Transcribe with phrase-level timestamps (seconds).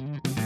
[0.00, 0.43] Mm-hmm.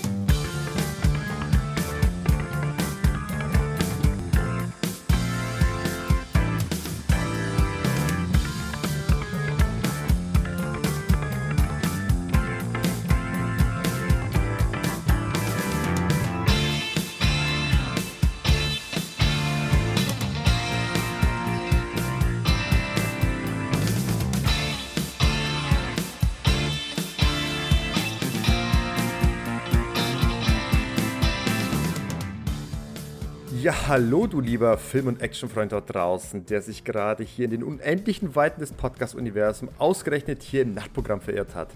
[33.68, 37.62] Ja, hallo du lieber Film- und Actionfreund dort draußen, der sich gerade hier in den
[37.62, 41.68] unendlichen Weiten des Podcast-Universums ausgerechnet hier im Nachtprogramm verirrt hat.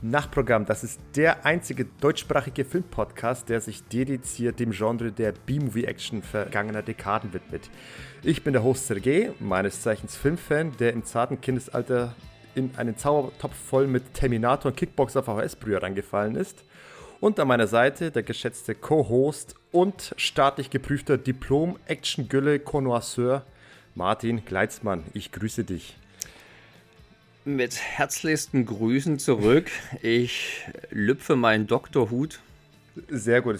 [0.00, 6.80] Nachtprogramm, das ist der einzige deutschsprachige Filmpodcast, der sich dediziert dem Genre der B-Movie-Action vergangener
[6.80, 7.68] Dekaden widmet.
[8.22, 12.14] Ich bin der Host Sergei, meines Zeichens Filmfan, der im zarten Kindesalter
[12.54, 16.64] in einen Zaubertopf voll mit Terminator und Kickboxer VHS-Brüher reingefallen ist.
[17.24, 23.46] Und an meiner Seite der geschätzte Co-Host und staatlich geprüfter Diplom-Action-Gülle-Connoisseur
[23.94, 25.04] Martin Gleitzmann.
[25.14, 25.96] Ich grüße dich.
[27.46, 29.70] Mit herzlichsten Grüßen zurück.
[30.02, 32.40] Ich lüpfe meinen Doktorhut
[33.08, 33.58] sehr gut.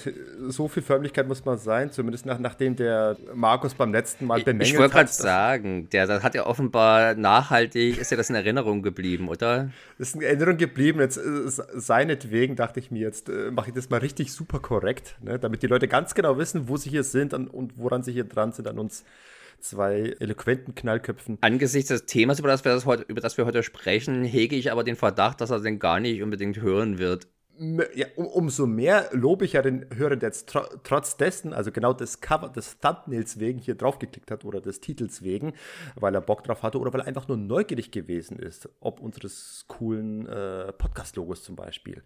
[0.48, 4.68] So viel Förmlichkeit muss man sein, zumindest nach, nachdem der Markus beim letzten Mal bemängelt
[4.68, 8.36] ich, ich wollte gerade sagen, der das hat ja offenbar nachhaltig, ist ja das in
[8.36, 9.70] Erinnerung geblieben, oder?
[9.98, 11.00] Ist in Erinnerung geblieben.
[11.00, 15.16] Jetzt äh, seinetwegen dachte ich mir, jetzt äh, mache ich das mal richtig super korrekt,
[15.20, 18.24] ne, damit die Leute ganz genau wissen, wo sie hier sind und woran sie hier
[18.24, 19.04] dran sind an uns
[19.60, 21.38] zwei eloquenten Knallköpfen.
[21.40, 24.70] Angesichts des Themas, über das, wir das heute, über das wir heute sprechen, hege ich
[24.70, 27.26] aber den Verdacht, dass er den gar nicht unbedingt hören wird
[27.94, 31.70] ja, um, umso mehr lobe ich ja den Hörer, der jetzt tr trotz dessen, also
[31.70, 35.52] genau des Cover, des Thumbnails wegen hier draufgeklickt hat oder des Titels wegen,
[35.94, 39.64] weil er Bock drauf hatte oder weil er einfach nur neugierig gewesen ist, ob unseres
[39.68, 42.02] coolen äh, Podcast-Logos zum Beispiel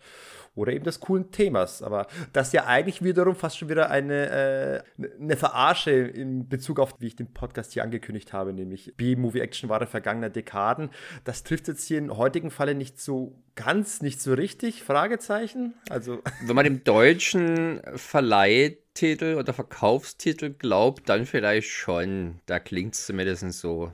[0.58, 1.82] oder eben des coolen Themas.
[1.82, 6.94] Aber das ja eigentlich wiederum fast schon wieder eine, äh, eine Verarsche in Bezug auf,
[6.98, 10.90] wie ich den Podcast hier angekündigt habe, nämlich B-Movie-Action-Ware vergangener Dekaden.
[11.24, 15.74] Das trifft jetzt hier im heutigen Falle nicht so ganz, nicht so richtig, Fragezeichen.
[15.90, 16.20] Also.
[16.44, 22.40] Wenn man dem deutschen Verleihtitel oder Verkaufstitel glaubt, dann vielleicht schon.
[22.46, 23.92] Da klingt es zumindest so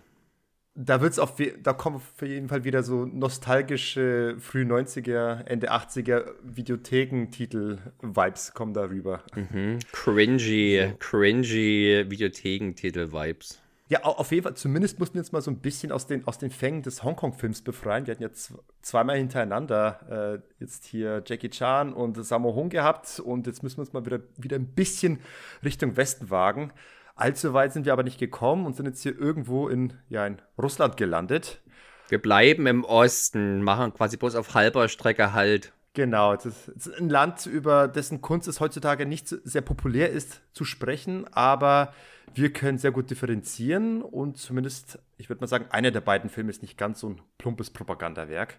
[0.74, 6.32] da wird's auf, da kommen auf jeden Fall wieder so nostalgische früh 90er, Ende 80er
[6.42, 9.22] Videothekentitel-Vibes kommen darüber.
[9.36, 9.78] Mhm.
[9.92, 10.96] Cringy, so.
[10.98, 13.60] cringy Videothekentitel-Vibes.
[13.88, 16.38] Ja, auf jeden Fall, zumindest mussten wir uns mal so ein bisschen aus den, aus
[16.38, 18.06] den Fängen des Hongkong-Films befreien.
[18.06, 23.46] Wir hatten jetzt zweimal hintereinander äh, jetzt hier Jackie Chan und Sammo Hung gehabt und
[23.46, 25.20] jetzt müssen wir uns mal wieder, wieder ein bisschen
[25.62, 26.72] Richtung Westen wagen.
[27.14, 30.42] Allzu weit sind wir aber nicht gekommen und sind jetzt hier irgendwo in, ja, in
[30.58, 31.60] Russland gelandet.
[32.08, 35.72] Wir bleiben im Osten, machen quasi bloß auf halber Strecke Halt.
[35.94, 40.64] Genau, es ist, ein Land, über dessen Kunst es heutzutage nicht sehr populär ist zu
[40.64, 41.94] sprechen, aber
[42.34, 46.50] wir können sehr gut differenzieren und zumindest, ich würde mal sagen, einer der beiden Filme
[46.50, 48.58] ist nicht ganz so ein plumpes Propagandawerk.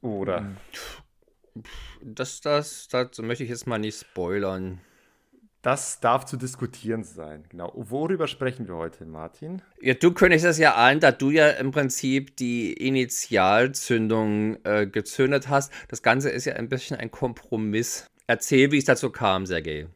[0.00, 0.56] Oder?
[2.02, 4.80] Das, das, das möchte ich jetzt mal nicht spoilern.
[5.66, 7.42] Das darf zu diskutieren sein.
[7.48, 7.72] Genau.
[7.74, 9.62] Worüber sprechen wir heute, Martin?
[9.80, 15.48] Ja, du kündigst das ja an, da du ja im Prinzip die Initialzündung äh, gezündet
[15.48, 15.72] hast.
[15.88, 18.06] Das Ganze ist ja ein bisschen ein Kompromiss.
[18.28, 19.88] Erzähl, wie es dazu kam, Sergej.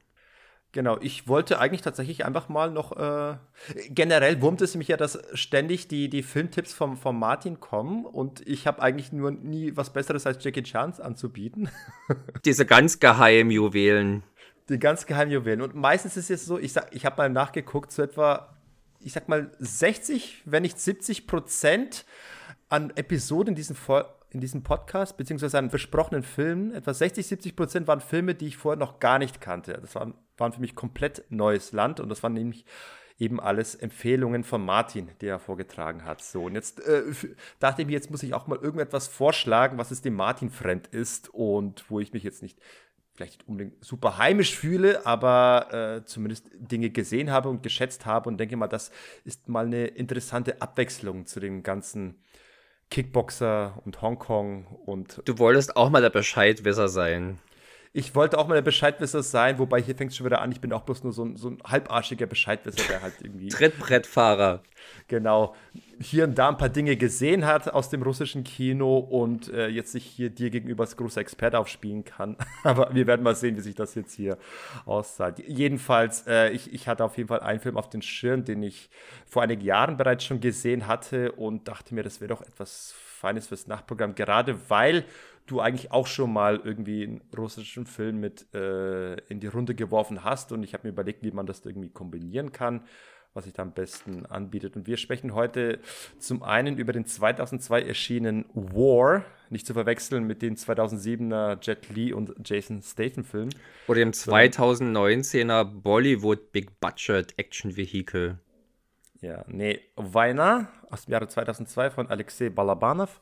[0.72, 3.36] Genau, ich wollte eigentlich tatsächlich einfach mal noch, äh,
[3.90, 8.46] generell wurmt es mich ja, dass ständig die, die Filmtipps vom, vom Martin kommen und
[8.46, 11.70] ich habe eigentlich nur nie was Besseres als Jackie Chance anzubieten.
[12.44, 14.24] Diese ganz geheimen Juwelen.
[14.70, 15.62] Die ganz geheimen Juwelen.
[15.62, 18.56] Und meistens ist es so, ich, ich habe mal nachgeguckt, so etwa,
[19.00, 22.04] ich sag mal, 60, wenn nicht 70 Prozent
[22.68, 23.76] an Episoden in diesem,
[24.30, 28.56] in diesem Podcast, beziehungsweise an versprochenen Filmen, etwa 60, 70 Prozent waren Filme, die ich
[28.56, 29.72] vorher noch gar nicht kannte.
[29.80, 32.64] Das waren, waren für mich komplett neues Land und das waren nämlich
[33.18, 36.22] eben alles Empfehlungen von Martin, die er vorgetragen hat.
[36.22, 37.02] So, und jetzt äh,
[37.58, 40.86] dachte ich mir, jetzt muss ich auch mal irgendetwas vorschlagen, was es dem Martin fremd
[40.86, 42.58] ist und wo ich mich jetzt nicht
[43.14, 48.28] vielleicht nicht unbedingt super heimisch fühle, aber äh, zumindest Dinge gesehen habe und geschätzt habe
[48.28, 48.90] und denke mal, das
[49.24, 52.22] ist mal eine interessante Abwechslung zu dem ganzen
[52.90, 55.22] Kickboxer und Hongkong und.
[55.24, 57.38] Du wolltest auch mal der Bescheidwisser sein.
[57.92, 60.60] Ich wollte auch mal der Bescheidwisser sein, wobei hier fängt es schon wieder an, ich
[60.60, 63.48] bin auch bloß nur so ein, so ein halbarschiger Bescheidwisser, der halt irgendwie.
[63.48, 64.62] Trittbrettfahrer.
[65.08, 65.56] Genau.
[66.00, 69.90] Hier und da ein paar Dinge gesehen hat aus dem russischen Kino und äh, jetzt
[69.90, 72.36] sich hier dir gegenüber als großer Experte aufspielen kann.
[72.62, 74.38] Aber wir werden mal sehen, wie sich das jetzt hier
[74.86, 75.44] aussieht.
[75.48, 78.88] Jedenfalls, äh, ich, ich hatte auf jeden Fall einen Film auf den Schirm, den ich
[79.26, 83.48] vor einigen Jahren bereits schon gesehen hatte und dachte mir, das wäre doch etwas Feines
[83.48, 85.04] fürs Nachtprogramm, gerade weil
[85.50, 90.24] du eigentlich auch schon mal irgendwie einen russischen Film mit äh, in die Runde geworfen
[90.24, 90.52] hast.
[90.52, 92.82] Und ich habe mir überlegt, wie man das irgendwie kombinieren kann,
[93.34, 94.76] was sich da am besten anbietet.
[94.76, 95.80] Und wir sprechen heute
[96.18, 102.12] zum einen über den 2002 erschienenen War, nicht zu verwechseln mit dem 2007er Jet Li
[102.12, 103.48] und Jason Statham Film.
[103.88, 108.38] Oder dem 2019er Bollywood Big Budget Action Vehicle.
[109.20, 113.20] Ja, nee, Weiner aus dem Jahre 2002 von Alexei Balabanov.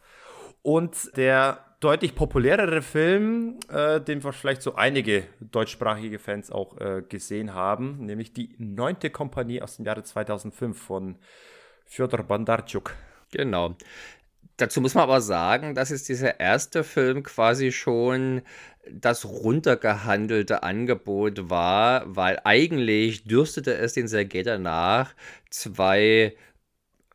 [0.62, 7.54] Und der deutlich populärere Film, äh, den vielleicht so einige deutschsprachige Fans auch äh, gesehen
[7.54, 11.16] haben, nämlich die Neunte Kompanie aus dem Jahre 2005 von
[11.86, 12.94] Fyodor Bondarchuk.
[13.30, 13.76] Genau.
[14.56, 18.42] Dazu muss man aber sagen, dass es dieser erste Film quasi schon
[18.90, 25.14] das runtergehandelte Angebot war, weil eigentlich dürstete es den Sergei danach
[25.50, 26.34] zwei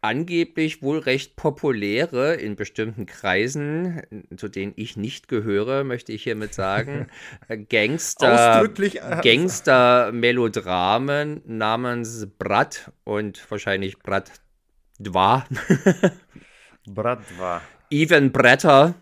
[0.03, 4.01] angeblich wohl recht populäre in bestimmten Kreisen,
[4.35, 7.07] zu denen ich nicht gehöre, möchte ich hiermit sagen,
[7.47, 14.31] äh, Gangster, äh, Gangster-Melodramen namens Brat und wahrscheinlich Brat
[15.01, 15.43] 2.
[16.89, 17.61] Brat 2.
[17.89, 18.95] Even Bretter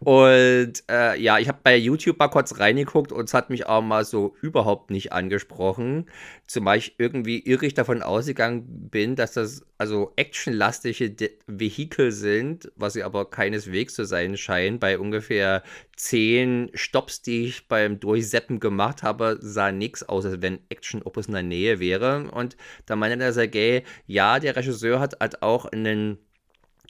[0.00, 3.82] und äh, ja, ich habe bei YouTube mal kurz reingeguckt und es hat mich auch
[3.82, 6.10] mal so überhaupt nicht angesprochen.
[6.46, 13.02] Zumal ich irgendwie irrig davon ausgegangen bin, dass das also actionlastige Vehikel sind, was sie
[13.02, 14.78] aber keineswegs zu sein scheinen.
[14.78, 15.62] Bei ungefähr
[15.96, 21.34] zehn Stops, die ich beim Durchseppen gemacht habe, sah nichts aus, als wenn Action-Opus in
[21.34, 22.30] der Nähe wäre.
[22.30, 22.56] Und
[22.86, 26.18] da meinte der Sergei, ja, der Regisseur hat halt auch einen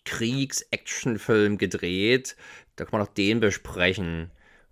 [0.04, 2.36] Kriegs-Action-Film gedreht.
[2.76, 4.30] Da kann man auch den besprechen.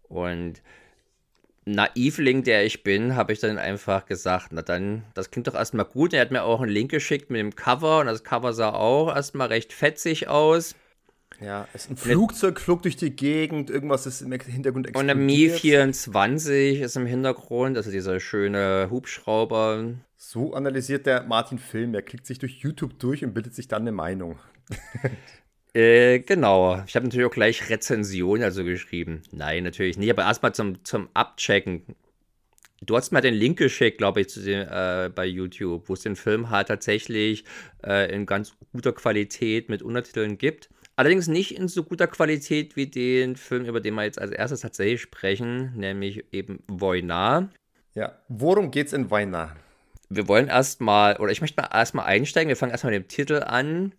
[0.08, 0.62] Und
[1.64, 5.84] Naivling, der ich bin, habe ich dann einfach gesagt, na dann, das klingt doch erstmal
[5.84, 6.12] gut.
[6.12, 9.14] Er hat mir auch einen Link geschickt mit dem Cover und das Cover sah auch
[9.14, 10.74] erstmal recht fetzig aus.
[11.40, 14.96] Ja, es ist ein Flugzeug flog durch die Gegend, irgendwas ist im Hintergrund explodiert.
[14.96, 19.94] Und der Mi 24 ist im Hintergrund, also dieser schöne Hubschrauber.
[20.16, 21.94] So analysiert der Martin Film.
[21.94, 24.38] Er klickt sich durch YouTube durch und bildet sich dann eine Meinung.
[25.74, 26.82] äh, genau.
[26.86, 29.22] Ich habe natürlich auch gleich Rezension also geschrieben.
[29.32, 30.10] Nein, natürlich nicht.
[30.10, 31.82] Aber erstmal zum, zum Abchecken.
[32.82, 36.00] Du hast mal den Link geschickt, glaube ich, zu den, äh, bei YouTube, wo es
[36.00, 37.44] den Film halt tatsächlich
[37.84, 40.70] äh, in ganz guter Qualität mit Untertiteln gibt.
[40.96, 44.60] Allerdings nicht in so guter Qualität wie den Film, über den wir jetzt als erstes
[44.60, 47.50] tatsächlich sprechen, nämlich eben Voina.
[47.94, 49.54] Ja, worum geht's in Voina?
[50.08, 52.48] Wir wollen erstmal, oder ich möchte mal erstmal einsteigen.
[52.48, 53.94] Wir fangen erstmal mit dem Titel an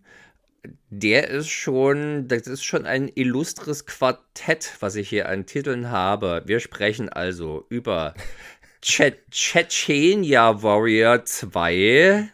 [0.89, 6.43] der ist schon, das ist schon ein illustres Quartett, was ich hier an Titeln habe.
[6.45, 8.13] Wir sprechen also über
[8.81, 12.29] Chechenia Warrior 2.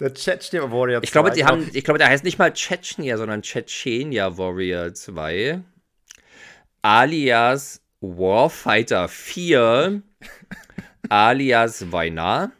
[0.00, 1.04] Der Chechnya Warrior 2.
[1.04, 5.60] Ich glaube, die haben, ich glaube, der heißt nicht mal Chechnya, sondern Chechenia Warrior 2.
[6.82, 10.02] Alias Warfighter 4.
[11.08, 12.52] alias Weina.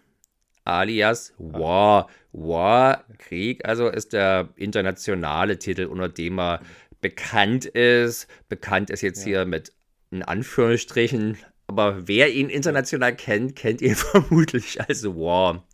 [0.64, 2.08] Alias War.
[2.40, 6.60] War, Krieg, also ist der internationale Titel, unter dem er
[7.00, 8.28] bekannt ist.
[8.48, 9.26] Bekannt ist jetzt ja.
[9.26, 9.72] hier mit
[10.10, 11.36] in Anführungsstrichen,
[11.66, 15.67] aber wer ihn international kennt, kennt ihn vermutlich als War.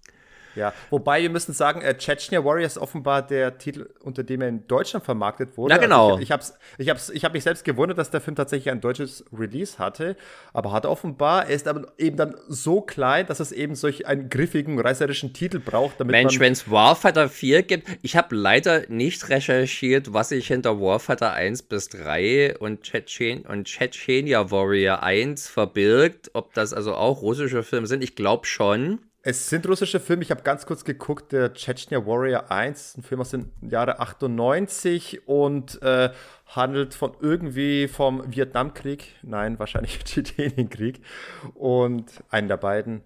[0.54, 4.66] Ja, wobei wir müssen sagen, äh, Chechnya Warriors offenbar der Titel, unter dem er in
[4.66, 5.74] Deutschland vermarktet wurde.
[5.74, 6.12] Ja, genau.
[6.12, 6.44] Also ich, ich habe
[6.78, 10.16] ich hab's, ich hab mich selbst gewundert, dass der Film tatsächlich ein deutsches Release hatte,
[10.52, 11.46] aber hat offenbar.
[11.46, 15.58] Er ist aber eben dann so klein, dass es eben solch einen griffigen, reißerischen Titel
[15.58, 16.00] braucht.
[16.00, 20.80] Damit Mensch, wenn es Warfighter 4 gibt, ich habe leider nicht recherchiert, was sich hinter
[20.80, 27.22] Warfighter 1 bis 3 und, Chechen und Chechenia Warrior 1 verbirgt, ob das also auch
[27.22, 28.02] russische Filme sind.
[28.02, 29.00] Ich glaube schon.
[29.26, 30.22] Es sind russische Filme.
[30.22, 31.32] Ich habe ganz kurz geguckt.
[31.32, 36.10] Der Chechnya Warrior 1, ein Film aus den Jahre 98 und äh,
[36.48, 39.14] handelt von irgendwie vom Vietnamkrieg.
[39.22, 41.00] Nein, wahrscheinlich Tschetschenienkrieg.
[41.54, 43.00] Und einen der beiden.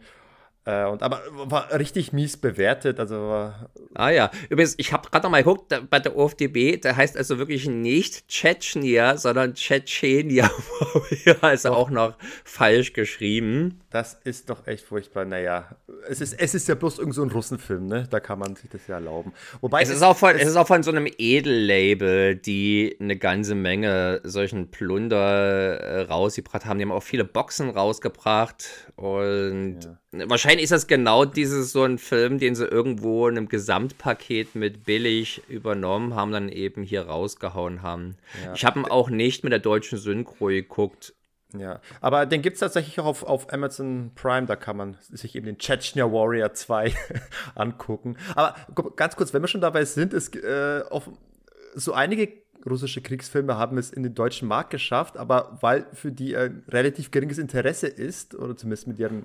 [0.69, 3.01] Äh, und, aber war richtig mies bewertet.
[3.01, 3.51] Also,
[3.95, 7.17] ah ja, übrigens, ich habe gerade noch mal geguckt, da, bei der OFDB, der heißt
[7.17, 10.51] also wirklich nicht Tschetschenia, sondern Tschetschenia.
[11.41, 13.81] also auch noch falsch geschrieben.
[13.89, 15.25] Das ist doch echt furchtbar.
[15.25, 15.75] Naja,
[16.07, 18.07] es ist, es ist ja bloß irgend so ein Russenfilm, ne?
[18.11, 19.33] Da kann man sich das ja erlauben.
[19.63, 22.95] Wobei es, es ist, auch von, es, es ist auch von so einem Edellabel, die
[23.01, 26.79] eine ganze Menge solchen Plunder äh, rausgebracht haben.
[26.79, 29.99] Die haben auch viele Boxen rausgebracht und ja.
[30.11, 34.85] Wahrscheinlich ist das genau dieses so ein Film, den sie irgendwo in einem Gesamtpaket mit
[34.85, 38.17] billig übernommen haben, dann eben hier rausgehauen haben.
[38.43, 38.55] Ja.
[38.55, 41.15] Ich habe ihn auch nicht mit der deutschen Synchro geguckt.
[41.57, 45.35] Ja, aber den gibt es tatsächlich auch auf, auf Amazon Prime, da kann man sich
[45.35, 46.93] eben den Chechnya Warrior 2
[47.55, 48.17] angucken.
[48.35, 48.55] Aber
[48.97, 51.11] ganz kurz, wenn wir schon dabei sind, ist äh, auf
[51.75, 52.33] so einige
[52.69, 57.11] russische Kriegsfilme haben es in den deutschen Markt geschafft, aber weil für die ein relativ
[57.11, 59.25] geringes Interesse ist, oder zumindest mit ihren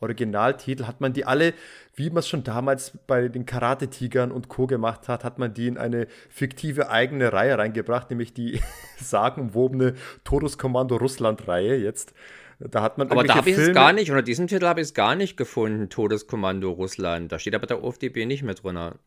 [0.00, 1.54] Originaltitel, hat man die alle,
[1.94, 4.66] wie man es schon damals bei den Karate-Tigern und Co.
[4.66, 8.60] gemacht hat, hat man die in eine fiktive eigene Reihe reingebracht, nämlich die
[9.00, 12.14] sagenumwobene Todeskommando Russland-Reihe jetzt.
[12.58, 14.88] Da hat man aber da habe ich es gar nicht, unter diesem Titel habe ich
[14.88, 17.32] es gar nicht gefunden, Todeskommando Russland.
[17.32, 18.98] Da steht aber der OFDB nicht mehr drunter.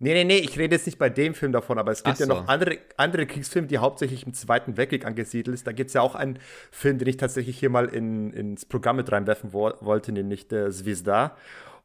[0.00, 2.24] Nee, nee, nee, ich rede jetzt nicht bei dem Film davon, aber es gibt so.
[2.24, 5.66] ja noch andere, andere Kriegsfilme, die hauptsächlich im Zweiten Weltkrieg angesiedelt sind.
[5.66, 6.38] Da gibt es ja auch einen
[6.70, 10.70] Film, den ich tatsächlich hier mal in, ins Programm mit reinwerfen wo wollte, nämlich der
[10.70, 11.36] Zvezda.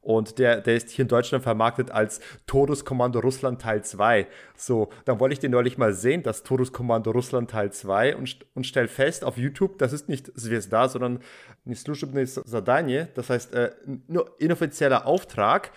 [0.01, 4.27] Und der, der ist hier in Deutschland vermarktet als Todeskommando Russland Teil 2.
[4.55, 8.65] So, dann wollte ich den neulich mal sehen, das Todeskommando Russland Teil 2 und, und
[8.65, 11.19] stell fest auf YouTube, das ist nicht Zvezda, sondern
[11.65, 13.07] Nisluzhebne Zadanie.
[13.13, 13.71] Das heißt, äh,
[14.07, 15.71] nur inoffizieller Auftrag.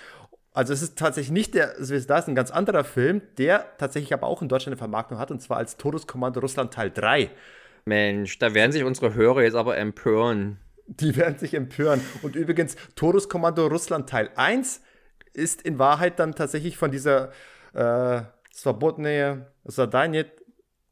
[0.54, 4.42] Also es ist tatsächlich nicht der ist ein ganz anderer Film, der tatsächlich aber auch
[4.42, 7.30] in Deutschland eine Vermarktung hat, und zwar als Todeskommando Russland Teil 3.
[7.84, 10.58] Mensch, da werden sich unsere Hörer jetzt aber empören.
[10.86, 12.00] Die werden sich empören.
[12.22, 14.82] Und übrigens, Todeskommando Russland Teil 1
[15.32, 17.30] ist in Wahrheit dann tatsächlich von dieser
[17.72, 20.24] äh, Svobodne Zadanie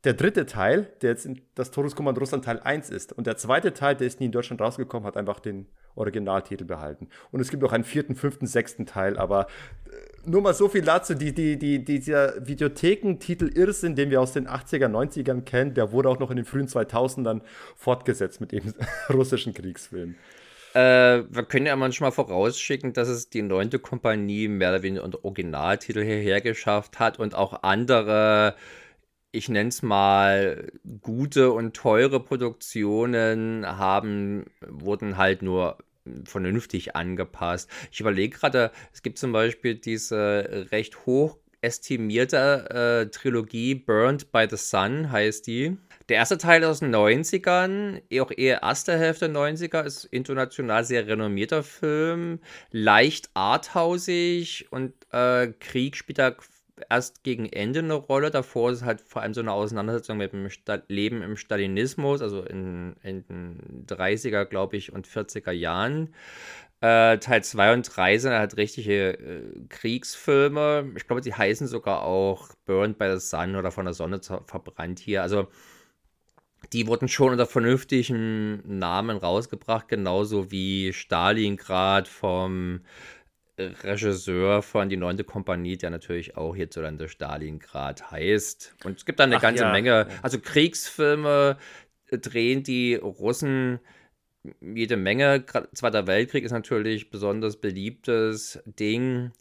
[0.05, 3.13] der dritte Teil, der jetzt in das Todeskommando Russland Teil 1 ist.
[3.13, 7.09] Und der zweite Teil, der ist nie in Deutschland rausgekommen, hat einfach den Originaltitel behalten.
[7.31, 9.47] Und es gibt auch einen vierten, fünften, sechsten Teil, aber
[9.87, 14.33] äh, nur mal so viel dazu, die, die, die, dieser Videothekentitel Irrsinn, den wir aus
[14.33, 17.43] den 80er, 90ern kennen, der wurde auch noch in den frühen 2000ern
[17.77, 18.73] fortgesetzt mit eben
[19.13, 20.17] russischen Kriegsfilmen.
[20.73, 25.25] Äh, wir können ja manchmal vorausschicken, dass es die neunte Kompanie mehr oder weniger unter
[25.25, 28.55] Originaltitel hierher geschafft hat und auch andere
[29.33, 35.79] ich nenne es mal, gute und teure Produktionen haben, wurden halt nur
[36.25, 37.71] vernünftig angepasst.
[37.93, 44.47] Ich überlege gerade, es gibt zum Beispiel diese recht hoch estimierte äh, Trilogie Burned by
[44.51, 45.77] the Sun heißt die.
[46.09, 51.07] Der erste Teil aus den 90ern, auch eher erste Hälfte der 90er, ist international sehr
[51.07, 52.41] renommierter Film,
[52.73, 56.35] leicht arthausig und äh, Krieg spielt da
[56.89, 58.31] erst gegen Ende eine Rolle.
[58.31, 62.43] Davor ist halt vor allem so eine Auseinandersetzung mit dem Sta Leben im Stalinismus, also
[62.43, 66.15] in, in den 30er, glaube ich, und 40er Jahren.
[66.81, 70.93] Äh, Teil 2 und 3 sind halt richtige äh, Kriegsfilme.
[70.97, 74.99] Ich glaube, die heißen sogar auch Burned by the Sun oder von der Sonne verbrannt
[74.99, 75.23] hier.
[75.23, 75.49] Also
[76.73, 82.81] die wurden schon unter vernünftigen Namen rausgebracht, genauso wie Stalingrad vom
[83.83, 88.75] Regisseur von Die Neunte Kompanie, der natürlich auch hierzulande Stalingrad heißt.
[88.85, 89.73] Und es gibt da eine Ach, ganze ja.
[89.73, 91.57] Menge, also Kriegsfilme
[92.11, 93.81] drehen die Russen
[94.61, 95.45] jede Menge.
[95.75, 99.33] Zweiter Weltkrieg ist natürlich besonders beliebtes Ding.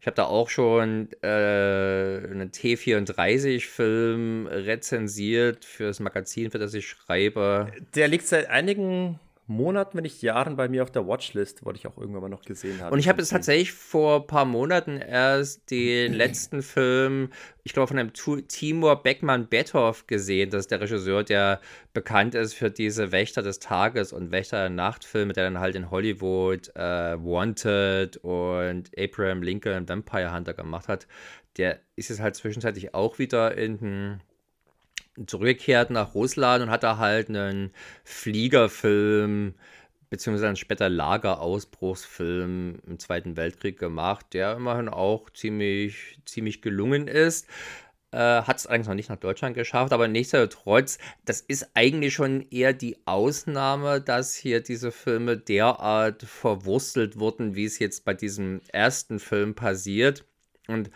[0.00, 6.88] Ich habe da auch schon äh, einen T34-Film rezensiert für das Magazin, für das ich
[6.88, 7.70] schreibe.
[7.94, 11.86] Der liegt seit einigen Monaten, wenn nicht Jahren bei mir auf der Watchlist, wollte ich
[11.86, 12.92] auch irgendwann mal noch gesehen haben.
[12.92, 17.30] Und ich habe jetzt tatsächlich vor ein paar Monaten erst den letzten Film,
[17.64, 20.50] ich glaube, von einem Timur Beckmann Bethoff gesehen.
[20.50, 21.60] Das ist der Regisseur, der
[21.92, 25.90] bekannt ist für diese Wächter des Tages und Wächter der Nacht-Filme, der dann halt in
[25.90, 31.08] Hollywood äh, Wanted und Abraham Lincoln Vampire Hunter gemacht hat.
[31.56, 34.20] Der ist jetzt halt zwischenzeitlich auch wieder in den
[35.26, 37.72] zurückgekehrt nach Russland und hat da halt einen
[38.04, 39.54] Fliegerfilm
[40.10, 47.46] beziehungsweise einen später Lagerausbruchsfilm im Zweiten Weltkrieg gemacht, der immerhin auch ziemlich, ziemlich gelungen ist.
[48.12, 52.44] Äh, hat es eigentlich noch nicht nach Deutschland geschafft, aber nichtsdestotrotz, das ist eigentlich schon
[52.50, 58.62] eher die Ausnahme, dass hier diese Filme derart verwurstelt wurden, wie es jetzt bei diesem
[58.72, 60.24] ersten Film passiert.
[60.66, 60.90] Und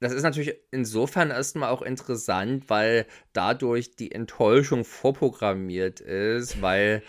[0.00, 7.02] das ist natürlich insofern erstmal auch interessant, weil dadurch die Enttäuschung vorprogrammiert ist, weil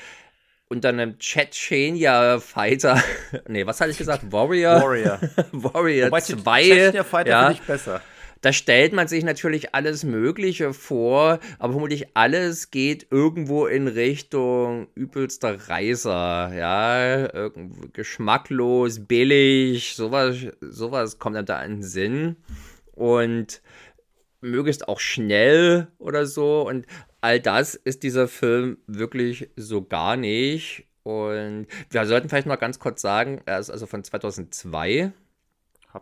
[0.70, 3.02] unter einem Chechenia-Fighter,
[3.48, 4.32] nee, was hatte ich gesagt?
[4.32, 4.82] Warrior?
[4.82, 5.20] Warrior.
[5.52, 6.62] Warrior Wobei 2.
[6.64, 8.02] Chechenia-Fighter ja, finde ich besser.
[8.42, 14.88] Da stellt man sich natürlich alles Mögliche vor, aber vermutlich alles geht irgendwo in Richtung
[14.94, 17.50] übelster Reiser, ja,
[17.94, 22.38] geschmacklos, billig, sowas, sowas kommt dann da in den Sinn
[22.98, 23.62] und
[24.42, 26.68] möglichst auch schnell oder so.
[26.68, 26.86] Und
[27.22, 30.86] all das ist dieser Film wirklich so gar nicht.
[31.04, 35.14] Und wir sollten vielleicht mal ganz kurz sagen, er ist also von 2002.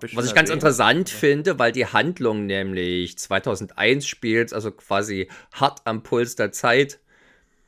[0.04, 1.18] Ich was ich ganz interessant ja.
[1.18, 7.00] finde, weil die Handlung nämlich 2001 spielt, also quasi hart am Puls der Zeit.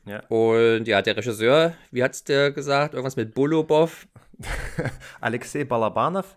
[0.04, 0.20] Ja.
[0.26, 2.94] Und ja, der Regisseur, wie hat es der gesagt?
[2.94, 4.08] Irgendwas mit Bulobov?
[5.20, 6.36] Alexei Balabanov.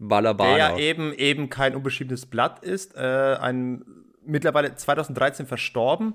[0.00, 0.56] Balabana.
[0.56, 2.96] Der ja eben, eben kein unbeschriebenes Blatt ist.
[2.96, 3.84] Äh, ein
[4.24, 6.14] mittlerweile 2013 verstorben.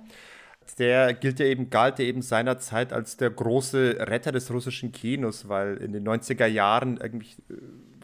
[0.79, 5.47] Der gilt ja eben, galt ja eben seinerzeit als der große Retter des russischen Kinos,
[5.47, 7.53] weil in den 90er Jahren irgendwie äh,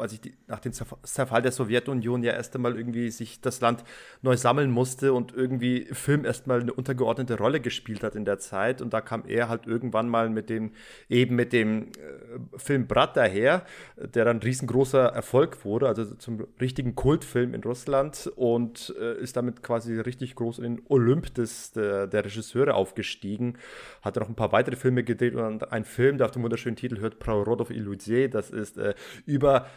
[0.01, 3.83] als ich die, nach dem Zerfall der Sowjetunion ja erst einmal irgendwie sich das Land
[4.21, 8.81] neu sammeln musste und irgendwie Film erstmal eine untergeordnete Rolle gespielt hat in der Zeit.
[8.81, 10.71] Und da kam er halt irgendwann mal mit dem,
[11.09, 13.65] eben mit dem äh, Film Brat daher,
[13.97, 19.63] der dann riesengroßer Erfolg wurde, also zum richtigen Kultfilm in Russland und äh, ist damit
[19.63, 23.57] quasi richtig groß in den Olymp des, der, der Regisseure aufgestiegen.
[24.01, 26.99] Hat noch ein paar weitere Filme gedreht und ein Film, der auf dem wunderschönen Titel
[26.99, 28.93] hört, Prorodov Illusier, das ist äh,
[29.25, 29.67] über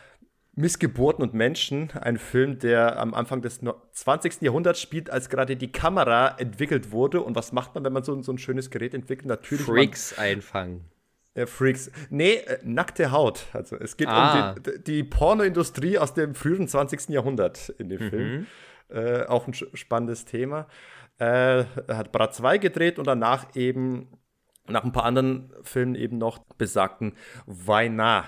[0.57, 3.61] Missgeburten und Menschen, ein Film, der am Anfang des
[3.93, 4.43] 20.
[4.43, 7.23] Jahrhunderts spielt, als gerade die Kamera entwickelt wurde.
[7.23, 9.27] Und was macht man, wenn man so, so ein schönes Gerät entwickelt?
[9.27, 9.65] Natürlich.
[9.65, 10.85] Freaks man, einfangen.
[11.35, 11.91] Äh, Freaks.
[12.11, 13.47] Nee, äh, nackte Haut.
[13.53, 14.53] Also es geht ah.
[14.53, 17.09] um die, die Pornoindustrie aus dem frühen 20.
[17.09, 18.11] Jahrhundert in dem mhm.
[18.11, 18.47] Film.
[18.91, 20.69] Äh, auch ein spannendes Thema.
[21.19, 24.09] Äh, er hat Brat 2 gedreht und danach eben
[24.67, 27.15] nach ein paar anderen Filmen eben noch besagten
[27.47, 28.25] Weina.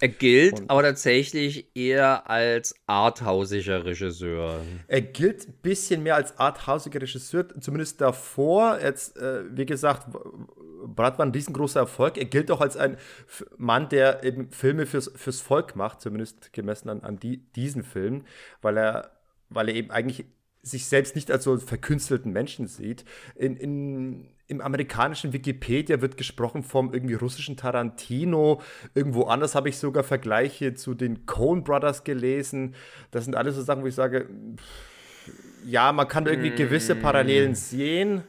[0.00, 4.60] Er gilt und aber tatsächlich eher als arthausischer Regisseur.
[4.88, 8.78] Er gilt ein bisschen mehr als arthausiger Regisseur, zumindest davor.
[8.82, 10.06] Jetzt, äh, wie gesagt,
[10.86, 12.18] Brad war ein riesengroßer Erfolg.
[12.18, 12.96] Er gilt auch als ein
[13.56, 18.24] Mann, der eben Filme fürs, fürs Volk macht, zumindest gemessen an, an die, diesen Film,
[18.60, 19.12] weil er,
[19.48, 20.26] weil er eben eigentlich
[20.62, 23.04] sich selbst nicht als so einen verkünstelten Menschen sieht.
[23.34, 28.60] In, in, Im amerikanischen Wikipedia wird gesprochen vom irgendwie russischen Tarantino.
[28.94, 32.74] Irgendwo anders habe ich sogar Vergleiche zu den Coen Brothers gelesen.
[33.12, 34.28] Das sind alles so Sachen, wo ich sage,
[35.64, 38.24] ja, man kann irgendwie gewisse Parallelen sehen.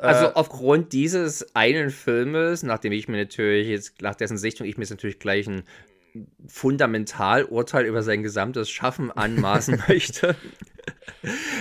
[0.00, 4.78] Also äh, aufgrund dieses einen Filmes, nachdem ich mir natürlich jetzt, nach dessen Sichtung ich
[4.78, 5.62] mir jetzt natürlich gleich ein
[6.48, 10.34] Fundamentalurteil über sein gesamtes Schaffen anmaßen möchte.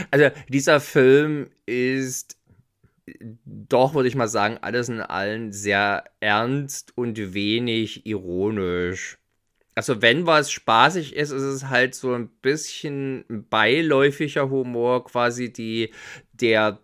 [0.09, 2.38] Also dieser Film ist
[3.45, 9.17] doch, würde ich mal sagen, alles in allem sehr ernst und wenig ironisch.
[9.75, 15.93] Also wenn was spaßig ist, ist es halt so ein bisschen beiläufiger Humor, quasi die,
[16.33, 16.79] der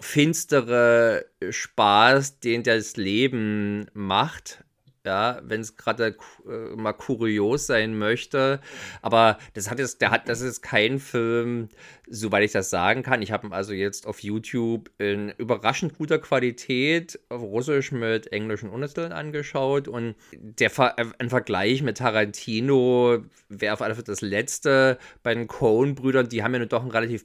[0.00, 4.64] finstere Spaß, den das Leben macht
[5.04, 8.60] ja, wenn es gerade äh, mal kurios sein möchte.
[9.02, 11.68] Aber das hat jetzt, der hat, das ist kein Film,
[12.08, 13.22] soweit ich das sagen kann.
[13.22, 18.70] Ich habe ihn also jetzt auf YouTube in überraschend guter Qualität auf Russisch mit englischen
[18.70, 24.20] Untertiteln angeschaut und der Ver äh, ein Vergleich mit Tarantino wäre auf alle Fälle das
[24.20, 26.28] letzte bei den Coen-Brüdern.
[26.28, 27.24] Die haben ja doch ein relativ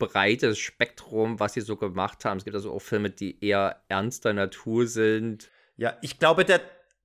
[0.00, 2.38] breites Spektrum, was sie so gemacht haben.
[2.38, 5.50] Es gibt also auch Filme, die eher ernster Natur sind.
[5.76, 6.60] Ja, ich glaube, der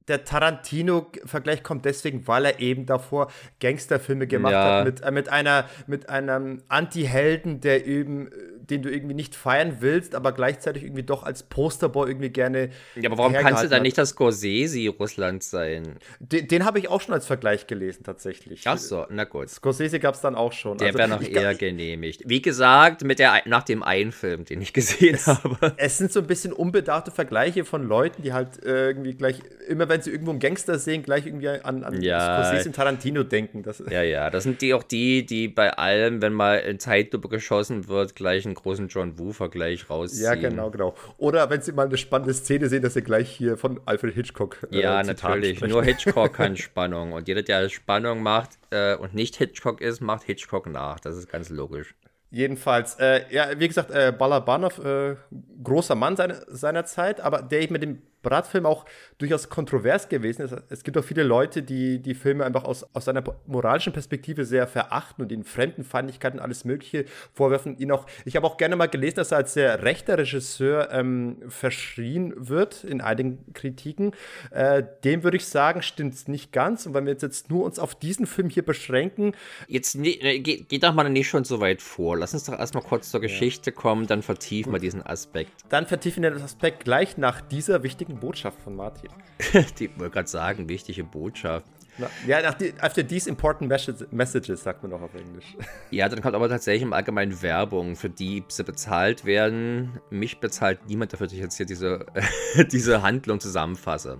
[0.07, 4.77] der Tarantino-Vergleich kommt deswegen, weil er eben davor Gangsterfilme gemacht ja.
[4.77, 8.29] hat mit, äh, mit einer mit einem Anti-Helden, der eben,
[8.69, 12.69] den du irgendwie nicht feiern willst, aber gleichzeitig irgendwie doch als Posterboy irgendwie gerne.
[12.95, 15.97] Ja, aber warum kannst du dann nicht das Scorsese Russland sein?
[16.19, 18.63] Den, den habe ich auch schon als Vergleich gelesen, tatsächlich.
[18.65, 19.49] Ach so, na gut.
[19.49, 20.77] Scorsese gab es dann auch schon.
[20.77, 22.23] Der also, wäre noch eher ich, genehmigt.
[22.25, 25.73] Wie gesagt, mit der, nach dem einen Film, den ich gesehen es, habe.
[25.77, 29.87] Es sind so ein bisschen unbedachte Vergleiche von Leuten, die halt äh, irgendwie gleich immer,
[29.89, 32.43] wenn sie irgendwo einen Gangster sehen, gleich irgendwie an, an ja.
[32.43, 33.63] Scorsese und Tarantino denken.
[33.63, 37.29] Das ja, ja, das sind die auch die, die bei allem, wenn mal in Zeitlupe
[37.29, 40.23] geschossen wird, gleich einen großen John Woo-Vergleich rausziehen.
[40.23, 40.95] Ja, genau, genau.
[41.17, 44.67] Oder wenn sie mal eine spannende Szene sehen, dass sie gleich hier von Alfred Hitchcock
[44.71, 45.57] äh, Ja, natürlich.
[45.57, 45.71] Sprechen.
[45.71, 47.13] Nur Hitchcock kann Spannung.
[47.13, 50.99] Und jeder, der Spannung macht äh, und nicht Hitchcock ist, macht Hitchcock nach.
[50.99, 51.95] Das ist ganz logisch.
[52.31, 55.15] Jedenfalls, äh, ja, wie gesagt, äh, Balabanov, äh,
[55.63, 58.85] großer Mann seine, seiner Zeit, aber der mit dem Bratfilm auch
[59.17, 60.55] durchaus kontrovers gewesen ist.
[60.69, 64.67] Es gibt auch viele Leute, die die Filme einfach aus, aus einer moralischen Perspektive sehr
[64.67, 67.77] verachten und ihnen Fremdenfeindlichkeit und alles Mögliche vorwerfen.
[67.77, 71.37] Ihn auch, ich habe auch gerne mal gelesen, dass er als sehr rechter Regisseur ähm,
[71.47, 74.11] verschrien wird in einigen Kritiken.
[74.51, 76.85] Äh, dem würde ich sagen, stimmt es nicht ganz.
[76.85, 79.33] Und wenn wir jetzt, jetzt nur uns auf diesen Film hier beschränken.
[79.67, 82.17] Jetzt ne, geht, geht doch mal nicht schon so weit vor.
[82.17, 83.75] Lass uns doch erstmal kurz zur Geschichte ja.
[83.75, 85.51] kommen, dann vertiefen wir diesen Aspekt.
[85.69, 89.09] Dann vertiefen wir den Aspekt gleich nach dieser wichtigen wichtigen Botschaft von Martin.
[89.79, 91.65] die wollte gerade sagen, wichtige Botschaft.
[91.97, 95.55] Na, ja, nach die, after these important messages, sagt man noch auf Englisch.
[95.91, 99.99] Ja, dann kommt aber tatsächlich im Allgemeinen Werbung, für die sie bezahlt werden.
[100.09, 102.05] Mich bezahlt niemand dafür, dass ich jetzt hier diese,
[102.71, 104.19] diese Handlung zusammenfasse.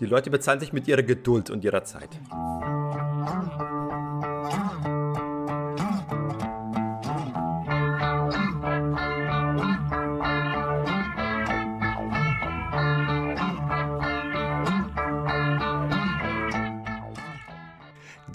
[0.00, 2.10] Die Leute bezahlen sich mit ihrer Geduld und ihrer Zeit.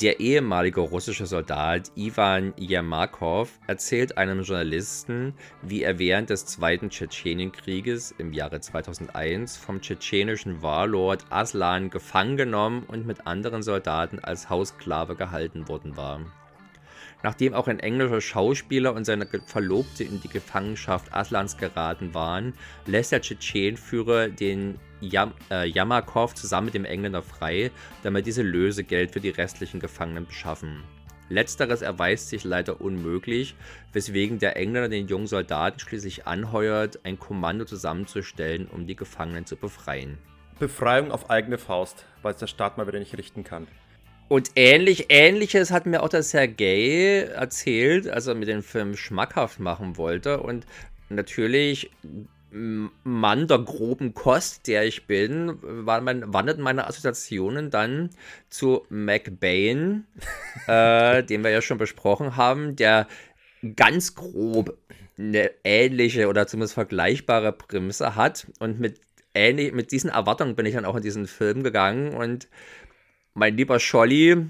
[0.01, 8.15] Der ehemalige russische Soldat Ivan Yermakov erzählt einem Journalisten, wie er während des Zweiten Tschetschenienkrieges
[8.17, 15.17] im Jahre 2001 vom tschetschenischen Warlord Aslan gefangen genommen und mit anderen Soldaten als Haussklave
[15.17, 16.21] gehalten worden war.
[17.21, 22.53] Nachdem auch ein englischer Schauspieler und seine Verlobte in die Gefangenschaft Aslans geraten waren,
[22.85, 27.71] lässt der Tschetschenführer den Yam äh, Yamakov zusammen mit dem Engländer frei,
[28.03, 30.83] damit diese Lösegeld für die restlichen Gefangenen beschaffen.
[31.29, 33.55] Letzteres erweist sich leider unmöglich,
[33.93, 39.55] weswegen der Engländer den jungen Soldaten schließlich anheuert, ein Kommando zusammenzustellen, um die Gefangenen zu
[39.55, 40.17] befreien.
[40.57, 43.67] Befreiung auf eigene Faust, weil es der Staat mal wieder nicht richten kann.
[44.29, 49.59] Und ähnlich, ähnliches hat mir auch der Sergei erzählt, als er mir den Film schmackhaft
[49.59, 50.39] machen wollte.
[50.39, 50.67] Und
[51.09, 51.89] natürlich,
[52.51, 58.11] Mann der groben Kost, der ich bin, war mein, wanderten meine Assoziationen dann
[58.49, 60.05] zu McBain,
[60.67, 63.07] äh, den wir ja schon besprochen haben, der
[63.75, 64.77] ganz grob
[65.17, 68.45] eine ähnliche oder zumindest vergleichbare Prämisse hat.
[68.59, 69.01] Und mit,
[69.33, 72.47] ähnlich, mit diesen Erwartungen bin ich dann auch in diesen Film gegangen und
[73.33, 74.49] mein lieber Scholli,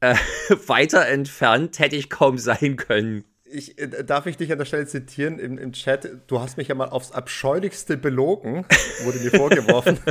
[0.00, 0.14] äh,
[0.66, 3.24] weiter entfernt hätte ich kaum sein können.
[3.44, 6.08] Ich, äh, darf ich dich an der Stelle zitieren im, im Chat?
[6.26, 8.64] Du hast mich ja mal aufs Abscheulichste belogen,
[9.04, 9.98] wurde mir vorgeworfen.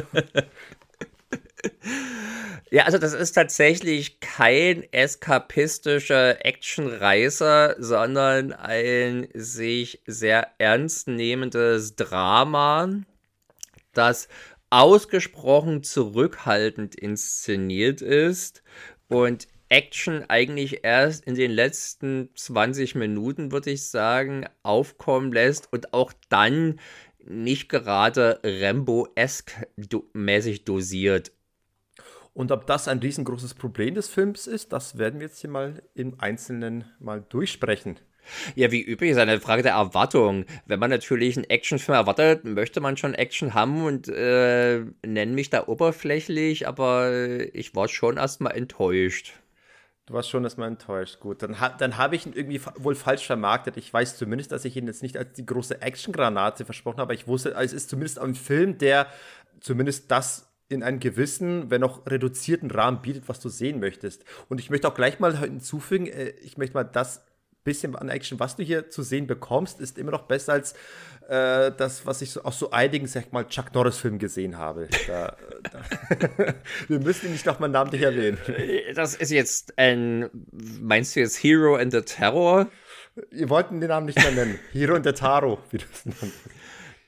[2.71, 12.89] Ja, also das ist tatsächlich kein eskapistischer Actionreißer, sondern ein sich sehr ernst nehmendes Drama,
[13.93, 14.27] das
[14.69, 18.63] ausgesprochen zurückhaltend inszeniert ist
[19.07, 25.93] und Action eigentlich erst in den letzten 20 Minuten, würde ich sagen, aufkommen lässt und
[25.93, 26.79] auch dann
[27.23, 31.31] nicht gerade Rambo-esque do mäßig dosiert.
[32.33, 35.83] Und ob das ein riesengroßes Problem des Films ist, das werden wir jetzt hier mal
[35.93, 37.99] im Einzelnen mal durchsprechen.
[38.55, 40.45] Ja, wie üblich ist eine Frage der Erwartung.
[40.65, 45.49] Wenn man natürlich einen Actionfilm erwartet, möchte man schon Action haben und äh, nenne mich
[45.49, 47.11] da oberflächlich, aber
[47.53, 49.33] ich war schon erstmal enttäuscht.
[50.09, 51.19] Du warst schon erstmal enttäuscht.
[51.19, 53.77] Gut, dann, dann habe ich ihn irgendwie wohl falsch vermarktet.
[53.77, 57.13] Ich weiß zumindest, dass ich ihn jetzt nicht als die große Actiongranate versprochen habe, aber
[57.13, 59.05] ich wusste, es ist zumindest ein Film, der
[59.59, 64.25] zumindest das in einem gewissen, wenn auch reduzierten Rahmen bietet, was du sehen möchtest.
[64.47, 67.23] Und ich möchte auch gleich mal hinzufügen, äh, ich möchte mal das
[67.63, 70.73] bisschen an Action, was du hier zu sehen bekommst, ist immer noch besser als
[71.27, 74.87] äh, das, was ich so, aus so einigen, sag ich mal, Chuck Norris-Filmen gesehen habe.
[75.07, 75.35] Da,
[75.71, 75.83] da
[76.87, 78.37] Wir müssen ihn nicht nochmal namentlich erwähnen.
[78.95, 82.67] Das ist jetzt ein, meinst du jetzt Hero and the Terror?
[83.31, 84.59] Ihr wollten den Namen nicht mehr nennen.
[84.71, 86.03] Hero and the Taro, wie du es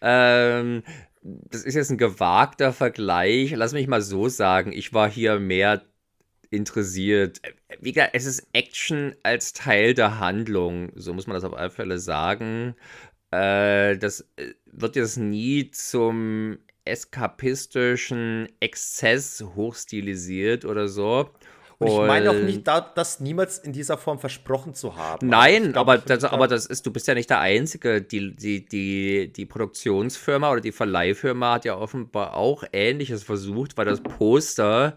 [0.04, 0.84] Ähm,
[1.24, 3.54] das ist jetzt ein gewagter Vergleich.
[3.56, 5.84] Lass mich mal so sagen, ich war hier mehr
[6.52, 7.42] interessiert.
[7.80, 11.72] Wie gesagt, es ist Action als Teil der Handlung, so muss man das auf alle
[11.72, 12.76] Fälle sagen.
[13.32, 21.30] Äh, das äh, wird jetzt nie zum eskapistischen Exzess hochstilisiert oder so.
[21.82, 25.28] Und ich meine auch nicht, das niemals in dieser Form versprochen zu haben.
[25.28, 28.04] Nein, aber, das, aber das ist, du bist ja nicht der Einzige.
[28.04, 33.86] Die, die, die, die Produktionsfirma oder die Verleihfirma hat ja offenbar auch Ähnliches versucht, weil
[33.86, 34.96] das Poster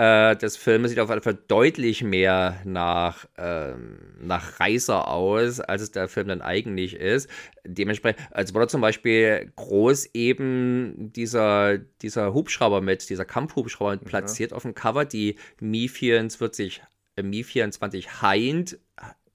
[0.00, 5.82] äh, des Filmes sieht auf jeden Fall deutlich mehr nach, ähm, nach Reißer aus, als
[5.82, 7.28] es der Film dann eigentlich ist.
[7.66, 14.06] Dementsprechend, als wurde zum Beispiel groß eben dieser, dieser Hubschrauber mit, dieser Kampfhubschrauber mhm.
[14.06, 16.80] platziert auf dem Cover, die Mi 24,
[17.16, 18.78] äh, Mi 24 Hind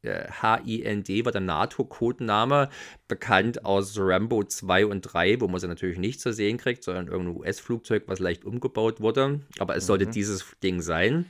[0.06, 2.70] H-I-N-D war der NATO-Codename,
[3.08, 7.08] bekannt aus Rambo 2 und 3, wo man sie natürlich nicht zu sehen kriegt, sondern
[7.08, 9.42] irgendein US-Flugzeug, was leicht umgebaut wurde.
[9.60, 9.88] Aber es mhm.
[9.88, 11.26] sollte dieses Ding sein.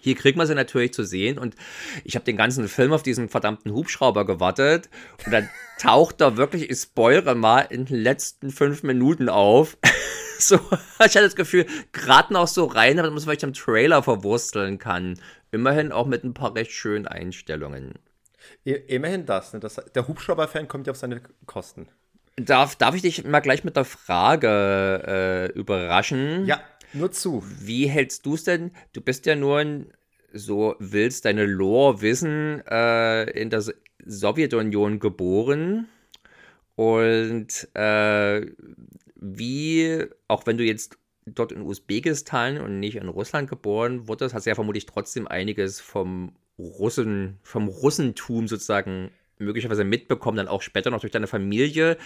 [0.00, 1.54] Hier kriegt man sie natürlich zu sehen und
[2.04, 4.88] ich habe den ganzen Film auf diesen verdammten Hubschrauber gewartet
[5.24, 9.76] und dann taucht er wirklich, ich spoilere mal, in den letzten fünf Minuten auf.
[10.38, 14.02] so, ich hatte das Gefühl, gerade noch so rein, damit man es vielleicht im Trailer
[14.02, 15.20] verwursteln kann.
[15.50, 17.94] Immerhin auch mit ein paar recht schönen Einstellungen.
[18.64, 19.60] Immerhin das, ne?
[19.60, 21.88] das der Hubschrauber-Fan kommt ja auf seine Kosten.
[22.36, 26.44] Darf, darf ich dich mal gleich mit der Frage äh, überraschen?
[26.46, 26.60] Ja,
[26.96, 27.42] nur zu.
[27.60, 28.72] Wie hältst du es denn?
[28.92, 29.92] Du bist ja nur ein,
[30.32, 33.62] so willst deine Lore wissen, äh, in der
[34.04, 35.88] Sowjetunion geboren.
[36.74, 38.46] Und äh,
[39.16, 44.46] wie, auch wenn du jetzt dort in Usbekistan und nicht in Russland geboren wurdest, hast
[44.46, 50.90] du ja vermutlich trotzdem einiges vom Russen, vom Russentum sozusagen möglicherweise mitbekommen, dann auch später
[50.90, 51.96] noch durch deine Familie.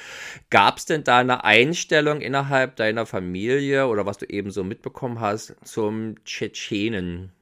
[0.50, 5.20] Gab es denn da eine Einstellung innerhalb deiner Familie oder was du eben so mitbekommen
[5.20, 7.32] hast zum Tschetschenen?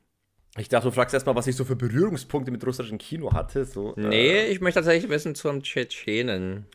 [0.56, 3.64] Ich dachte, du fragst erstmal, was ich so für Berührungspunkte mit russischem Kino hatte.
[3.64, 6.66] So, nee, äh, ich möchte tatsächlich wissen zum Tschetschenen.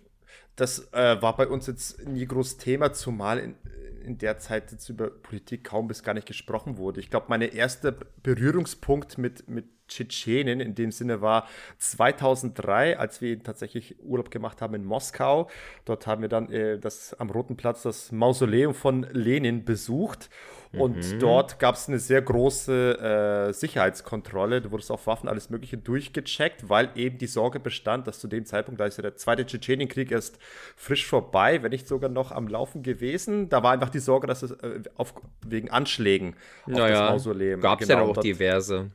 [0.55, 3.55] Das äh, war bei uns jetzt nie groß Thema, zumal in,
[4.03, 6.99] in der Zeit jetzt über Politik kaum bis gar nicht gesprochen wurde.
[6.99, 13.41] Ich glaube, mein erster Berührungspunkt mit, mit Tschetschenen in dem Sinne war 2003, als wir
[13.43, 15.49] tatsächlich Urlaub gemacht haben in Moskau.
[15.85, 20.29] Dort haben wir dann äh, das, am Roten Platz das Mausoleum von Lenin besucht.
[20.77, 21.19] Und mhm.
[21.19, 24.61] dort gab es eine sehr große äh, Sicherheitskontrolle.
[24.61, 28.45] Du wurdest auf Waffen alles Mögliche durchgecheckt, weil eben die Sorge bestand, dass zu dem
[28.45, 30.39] Zeitpunkt, da ist ja der zweite Tschetschenienkrieg erst
[30.75, 33.49] frisch vorbei, wenn nicht sogar noch am Laufen gewesen.
[33.49, 35.13] Da war einfach die Sorge, dass es äh, auf,
[35.45, 37.61] wegen Anschlägen auf naja, das Mausoleum.
[37.61, 38.89] Gab es genau, ja auch diverse.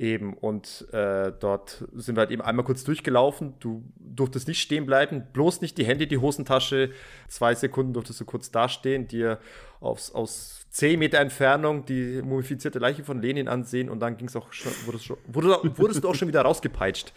[0.00, 3.52] Eben, und äh, dort sind wir halt eben einmal kurz durchgelaufen.
[3.60, 6.92] Du durftest nicht stehen bleiben, bloß nicht die Hände, die Hosentasche.
[7.28, 9.38] Zwei Sekunden durftest du kurz dastehen, dir
[9.78, 14.36] aufs, aus 10 Meter Entfernung die mumifizierte Leiche von Lenin ansehen und dann ging es
[14.36, 17.12] auch schon, wurdest, schon, wurdest, wurdest du auch schon wieder rausgepeitscht.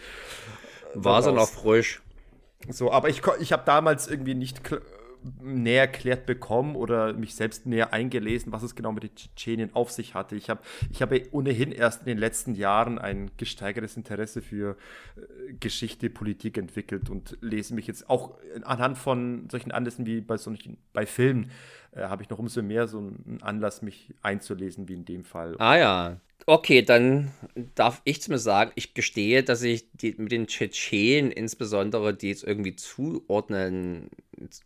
[0.95, 2.01] War es noch frisch.
[2.69, 4.61] So, aber ich, ich habe damals irgendwie nicht
[5.41, 9.91] näher erklärt bekommen oder mich selbst näher eingelesen, was es genau mit den Tschetschenien auf
[9.91, 10.35] sich hatte.
[10.35, 10.61] Ich habe
[10.91, 14.75] ich hab ohnehin erst in den letzten Jahren ein gesteigertes Interesse für
[15.15, 20.37] äh, Geschichte, Politik entwickelt und lese mich jetzt auch anhand von solchen Anlässen wie bei
[20.37, 21.51] solchen, bei Filmen,
[21.95, 25.56] äh, habe ich noch umso mehr so einen Anlass, mich einzulesen, wie in dem Fall.
[25.60, 27.32] Ah ja, Okay, dann
[27.75, 32.43] darf ich mir sagen, ich gestehe, dass ich die, mit den Tschetschenen insbesondere, die jetzt
[32.43, 34.10] irgendwie zuordnen,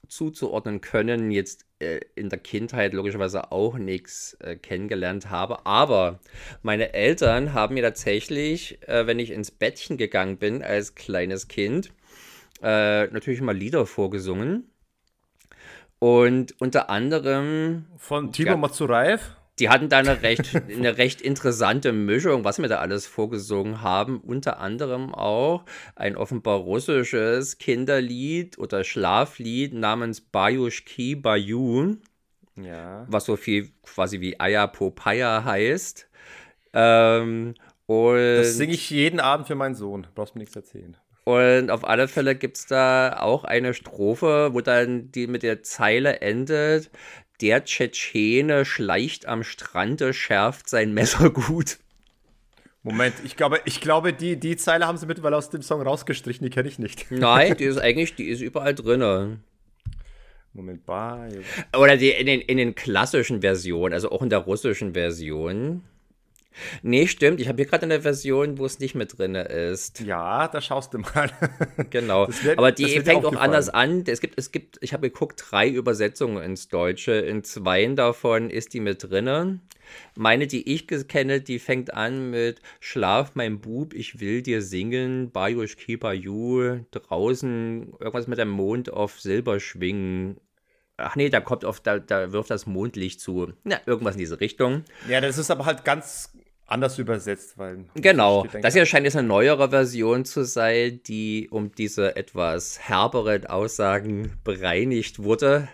[0.07, 5.67] zuzuordnen können, jetzt äh, in der Kindheit logischerweise auch nichts äh, kennengelernt habe.
[5.67, 6.19] Aber
[6.63, 11.91] meine Eltern haben mir tatsächlich, äh, wenn ich ins Bettchen gegangen bin als kleines Kind,
[12.63, 14.63] äh, natürlich mal Lieder vorgesungen.
[15.99, 17.85] Und unter anderem.
[17.97, 19.37] Von Timo ja, Matsureif?
[19.59, 24.19] die hatten da eine recht, eine recht interessante Mischung, was wir da alles vorgesungen haben.
[24.19, 25.63] Unter anderem auch
[25.95, 32.01] ein offenbar russisches Kinderlied oder Schlaflied namens Bayushki Bayun.
[32.55, 33.05] Ja.
[33.09, 36.07] Was so viel quasi wie Aya Popaya heißt.
[36.73, 37.55] Ähm,
[37.85, 40.07] und das singe ich jeden Abend für meinen Sohn.
[40.13, 40.97] Brauchst mir nichts erzählen.
[41.27, 45.61] Und auf alle Fälle gibt es da auch eine Strophe, wo dann die mit der
[45.61, 46.89] Zeile endet.
[47.41, 51.79] Der Tschetschene schleicht am Strande, schärft sein Messer gut.
[52.81, 56.45] Moment, ich glaube, ich glaube die, die Zeile haben sie mittlerweile aus dem Song rausgestrichen,
[56.45, 57.07] die kenne ich nicht.
[57.11, 59.41] Nein, die ist eigentlich, die ist überall drin.
[60.53, 61.41] Moment, bye.
[61.77, 65.83] Oder die in den, in den klassischen Versionen, also auch in der russischen Version.
[66.81, 67.39] Nee, stimmt.
[67.39, 69.99] Ich habe hier gerade eine Version, wo es nicht mit drin ist.
[69.99, 71.29] Ja, da schaust du mal.
[71.89, 72.27] genau.
[72.41, 74.03] Wird, Aber die fängt auch anders an.
[74.07, 77.13] Es gibt, es gibt, ich habe geguckt, drei Übersetzungen ins Deutsche.
[77.13, 79.61] In zweien davon ist die mit drin.
[80.15, 85.31] Meine, die ich kenne, die fängt an mit Schlaf, mein Bub, ich will dir singen,
[85.31, 90.37] Bajush Keeper You, draußen irgendwas mit dem Mond auf Silber schwingen.
[90.97, 93.53] Ach nee, da kommt auf, da, da wirft das Mondlicht zu.
[93.63, 94.83] Na, irgendwas in diese Richtung.
[95.07, 96.33] Ja, das ist aber halt ganz
[96.67, 97.85] anders übersetzt, weil.
[97.95, 98.45] Genau.
[98.61, 104.37] Das hier scheint jetzt eine neuere Version zu sein, die um diese etwas herberen Aussagen
[104.43, 105.67] bereinigt wurde.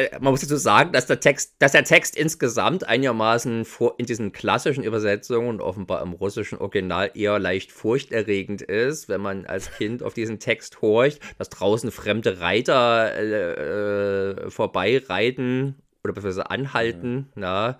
[0.00, 4.06] Äh, man muss dazu sagen, dass der Text, dass der Text insgesamt einigermaßen vor, in
[4.06, 9.70] diesen klassischen Übersetzungen und offenbar im russischen Original eher leicht furchterregend ist, wenn man als
[9.72, 17.28] Kind auf diesen Text horcht, dass draußen fremde Reiter äh, äh, vorbeireiten oder beziehungsweise anhalten.
[17.36, 17.40] Ja.
[17.40, 17.78] Na,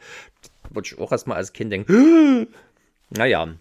[0.68, 2.48] würde ich auch erstmal als Kind denken,
[3.10, 3.54] naja.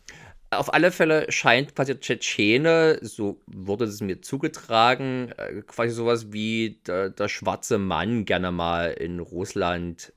[0.52, 6.80] Auf alle Fälle scheint quasi Tschetschene, so wurde es mir zugetragen, äh, quasi sowas wie
[6.88, 10.12] der, der schwarze Mann gerne mal in Russland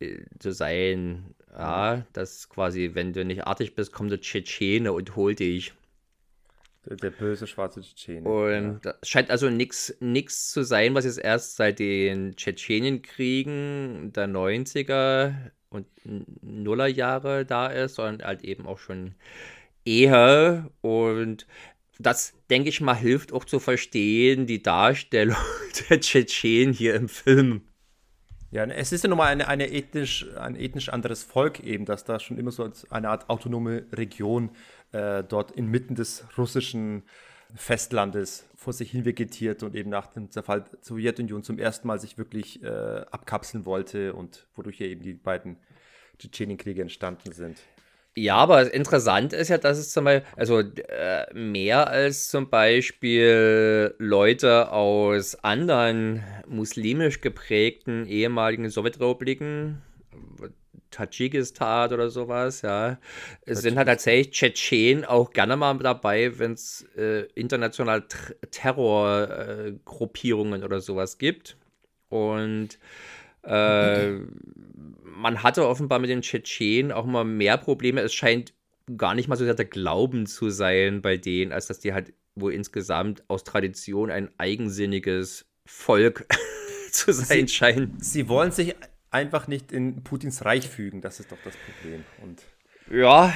[0.00, 1.34] äh, zu sein.
[1.52, 5.72] Ja, das quasi, wenn du nicht artig bist, kommt der Tschetschene und holt dich.
[6.86, 8.28] Der, der böse schwarze Tschetschene.
[8.28, 8.92] Und ja.
[9.00, 15.34] das scheint also nichts zu sein, was jetzt erst seit den Tschetschenienkriegen der 90er
[15.70, 15.86] und
[16.42, 19.14] Nullerjahre da ist, sondern halt eben auch schon
[19.84, 20.70] eher.
[20.80, 21.46] Und
[21.98, 25.36] das, denke ich mal, hilft auch zu verstehen, die Darstellung
[25.90, 27.62] der Tschetschenen hier im Film.
[28.52, 32.18] Ja, es ist ja nochmal eine, eine ethnisch, ein ethnisch anderes Volk eben, dass da
[32.18, 34.50] schon immer so eine Art autonome Region
[34.90, 37.04] äh, dort inmitten des russischen
[37.54, 41.98] Festlandes vor sich hin vegetiert und eben nach dem Zerfall der Sowjetunion zum ersten Mal
[41.98, 42.66] sich wirklich äh,
[43.10, 45.56] abkapseln wollte und wodurch ja eben die beiden
[46.18, 47.56] Tschetschenienkriege entstanden sind.
[48.14, 53.94] Ja, aber interessant ist ja, dass es zum Beispiel, also äh, mehr als zum Beispiel
[53.96, 59.80] Leute aus anderen muslimisch geprägten ehemaligen Sowjetrepubliken,
[60.90, 62.98] Tadschikistan oder sowas, ja.
[63.46, 68.04] Es sind halt tatsächlich Tschetschenen auch gerne mal dabei, wenn es äh, international
[68.50, 71.56] Terrorgruppierungen äh, oder sowas gibt.
[72.08, 72.78] Und
[73.42, 74.12] äh,
[75.02, 78.00] man hatte offenbar mit den Tschetschenen auch mal mehr Probleme.
[78.00, 78.52] Es scheint
[78.96, 82.12] gar nicht mal so sehr der Glauben zu sein bei denen, als dass die halt
[82.34, 86.26] wohl insgesamt aus Tradition ein eigensinniges Volk
[86.92, 87.96] zu sein sie, scheinen.
[88.00, 88.74] Sie wollen sich
[89.10, 92.04] einfach nicht in Putins Reich fügen, das ist doch das Problem.
[92.22, 92.42] Und
[92.90, 93.32] ja,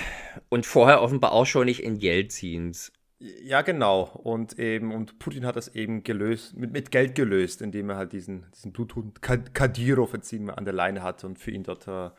[0.49, 2.93] und vorher offenbar auch schon nicht in Jelzins.
[3.19, 4.03] Ja, genau.
[4.03, 8.13] Und eben, und Putin hat das eben gelöst, mit, mit Geld gelöst, indem er halt
[8.13, 12.11] diesen, diesen Bluthund Kadyrov jetzt an der Leine hatte und für ihn dort äh,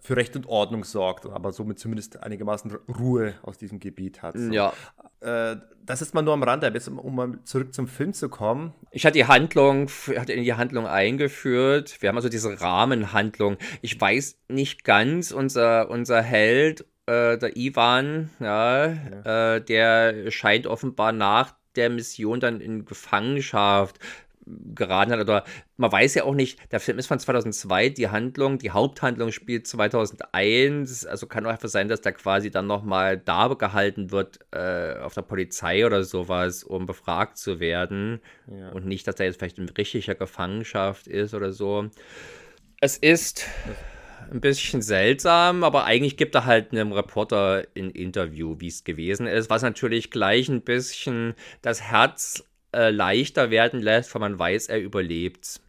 [0.00, 4.36] für Recht und Ordnung sorgt, aber somit zumindest einigermaßen Ruhe aus diesem Gebiet hat.
[4.36, 4.52] So.
[4.52, 4.72] Ja.
[5.22, 8.72] Äh, das ist mal nur am Rande, jetzt, um mal zurück zum Film zu kommen.
[8.92, 12.00] Ich hatte die Handlung, hatte in die Handlung eingeführt.
[12.00, 13.56] Wir haben also diese Rahmenhandlung.
[13.80, 19.56] Ich weiß nicht ganz, unser, unser Held, äh, der Ivan, ja, ja.
[19.56, 23.98] Äh, der scheint offenbar nach der Mission dann in Gefangenschaft
[24.46, 25.20] geraten hat.
[25.20, 25.44] Oder
[25.76, 29.66] man weiß ja auch nicht, der Film ist von 2002, die Handlung, die Haupthandlung spielt
[29.66, 31.06] 2001.
[31.06, 35.14] Also kann auch einfach sein, dass der quasi dann nochmal da gehalten wird äh, auf
[35.14, 38.20] der Polizei oder sowas, um befragt zu werden.
[38.46, 38.70] Ja.
[38.70, 41.90] Und nicht, dass er jetzt vielleicht in richtiger Gefangenschaft ist oder so.
[42.80, 43.46] Es ist
[44.32, 49.26] ein bisschen seltsam, aber eigentlich gibt er halt einem Reporter ein Interview, wie es gewesen
[49.26, 54.68] ist, was natürlich gleich ein bisschen das Herz äh, leichter werden lässt, weil man weiß,
[54.68, 55.60] er überlebt.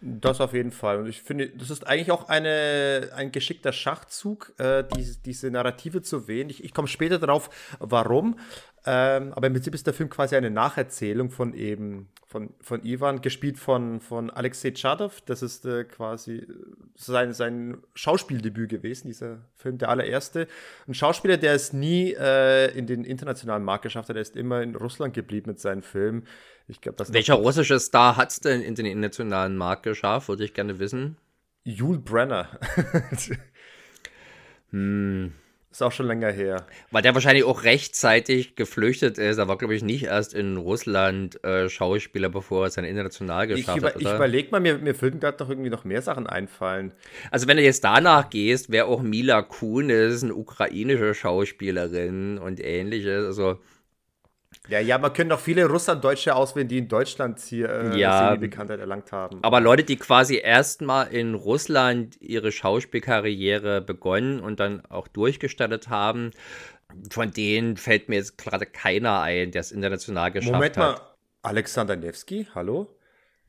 [0.00, 0.98] Das auf jeden Fall.
[0.98, 6.02] Und ich finde, das ist eigentlich auch eine, ein geschickter Schachzug, äh, diese, diese Narrative
[6.02, 6.48] zu wählen.
[6.50, 8.38] Ich, ich komme später darauf, warum.
[8.86, 13.22] Ähm, aber im Prinzip ist der Film quasi eine Nacherzählung von eben von, von Ivan,
[13.22, 15.22] gespielt von, von Alexei Tschadov.
[15.22, 16.46] Das ist äh, quasi
[16.94, 20.46] sein, sein Schauspieldebüt gewesen, dieser Film, der allererste.
[20.86, 24.62] Ein Schauspieler, der es nie äh, in den internationalen Markt geschafft hat, er ist immer
[24.62, 26.26] in Russland geblieben mit seinen Filmen.
[26.68, 30.28] Ich glaub, das Welcher russische Star hat es denn in den internationalen Markt geschafft?
[30.28, 31.16] Würde ich gerne wissen.
[31.64, 32.58] Jule Brenner.
[34.70, 35.32] hm.
[35.70, 36.66] Ist auch schon länger her.
[36.90, 39.36] Weil der wahrscheinlich auch rechtzeitig geflüchtet ist.
[39.36, 43.46] Er war, glaube ich, nicht erst in Russland äh, Schauspieler, bevor er es dann international
[43.46, 43.96] geschafft ich über, hat.
[43.96, 44.10] Oder?
[44.10, 46.92] Ich überlege mal, mir, mir würden gerade noch irgendwie noch mehr Sachen einfallen.
[47.30, 53.26] Also, wenn du jetzt danach gehst, wäre auch Mila Kunis eine ukrainische Schauspielerin und ähnliches.
[53.26, 53.60] Also,
[54.68, 58.80] ja, ja, man können doch viele Russlanddeutsche auswählen, die in Deutschland hier äh, ja, Bekanntheit
[58.80, 59.38] erlangt haben.
[59.42, 66.32] Aber Leute, die quasi erstmal in Russland ihre Schauspielkarriere begonnen und dann auch durchgestattet haben,
[67.10, 70.84] von denen fällt mir jetzt gerade keiner ein, der es international geschafft Moment hat.
[70.84, 71.08] Moment mal,
[71.42, 72.94] Alexander Nevsky, hallo?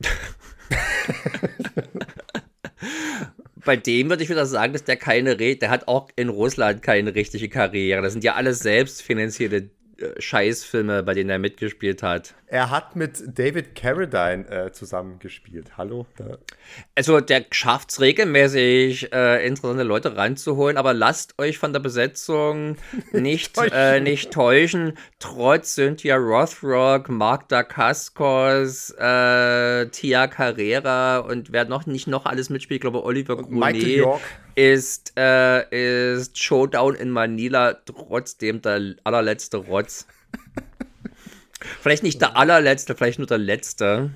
[3.64, 7.14] bei dem würde ich wieder sagen, dass der keine, der hat auch in Russland keine
[7.14, 8.00] richtige Karriere.
[8.00, 9.70] Das sind ja alles selbstfinanzierte
[10.18, 12.34] Scheißfilme, bei denen er mitgespielt hat.
[12.52, 15.78] Er hat mit David Carradine äh, zusammengespielt.
[15.78, 16.06] Hallo?
[16.16, 16.38] Da.
[16.96, 22.76] Also der schafft es regelmäßig, äh, interessante Leute reinzuholen, aber lasst euch von der Besetzung
[23.12, 23.72] nicht, täuschen.
[23.72, 24.98] Äh, nicht täuschen.
[25.20, 32.78] Trotz Cynthia Rothrock, Mark Dacascos, äh, Tia Carrera und wer noch nicht noch alles mitspielt,
[32.78, 34.20] ich glaube Oliver Grunet
[34.56, 40.08] ist, äh, ist Showdown in Manila trotzdem der allerletzte Rotz.
[41.60, 44.10] vielleicht nicht der allerletzte, vielleicht nur der letzte.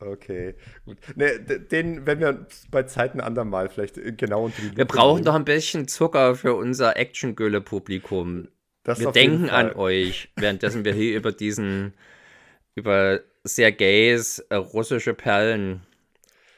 [0.00, 0.54] Okay,
[0.86, 0.96] gut.
[1.14, 5.34] Ne, den werden wir bei Zeiten andermal vielleicht äh, genau unter die Wir brauchen doch
[5.34, 8.48] ein bisschen Zucker für unser Action-Gülle-Publikum.
[8.84, 11.92] Wir denken an euch, währenddessen wir hier über diesen,
[12.74, 15.82] über Sergejs äh, russische Perlen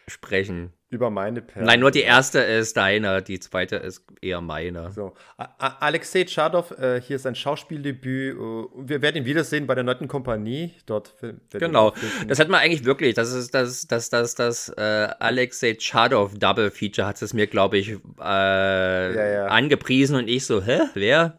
[0.07, 0.73] sprechen.
[0.93, 1.67] Über meine Perle.
[1.67, 4.93] Nein, nur die erste ist deine, die zweite ist eher meine.
[4.93, 5.15] So.
[5.57, 8.37] Alexei Tschadov, äh, hier ist sein Schauspieldebüt.
[8.37, 10.75] Uh, wir werden ihn wiedersehen bei der neuen Kompanie.
[10.85, 11.15] Dort
[11.51, 11.95] genau.
[12.29, 13.15] Das hat man eigentlich wirklich.
[13.15, 17.79] Das ist das, das, das, das äh, Alexei Tschadov Double Feature hat es mir, glaube
[17.79, 19.47] ich, äh, ja, ja.
[19.47, 20.81] angepriesen und ich so, hä?
[20.93, 21.39] Wer?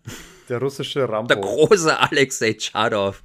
[0.49, 1.27] Der russische Rambo.
[1.27, 3.23] Der große Alexei Tschadov.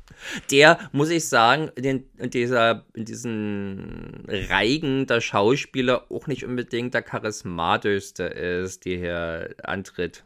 [0.51, 6.95] Der, muss ich sagen, in, in, dieser, in diesen Reigen der Schauspieler auch nicht unbedingt
[6.95, 10.25] der charismatischste ist, die hier antritt.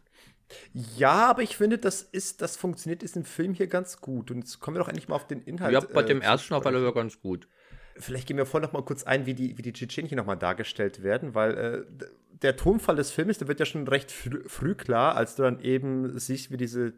[0.74, 4.30] Ja, aber ich finde, das ist, das funktioniert ist im Film hier ganz gut.
[4.30, 5.72] Und jetzt kommen wir doch endlich mal auf den Inhalt.
[5.72, 7.48] Ja, bei äh, dem ersten auf alle Fälle ganz gut.
[7.96, 10.36] Vielleicht gehen wir vorher noch mal kurz ein, wie die, wie die Tschetschenchen noch mal
[10.36, 12.04] dargestellt werden, weil äh,
[12.42, 15.60] der Tonfall des Films, der wird ja schon recht früh, früh klar, als du dann
[15.60, 16.92] eben siehst, wie diese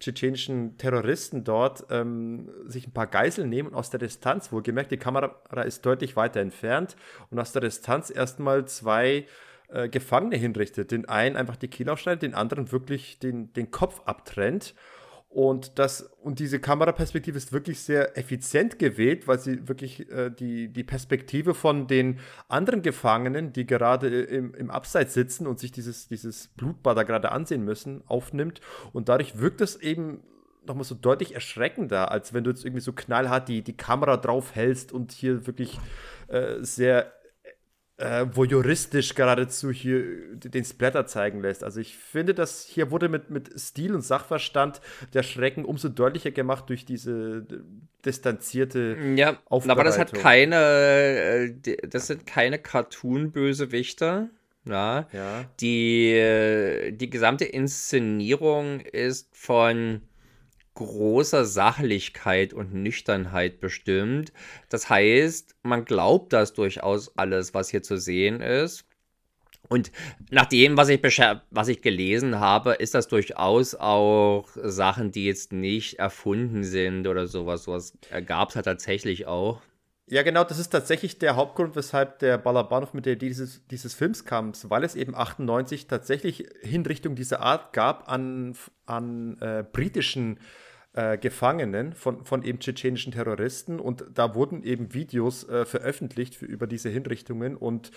[0.00, 4.96] tschetschenischen Terroristen dort ähm, sich ein paar Geiseln nehmen und aus der Distanz, wohlgemerkt, die
[4.96, 6.96] Kamera ist deutlich weiter entfernt
[7.30, 9.26] und aus der Distanz erstmal zwei
[9.68, 10.92] äh, Gefangene hinrichtet.
[10.92, 14.74] Den einen einfach die Kehle aufschneidet, den anderen wirklich den, den Kopf abtrennt.
[15.30, 20.68] Und, das, und diese Kameraperspektive ist wirklich sehr effizient gewählt, weil sie wirklich äh, die,
[20.68, 22.18] die Perspektive von den
[22.48, 27.30] anderen Gefangenen, die gerade im, im Abseits sitzen und sich dieses, dieses Blutbad da gerade
[27.30, 28.62] ansehen müssen, aufnimmt.
[28.92, 30.22] Und dadurch wirkt es eben
[30.66, 34.54] nochmal so deutlich erschreckender, als wenn du jetzt irgendwie so knallhart die, die Kamera drauf
[34.54, 35.78] hältst und hier wirklich
[36.28, 37.12] äh, sehr
[37.98, 41.64] äh, voyeuristisch geradezu hier den Splatter zeigen lässt.
[41.64, 44.80] Also ich finde, dass hier wurde mit, mit Stil und Sachverstand
[45.14, 47.44] der Schrecken umso deutlicher gemacht durch diese
[48.04, 50.56] distanzierte Ja, aber das hat keine,
[51.66, 54.28] äh, das sind keine Cartoon-Bösewichter.
[54.64, 55.44] Ja, ja.
[55.60, 60.02] Die, äh, die gesamte Inszenierung ist von
[60.78, 64.32] großer Sachlichkeit und Nüchternheit bestimmt.
[64.68, 68.84] Das heißt, man glaubt das durchaus alles, was hier zu sehen ist.
[69.68, 69.90] Und
[70.30, 71.02] nach dem, was ich,
[71.50, 77.26] was ich gelesen habe, ist das durchaus auch Sachen, die jetzt nicht erfunden sind oder
[77.26, 77.64] sowas.
[77.64, 77.92] Sowas
[78.24, 79.60] gab es halt tatsächlich auch.
[80.06, 84.24] Ja, genau, das ist tatsächlich der Hauptgrund, weshalb der Balabanov mit der dieses, dieses Films
[84.24, 88.54] kam, weil es eben 98 tatsächlich Hinrichtung dieser Art gab an,
[88.86, 90.67] an äh, britischen äh,
[91.20, 93.78] Gefangenen von, von eben tschetschenischen Terroristen.
[93.78, 97.56] Und da wurden eben Videos äh, veröffentlicht für, über diese Hinrichtungen.
[97.56, 97.90] Und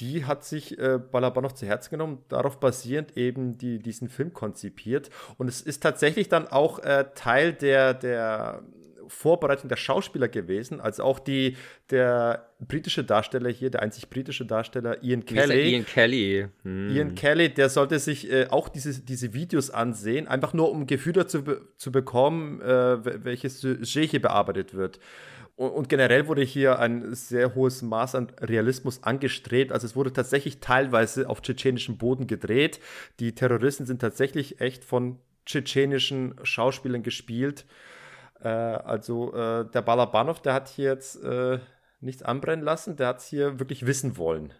[0.00, 5.10] die hat sich äh, Balabanov zu Herzen genommen, darauf basierend eben die, diesen Film konzipiert.
[5.38, 8.62] Und es ist tatsächlich dann auch äh, Teil der, der
[9.10, 11.56] Vorbereitung der Schauspieler gewesen, als auch die,
[11.90, 15.72] der britische Darsteller hier, der einzig britische Darsteller, Ian Kelly.
[15.72, 16.46] Ian Kelly.
[16.62, 16.90] Hm.
[16.90, 20.86] Ian Kelly, der sollte sich äh, auch diese, diese Videos ansehen, einfach nur um ein
[20.86, 25.00] Gefühl dazu be zu bekommen, äh, welches Sujet hier bearbeitet wird.
[25.56, 29.72] Und, und, generell wurde hier ein sehr hohes Maß an Realismus angestrebt.
[29.72, 32.80] Also es wurde tatsächlich teilweise auf tschetschenischem Boden gedreht.
[33.18, 37.66] Die Terroristen sind tatsächlich echt von tschetschenischen Schauspielern gespielt.
[38.42, 41.58] Äh, also äh, der Balabanov, der hat hier jetzt äh,
[42.00, 44.52] nichts anbrennen lassen, der hat es hier wirklich wissen wollen.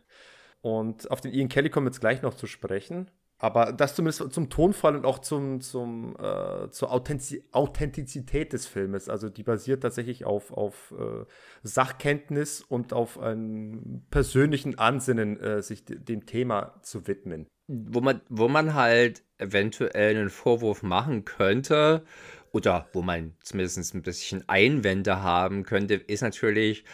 [0.62, 3.10] Und auf den Ian Kelly kommen wir jetzt gleich noch zu sprechen.
[3.42, 9.08] Aber das zumindest zum Tonfall und auch zum, zum, äh, zur Authentiz Authentizität des Filmes.
[9.08, 11.24] Also die basiert tatsächlich auf, auf äh,
[11.62, 17.46] Sachkenntnis und auf einem persönlichen Ansinnen, äh, sich dem Thema zu widmen.
[17.66, 22.04] Wo man, wo man halt eventuell einen Vorwurf machen könnte,
[22.52, 26.84] oder wo man zumindest ein bisschen Einwände haben könnte, ist natürlich,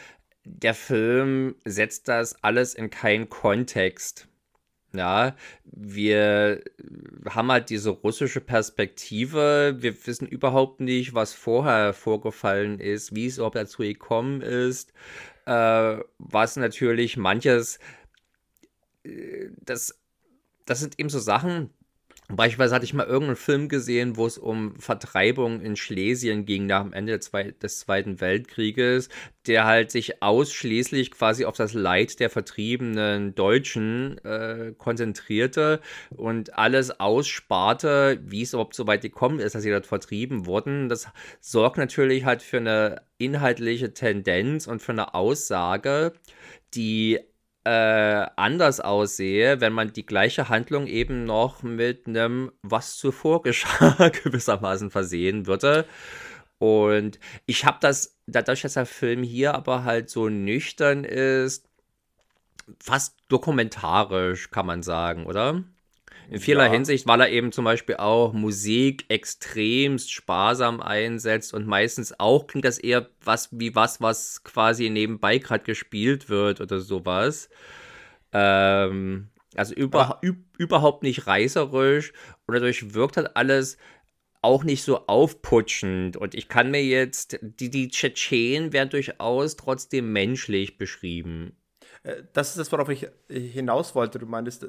[0.44, 4.28] der Film setzt das alles in keinen Kontext.
[4.94, 6.62] Ja, wir
[7.28, 9.76] haben halt diese russische Perspektive.
[9.78, 14.92] Wir wissen überhaupt nicht, was vorher vorgefallen ist, wie es überhaupt dazu gekommen ist.
[15.44, 17.78] Äh, was natürlich manches,
[19.04, 20.00] äh, das,
[20.64, 21.70] das sind eben so Sachen,
[22.28, 26.82] Beispielsweise hatte ich mal irgendeinen Film gesehen, wo es um Vertreibung in Schlesien ging nach
[26.82, 29.08] dem Ende des Zweiten Weltkrieges,
[29.46, 35.80] der halt sich ausschließlich quasi auf das Leid der vertriebenen Deutschen äh, konzentrierte
[36.16, 40.88] und alles aussparte, wie es überhaupt so weit gekommen ist, dass sie dort vertrieben wurden.
[40.88, 41.06] Das
[41.40, 46.12] sorgt natürlich halt für eine inhaltliche Tendenz und für eine Aussage,
[46.74, 47.20] die
[47.66, 54.08] äh, anders aussehe, wenn man die gleiche Handlung eben noch mit einem was zuvor geschah
[54.22, 55.84] gewissermaßen versehen würde.
[56.58, 61.68] Und ich habe das, dadurch, dass der Film hier aber halt so nüchtern ist,
[62.80, 65.64] fast dokumentarisch, kann man sagen, oder?
[66.30, 66.72] In vieler ja.
[66.72, 72.64] Hinsicht, weil er eben zum Beispiel auch Musik extremst sparsam einsetzt und meistens auch klingt
[72.64, 77.48] das eher was wie was, was quasi nebenbei gerade gespielt wird oder sowas.
[78.32, 82.12] Ähm, also über, üb, überhaupt nicht reißerisch
[82.46, 83.78] und dadurch wirkt halt alles
[84.42, 86.16] auch nicht so aufputschend.
[86.16, 91.56] Und ich kann mir jetzt, die, die Tschetschenen werden durchaus trotzdem menschlich beschrieben.
[92.02, 94.18] Äh, das ist das, worauf ich hinaus wollte.
[94.18, 94.66] Du meintest,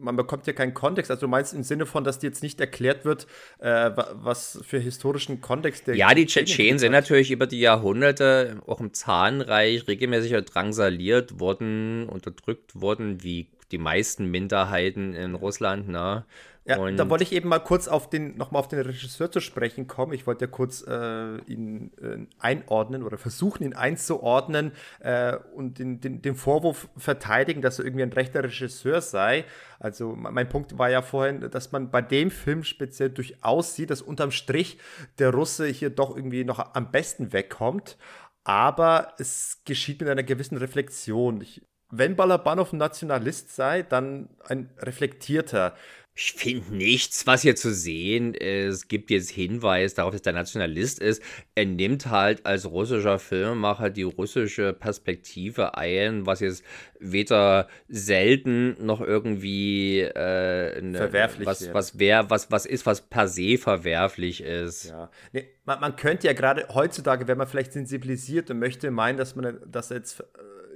[0.00, 1.10] man bekommt ja keinen Kontext.
[1.10, 3.26] Also du meinst im Sinne von, dass dir jetzt nicht erklärt wird,
[3.58, 5.96] äh, was für historischen Kontext der.
[5.96, 12.80] Ja, die Tschetschenen sind natürlich über die Jahrhunderte auch im Zahnreich regelmäßig drangsaliert worden, unterdrückt
[12.80, 15.88] worden, wie die meisten Minderheiten in Russland.
[15.88, 16.24] Ne?
[16.64, 19.40] Ja, und da wollte ich eben mal kurz auf den, nochmal auf den Regisseur zu
[19.40, 20.12] sprechen kommen.
[20.12, 26.00] Ich wollte ja kurz äh, ihn äh, einordnen oder versuchen, ihn einzuordnen äh, und den,
[26.00, 29.46] den, den Vorwurf verteidigen, dass er irgendwie ein rechter Regisseur sei.
[29.78, 34.02] Also mein Punkt war ja vorhin, dass man bei dem Film speziell durchaus sieht, dass
[34.02, 34.78] unterm Strich
[35.18, 37.96] der Russe hier doch irgendwie noch am besten wegkommt.
[38.44, 41.40] Aber es geschieht mit einer gewissen Reflexion.
[41.40, 45.74] Ich wenn Balabanov ein Nationalist sei, dann ein reflektierter.
[46.14, 50.98] Ich finde nichts, was hier zu sehen ist, gibt jetzt Hinweis darauf, dass der Nationalist
[50.98, 51.22] ist.
[51.54, 56.64] Er nimmt halt als russischer Filmemacher die russische Perspektive ein, was jetzt
[56.98, 63.28] weder selten noch irgendwie äh, ne, verwerflich was, was, wär, was, was ist, was per
[63.28, 64.90] se verwerflich ist.
[64.90, 65.10] Ja.
[65.32, 69.36] Nee, man, man könnte ja gerade heutzutage, wenn man vielleicht sensibilisiert und möchte meinen, dass
[69.36, 70.24] man das jetzt äh,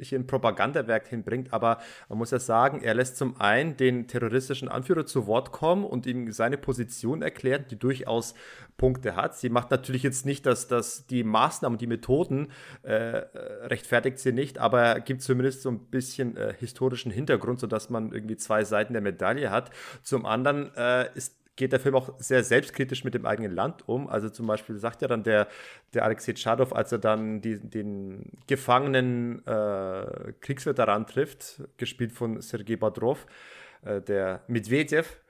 [0.01, 1.79] hier ein Propagandawerk hinbringt, aber
[2.09, 6.07] man muss ja sagen, er lässt zum einen den terroristischen Anführer zu Wort kommen und
[6.07, 8.35] ihm seine Position erklären, die durchaus
[8.77, 9.37] Punkte hat.
[9.37, 12.49] Sie macht natürlich jetzt nicht, dass, dass die Maßnahmen, die Methoden
[12.83, 18.13] äh, rechtfertigt sie nicht, aber gibt zumindest so ein bisschen äh, historischen Hintergrund, sodass man
[18.13, 19.71] irgendwie zwei Seiten der Medaille hat.
[20.03, 24.09] Zum anderen äh, ist geht der Film auch sehr selbstkritisch mit dem eigenen Land um.
[24.09, 25.49] Also zum Beispiel sagt ja dann der,
[25.93, 32.77] der Alexei Tschadow, als er dann die, den gefangenen äh, Kriegsveteran trifft, gespielt von Sergei
[32.77, 33.27] Badrov,
[33.85, 35.21] äh, der Medvedev,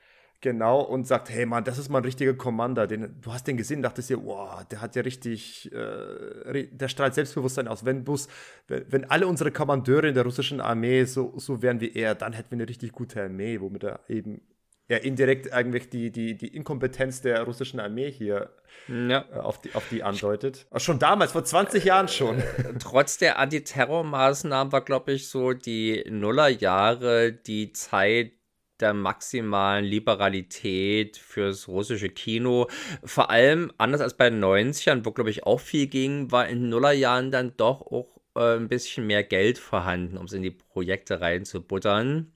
[0.45, 2.87] Genau, und sagt, hey Mann, das ist mal ein richtiger Commander.
[2.87, 7.15] Den, du hast den gesehen, dachtest dir, wow, der hat ja richtig, äh, der strahlt
[7.15, 7.87] Selbstbewusstsein aus.
[7.87, 12.15] Wenn, wenn, wenn alle unsere Kommandeure in der russischen Armee so, so wären wie er,
[12.15, 14.43] dann hätten wir eine richtig gute Armee, womit er eben
[14.89, 18.51] ja indirekt eigentlich die, die, die Inkompetenz der russischen Armee hier
[18.89, 19.25] ja.
[19.33, 20.67] Äh, auf, die, auf die andeutet.
[20.71, 22.43] Auch schon damals, vor 20 Jahren schon.
[22.79, 28.33] Trotz der Antiterrormaßnahmen war, glaube ich, so die Nullerjahre die Zeit
[28.81, 32.69] der maximalen Liberalität fürs russische Kino.
[33.05, 36.69] Vor allem, anders als bei den 90ern, wo, glaube ich, auch viel ging, war in
[36.69, 41.21] Nullerjahren dann doch auch äh, ein bisschen mehr Geld vorhanden, um es in die Projekte
[41.21, 42.34] reinzubuttern.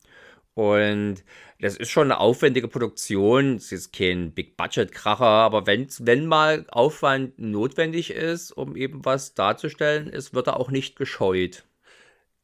[0.58, 1.22] Und
[1.60, 3.54] das ist schon eine aufwendige Produktion.
[3.54, 10.08] Es ist kein Big-Budget-Kracher, aber wenn, wenn mal Aufwand notwendig ist, um eben was darzustellen,
[10.08, 11.62] ist, wird er auch nicht gescheut.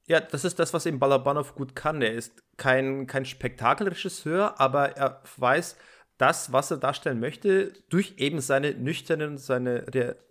[0.06, 2.02] Ja, das ist das, was eben Balabanov gut kann.
[2.02, 5.76] Er ist kein, kein Spektakelregisseur, aber er weiß,
[6.16, 9.86] das, was er darstellen möchte, durch eben seine nüchterne, seine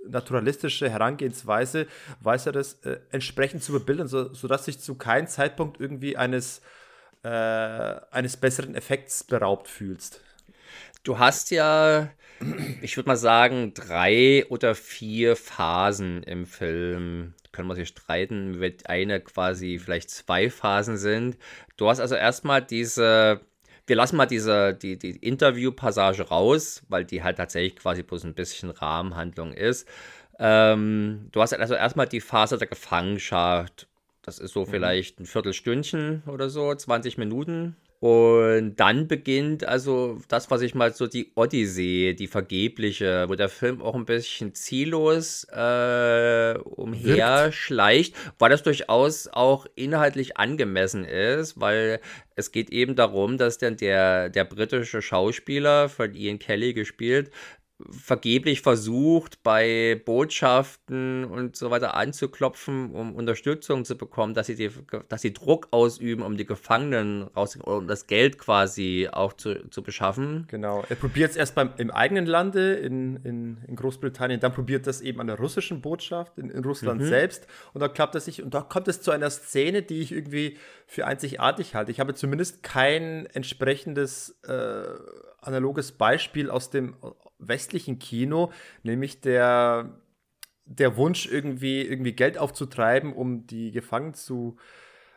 [0.08, 1.88] naturalistische Herangehensweise,
[2.22, 6.62] weiß er das äh, entsprechend zu bebildern, so, sodass sich zu keinem Zeitpunkt irgendwie eines
[7.24, 7.28] äh,
[8.12, 10.22] eines besseren Effekts beraubt fühlst.
[11.04, 12.10] Du hast ja,
[12.82, 17.34] ich würde mal sagen, drei oder vier Phasen im Film.
[17.52, 21.38] Können wir sich streiten, wenn eine quasi vielleicht zwei Phasen sind.
[21.78, 23.42] Du hast also erstmal diese,
[23.86, 28.34] wir lassen mal diese, die, die Interview-Passage raus, weil die halt tatsächlich quasi bloß ein
[28.34, 29.88] bisschen Rahmenhandlung ist.
[30.40, 33.88] Ähm, du hast also erstmal die Phase der Gefangenschaft
[34.24, 34.68] das ist so mhm.
[34.68, 37.76] vielleicht ein Viertelstündchen oder so, 20 Minuten.
[38.00, 43.48] Und dann beginnt also das, was ich mal so die Odyssee, die vergebliche, wo der
[43.48, 52.02] Film auch ein bisschen ziellos äh, umherschleicht, weil das durchaus auch inhaltlich angemessen ist, weil
[52.36, 57.32] es geht eben darum, dass dann der, der britische Schauspieler von Ian Kelly gespielt
[57.92, 64.70] vergeblich versucht, bei Botschaften und so weiter anzuklopfen, um Unterstützung zu bekommen, dass sie, die,
[65.10, 69.84] dass sie Druck ausüben, um die Gefangenen rauszukriegen, um das Geld quasi auch zu, zu
[69.84, 70.46] beschaffen.
[70.50, 70.84] Genau.
[70.90, 75.02] Er probiert es erst beim, im eigenen Lande, in, in, in Großbritannien, dann probiert das
[75.02, 77.08] eben an der russischen Botschaft, in, in Russland mhm.
[77.08, 77.48] selbst.
[77.74, 80.58] Und da klappt es sich, und da kommt es zu einer Szene, die ich irgendwie
[80.88, 81.92] für einzigartig halte.
[81.92, 84.84] Ich habe zumindest kein entsprechendes äh,
[85.48, 86.96] analoges Beispiel aus dem
[87.40, 88.52] westlichen Kino,
[88.84, 90.00] nämlich der,
[90.66, 94.58] der Wunsch, irgendwie, irgendwie Geld aufzutreiben, um die Gefangenen zu,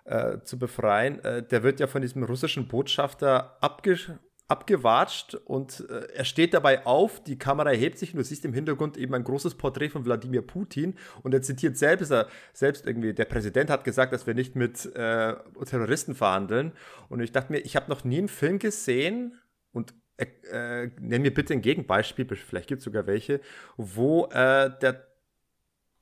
[0.05, 1.23] äh, zu befreien.
[1.25, 4.19] Äh, der wird ja von diesem russischen Botschafter abge
[4.49, 8.53] abgewatscht und äh, er steht dabei auf, die Kamera erhebt sich und du siehst im
[8.53, 13.13] Hintergrund eben ein großes Porträt von Wladimir Putin und er zitiert selbst, er, selbst irgendwie,
[13.13, 16.73] der Präsident hat gesagt, dass wir nicht mit äh, Terroristen verhandeln
[17.09, 19.35] und ich dachte mir, ich habe noch nie einen Film gesehen
[19.73, 23.41] und äh, äh, nenn mir bitte ein Gegenbeispiel, vielleicht gibt es sogar welche,
[23.77, 25.07] wo äh, der,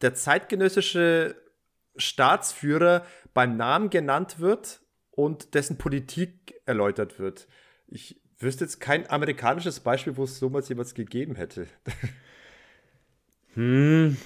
[0.02, 1.36] der zeitgenössische
[1.96, 7.48] Staatsführer beim Namen genannt wird und dessen Politik erläutert wird.
[7.86, 11.66] Ich wüsste jetzt kein amerikanisches Beispiel, wo es sowas jemals gegeben hätte.
[13.54, 14.16] hm,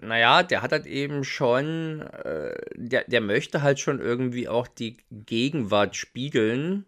[0.00, 4.98] naja, der hat halt eben schon, äh, der, der möchte halt schon irgendwie auch die
[5.10, 6.84] Gegenwart spiegeln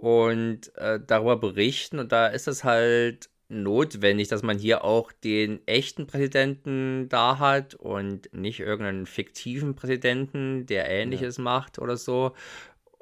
[0.00, 1.98] und äh, darüber berichten.
[1.98, 7.74] Und da ist es halt notwendig, dass man hier auch den echten Präsidenten da hat
[7.74, 11.42] und nicht irgendeinen fiktiven Präsidenten, der ähnliches ja.
[11.42, 12.32] macht oder so.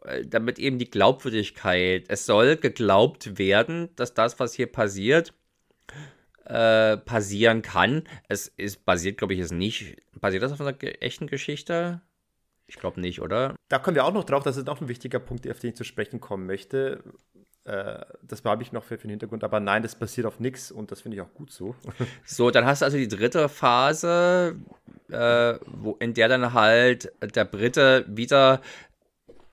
[0.04, 5.32] Äh, damit eben die Glaubwürdigkeit, es soll geglaubt werden, dass das, was hier passiert,
[6.46, 8.02] äh, passieren kann.
[8.28, 9.96] Es ist basiert, glaube ich, ist nicht.
[10.20, 12.00] Basiert das auf einer echten Geschichte?
[12.68, 13.56] Ich glaube nicht, oder?
[13.68, 15.76] Da kommen wir auch noch drauf, das ist noch ein wichtiger Punkt, auf den ich
[15.76, 17.02] zu sprechen kommen möchte.
[17.64, 20.70] Äh, das habe ich noch für, für, den Hintergrund, aber nein, das basiert auf nichts
[20.70, 21.74] und das finde ich auch gut so.
[22.24, 24.56] So, dann hast du also die dritte Phase,
[25.10, 28.60] äh, wo, in der dann halt der Brite wieder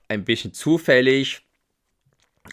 [0.08, 1.42] ein bisschen zufällig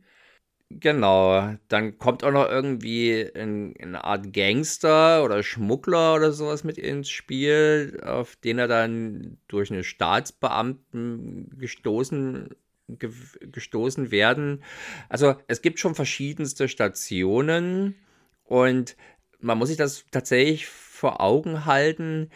[0.73, 6.79] Genau, dann kommt auch noch irgendwie ein, eine Art Gangster oder Schmuggler oder sowas mit
[6.79, 12.51] ins Spiel, auf den er dann durch eine Staatsbeamten gestoßen,
[12.87, 14.63] ge, gestoßen werden.
[15.09, 17.97] Also es gibt schon verschiedenste Stationen
[18.45, 18.97] und
[19.41, 20.69] man muss sich das tatsächlich
[21.01, 22.29] vor Augen halten,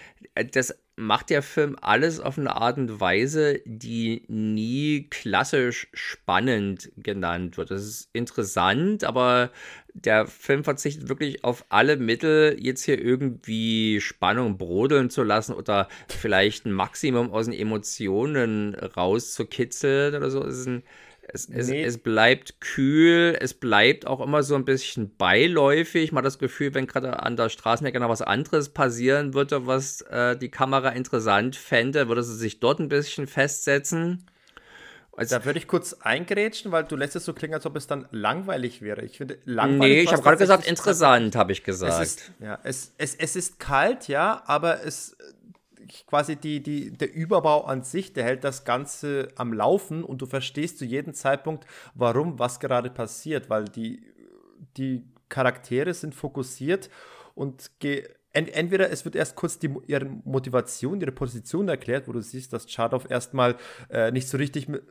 [0.53, 7.59] das macht der Film alles auf eine Art und Weise, die nie klassisch spannend genannt
[7.59, 7.71] wird.
[7.71, 9.51] Das ist interessant, aber
[9.93, 15.89] der Film verzichtet wirklich auf alle Mittel, jetzt hier irgendwie Spannung brodeln zu lassen oder
[16.09, 20.43] vielleicht ein Maximum aus den Emotionen rauszukitzeln oder so.
[20.43, 20.85] Es ist ein
[21.33, 21.83] es, es, nee.
[21.83, 26.13] es, bleibt kühl, es bleibt auch immer so ein bisschen beiläufig.
[26.13, 30.37] Hat das Gefühl, wenn gerade an der Straßenecke noch was anderes passieren würde, was äh,
[30.37, 34.27] die Kamera interessant fände, würde sie sich dort ein bisschen festsetzen.
[35.17, 37.87] Also, da würde ich kurz eingrätschen, weil du lässt es so klingen, als ob es
[37.87, 39.03] dann langweilig wäre.
[39.05, 39.97] Ich finde langweilig.
[39.97, 42.03] Nee, ich habe gerade gesagt, interessant, habe ich gesagt.
[42.03, 45.17] Es ist, ja, es, es, es ist kalt, ja, aber es
[46.07, 50.27] quasi die, die, der Überbau an sich, der hält das Ganze am Laufen und du
[50.27, 54.03] verstehst zu jedem Zeitpunkt, warum was gerade passiert, weil die,
[54.77, 56.91] die Charaktere sind fokussiert
[57.35, 57.71] und
[58.33, 62.67] entweder es wird erst kurz die, ihre Motivation, ihre Position erklärt, wo du siehst, dass
[62.67, 63.57] Chadov erstmal
[63.91, 64.83] äh, nicht so richtig mit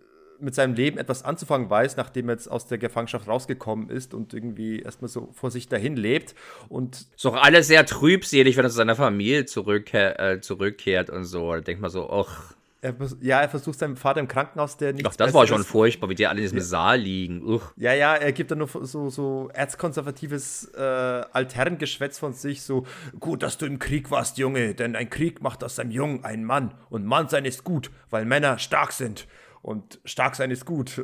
[0.43, 4.33] mit seinem Leben etwas anzufangen weiß, nachdem er jetzt aus der Gefangenschaft rausgekommen ist und
[4.33, 6.35] irgendwie erstmal so vor sich dahin lebt.
[6.69, 11.23] Und ist auch alles sehr trübselig, wenn er zu seiner Familie zurückkehr, äh, zurückkehrt und
[11.25, 11.51] so.
[11.51, 12.53] Da denkt man so, ach.
[12.81, 15.07] Er, ja, er versucht seinen Vater im Krankenhaus, der nicht.
[15.07, 15.67] Ach, das war schon ist.
[15.67, 16.63] furchtbar, wie die alle in diesem ja.
[16.65, 17.41] Saal liegen.
[17.41, 17.71] Uch.
[17.77, 22.85] Ja, ja, er gibt dann nur so, so erzkonservatives äh, Altherrengeschwätz von sich, so,
[23.21, 26.43] gut, dass du im Krieg warst, Junge, denn ein Krieg macht aus einem Jungen einen
[26.43, 26.73] Mann.
[26.89, 29.27] Und Mann sein ist gut, weil Männer stark sind.
[29.63, 31.01] Und stark sein ist gut.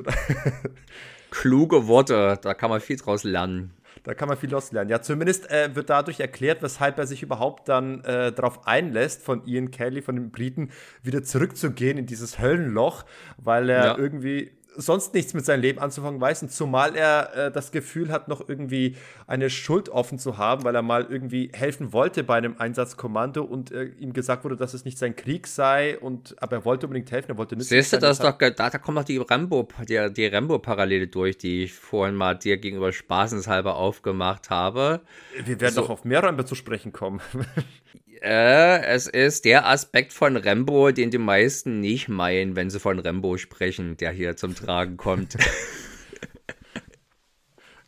[1.32, 3.74] Kluge Worte, da kann man viel draus lernen.
[4.04, 4.90] Da kann man viel draus lernen.
[4.90, 9.46] Ja, zumindest äh, wird dadurch erklärt, weshalb er sich überhaupt dann äh, darauf einlässt, von
[9.46, 10.72] Ian Kelly, von den Briten,
[11.04, 13.06] wieder zurückzugehen in dieses Höllenloch,
[13.38, 13.98] weil er ja.
[13.98, 18.28] irgendwie sonst nichts mit seinem Leben anzufangen weiß und zumal er äh, das Gefühl hat,
[18.28, 18.96] noch irgendwie
[19.28, 23.72] eine Schuld offen zu haben, weil er mal irgendwie helfen wollte bei einem Einsatzkommando und
[23.72, 27.12] äh, ihm gesagt wurde, dass es nicht sein Krieg sei und aber er wollte unbedingt
[27.12, 27.70] helfen, er wollte nicht.
[27.70, 31.64] Siehst du, das doch, da, da kommt noch die Rambo, die, die Rambo-Parallele durch, die
[31.64, 35.02] ich vorhin mal dir gegenüber spaßenshalber aufgemacht habe.
[35.44, 37.22] Wir werden so, doch auf mehr Rambo zu sprechen kommen.
[38.22, 43.00] Äh, es ist der Aspekt von Rambo, den die meisten nicht meinen, wenn sie von
[43.00, 45.38] Rambo sprechen, der hier zum Tragen kommt.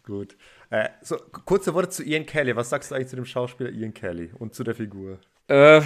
[0.03, 0.35] Gut.
[0.69, 2.55] Äh, so, kurze Worte zu Ian Kelly.
[2.55, 5.19] Was sagst du eigentlich zu dem Schauspieler Ian Kelly und zu der Figur?
[5.51, 5.81] Äh,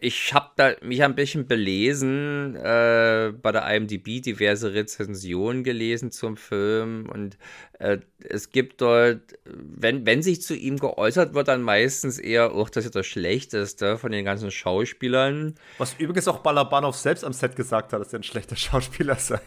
[0.00, 7.06] ich habe mich ein bisschen belesen, äh, bei der IMDb diverse Rezensionen gelesen zum Film
[7.06, 7.36] und
[7.80, 12.66] äh, es gibt dort, wenn, wenn sich zu ihm geäußert wird, dann meistens eher, oh,
[12.72, 15.54] das ist das Schlechteste von den ganzen Schauspielern.
[15.76, 19.40] Was übrigens auch Balabanov selbst am Set gesagt hat, dass er ein schlechter Schauspieler sei.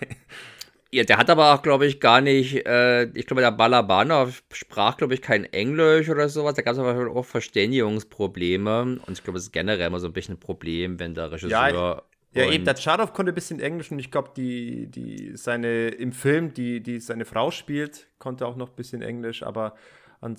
[0.94, 4.96] Ja, der hat aber auch, glaube ich, gar nicht, äh, ich glaube, der Balabanov sprach,
[4.96, 6.54] glaube ich, kein Englisch oder sowas.
[6.54, 9.00] Da gab es aber auch Verständigungsprobleme.
[9.04, 11.50] Und ich glaube, es ist generell immer so ein bisschen ein Problem, wenn der Regisseur.
[11.52, 12.04] Ja,
[12.36, 16.12] ja, eben, der Tschadov konnte ein bisschen Englisch und ich glaube, die, die, seine, im
[16.12, 19.74] Film, die, die seine Frau spielt, konnte auch noch ein bisschen Englisch, aber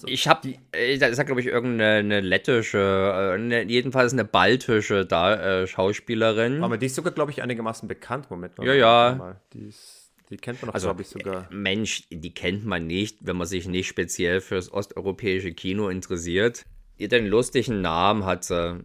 [0.06, 5.04] ich habe die, äh, das ist glaube ich irgendeine lettische, äh, ne, jedenfalls eine baltische
[5.04, 6.64] da, äh, Schauspielerin.
[6.64, 8.66] Aber die ist sogar, glaube ich, einigermaßen bekannt, Moment mal.
[8.66, 9.36] Ja, ja.
[9.52, 9.93] Die ist
[10.30, 11.48] die kennt man doch, also, glaube ich, sogar.
[11.50, 16.64] Mensch, die kennt man nicht, wenn man sich nicht speziell fürs osteuropäische Kino interessiert.
[16.96, 18.84] Ihr den lustigen Namen hat sie.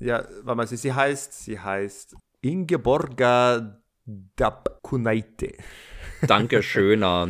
[0.00, 3.80] Ja, warte mal, sie, sie heißt, sie heißt Ingeborga
[4.36, 5.54] Dabkunaite.
[6.26, 7.28] Danke, schöner.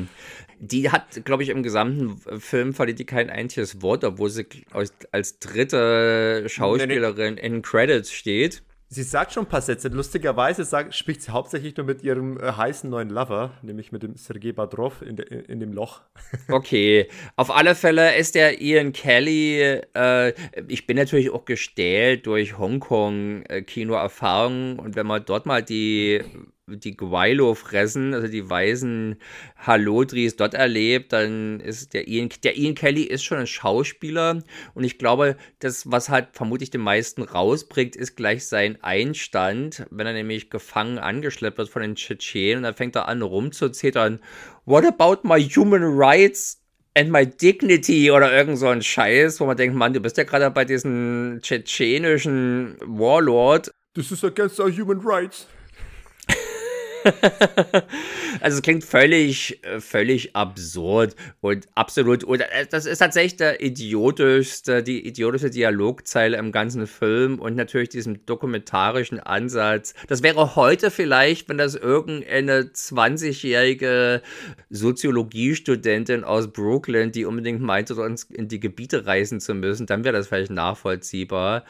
[0.59, 4.95] Die hat, glaube ich, im gesamten Film verliert die kein einziges Wort, obwohl sie als,
[5.13, 7.47] als dritte Schauspielerin nee, nee.
[7.47, 8.63] in Credits steht.
[8.89, 9.89] Sie sagt schon ein paar Sätze.
[9.89, 14.15] Lustigerweise sagt, spricht sie hauptsächlich nur mit ihrem äh, heißen neuen Lover, nämlich mit dem
[14.15, 16.03] Sergei Badrov in, de, in dem Loch.
[16.49, 20.33] Okay, auf alle Fälle ist der Ian Kelly, äh,
[20.69, 26.23] ich bin natürlich auch gestählt durch Hongkong-Kinoerfahrungen und wenn man dort mal die
[26.69, 29.17] die Guaylo fressen, also die weißen
[29.57, 34.43] Halodris dort erlebt, dann ist der Ian, der Ian Kelly ist schon ein Schauspieler
[34.75, 40.09] und ich glaube, das, was halt vermutlich den meisten rausbringt, ist gleich sein Einstand, wenn
[40.09, 44.19] er nämlich gefangen angeschleppt wird von den Tschetschenen und dann fängt er an rumzuzittern.
[44.65, 46.63] What about my human rights?
[46.99, 50.25] and my dignity oder irgend so ein Scheiß, wo man denkt, Mann, du bist ja
[50.25, 53.71] gerade bei diesem tschetschenischen Warlord.
[53.93, 55.47] This is against our human rights.
[58.41, 65.07] also es klingt völlig, völlig absurd und absolut, und das ist tatsächlich der idiotischste, die
[65.07, 69.95] idiotische Dialogzeile im ganzen Film und natürlich diesem dokumentarischen Ansatz.
[70.09, 74.23] Das wäre heute vielleicht, wenn das irgendeine 20-jährige
[74.71, 80.17] Soziologiestudentin aus Brooklyn, die unbedingt meinte, uns in die Gebiete reisen zu müssen, dann wäre
[80.17, 81.65] das vielleicht nachvollziehbar.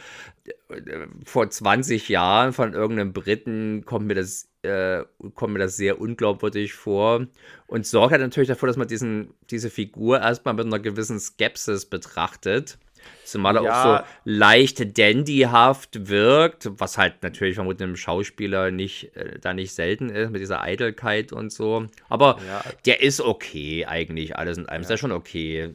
[1.24, 6.74] Vor 20 Jahren von irgendeinem Briten kommt mir das äh, kommt mir das sehr unglaubwürdig
[6.74, 7.26] vor
[7.66, 11.86] und sorgt halt natürlich dafür, dass man diesen, diese Figur erstmal mit einer gewissen Skepsis
[11.86, 12.78] betrachtet.
[13.24, 13.70] Zumal er ja.
[13.70, 19.72] auch so leicht dandyhaft wirkt, was halt natürlich vermutlich einem Schauspieler nicht, äh, da nicht
[19.72, 21.86] selten ist, mit dieser Eitelkeit und so.
[22.08, 22.64] Aber ja.
[22.84, 24.82] der ist okay eigentlich, alles in allem.
[24.82, 24.86] Ja.
[24.86, 25.74] Ist ja schon okay.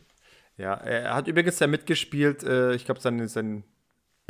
[0.58, 3.64] Ja, er hat übrigens ja mitgespielt, äh, ich glaube, sein, sein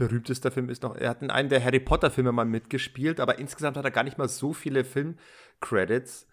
[0.01, 3.77] berühmtester Film ist noch, er hat in einem der Harry Potter-Filme mal mitgespielt, aber insgesamt
[3.77, 6.27] hat er gar nicht mal so viele Film-Credits.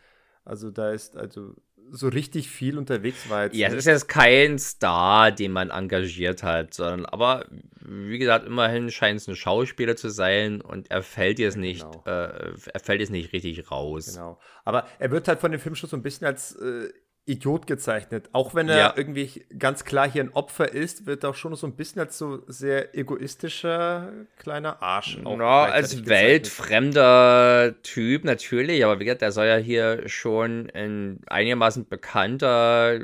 [0.46, 1.54] Also da ist also
[1.90, 3.56] so richtig viel unterwegs war jetzt.
[3.56, 7.46] Ja, es ist jetzt kein Star, den man engagiert hat, sondern aber
[7.80, 12.02] wie gesagt, immerhin scheint es ein Schauspieler zu sein und er fällt jetzt nicht, genau.
[12.06, 14.14] äh, er fällt jetzt nicht richtig raus.
[14.14, 14.38] Genau.
[14.64, 16.88] Aber er wird halt von dem Film schon so ein bisschen als äh,
[17.28, 18.30] Idiot gezeichnet.
[18.32, 18.94] Auch wenn er ja.
[18.96, 22.18] irgendwie ganz klar hier ein Opfer ist, wird er auch schon so ein bisschen als
[22.18, 25.18] so sehr egoistischer kleiner Arsch.
[25.24, 31.88] Ja, als weltfremder Typ natürlich, aber wie gesagt, der soll ja hier schon ein einigermaßen
[31.88, 33.00] bekannter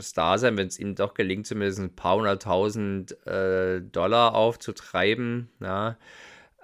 [0.00, 5.50] Star sein, wenn es ihm doch gelingt, zumindest ein paar hunderttausend äh, Dollar aufzutreiben.
[5.60, 5.96] Ja.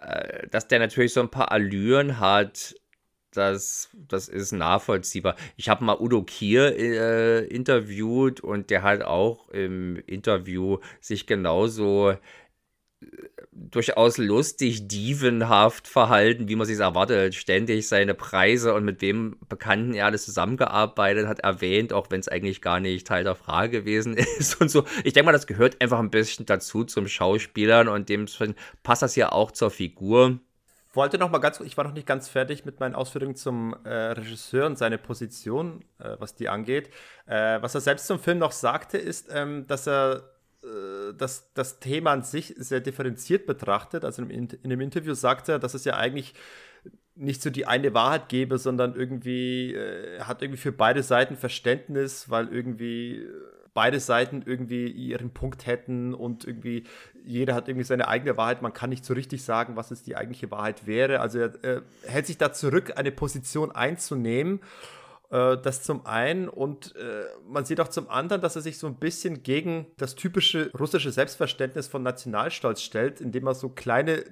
[0.01, 2.75] Äh, dass der natürlich so ein paar Allüren hat,
[3.33, 5.37] das, das ist nachvollziehbar.
[5.57, 12.11] Ich habe mal Udo Kier äh, interviewt und der hat auch im Interview sich genauso
[12.11, 12.17] äh,
[13.51, 17.35] durchaus lustig, dievenhaft verhalten, wie man sich erwartet.
[17.35, 22.29] Ständig seine Preise und mit wem Bekannten er alles zusammengearbeitet hat, erwähnt, auch wenn es
[22.29, 24.85] eigentlich gar nicht Teil der Frage gewesen ist und so.
[25.05, 28.27] Ich denke mal, das gehört einfach ein bisschen dazu zum Schauspielern und dem
[28.83, 30.39] passt das ja auch zur Figur
[30.93, 33.91] wollte noch mal ganz, ich war noch nicht ganz fertig mit meinen Ausführungen zum äh,
[33.91, 36.91] Regisseur und seine Position, äh, was die angeht.
[37.27, 40.33] Äh, was er selbst zum Film noch sagte, ist, ähm, dass er
[40.63, 44.05] äh, das, das Thema an sich sehr differenziert betrachtet.
[44.05, 46.35] Also in, in dem Interview sagte er, dass es ja eigentlich
[47.15, 52.31] nicht so die eine Wahrheit gebe, sondern irgendwie äh, hat irgendwie für beide Seiten Verständnis,
[52.31, 53.29] weil irgendwie äh,
[53.75, 56.85] beide Seiten irgendwie ihren Punkt hätten und irgendwie
[57.25, 58.63] jeder hat irgendwie seine eigene Wahrheit.
[58.63, 61.21] Man kann nicht so richtig sagen, was es die eigentliche Wahrheit wäre.
[61.21, 64.61] Also er, er hält sich da zurück, eine Position einzunehmen.
[65.31, 68.87] Äh, das zum einen und äh, man sieht auch zum anderen, dass er sich so
[68.87, 74.25] ein bisschen gegen das typische russische Selbstverständnis von Nationalstolz stellt, indem er so kleine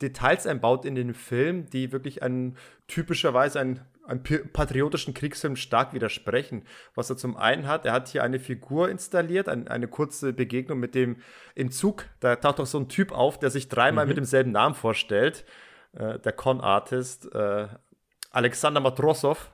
[0.00, 2.56] Details einbaut in den Film, die wirklich ein
[2.86, 3.80] typischerweise ein
[4.10, 6.64] einem patriotischen Kriegsfilm stark widersprechen.
[6.94, 10.80] Was er zum einen hat, er hat hier eine Figur installiert, ein, eine kurze Begegnung
[10.80, 11.16] mit dem
[11.54, 12.06] im Zug.
[12.20, 14.10] Da taucht auch so ein Typ auf, der sich dreimal mhm.
[14.10, 15.44] mit demselben Namen vorstellt.
[15.92, 17.68] Äh, der Con-Artist äh,
[18.30, 19.52] Alexander Matrosov.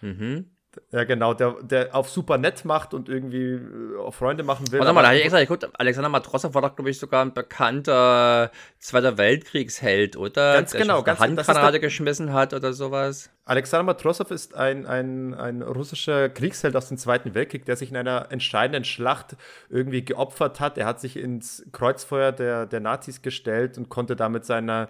[0.00, 0.50] Mhm.
[0.90, 4.80] Ja, genau, der, der auf super nett macht und irgendwie äh, Freunde machen will.
[4.80, 8.50] Warte mal, da ich extra geguckt, Alexander Matrosov war doch, glaube ich, sogar ein bekannter
[8.78, 10.54] Zweiter Weltkriegsheld, oder?
[10.54, 11.02] Ganz der genau.
[11.02, 13.30] Ganz, Handgranate geschmissen hat oder sowas.
[13.44, 17.96] Alexander Matrosov ist ein, ein, ein russischer Kriegsheld aus dem Zweiten Weltkrieg, der sich in
[17.96, 19.36] einer entscheidenden Schlacht
[19.70, 20.76] irgendwie geopfert hat.
[20.78, 24.88] Er hat sich ins Kreuzfeuer der, der Nazis gestellt und konnte damit seiner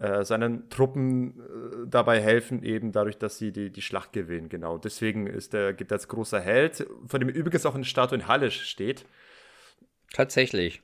[0.00, 4.48] äh, seinen Truppen äh, dabei helfen, eben dadurch, dass sie die, die Schlacht gewinnen.
[4.48, 4.78] Genau.
[4.78, 8.26] Deswegen ist er, gibt er als großer Held, von dem übrigens auch eine Statue in
[8.26, 9.04] Halle steht.
[10.12, 10.80] Tatsächlich.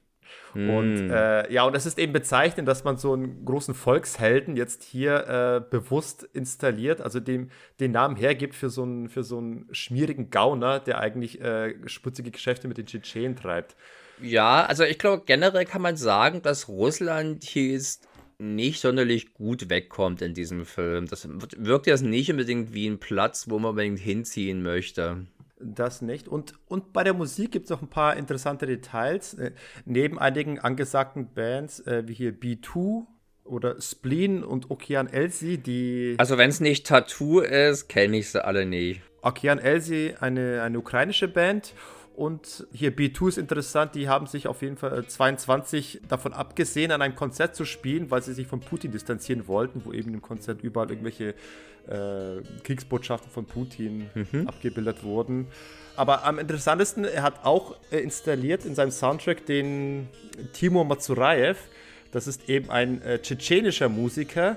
[0.53, 0.71] Mm.
[0.71, 4.83] Und äh, ja, und es ist eben bezeichnend, dass man so einen großen Volkshelden jetzt
[4.83, 7.51] hier äh, bewusst installiert, also dem
[7.81, 12.31] den Namen hergibt für so einen, für so einen schmierigen Gauner, der eigentlich äh, sputzige
[12.31, 13.77] Geschäfte mit den Tschetschenen treibt.
[14.21, 18.07] Ja, also ich glaube, generell kann man sagen, dass Russland hier ist
[18.39, 21.07] nicht sonderlich gut wegkommt in diesem Film.
[21.07, 25.27] Das wirkt jetzt nicht unbedingt wie ein Platz, wo man unbedingt hinziehen möchte.
[25.59, 26.29] Das nicht.
[26.29, 29.35] Und, und bei der Musik gibt es noch ein paar interessante Details.
[29.35, 29.53] Äh,
[29.87, 33.07] neben einigen angesagten Bands äh, wie hier B2
[33.45, 36.17] oder Spleen und Okean Elsie, die.
[36.19, 39.01] Also, wenn es nicht Tattoo ist, kenne ich sie alle nicht.
[39.23, 41.73] Okean Elsie, eine, eine ukrainische Band.
[42.17, 46.91] Und hier B2 ist interessant, die haben sich auf jeden Fall 22 äh, davon abgesehen,
[46.91, 50.23] an einem Konzert zu spielen, weil sie sich von Putin distanzieren wollten, wo eben im
[50.23, 51.35] Konzert überall irgendwelche
[51.87, 54.49] äh, Kriegsbotschaften von Putin mhm.
[54.49, 55.49] abgebildet wurden.
[55.95, 60.09] Aber am interessantesten, er hat auch äh, installiert in seinem Soundtrack den
[60.55, 61.59] Timur Mazuraev.
[62.13, 64.57] Das ist eben ein äh, tschetschenischer Musiker,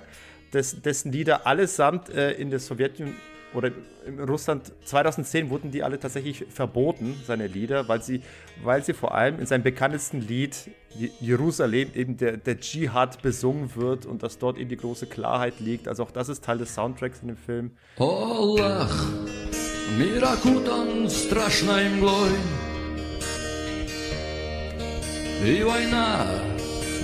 [0.54, 3.16] des, dessen Lieder allesamt äh, in der Sowjetunion
[3.55, 3.71] oder
[4.05, 8.21] in Russland 2010 wurden die alle tatsächlich verboten, seine Lieder, weil sie,
[8.63, 10.71] weil sie vor allem in seinem bekanntesten Lied
[11.21, 15.89] Jerusalem eben der, der Dschihad besungen wird und dass dort eben die große Klarheit liegt.
[15.89, 17.71] Also auch das ist Teil des Soundtracks in dem Film.
[17.99, 19.07] Олах,
[19.99, 22.31] мир окутан страшной мглой,
[25.45, 26.27] и война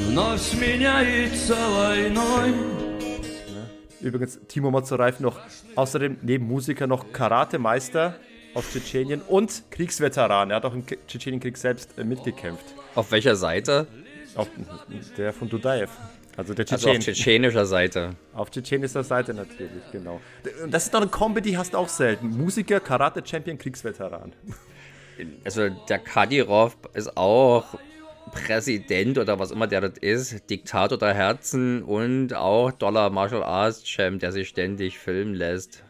[0.06, 2.73] вновь сменяется войной.
[4.05, 5.39] Übrigens Timo Mozoreif noch
[5.73, 8.15] außerdem neben Musiker noch Karatemeister
[8.53, 10.51] aus Tschetschenien und Kriegsveteran.
[10.51, 12.65] Er hat auch im Tschetschenienkrieg selbst äh, mitgekämpft.
[12.93, 13.87] Auf welcher Seite?
[14.35, 14.47] Auf
[15.17, 15.91] der von Dudaev.
[16.37, 16.89] Also der Tschetschen.
[16.89, 18.15] Also auf tschetschenischer Seite.
[18.35, 20.21] Auf tschetschenischer Seite natürlich, genau.
[20.69, 22.29] Das ist noch eine Kombi, die hast du auch selten.
[22.29, 24.33] Musiker, Karate-Champion, Kriegsveteran.
[25.43, 27.79] Also der Kadirov ist auch
[28.35, 33.83] Präsident oder was immer der das ist, Diktator der Herzen und auch Dollar Martial Arts
[33.83, 35.83] Champ, der sich ständig filmen lässt.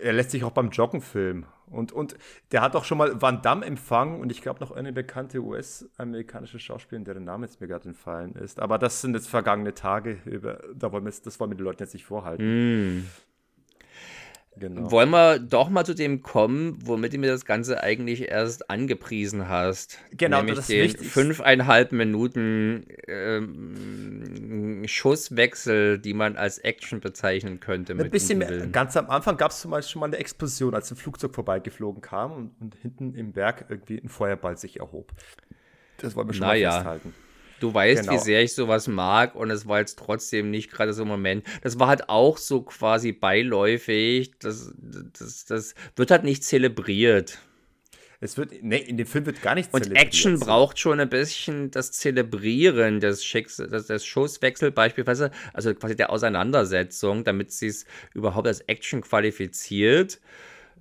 [0.00, 1.46] Er lässt sich auch beim Joggen filmen.
[1.66, 2.16] Und, und
[2.52, 6.58] der hat auch schon mal Van Damme empfangen und ich glaube noch eine bekannte US-amerikanische
[6.58, 8.60] Schauspielerin, deren Name jetzt mir gerade entfallen ist.
[8.60, 11.82] Aber das sind jetzt vergangene Tage, über, da wollen wir, das wollen wir den Leuten
[11.82, 12.98] jetzt nicht vorhalten.
[12.98, 13.06] Mm.
[14.56, 14.90] Genau.
[14.90, 19.48] Wollen wir doch mal zu dem kommen, womit du mir das Ganze eigentlich erst angepriesen
[19.48, 19.98] hast.
[20.12, 27.94] Genau, Nämlich das den fünfeinhalb Minuten ähm, Schusswechsel, die man als Action bezeichnen könnte.
[27.94, 30.90] Ein bisschen mehr, ganz am Anfang gab es zum Beispiel schon mal eine Explosion, als
[30.90, 35.12] ein Flugzeug vorbeigeflogen kam und, und hinten im Berg irgendwie ein Feuerball sich erhob.
[35.98, 36.70] Das wollen wir schon naja.
[36.70, 37.14] mal festhalten.
[37.60, 38.14] Du weißt, genau.
[38.14, 41.44] wie sehr ich sowas mag und es war jetzt trotzdem nicht gerade so ein Moment.
[41.62, 44.32] Das war halt auch so quasi beiläufig.
[44.38, 47.38] Das, das, das wird halt nicht zelebriert.
[48.20, 51.70] Es wird, nee, in dem Film wird gar nichts Und Action braucht schon ein bisschen
[51.70, 57.84] das Zelebrieren des, Schicks des, des Schusswechsel beispielsweise, also quasi der Auseinandersetzung, damit sie es
[58.14, 60.20] überhaupt als Action qualifiziert.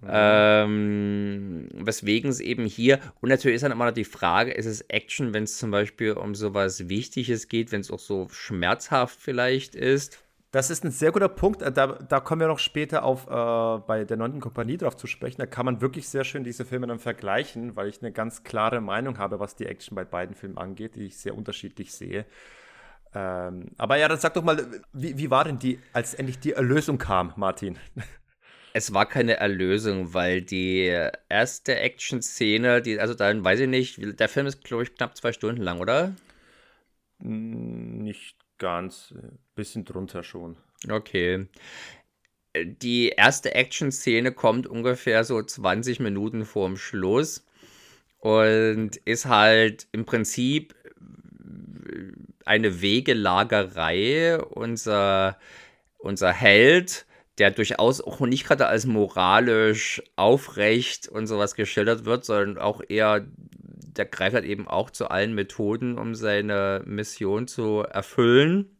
[0.07, 4.81] Ähm, weswegen es eben hier, und natürlich ist dann immer noch die Frage, ist es
[4.81, 9.75] Action, wenn es zum Beispiel um sowas Wichtiges geht, wenn es auch so schmerzhaft vielleicht
[9.75, 10.23] ist?
[10.53, 11.63] Das ist ein sehr guter Punkt.
[11.63, 14.39] Äh, da, da kommen wir noch später auf äh, bei der 9.
[14.39, 15.37] Kompanie drauf zu sprechen.
[15.39, 18.79] Da kann man wirklich sehr schön diese Filme dann vergleichen, weil ich eine ganz klare
[18.79, 22.27] Meinung habe, was die Action bei beiden Filmen angeht, die ich sehr unterschiedlich sehe.
[23.15, 26.53] Ähm, aber ja, dann sag doch mal, wie, wie war denn die, als endlich die
[26.53, 27.79] Erlösung kam, Martin?
[28.75, 30.91] Es war keine Erlösung, weil die
[31.29, 35.31] erste Action-Szene, die, also dann weiß ich nicht, der Film ist, glaube ich, knapp zwei
[35.31, 36.15] Stunden lang, oder?
[37.19, 39.13] Nicht ganz,
[39.55, 40.57] bisschen drunter schon.
[40.89, 41.47] Okay.
[42.55, 47.45] Die erste Action-Szene kommt ungefähr so 20 Minuten vorm Schluss
[48.19, 50.75] und ist halt im Prinzip
[52.45, 54.39] eine Wegelagerei.
[54.39, 55.37] Unser,
[55.99, 57.05] unser Held
[57.37, 63.25] der durchaus auch nicht gerade als moralisch aufrecht und sowas geschildert wird, sondern auch eher,
[63.25, 68.77] der greift halt eben auch zu allen Methoden, um seine Mission zu erfüllen.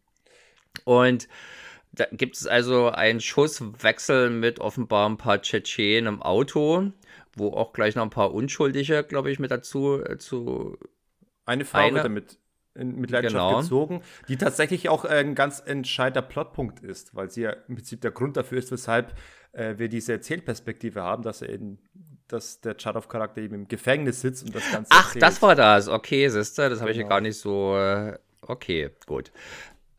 [0.84, 1.28] Und
[1.92, 6.92] da gibt es also einen Schusswechsel mit offenbar ein paar Tschetschenen im Auto,
[7.36, 10.78] wo auch gleich noch ein paar Unschuldige, glaube ich, mit dazu äh, zu.
[11.46, 12.40] Eine Frau eine, wird damit
[12.76, 13.62] in Mitleidenschaft genau.
[13.62, 18.12] gezogen, die tatsächlich auch ein ganz entscheidender Plotpunkt ist, weil sie ja im Prinzip der
[18.12, 19.14] Grund dafür ist, weshalb
[19.52, 21.80] äh, wir diese Erzählperspektive haben, dass er eben
[22.28, 25.24] dass der Chadov-Charakter eben im Gefängnis sitzt und das Ganze Ach, erzählt.
[25.24, 25.88] das war das.
[25.88, 26.92] Okay, siehst du, das habe genau.
[26.92, 27.78] ich ja gar nicht so.
[27.78, 29.32] Äh, okay, gut.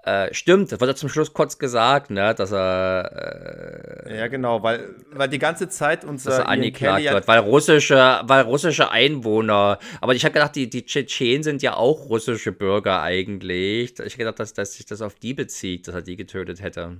[0.04, 4.04] Äh, stimmt, das wird ja zum Schluss kurz gesagt, ne, dass er.
[4.06, 6.30] Äh, ja, genau, weil, weil die ganze Zeit unser.
[6.30, 9.78] Dass er angeklagt wird, weil russische, weil russische Einwohner.
[10.02, 13.98] Aber ich habe gedacht, die, die Tschetschenen sind ja auch russische Bürger eigentlich.
[13.98, 16.98] Ich habe gedacht, dass, dass sich das auf die bezieht, dass er die getötet hätte.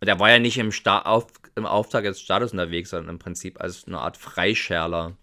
[0.00, 1.26] Und er war ja nicht im, Sta auf,
[1.56, 5.16] im Auftrag des Staates unterwegs, sondern im Prinzip als eine Art Freischärler.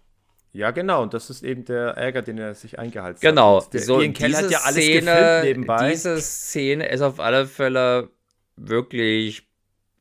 [0.54, 3.62] Ja, genau, und das ist eben der Ärger, den er sich eingehalten genau.
[3.62, 3.70] hat.
[3.70, 5.90] Genau, so Ian diese hat ja alles Szene, nebenbei.
[5.90, 8.10] Diese Szene ist auf alle Fälle
[8.56, 9.48] wirklich,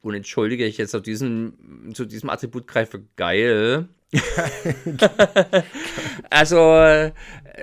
[0.02, 3.88] und entschuldige ich jetzt auf diesen, zu diesem Attribut greife, geil.
[6.30, 7.12] also,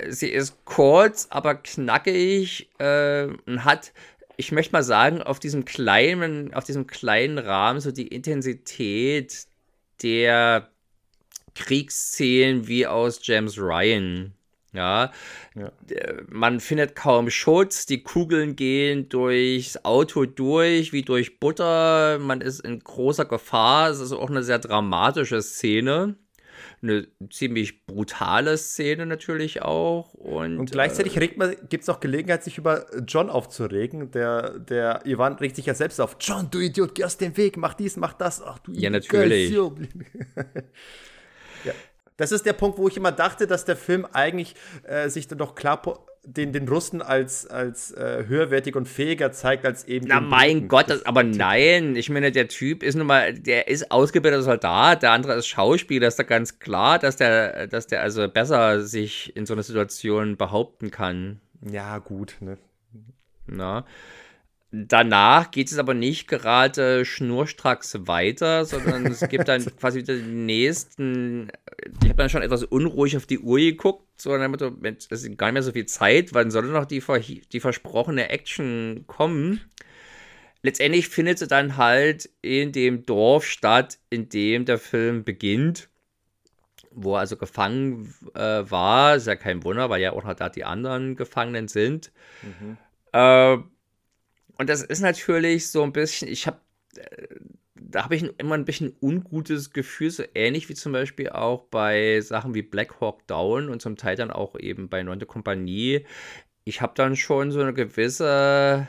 [0.07, 3.93] sie ist kurz, aber knackig äh, und hat,
[4.35, 9.45] ich möchte mal sagen, auf diesem kleinen, auf diesem kleinen Rahmen so die Intensität
[10.01, 10.69] der
[11.59, 14.33] Kriegsszenen wie aus James Ryan.
[14.71, 15.11] Ja,
[15.55, 15.71] ja,
[16.27, 22.59] man findet kaum Schutz, die Kugeln gehen durchs Auto durch, wie durch Butter, man ist
[22.59, 23.89] in großer Gefahr.
[23.89, 26.15] Es ist auch eine sehr dramatische Szene.
[26.81, 30.13] Eine ziemlich brutale Szene natürlich auch.
[30.13, 34.11] Und, und gleichzeitig äh, gibt es auch Gelegenheit, sich über John aufzuregen.
[34.11, 36.17] Der, der Ivan regt sich ja selbst auf.
[36.21, 38.41] John, du Idiot, geh aus dem Weg, mach dies, mach das.
[38.41, 39.53] Ach du Ja, natürlich.
[42.19, 44.53] Das ist der Punkt, wo ich immer dachte, dass der Film eigentlich
[44.83, 45.81] äh, sich dann doch klar
[46.25, 50.07] den, den Russen als, als äh, höherwertig und fähiger zeigt als eben.
[50.09, 50.67] Na mein.
[50.67, 51.95] Gott, das, aber nein.
[51.95, 56.09] Ich meine, der Typ ist nun mal, der ist ausgebildeter Soldat, der andere ist Schauspieler,
[56.09, 60.35] ist da ganz klar, dass der, dass der also besser sich in so einer Situation
[60.35, 61.39] behaupten kann.
[61.61, 62.57] Ja, gut, ne?
[63.47, 63.85] Na.
[64.71, 70.45] Danach geht es aber nicht gerade schnurstracks weiter, sondern es gibt dann quasi wieder den
[70.45, 71.51] nächsten.
[72.03, 75.47] Ich habe dann schon etwas unruhig auf die Uhr geguckt, so damit es ist gar
[75.47, 77.01] nicht mehr so viel Zeit, wann soll noch die,
[77.51, 79.61] die versprochene Action kommen?
[80.61, 85.89] Letztendlich findet sie dann halt in dem Dorf statt, in dem der Film beginnt,
[86.91, 89.15] wo er also gefangen äh, war.
[89.15, 92.11] Ist ja kein Wunder, weil ja auch noch da die anderen Gefangenen sind.
[92.43, 92.77] Mhm.
[93.13, 93.57] Äh,
[94.59, 96.59] und das ist natürlich so ein bisschen, ich habe,
[96.97, 97.27] äh,
[97.81, 102.19] da habe ich immer ein bisschen ungutes Gefühl, so ähnlich wie zum Beispiel auch bei
[102.19, 105.25] Sachen wie Black Hawk Down und zum Teil dann auch eben bei 9.
[105.27, 106.05] Kompanie.
[106.65, 108.85] Ich habe dann schon so eine gewisse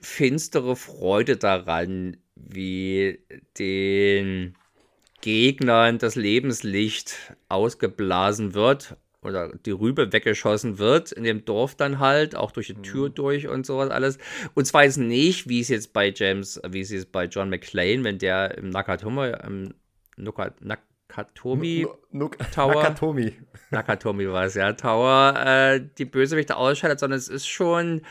[0.00, 3.20] finstere Freude daran, wie
[3.58, 4.56] den
[5.20, 8.96] Gegnern das Lebenslicht ausgeblasen wird
[9.26, 13.14] oder die Rübe weggeschossen wird, in dem Dorf dann halt, auch durch die Tür mhm.
[13.14, 14.18] durch und sowas alles.
[14.54, 18.04] Und zwar jetzt nicht, wie es jetzt bei James, wie es jetzt bei John McClane,
[18.04, 19.74] wenn der im Nakatomi, im
[20.16, 21.86] Nakatomi
[22.54, 22.74] Tower.
[22.74, 23.34] Nakatomi.
[23.70, 28.02] Nakatomi war es, ja, Tower, äh, die Bösewichte ausschaltet, sondern es ist schon.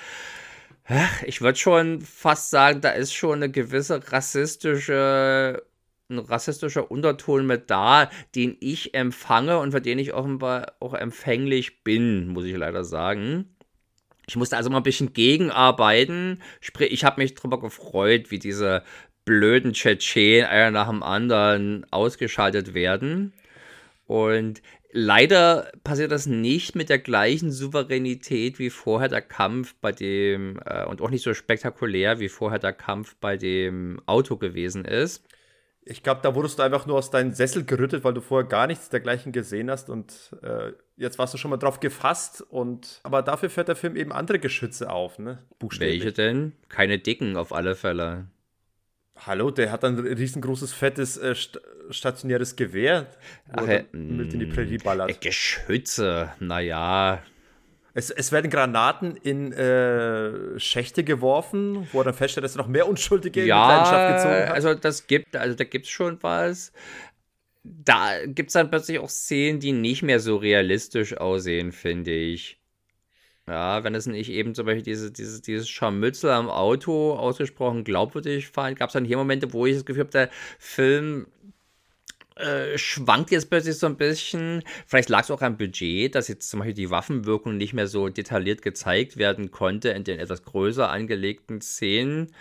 [1.25, 5.63] Ich würde schon fast sagen, da ist schon eine gewisse rassistische
[6.09, 11.83] ein rassistischer Unterton mit da, den ich empfange und für den ich offenbar auch empfänglich
[11.83, 13.55] bin, muss ich leider sagen.
[14.27, 16.41] Ich musste also mal ein bisschen gegenarbeiten.
[16.61, 18.83] Sprich, ich habe mich darüber gefreut, wie diese
[19.23, 23.33] blöden Tschetschenen einer nach dem anderen ausgeschaltet werden.
[24.07, 30.59] Und leider passiert das nicht mit der gleichen Souveränität wie vorher der Kampf bei dem,
[30.65, 35.23] äh, und auch nicht so spektakulär wie vorher der Kampf bei dem Auto gewesen ist.
[35.87, 38.65] Ich glaube, da wurdest du einfach nur aus deinem Sessel gerüttet, weil du vorher gar
[38.65, 43.21] nichts dergleichen gesehen hast und äh, jetzt warst du schon mal drauf gefasst und aber
[43.21, 45.43] dafür fährt der Film eben andere Geschütze auf, ne?
[45.59, 46.03] Buchstäblich.
[46.03, 46.53] Welche denn?
[46.69, 48.25] Keine dicken auf alle Fälle.
[49.15, 51.59] Hallo, der hat ein riesengroßes, fettes, äh, st
[51.91, 53.05] stationäres Gewehr,
[53.53, 55.11] wo Ach, er mit in die Prärie ballert.
[55.11, 57.21] Äh, Geschütze, naja,
[57.95, 62.67] es, es werden Granaten in äh, Schächte geworfen, wo er dann feststellt, dass er noch
[62.67, 64.53] mehr Unschuldige ja, in Leidenschaft gezogen hat.
[64.53, 66.73] Also das gibt, also da gibt es schon was.
[67.63, 72.59] Da gibt es dann plötzlich auch Szenen, die nicht mehr so realistisch aussehen, finde ich.
[73.47, 78.49] Ja, wenn es nicht eben zum Beispiel diese, dieses, dieses Scharmützel am Auto ausgesprochen glaubwürdig
[78.49, 80.29] fand, gab es dann hier Momente, wo ich das Gefühl habe, der
[80.59, 81.27] Film
[82.35, 84.61] äh, schwankt jetzt plötzlich so ein bisschen.
[84.85, 88.09] Vielleicht lag es auch am Budget, dass jetzt zum Beispiel die Waffenwirkung nicht mehr so
[88.09, 92.33] detailliert gezeigt werden konnte in den etwas größer angelegten Szenen.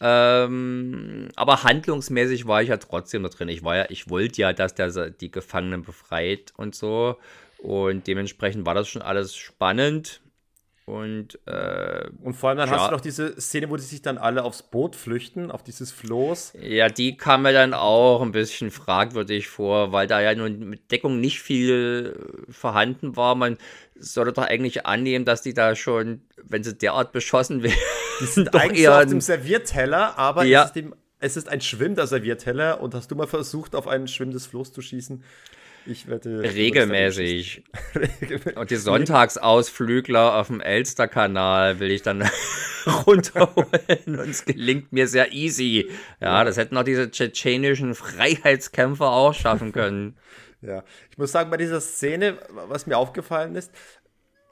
[0.00, 3.48] Ähm, aber handlungsmäßig war ich ja trotzdem da drin.
[3.48, 7.18] Ich war ja, ich wollte ja, dass der die Gefangenen befreit und so.
[7.58, 10.21] Und dementsprechend war das schon alles spannend.
[10.84, 12.76] Und, äh, und vor allem dann ja.
[12.76, 15.92] hast du noch diese Szene, wo die sich dann alle aufs Boot flüchten, auf dieses
[15.92, 16.54] Floß.
[16.60, 20.90] Ja, die kam mir dann auch ein bisschen fragwürdig vor, weil da ja nun mit
[20.90, 22.18] Deckung nicht viel
[22.50, 23.36] vorhanden war.
[23.36, 23.58] Man
[23.94, 27.62] sollte doch eigentlich annehmen, dass die da schon, wenn sie derart beschossen
[28.20, 30.62] Die sind Doch eigentlich eher so auf dem Servierteller, aber ja.
[30.62, 34.06] es, ist dem, es ist ein schwimmender Servierteller und hast du mal versucht, auf ein
[34.06, 35.22] schwimmendes Floß zu schießen?
[35.86, 36.42] Ich wette.
[36.42, 37.64] Regelmäßig.
[38.54, 42.28] Und die Sonntagsausflügler auf dem Elsterkanal will ich dann
[43.06, 45.90] runterholen und es gelingt mir sehr easy.
[46.20, 50.16] Ja, das hätten auch diese tschetschenischen Freiheitskämpfer auch schaffen können.
[50.60, 53.72] Ja, ich muss sagen, bei dieser Szene, was mir aufgefallen ist,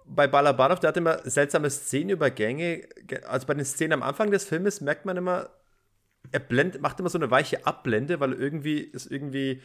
[0.04, 2.88] bei Balabanov, der hat immer seltsame Szenenübergänge.
[3.28, 5.50] Also bei den Szenen am Anfang des Filmes merkt man immer,
[6.32, 9.62] er blend, macht immer so eine weiche Abblende, weil irgendwie ist irgendwie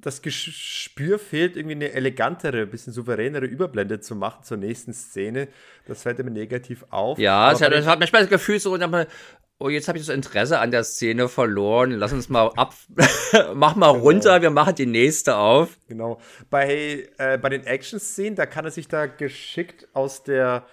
[0.00, 5.48] das Gespür fehlt, irgendwie eine elegantere, bisschen souveränere Überblende zu machen zur nächsten Szene.
[5.86, 7.18] Das fällt mir negativ auf.
[7.18, 8.76] Ja, es hat, das hat manchmal das Gefühl so,
[9.58, 11.92] oh, jetzt habe ich das Interesse an der Szene verloren.
[11.92, 12.74] Lass uns mal ab,
[13.54, 14.04] mach mal genau.
[14.04, 15.76] runter, wir machen die nächste auf.
[15.86, 16.20] Genau.
[16.48, 20.66] Bei, äh, bei den Action-Szenen, da kann er sich da geschickt aus der,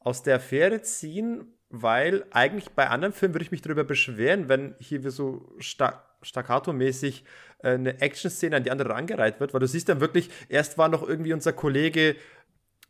[0.00, 4.74] aus der Affäre ziehen, weil eigentlich bei anderen Filmen würde ich mich darüber beschweren, wenn
[4.78, 7.24] hier so staccato-mäßig äh,
[7.62, 11.06] eine Action-Szene an die andere angereiht wird, weil du siehst dann wirklich, erst war noch
[11.06, 12.16] irgendwie unser Kollege,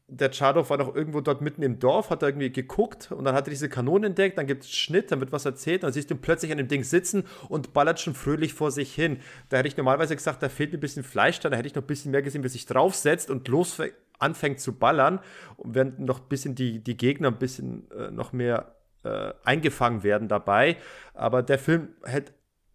[0.09, 3.35] der Chadov war noch irgendwo dort mitten im Dorf, hat da irgendwie geguckt und dann
[3.35, 6.11] hat er diese Kanone entdeckt, dann gibt es Schnitt, dann wird was erzählt, dann siehst
[6.11, 9.21] du ihn plötzlich an dem Ding sitzen und ballert schon fröhlich vor sich hin.
[9.49, 11.83] Da hätte ich normalerweise gesagt, da fehlt mir ein bisschen Fleisch, da hätte ich noch
[11.83, 13.81] ein bisschen mehr gesehen, wie sich draufsetzt und los
[14.19, 15.21] anfängt zu ballern
[15.57, 20.03] und während noch ein bisschen die, die Gegner ein bisschen äh, noch mehr äh, eingefangen
[20.03, 20.77] werden dabei.
[21.15, 22.33] Aber der Film hält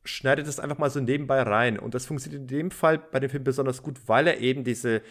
[0.08, 1.78] schneidet es einfach mal so nebenbei rein.
[1.78, 5.01] Und das funktioniert in dem Fall bei dem Film besonders gut, weil er eben diese,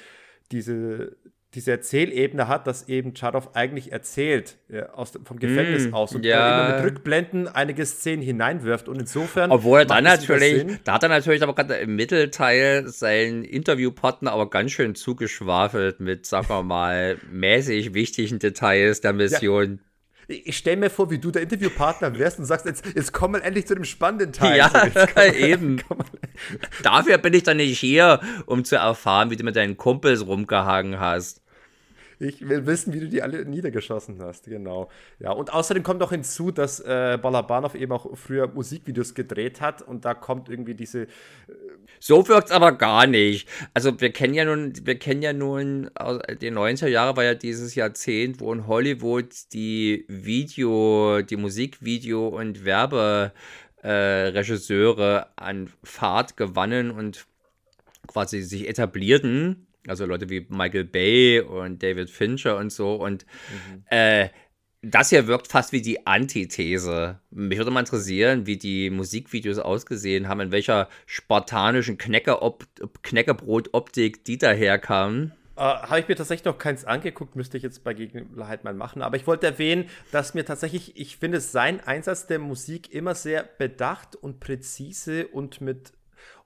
[0.50, 1.16] diese,
[1.54, 6.24] diese Erzählebene hat, dass eben Chardow eigentlich erzählt ja, aus, vom Gefängnis mm, aus und
[6.24, 6.68] ja.
[6.68, 9.50] immer mit Rückblenden einige Szenen hineinwirft und insofern.
[9.50, 14.50] Obwohl er dann natürlich, da hat er natürlich aber gerade im Mittelteil seinen Interviewpartner aber
[14.50, 19.80] ganz schön zugeschwafelt mit, sagen wir mal, mäßig wichtigen Details der Mission.
[19.80, 19.85] Ja
[20.28, 23.44] ich stelle mir vor, wie du der Interviewpartner wärst und sagst, jetzt, jetzt kommen wir
[23.44, 24.58] endlich zu dem spannenden Teil.
[24.58, 25.82] Ja, so, eben.
[26.82, 30.98] Dafür bin ich dann nicht hier, um zu erfahren, wie du mit deinen Kumpels rumgehangen
[30.98, 31.42] hast.
[32.18, 34.88] Ich will wissen, wie du die alle niedergeschossen hast, genau.
[35.18, 39.82] Ja, und außerdem kommt noch hinzu, dass äh, Balabanov eben auch früher Musikvideos gedreht hat
[39.82, 41.02] und da kommt irgendwie diese.
[41.02, 41.06] Äh
[42.00, 43.48] so es aber gar nicht.
[43.74, 45.90] Also wir kennen ja nun, wir kennen ja nun,
[46.40, 52.64] die 90er Jahre war ja dieses Jahrzehnt, wo in Hollywood die Video, die Musikvideo und
[52.64, 57.26] Werberegisseure äh, an Fahrt gewannen und
[58.06, 62.94] quasi sich etablierten also Leute wie Michael Bay und David Fincher und so.
[62.94, 63.82] Und mhm.
[63.90, 64.28] äh,
[64.82, 67.18] das hier wirkt fast wie die Antithese.
[67.30, 75.32] Mich würde mal interessieren, wie die Musikvideos ausgesehen haben, in welcher spartanischen Knäckebrot-Optik die daherkamen.
[75.56, 79.02] Äh, Habe ich mir tatsächlich noch keins angeguckt, müsste ich jetzt bei Gelegenheit mal machen.
[79.02, 83.42] Aber ich wollte erwähnen, dass mir tatsächlich, ich finde sein Einsatz der Musik immer sehr
[83.42, 85.92] bedacht und präzise und mit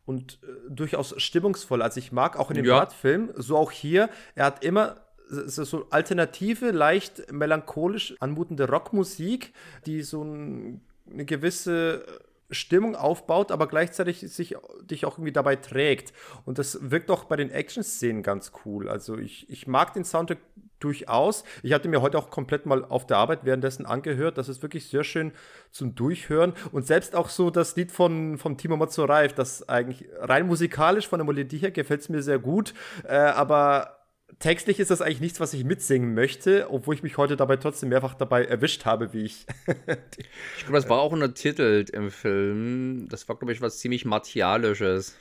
[0.04, 1.82] und äh, durchaus stimmungsvoll.
[1.82, 2.86] Also ich mag auch in dem ja.
[2.86, 4.96] Film, so auch hier, er hat immer
[5.28, 9.52] so, so alternative, leicht melancholisch anmutende Rockmusik,
[9.86, 10.80] die so ein,
[11.10, 12.04] eine gewisse
[12.50, 16.12] Stimmung aufbaut, aber gleichzeitig sich dich auch irgendwie dabei trägt.
[16.44, 18.88] Und das wirkt auch bei den Action-Szenen ganz cool.
[18.88, 20.38] Also ich, ich mag den Soundtrack
[20.80, 21.44] durchaus.
[21.62, 24.38] Ich hatte mir heute auch komplett mal auf der Arbeit währenddessen angehört.
[24.38, 25.32] Das ist wirklich sehr schön
[25.70, 26.54] zum Durchhören.
[26.72, 31.18] Und selbst auch so das Lied von, von Timo Mazzoraev, das eigentlich rein musikalisch von
[31.18, 32.74] der Melodie her gefällt es mir sehr gut.
[33.04, 34.00] Äh, aber
[34.38, 37.90] textlich ist das eigentlich nichts, was ich mitsingen möchte, obwohl ich mich heute dabei trotzdem
[37.90, 39.46] mehrfach dabei erwischt habe, wie ich.
[39.66, 43.08] ich glaube, das war auch untertitelt im Film.
[43.08, 45.16] Das war, glaube ich, was ziemlich martialisches.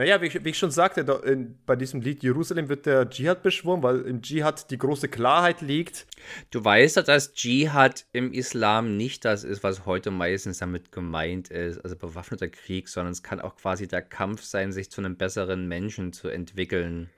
[0.00, 3.10] Naja, wie ich, wie ich schon sagte, da, in, bei diesem Lied Jerusalem wird der
[3.10, 6.06] Dschihad beschworen, weil im Dschihad die große Klarheit liegt.
[6.50, 11.50] Du weißt ja, dass Dschihad im Islam nicht das ist, was heute meistens damit gemeint
[11.50, 15.16] ist, also bewaffneter Krieg, sondern es kann auch quasi der Kampf sein, sich zu einem
[15.16, 17.10] besseren Menschen zu entwickeln.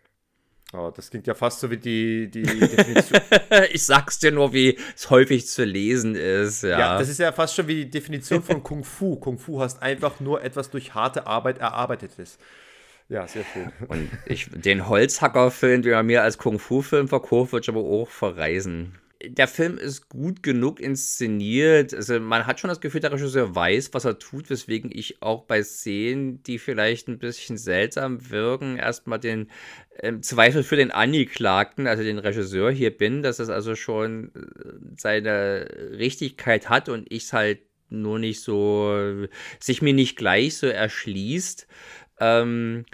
[0.72, 3.20] Oh, das klingt ja fast so wie die, die Definition.
[3.70, 6.64] ich sag's dir nur, wie es häufig zu lesen ist.
[6.64, 6.80] Ja.
[6.80, 9.14] ja, das ist ja fast schon wie die Definition von Kung Fu.
[9.14, 12.38] Kung Fu heißt einfach nur etwas durch harte Arbeit erarbeitetes.
[13.12, 13.70] Ja, sehr schön.
[13.88, 18.94] Und ich, den Holzhacker-Film, den er mir als Kung-Fu-Film verkauft, würde ich aber auch verreisen
[19.24, 21.94] der Film ist gut genug inszeniert.
[21.94, 25.44] Also man hat schon das Gefühl, der Regisseur weiß, was er tut, weswegen ich auch
[25.44, 29.48] bei Szenen, die vielleicht ein bisschen seltsam wirken, erstmal den
[29.98, 34.40] äh, Zweifel für den Angeklagten, also den Regisseur hier bin, dass es also schon äh,
[34.96, 35.68] seine
[35.98, 37.60] Richtigkeit hat und ich es halt
[37.92, 39.26] nur nicht so,
[39.60, 41.66] sich mir nicht gleich so erschließt.
[42.22, 42.84] Ähm,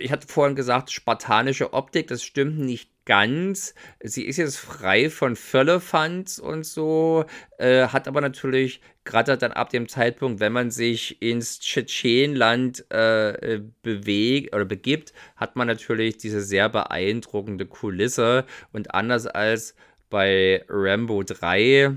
[0.00, 3.74] ich hatte vorhin gesagt, spartanische Optik, das stimmt nicht ganz.
[4.02, 7.24] Sie ist jetzt frei von Völlefanz und so,
[7.58, 13.60] äh, hat aber natürlich gerade dann ab dem Zeitpunkt, wenn man sich ins Tschetschenland äh,
[13.82, 19.76] bewegt oder begibt, hat man natürlich diese sehr beeindruckende Kulisse und anders als
[20.10, 21.96] bei Rambo 3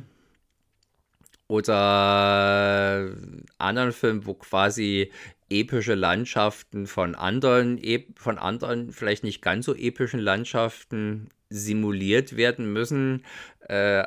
[1.48, 3.10] oder
[3.58, 5.12] anderen Filmen, wo quasi
[5.50, 7.80] epische Landschaften von anderen,
[8.16, 13.24] von anderen vielleicht nicht ganz so epischen Landschaften simuliert werden müssen.
[13.62, 14.04] Äh,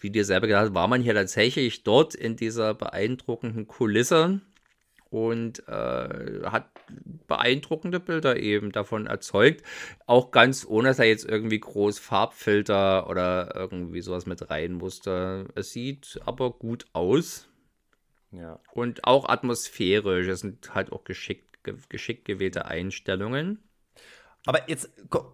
[0.00, 4.40] wie dir selber gesagt war man hier tatsächlich dort in dieser beeindruckenden Kulisse
[5.10, 6.70] und äh, hat
[7.26, 9.64] beeindruckende Bilder eben davon erzeugt.
[10.06, 15.46] Auch ganz ohne, dass er jetzt irgendwie groß Farbfilter oder irgendwie sowas mit rein musste.
[15.54, 17.49] Es sieht aber gut aus.
[18.32, 18.60] Ja.
[18.72, 20.28] Und auch atmosphärisch.
[20.28, 21.58] Es sind halt auch geschickt,
[21.88, 23.62] geschickt gewählte Einstellungen.
[24.46, 24.90] Aber jetzt,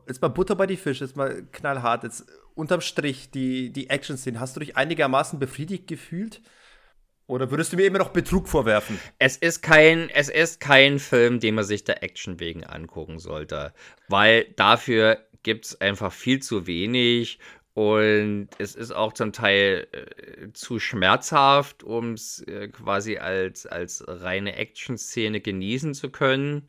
[0.08, 2.02] jetzt mal Butter bei die Fische, jetzt mal knallhart.
[2.02, 6.42] Jetzt unterm Strich, die, die Action-Szenen, hast du dich einigermaßen befriedigt gefühlt?
[7.28, 9.00] Oder würdest du mir immer noch Betrug vorwerfen?
[9.18, 13.74] Es ist kein, es ist kein Film, den man sich der Action wegen angucken sollte.
[14.08, 17.38] Weil dafür gibt es einfach viel zu wenig
[17.76, 24.02] und es ist auch zum Teil äh, zu schmerzhaft, um es äh, quasi als, als
[24.08, 26.66] reine Action-Szene genießen zu können.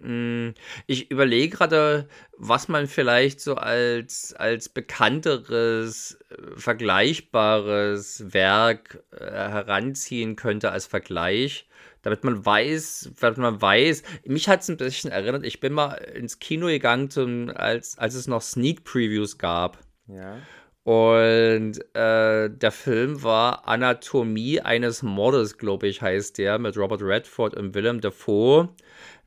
[0.00, 0.54] Hm,
[0.86, 10.36] ich überlege gerade, was man vielleicht so als, als bekannteres, äh, vergleichbares Werk äh, heranziehen
[10.36, 11.68] könnte als Vergleich,
[12.02, 14.04] damit man weiß, damit man weiß.
[14.26, 18.14] Mich hat es ein bisschen erinnert, ich bin mal ins Kino gegangen, zum, als, als
[18.14, 19.84] es noch Sneak Previews gab.
[20.08, 20.38] Ja.
[20.84, 27.56] Und äh, der Film war Anatomie eines Mordes, glaube ich, heißt der, mit Robert Redford
[27.56, 28.68] und Willem Dafoe.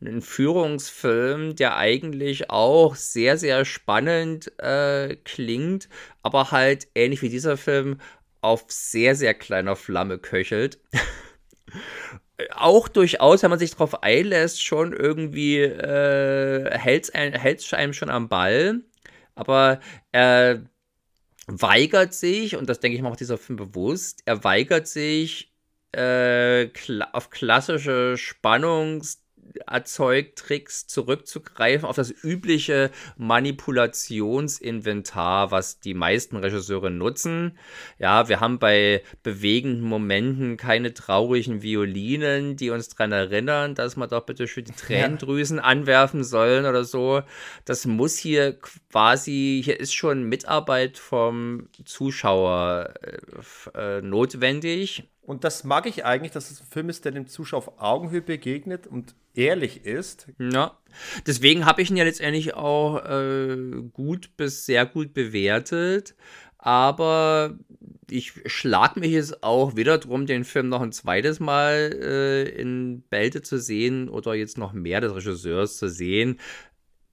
[0.02, 5.90] Ein Führungsfilm, der eigentlich auch sehr, sehr spannend äh, klingt,
[6.24, 8.00] aber halt ähnlich wie dieser Film
[8.40, 10.80] auf sehr, sehr kleiner Flamme köchelt.
[12.56, 18.30] auch durchaus, wenn man sich darauf einlässt, schon irgendwie äh, hält es einem schon am
[18.30, 18.82] Ball.
[19.40, 19.80] Aber
[20.12, 20.62] er
[21.48, 25.52] weigert sich, und das denke ich macht dieser Film bewusst, er weigert sich
[25.94, 29.20] äh, kla auf klassische Spannungs-
[29.66, 37.58] Erzeugtricks zurückzugreifen auf das übliche Manipulationsinventar, was die meisten Regisseure nutzen.
[37.98, 44.08] Ja, wir haben bei bewegenden Momenten keine traurigen Violinen, die uns daran erinnern, dass wir
[44.08, 45.64] doch bitte schön die Tränendrüsen ja.
[45.64, 47.22] anwerfen sollen oder so.
[47.66, 52.94] Das muss hier quasi, hier ist schon Mitarbeit vom Zuschauer
[53.76, 55.04] äh, äh notwendig.
[55.30, 58.24] Und das mag ich eigentlich, dass es ein Film ist, der dem Zuschauer auf Augenhöhe
[58.24, 60.26] begegnet und ehrlich ist.
[60.40, 60.80] Ja.
[61.28, 66.16] Deswegen habe ich ihn ja letztendlich auch äh, gut bis sehr gut bewertet.
[66.58, 67.60] Aber
[68.10, 73.04] ich schlage mich jetzt auch wieder drum, den Film noch ein zweites Mal äh, in
[73.12, 76.40] Belte zu sehen oder jetzt noch mehr des Regisseurs zu sehen.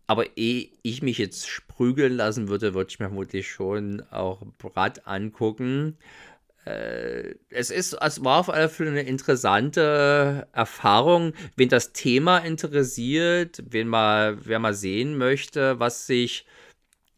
[0.07, 5.07] Aber ehe ich mich jetzt sprügeln lassen würde, würde ich mir vermutlich schon auch Brad
[5.07, 5.99] angucken
[6.67, 11.33] es ist, es war auf alle Fälle eine interessante Erfahrung.
[11.57, 16.45] Wen das Thema interessiert, wen mal, wer mal sehen möchte, was sich,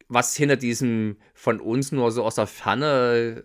[0.07, 3.43] was hinter diesem von uns nur so aus der Ferne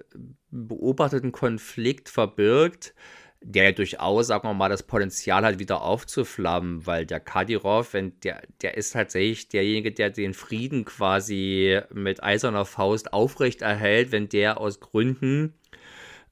[0.51, 2.94] beobachteten Konflikt verbirgt,
[3.40, 8.43] der ja durchaus, sagen wir mal, das Potenzial hat, wieder aufzuflammen, weil der Kadyrov, der,
[8.62, 14.60] der ist tatsächlich derjenige, der den Frieden quasi mit eiserner Faust aufrecht erhält, wenn der
[14.60, 15.55] aus Gründen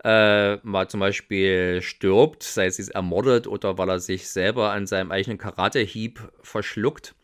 [0.04, 5.12] äh, mal zum Beispiel stirbt, sei es ermordet oder weil er sich selber an seinem
[5.12, 7.14] eigenen Karate-Hieb verschluckt,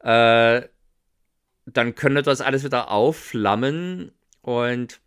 [0.00, 0.62] äh,
[1.66, 4.12] dann könnte das alles wieder aufflammen
[4.42, 5.00] und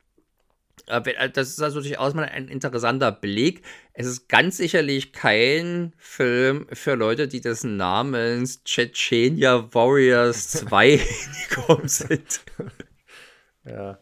[0.88, 3.64] äh, äh, das ist also durchaus mal ein interessanter Blick.
[3.94, 11.00] Es ist ganz sicherlich kein Film für Leute, die des Namens Chechenia Warriors 2
[11.50, 12.42] gekommen sind.
[13.66, 14.00] Ja.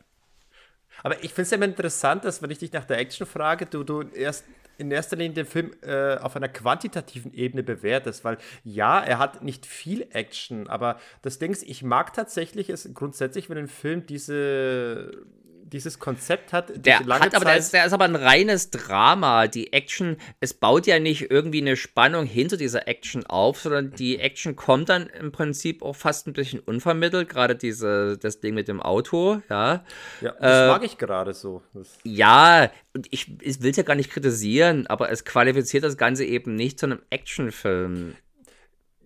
[1.03, 3.65] Aber ich finde es ja immer interessant, dass, wenn ich dich nach der Action frage,
[3.65, 4.45] du, du erst
[4.78, 9.44] in erster Linie den Film äh, auf einer quantitativen Ebene bewertest, weil ja, er hat
[9.44, 14.06] nicht viel Action, aber das Ding ist, ich mag tatsächlich es grundsätzlich, wenn ein Film
[14.06, 15.26] diese
[15.72, 16.85] dieses Konzept hat.
[16.85, 19.48] Der hat aber, der ist, der ist, aber ein reines Drama.
[19.48, 24.19] Die Action, es baut ja nicht irgendwie eine Spannung hinter dieser Action auf, sondern die
[24.19, 27.30] Action kommt dann im Prinzip auch fast ein bisschen unvermittelt.
[27.30, 29.84] Gerade diese, das Ding mit dem Auto, ja.
[30.22, 31.61] Ja, das äh, mag ich gerade so.
[31.73, 35.98] Das ja, und ich, ich will es ja gar nicht kritisieren, aber es qualifiziert das
[35.98, 38.15] Ganze eben nicht zu einem Actionfilm.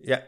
[0.02, 0.18] Ja,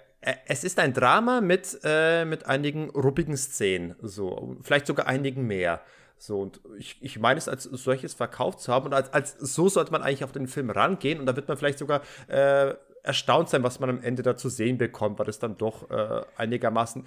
[0.47, 5.83] es ist ein Drama mit, äh, mit einigen ruppigen Szenen, so, vielleicht sogar einigen mehr.
[6.27, 9.69] So, und ich, ich meine es als solches verkauft zu haben und als, als so
[9.69, 12.73] sollte man eigentlich auf den Film rangehen und da wird man vielleicht sogar äh,
[13.03, 16.23] erstaunt sein, was man am Ende da zu sehen bekommt, weil es dann doch äh,
[16.37, 17.05] einigermaßen.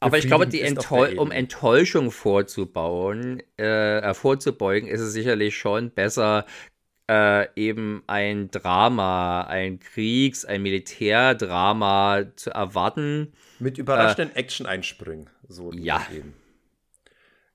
[0.00, 6.44] Aber ich glaube, die Enttäu um Enttäuschung vorzubauen, äh, vorzubeugen, ist es sicherlich schon besser,
[7.10, 13.32] äh, eben ein Drama, ein Kriegs-, ein Militärdrama zu erwarten.
[13.60, 15.30] Mit überraschenden äh, Action-Einspringen.
[15.48, 16.06] So ja.
[16.14, 16.34] Eben.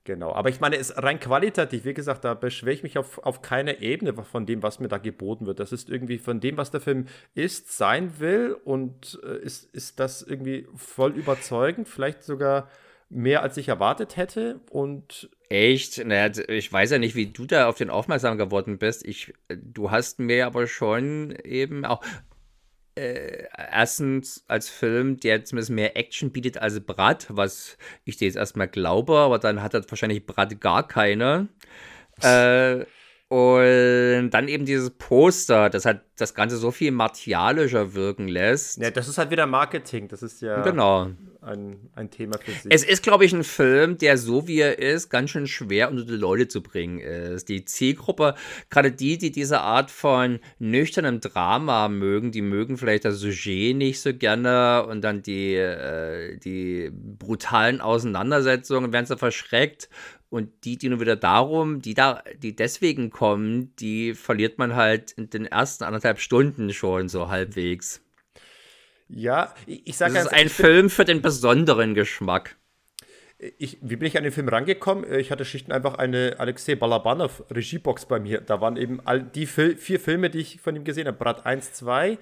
[0.04, 3.40] Genau, aber ich meine, es rein qualitativ, wie gesagt, da beschwere ich mich auf, auf
[3.40, 5.60] keine Ebene von dem, was mir da geboten wird.
[5.60, 9.98] Das ist irgendwie von dem, was der Film ist, sein will und äh, ist, ist
[9.98, 12.68] das irgendwie voll überzeugend, vielleicht sogar
[13.08, 16.04] mehr als ich erwartet hätte und Echt?
[16.04, 19.06] Naja, ich weiß ja nicht, wie du da auf den aufmerksam geworden bist.
[19.06, 22.02] Ich, du hast mir aber schon eben auch
[22.96, 28.36] äh, erstens als Film, der zumindest mehr Action bietet als Brad, was ich dir jetzt
[28.36, 31.48] erstmal glaube, aber dann hat er wahrscheinlich Brad gar keine.
[32.22, 32.84] Äh,
[33.26, 38.80] und dann eben dieses Poster, das hat das Ganze so viel martialischer wirken lässt.
[38.80, 40.06] Ja, das ist halt wieder Marketing.
[40.06, 41.10] Das ist ja genau.
[41.44, 42.66] Ein, ein Thema für sich.
[42.70, 46.04] Es ist, glaube ich, ein Film, der so wie er ist, ganz schön schwer unter
[46.04, 47.48] die Leute zu bringen ist.
[47.48, 48.34] Die Zielgruppe,
[48.70, 54.00] gerade die, die diese Art von nüchternem Drama mögen, die mögen vielleicht das Sujet nicht
[54.00, 59.88] so gerne und dann die, äh, die brutalen Auseinandersetzungen werden so verschreckt
[60.34, 65.12] und die, die nur wieder darum, die da, die deswegen kommen, die verliert man halt
[65.12, 68.03] in den ersten anderthalb Stunden schon so halbwegs.
[69.08, 72.56] Ja, ich, ich sage Das ist ein Film für den besonderen Geschmack.
[73.58, 75.12] Ich, wie bin ich an den Film rangekommen?
[75.12, 78.40] Ich hatte schlicht und einfach eine Alexei Balabanov Regiebox bei mir.
[78.40, 81.18] Da waren eben all die vier Filme, die ich von ihm gesehen habe.
[81.18, 82.18] Brat 1, 2,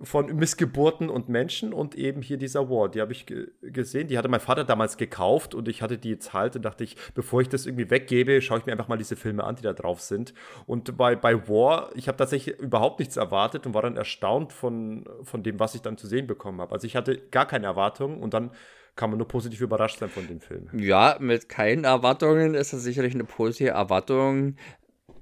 [0.00, 2.88] von Missgeburten und Menschen und eben hier dieser War.
[2.88, 3.26] Die habe ich
[3.60, 6.84] gesehen, die hatte mein Vater damals gekauft und ich hatte die jetzt halt und dachte
[6.84, 9.62] ich, bevor ich das irgendwie weggebe, schaue ich mir einfach mal diese Filme an, die
[9.62, 10.32] da drauf sind.
[10.66, 15.04] Und bei, bei War, ich habe tatsächlich überhaupt nichts erwartet und war dann erstaunt von,
[15.22, 16.72] von dem, was ich dann zu sehen bekommen habe.
[16.72, 18.52] Also ich hatte gar keine Erwartungen und dann
[18.96, 20.68] kann man nur positiv überrascht sein von dem Film.
[20.74, 24.56] Ja, mit keinen Erwartungen ist das sicherlich eine positive Erwartung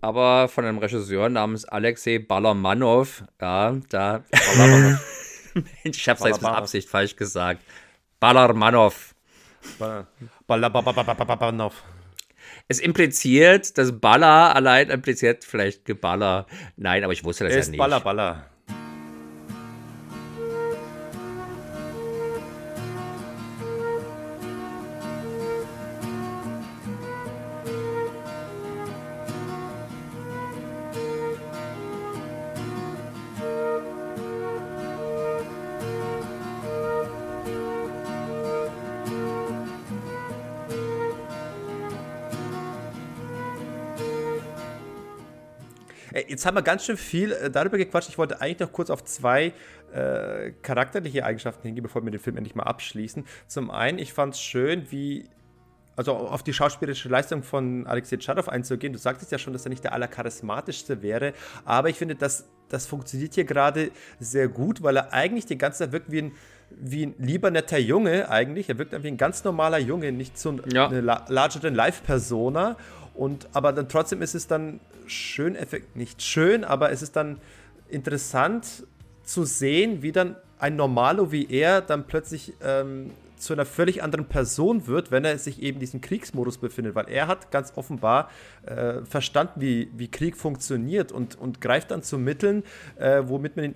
[0.00, 3.24] aber von einem Regisseur namens Alexei Balamanov.
[3.40, 4.24] Ja, da.
[5.54, 7.62] Mensch, ich hab's jetzt mit Absicht falsch gesagt.
[8.20, 9.14] Balarmanov.
[10.46, 11.74] Balabanov.
[12.68, 16.46] Es impliziert, dass Baller allein impliziert vielleicht Geballer.
[16.76, 17.78] Nein, aber ich wusste das er ja nicht.
[17.78, 18.49] Baller, Baller.
[46.40, 48.08] Jetzt haben wir ganz schön viel äh, darüber gequatscht.
[48.08, 49.52] Ich wollte eigentlich noch kurz auf zwei
[49.92, 53.26] äh, charakterliche Eigenschaften hingehen, bevor wir den Film endlich mal abschließen.
[53.46, 55.28] Zum einen, ich fand es schön, wie
[55.96, 58.94] also auf die schauspielerische Leistung von Alexei Tscharow einzugehen.
[58.94, 61.34] Du sagtest ja schon, dass er nicht der allercharismatischste wäre,
[61.66, 65.80] aber ich finde, das, das funktioniert hier gerade sehr gut, weil er eigentlich die ganze
[65.80, 66.32] Zeit wirkt wie ein,
[66.70, 68.70] wie ein lieber netter Junge eigentlich.
[68.70, 70.88] Er wirkt wie ein ganz normaler Junge, nicht so ja.
[70.88, 72.78] eine larger-than-life-Persona.
[73.14, 77.38] Und, aber dann trotzdem ist es dann schön, effekt, nicht schön, aber es ist dann
[77.88, 78.84] interessant
[79.22, 84.26] zu sehen, wie dann ein Normalo wie er dann plötzlich ähm, zu einer völlig anderen
[84.26, 88.30] Person wird, wenn er sich eben in diesem Kriegsmodus befindet, weil er hat ganz offenbar
[88.66, 92.62] äh, verstanden, wie, wie Krieg funktioniert und, und greift dann zu Mitteln,
[92.96, 93.74] äh, womit man ihn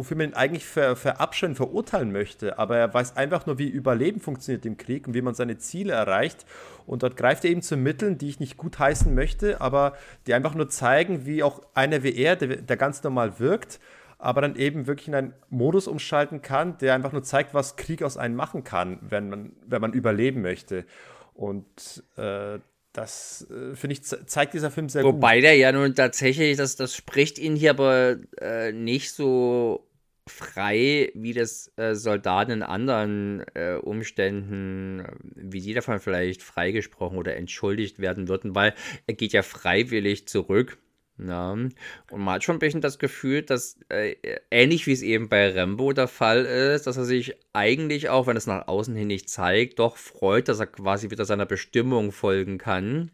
[0.00, 2.58] wofür man ihn eigentlich ver, verabscheuen, verurteilen möchte.
[2.58, 5.92] Aber er weiß einfach nur, wie Überleben funktioniert im Krieg und wie man seine Ziele
[5.92, 6.46] erreicht.
[6.86, 9.92] Und dort greift er eben zu Mitteln, die ich nicht gut heißen möchte, aber
[10.26, 13.78] die einfach nur zeigen, wie auch einer wie er, der, der ganz normal wirkt,
[14.16, 18.02] aber dann eben wirklich in einen Modus umschalten kann, der einfach nur zeigt, was Krieg
[18.02, 20.86] aus einem machen kann, wenn man, wenn man überleben möchte.
[21.34, 22.58] Und äh,
[22.94, 25.22] das, äh, finde ich, zeigt dieser Film sehr Wobei gut.
[25.22, 29.86] Wobei der ja nun tatsächlich, das, das spricht ihn hier aber äh, nicht so
[30.30, 35.04] frei, wie das äh, Soldaten in anderen äh, Umständen,
[35.34, 38.74] wie die davon vielleicht freigesprochen oder entschuldigt werden würden, weil
[39.06, 40.78] er geht ja freiwillig zurück.
[41.18, 41.52] Ja.
[41.52, 41.74] Und
[42.10, 44.14] man hat schon ein bisschen das Gefühl, dass äh,
[44.50, 48.36] ähnlich wie es eben bei Rambo der Fall ist, dass er sich eigentlich auch, wenn
[48.36, 52.58] es nach außen hin nicht zeigt, doch freut, dass er quasi wieder seiner Bestimmung folgen
[52.58, 53.10] kann.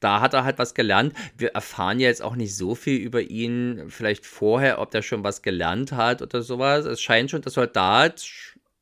[0.00, 1.14] Da hat er halt was gelernt.
[1.36, 5.24] Wir erfahren ja jetzt auch nicht so viel über ihn, vielleicht vorher, ob der schon
[5.24, 6.84] was gelernt hat oder sowas.
[6.86, 8.24] Es scheint schon, das Soldat,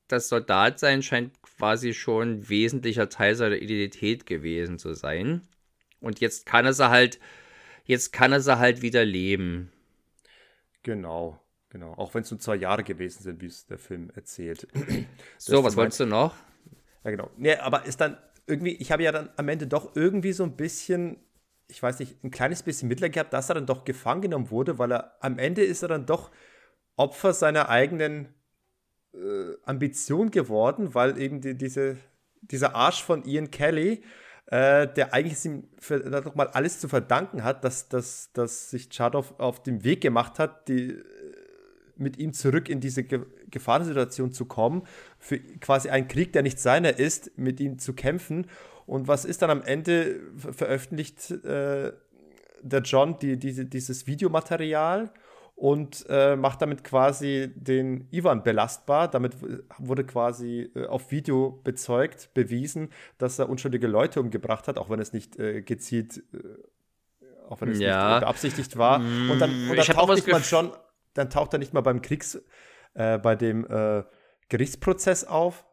[0.09, 5.43] das Soldat sein scheint quasi schon wesentlicher Teil seiner Identität gewesen zu sein.
[6.01, 7.21] Und jetzt kann er sie halt,
[7.85, 9.71] jetzt kann er sie halt wieder leben.
[10.83, 11.39] Genau,
[11.69, 11.93] genau.
[11.95, 14.67] Auch wenn es nur zwei Jahre gewesen sind, wie es der Film erzählt.
[15.39, 16.35] so, was wolltest du noch?
[17.05, 17.31] Ja, genau.
[17.37, 18.17] Nee, aber ist dann
[18.51, 21.17] irgendwie, ich habe ja dann am Ende doch irgendwie so ein bisschen,
[21.69, 24.79] ich weiß nicht, ein kleines bisschen Mitleid gehabt, dass er dann doch gefangen genommen wurde,
[24.79, 26.31] weil er am Ende ist er dann doch
[26.97, 28.29] Opfer seiner eigenen
[29.15, 31.97] äh, Ambition geworden, weil eben die, diese,
[32.43, 34.03] dieser Arsch von Ian Kelly,
[34.47, 38.91] äh, der eigentlich ihm für, doch mal alles zu verdanken hat, dass, dass, dass sich
[38.91, 41.05] Chadov auf den Weg gemacht hat, die, äh,
[41.97, 43.05] mit ihm zurück in diese
[43.51, 44.83] Gefahrensituation zu kommen,
[45.19, 48.47] für quasi einen Krieg, der nicht seiner ist, mit ihm zu kämpfen.
[48.87, 51.93] Und was ist dann am Ende veröffentlicht äh,
[52.63, 55.13] der John die, die, dieses Videomaterial
[55.61, 59.09] und äh, macht damit quasi den Ivan belastbar.
[59.09, 59.37] Damit
[59.79, 65.01] wurde quasi äh, auf Video bezeugt, bewiesen, dass er unschuldige Leute umgebracht hat, auch wenn
[65.01, 66.39] es nicht äh, gezielt, äh,
[67.51, 68.13] auch wenn es ja.
[68.13, 69.01] nicht beabsichtigt war.
[69.01, 70.73] Und dann, und dann taucht nicht mal John,
[71.13, 72.43] dann taucht er nicht mal beim Kriegs,
[72.95, 74.03] äh, bei dem äh,
[74.49, 75.65] Gerichtsprozess auf,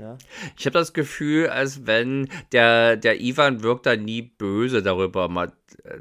[0.00, 0.16] ja.
[0.56, 5.52] Ich habe das Gefühl, als wenn der, der Ivan wirkt da nie böse darüber.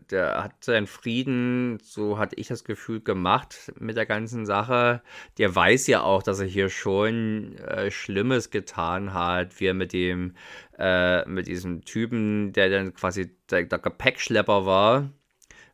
[0.09, 5.01] Der hat seinen Frieden, so hatte ich das Gefühl, gemacht mit der ganzen Sache.
[5.37, 9.91] Der weiß ja auch, dass er hier schon äh, Schlimmes getan hat, wie er mit
[9.91, 10.33] dem,
[10.77, 15.09] äh, mit diesem Typen, der dann quasi der, der Gepäckschlepper war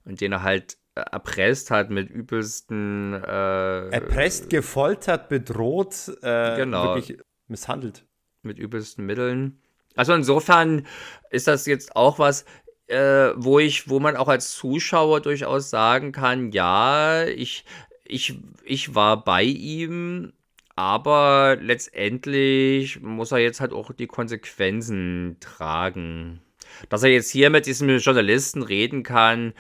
[0.04, 3.14] und den er halt erpresst hat mit übelsten.
[3.14, 6.96] Äh, Erpresst, gefoltert, bedroht, äh, genau.
[6.96, 8.06] wirklich misshandelt
[8.42, 9.62] mit übelsten Mitteln.
[9.96, 10.86] Also insofern
[11.30, 12.46] ist das jetzt auch was,
[12.88, 17.66] äh, wo ich, wo man auch als Zuschauer durchaus sagen kann, ja, ich,
[18.06, 20.34] ich, ich war bei ihm,
[20.76, 26.42] aber letztendlich muss er jetzt halt auch die Konsequenzen tragen.
[26.90, 29.54] Dass er jetzt hier mit diesem Journalisten reden kann,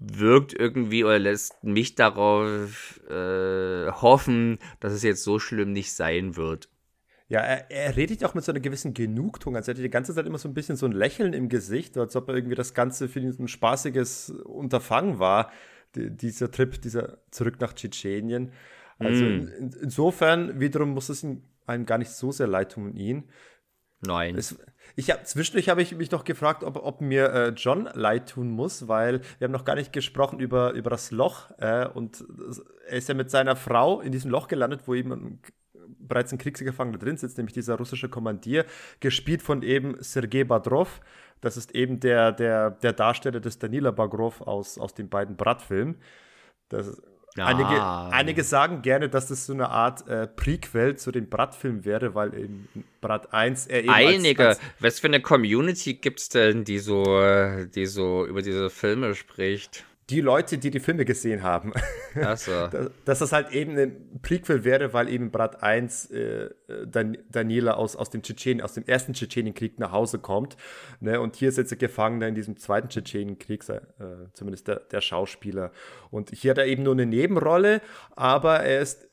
[0.00, 6.36] wirkt irgendwie oder lässt mich darauf äh, hoffen, dass es jetzt so schlimm nicht sein
[6.36, 6.68] wird.
[7.28, 10.14] Ja, er, er redet auch mit so einer gewissen Genugtuung, als hätte er die ganze
[10.14, 12.72] Zeit immer so ein bisschen so ein Lächeln im Gesicht, als ob er irgendwie das
[12.72, 15.50] Ganze für ihn ein spaßiges Unterfangen war,
[15.94, 18.52] die, dieser Trip, dieser zurück nach Tschetschenien.
[18.98, 19.28] Also mm.
[19.28, 23.24] in, insofern wiederum muss es ihm einem gar nicht so sehr leid tun, ihn.
[24.00, 24.36] Nein.
[24.36, 24.56] Es,
[24.96, 28.50] ich hab, zwischendurch habe ich mich noch gefragt, ob, ob mir äh, John leid tun
[28.50, 31.50] muss, weil wir haben noch gar nicht gesprochen über, über das Loch.
[31.58, 32.24] Äh, und
[32.86, 35.40] er ist ja mit seiner Frau in diesem Loch gelandet, wo ihm
[35.98, 38.64] bereits ein Kriegsgefangener drin sitzt, nämlich dieser russische Kommandier,
[39.00, 41.00] gespielt von eben Sergei Badrov.
[41.40, 45.96] Das ist eben der, der, der Darsteller des Danila Bagrov aus, aus den beiden Brat-Filmen.
[47.38, 47.46] Ja.
[47.46, 52.14] Einige, einige sagen gerne, dass das so eine Art äh, Prequel zu den Brat-Filmen wäre,
[52.14, 52.68] weil in
[53.00, 53.90] Brat 1 er eben.
[53.90, 54.48] Einige.
[54.48, 57.04] Als, als Was für eine Community gibt es denn, die so,
[57.74, 59.84] die so über diese Filme spricht?
[60.10, 61.72] Die Leute, die die Filme gesehen haben.
[62.20, 62.50] Ach so.
[63.04, 66.50] dass, das halt eben ein Prequel wäre, weil eben Brat 1 äh,
[66.86, 70.56] Dan Daniela aus, aus dem Tschetschenien, aus dem ersten Tschetschenienkrieg nach Hause kommt.
[71.00, 71.20] Ne?
[71.20, 73.80] Und hier ist jetzt Gefangener in diesem zweiten Tschetschenienkrieg, äh,
[74.32, 75.72] zumindest der, der Schauspieler.
[76.10, 77.82] Und hier hat er eben nur eine Nebenrolle,
[78.16, 79.08] aber er ist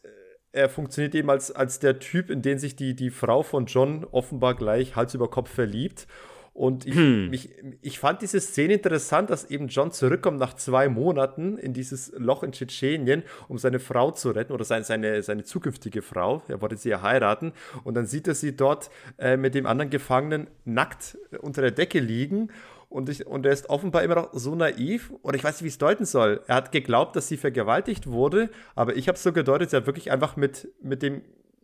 [0.55, 4.05] er funktioniert eben als, als der Typ, in den sich die, die Frau von John
[4.09, 6.07] offenbar gleich Hals über Kopf verliebt.
[6.55, 7.29] Und ich, hm.
[7.31, 7.49] mich,
[7.81, 12.43] ich fand diese Szene interessant, dass eben John zurückkommt nach zwei Monaten in dieses Loch
[12.43, 16.43] in Tschetschenien, um seine Frau zu retten oder seine, seine, seine zukünftige Frau.
[16.47, 17.51] Er wollte sie ja heiraten.
[17.83, 21.99] Und dann sieht er sie dort äh, mit dem anderen Gefangenen nackt unter der Decke
[21.99, 22.47] liegen.
[22.87, 25.67] Und, ich, und er ist offenbar immer noch so naiv, oder ich weiß nicht, wie
[25.67, 26.39] es deuten soll.
[26.47, 29.87] Er hat geglaubt, dass sie vergewaltigt wurde, aber ich habe es so gedeutet, sie hat
[29.87, 31.21] wirklich einfach mit, mit, dem,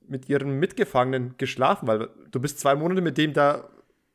[0.10, 3.70] mit ihren Mitgefangenen geschlafen, weil du bist zwei Monate mit dem da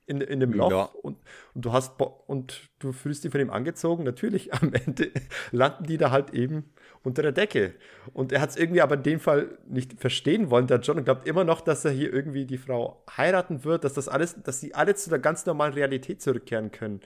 [0.06, 0.82] in, in dem Loch ja.
[1.02, 1.18] und,
[1.54, 4.04] und, du hast und du fühlst dich von ihm angezogen.
[4.04, 5.10] Natürlich, am Ende
[5.50, 6.64] landen die da halt eben
[7.02, 7.74] unter der Decke.
[8.12, 11.04] Und er hat es irgendwie aber in dem Fall nicht verstehen wollen, der John, und
[11.04, 14.60] glaubt immer noch, dass er hier irgendwie die Frau heiraten wird, dass das alles, dass
[14.60, 17.00] sie alle zu der ganz normalen Realität zurückkehren können.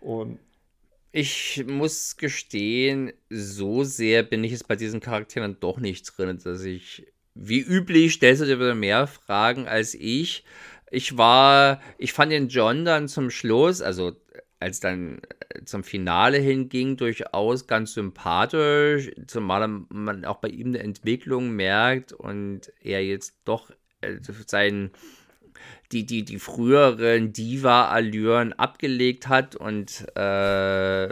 [0.00, 0.38] Und
[1.12, 6.62] ich muss gestehen, so sehr bin ich jetzt bei diesen Charakteren doch nicht drin, dass
[6.62, 10.44] ich, wie üblich, stellst du dir wieder mehr Fragen als ich.
[10.90, 14.12] Ich war, ich fand den John dann zum Schluss, also
[14.60, 15.20] als dann
[15.50, 22.12] äh, zum Finale hinging, durchaus ganz sympathisch, zumal man auch bei ihm eine Entwicklung merkt
[22.12, 23.70] und er jetzt doch
[24.00, 24.16] äh,
[24.46, 24.90] sein,
[25.92, 31.08] die, die, die früheren Diva-Allüren abgelegt hat und äh,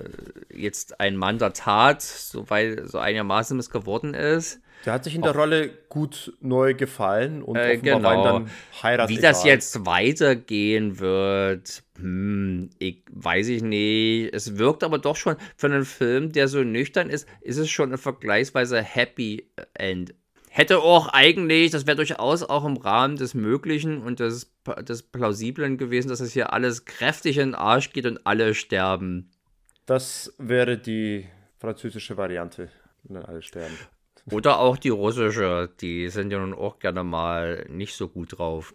[0.54, 2.46] jetzt ein Mann der Tat, so,
[2.84, 4.60] so einigermaßen es geworden ist.
[4.84, 8.22] Der hat sich in der Auch, Rolle gut neu gefallen und äh, genau.
[8.22, 8.50] dann
[8.82, 14.32] Heirat Wie das jetzt weitergehen wird, hm, ich, weiß ich nicht.
[14.32, 17.92] Es wirkt aber doch schon für einen Film, der so nüchtern ist, ist es schon
[17.92, 20.14] ein vergleichsweise Happy End
[20.56, 24.50] hätte auch eigentlich, das wäre durchaus auch im Rahmen des Möglichen und des,
[24.88, 29.30] des Plausiblen gewesen, dass es hier alles kräftig in den Arsch geht und alle sterben.
[29.84, 31.26] Das wäre die
[31.58, 32.70] französische Variante,
[33.04, 33.76] wenn alle sterben.
[34.30, 38.74] Oder auch die russische, die sind ja nun auch gerne mal nicht so gut drauf.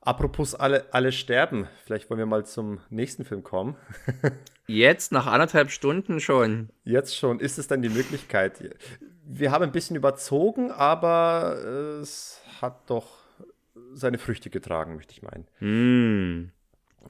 [0.00, 3.76] Apropos alle, alle sterben, vielleicht wollen wir mal zum nächsten Film kommen.
[4.66, 6.70] Jetzt, nach anderthalb Stunden schon.
[6.84, 8.62] Jetzt schon, ist es dann die Möglichkeit
[9.32, 11.56] wir haben ein bisschen überzogen, aber
[12.00, 13.18] es hat doch
[13.92, 15.46] seine Früchte getragen, möchte ich meinen.
[15.60, 16.52] Mm.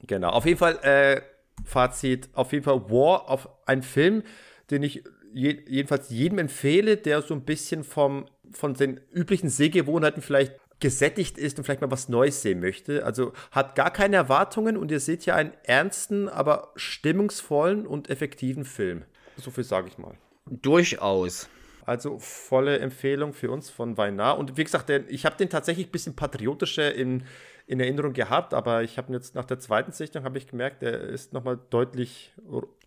[0.07, 0.29] Genau.
[0.29, 1.21] Auf jeden Fall, äh,
[1.65, 4.23] Fazit, auf jeden Fall War auf ein Film,
[4.69, 5.03] den ich
[5.33, 11.37] je, jedenfalls jedem empfehle, der so ein bisschen vom, von den üblichen Sehgewohnheiten vielleicht gesättigt
[11.37, 13.05] ist und vielleicht mal was Neues sehen möchte.
[13.05, 18.65] Also hat gar keine Erwartungen und ihr seht ja einen ernsten, aber stimmungsvollen und effektiven
[18.65, 19.03] Film.
[19.37, 20.17] So viel sage ich mal.
[20.49, 21.47] Durchaus.
[21.85, 24.37] Also volle Empfehlung für uns von Weinar.
[24.37, 27.23] Und wie gesagt, ich habe den tatsächlich ein bisschen patriotischer in,
[27.71, 30.99] in Erinnerung gehabt, aber ich habe jetzt nach der zweiten Sichtung habe ich gemerkt, der
[30.99, 32.33] ist nochmal deutlich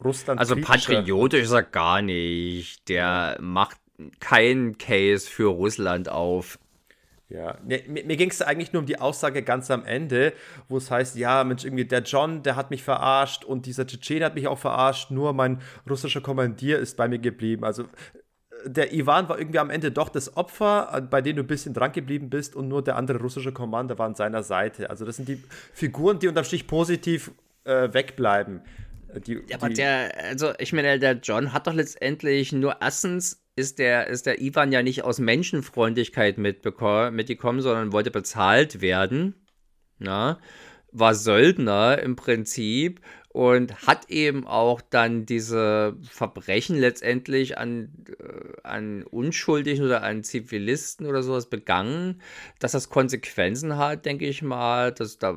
[0.04, 0.38] Russland.
[0.38, 2.86] Also patriotisch ist er gar nicht.
[2.90, 3.78] Der macht
[4.20, 6.58] keinen Case für Russland auf.
[7.30, 10.34] Ja, mir, mir ging es eigentlich nur um die Aussage ganz am Ende,
[10.68, 14.22] wo es heißt, ja, Mensch, irgendwie der John, der hat mich verarscht und dieser Tschetschen
[14.22, 17.64] hat mich auch verarscht, nur mein russischer Kommandier ist bei mir geblieben.
[17.64, 17.86] Also
[18.64, 21.92] der Ivan war irgendwie am Ende doch das Opfer, bei dem du ein bisschen dran
[21.92, 24.90] geblieben bist und nur der andere russische Commander war an seiner Seite.
[24.90, 25.42] Also das sind die
[25.72, 27.30] Figuren, die unterm Strich positiv
[27.64, 28.62] äh, wegbleiben.
[29.26, 33.78] Die, ja, aber der, also ich meine, der John hat doch letztendlich nur erstens ist
[33.78, 39.46] der, ist der Ivan ja nicht aus Menschenfreundlichkeit mitgekommen, sondern wollte bezahlt werden.
[39.98, 40.40] Na?
[40.90, 43.00] War Söldner im Prinzip
[43.34, 47.88] und hat eben auch dann diese Verbrechen letztendlich an,
[48.20, 52.22] äh, an Unschuldigen oder an Zivilisten oder sowas begangen,
[52.60, 55.36] dass das Konsequenzen hat, denke ich mal, dass da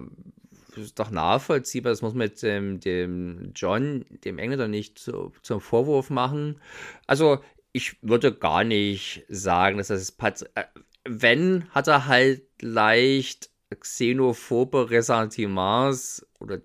[0.75, 5.33] das ist doch nachvollziehbar, das muss man mit dem, dem John, dem Engländer, nicht zu,
[5.41, 6.61] zum Vorwurf machen.
[7.07, 7.39] Also,
[7.71, 10.11] ich würde gar nicht sagen, dass das
[10.53, 10.65] äh,
[11.03, 16.59] wenn, hat er halt leicht xenophobe Ressentiments oder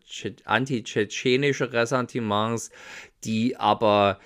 [0.45, 2.71] anti-tschetschenische Ressentiments,
[3.25, 4.21] die aber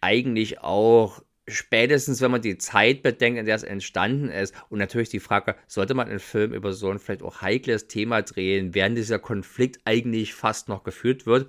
[0.00, 5.08] eigentlich auch spätestens, wenn man die Zeit bedenkt, in der es entstanden ist, und natürlich
[5.08, 8.96] die Frage, sollte man einen Film über so ein vielleicht auch heikles Thema drehen, während
[8.96, 11.48] dieser Konflikt eigentlich fast noch geführt wird.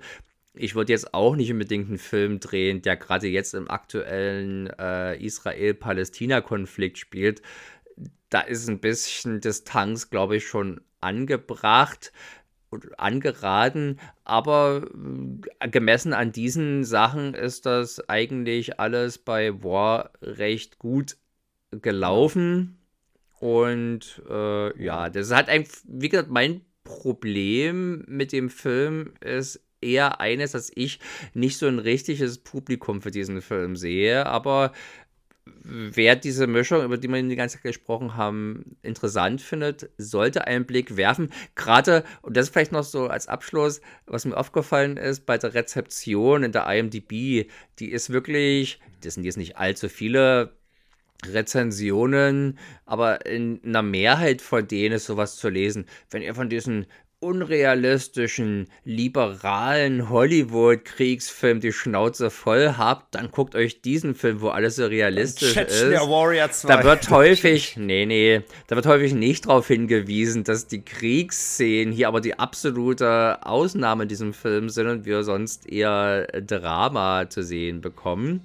[0.56, 5.16] Ich würde jetzt auch nicht unbedingt einen Film drehen, der gerade jetzt im aktuellen äh,
[5.16, 7.42] Israel-Palästina-Konflikt spielt,
[8.30, 12.12] da ist ein bisschen Distanz, glaube ich, schon angebracht
[12.96, 14.86] angeraten, aber
[15.60, 21.16] äh, gemessen an diesen Sachen ist das eigentlich alles bei War recht gut
[21.70, 22.78] gelaufen.
[23.40, 30.20] Und äh, ja, das halt einfach, wie gesagt, mein Problem mit dem Film ist eher
[30.20, 30.98] eines, dass ich
[31.34, 34.72] nicht so ein richtiges Publikum für diesen Film sehe, aber
[35.46, 40.66] wer diese Mischung, über die wir die ganze Zeit gesprochen haben, interessant findet, sollte einen
[40.66, 41.30] Blick werfen.
[41.54, 45.54] Gerade, und das ist vielleicht noch so als Abschluss, was mir aufgefallen ist, bei der
[45.54, 50.52] Rezeption in der IMDb, die ist wirklich, das sind jetzt nicht allzu viele
[51.26, 55.86] Rezensionen, aber in einer Mehrheit von denen ist sowas zu lesen.
[56.10, 56.86] Wenn ihr von diesen
[57.24, 64.86] unrealistischen, liberalen Hollywood-Kriegsfilm die Schnauze voll habt, dann guckt euch diesen Film, wo alles so
[64.86, 65.82] realistisch ist.
[65.82, 66.68] Warrior 2.
[66.68, 72.08] Da wird häufig, nee, nee, da wird häufig nicht darauf hingewiesen, dass die Kriegsszenen hier
[72.08, 77.80] aber die absolute Ausnahme in diesem Film sind und wir sonst eher Drama zu sehen
[77.80, 78.44] bekommen.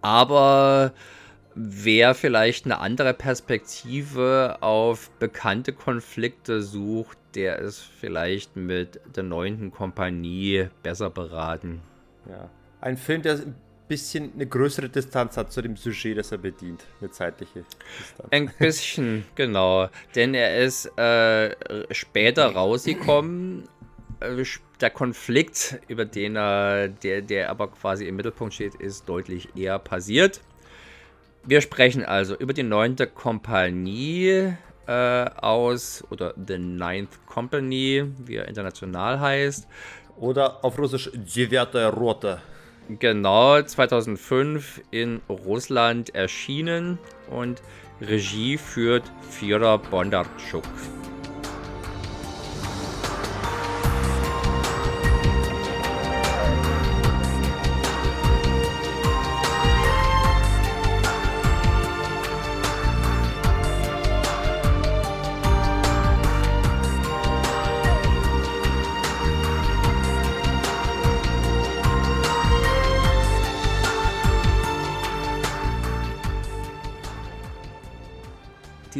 [0.00, 0.92] Aber
[1.54, 9.70] wer vielleicht eine andere Perspektive auf bekannte Konflikte sucht, der ist vielleicht mit der neunten
[9.70, 11.80] Kompanie besser beraten.
[12.28, 12.50] Ja.
[12.80, 13.38] Ein Film, der
[13.91, 16.83] bisschen eine größere Distanz hat zu dem Sujet, das er bedient.
[16.99, 17.63] Eine zeitliche
[17.99, 18.29] Distanz.
[18.31, 19.89] Ein bisschen, genau.
[20.15, 21.55] Denn er ist äh,
[21.91, 23.67] später rausgekommen.
[24.19, 24.43] Äh,
[24.81, 29.79] der Konflikt, über den er, der, der aber quasi im Mittelpunkt steht, ist deutlich eher
[29.79, 30.41] passiert.
[31.43, 34.53] Wir sprechen also über die neunte Kompanie
[34.85, 39.67] äh, aus, oder The Ninth Company, wie er international heißt.
[40.17, 42.41] Oder auf Russisch Девятая Rote.
[42.88, 46.98] Genau, 2005 in Russland erschienen
[47.30, 47.62] und
[48.00, 50.64] Regie führt Fyodor Bondarchuk.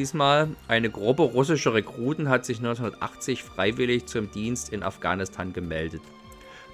[0.02, 0.48] Diesmal.
[0.66, 6.02] Eine Gruppe russischer Rekruten hat sich 1980 freiwillig zum Dienst in Afghanistan gemeldet.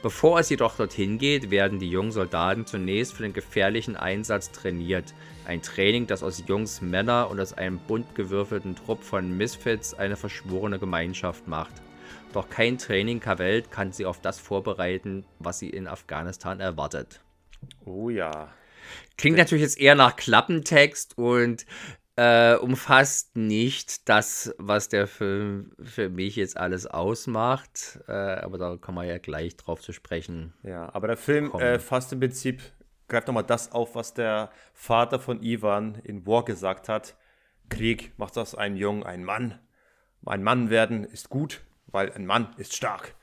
[0.00, 5.12] Bevor es jedoch dorthin geht, werden die jungen Soldaten zunächst für den gefährlichen Einsatz trainiert.
[5.44, 10.16] Ein Training, das aus Jungs Männer und aus einem bunt gewürfelten Trupp von Misfits eine
[10.16, 11.74] verschworene Gemeinschaft macht.
[12.32, 17.20] Doch kein Training der Welt kann sie auf das vorbereiten, was sie in Afghanistan erwartet.
[17.84, 18.48] Oh ja.
[19.18, 21.66] Klingt natürlich jetzt eher nach Klappentext und
[22.19, 28.01] äh, umfasst nicht das, was der Film für mich jetzt alles ausmacht.
[28.09, 30.53] Äh, aber da kommen wir ja gleich drauf zu sprechen.
[30.65, 32.61] Ja, aber der Film äh, fasst im Prinzip,
[33.07, 37.16] greift nochmal das auf, was der Vater von Ivan in War gesagt hat.
[37.69, 39.61] Krieg macht aus einem Jungen einen Mann.
[40.27, 43.15] Ein Mann werden ist gut, weil ein Mann ist stark.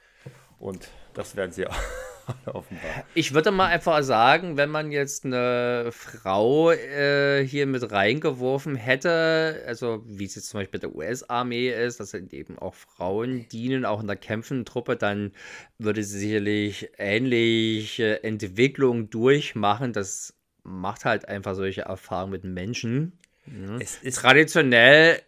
[0.57, 1.75] Und das werden sie auch.
[2.45, 3.05] Offenbar.
[3.13, 9.63] Ich würde mal einfach sagen, wenn man jetzt eine Frau äh, hier mit reingeworfen hätte,
[9.67, 13.85] also wie es jetzt zum Beispiel bei der US-Armee ist, dass eben auch Frauen dienen,
[13.85, 15.31] auch in der kämpfenden Truppe, dann
[15.77, 19.93] würde sie sicherlich ähnliche Entwicklungen durchmachen.
[19.93, 20.33] Das
[20.63, 23.19] macht halt einfach solche Erfahrungen mit Menschen.
[23.45, 24.11] Ja.
[24.11, 25.21] Traditionell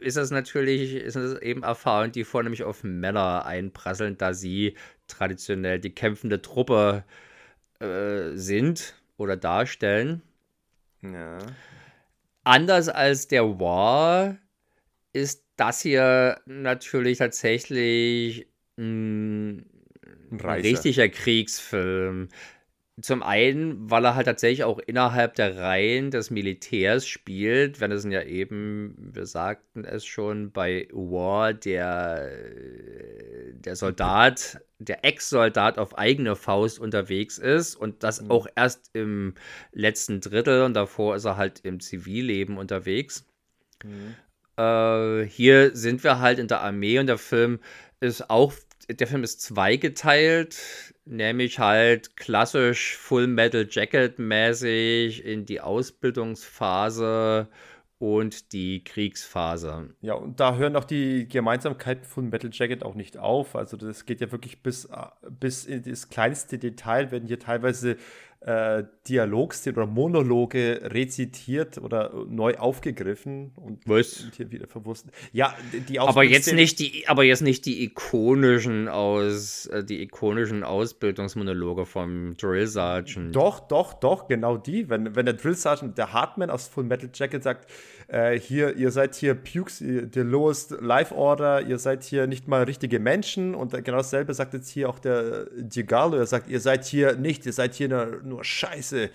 [0.00, 5.78] ist das natürlich, ist das eben Erfahrungen, die vornehmlich auf Männer einprasseln, da sie traditionell
[5.78, 7.04] die kämpfende Truppe
[7.80, 10.22] äh, sind oder darstellen.
[11.02, 11.38] Ja.
[12.44, 14.38] Anders als der War
[15.12, 18.46] ist das hier natürlich tatsächlich
[18.78, 19.66] ein,
[20.30, 22.28] ein richtiger Kriegsfilm.
[23.02, 28.04] Zum einen, weil er halt tatsächlich auch innerhalb der Reihen des Militärs spielt, wenn es
[28.04, 32.30] ja eben, wir sagten es schon, bei War der,
[33.52, 38.30] der Soldat, der Ex-Soldat auf eigene Faust unterwegs ist und das mhm.
[38.30, 39.34] auch erst im
[39.72, 43.24] letzten Drittel und davor ist er halt im Zivilleben unterwegs.
[43.84, 44.16] Mhm.
[44.56, 47.60] Äh, hier sind wir halt in der Armee und der Film
[48.00, 48.52] ist auch,
[48.94, 50.56] der Film ist zweigeteilt
[51.10, 57.48] nämlich halt klassisch Full Metal Jacket mäßig in die Ausbildungsphase
[57.98, 59.94] und die Kriegsphase.
[60.00, 63.56] Ja, und da hören auch die Gemeinsamkeiten von Metal Jacket auch nicht auf.
[63.56, 64.88] Also das geht ja wirklich bis,
[65.28, 67.96] bis in das kleinste Detail, werden hier teilweise
[68.40, 75.12] äh, Dialogszenen oder Monologe rezitiert oder neu aufgegriffen und, und hier wieder verwurstet.
[75.32, 75.54] Ja,
[75.88, 81.84] die aber jetzt nicht die, aber jetzt nicht die ikonischen aus, äh, die ikonischen Ausbildungsmonologe
[81.84, 83.36] vom Drill Sergeant.
[83.36, 84.88] Doch, doch, doch, genau die.
[84.88, 87.70] Wenn, wenn der Drill Sergeant, der Hartman aus Full Metal Jacket sagt,
[88.10, 92.64] äh, hier, ihr seid hier Pukes, der lowest life order, ihr seid hier nicht mal
[92.64, 96.84] richtige Menschen und genau dasselbe sagt jetzt hier auch der Digalo, er sagt, ihr seid
[96.84, 99.10] hier nicht, ihr seid hier nur, nur Scheiße.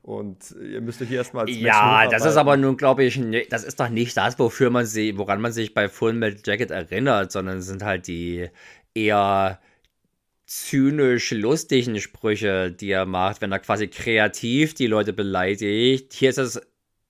[0.00, 3.20] Und ihr müsst euch hier erstmal als Ja, das ist aber nun, glaube ich,
[3.50, 6.70] das ist doch nicht das, wofür man sie, woran man sich bei Full Metal Jacket
[6.70, 8.48] erinnert, sondern es sind halt die
[8.94, 9.60] eher
[10.46, 16.14] zynisch lustigen Sprüche, die er macht, wenn er quasi kreativ die Leute beleidigt.
[16.14, 16.58] Hier ist es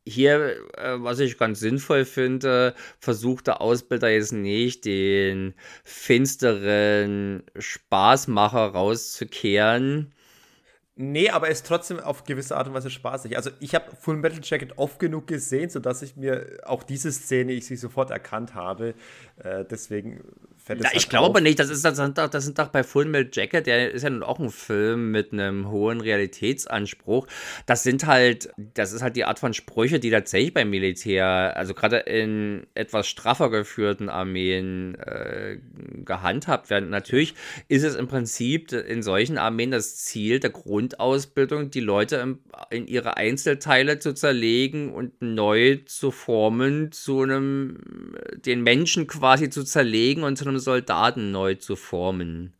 [0.08, 5.54] hier, äh, was ich ganz sinnvoll finde, versucht der Ausbilder jetzt nicht, den
[5.84, 10.12] finsteren Spaßmacher rauszukehren.
[11.00, 13.36] Nee, aber er ist trotzdem auf gewisse Art und Weise spaßig.
[13.36, 17.52] Also ich habe Full Metal Jacket oft genug gesehen, sodass ich mir auch diese Szene,
[17.52, 18.94] ich sie sofort erkannt habe.
[19.36, 20.24] Äh, deswegen
[20.68, 21.42] fällt Na, ich halt glaube auf.
[21.42, 24.02] nicht, das, ist, das, sind doch, das sind doch bei Full Metal Jacket, der ist
[24.02, 27.26] ja nun auch ein Film mit einem hohen Realitätsanspruch.
[27.64, 31.72] Das sind halt, das ist halt die Art von Sprüche, die tatsächlich beim Militär, also
[31.72, 35.58] gerade in etwas straffer geführten Armeen äh,
[36.04, 36.90] gehandhabt werden.
[36.90, 37.34] Natürlich
[37.68, 42.38] ist es im Prinzip in solchen Armeen das Ziel der Grundausbildung, die Leute in,
[42.70, 47.78] in ihre Einzelteile zu zerlegen und neu zu formen, zu einem,
[48.44, 52.54] den Menschen quasi zu zerlegen und zu einem Soldaten neu zu formen.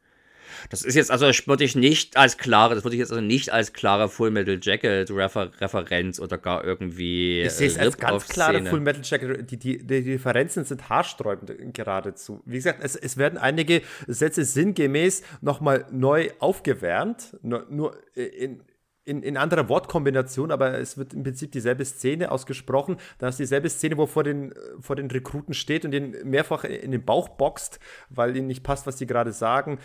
[0.70, 3.22] Das ist jetzt also, das würde ich nicht als klare, das würde ich jetzt also
[3.22, 7.42] nicht als klare Full Metal Jacket Refer Referenz oder gar irgendwie.
[7.42, 9.50] Ich sehe es als ganz klare Full Metal Jacket.
[9.50, 12.42] Die, die, die Differenzen sind haarsträubend geradezu.
[12.44, 18.62] Wie gesagt, es, es werden einige Sätze sinngemäß nochmal neu aufgewärmt, nur, nur in,
[19.08, 22.98] in, in anderer Wortkombination, aber es wird im Prinzip dieselbe Szene ausgesprochen.
[23.18, 26.92] Da ist dieselbe Szene, wo vor den, vor den Rekruten steht und den mehrfach in
[26.92, 27.80] den Bauch boxt,
[28.10, 29.78] weil ihnen nicht passt, was sie gerade sagen.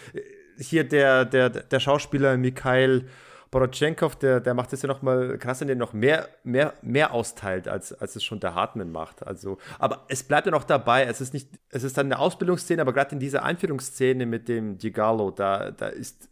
[0.60, 3.06] Hier der, der, der Schauspieler Mikhail
[3.50, 7.14] Borotchenkov, der, der macht das ja noch mal krass, indem er noch mehr, mehr, mehr
[7.14, 9.26] austeilt, als, als es schon der Hartmann macht.
[9.26, 11.06] Also, aber es bleibt ja noch dabei.
[11.06, 14.80] Es ist nicht, es ist dann eine Ausbildungsszene, aber gerade in dieser Einführungsszene mit dem
[14.80, 16.30] Gigalo, da, da ist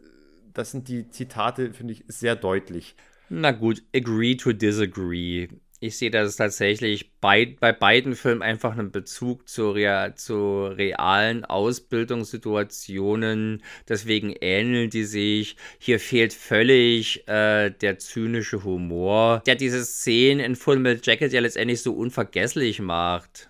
[0.53, 2.95] das sind die Zitate, finde ich, sehr deutlich.
[3.30, 5.48] Na gut, agree to disagree.
[5.84, 11.44] Ich sehe das tatsächlich bei, bei beiden Filmen einfach einen Bezug zu, rea, zu realen
[11.44, 13.64] Ausbildungssituationen.
[13.90, 15.56] Deswegen ähneln die sich.
[15.80, 21.41] Hier fehlt völlig äh, der zynische Humor, der diese Szenen in Full Metal Jacket ja
[21.41, 23.49] letztendlich so unvergesslich macht.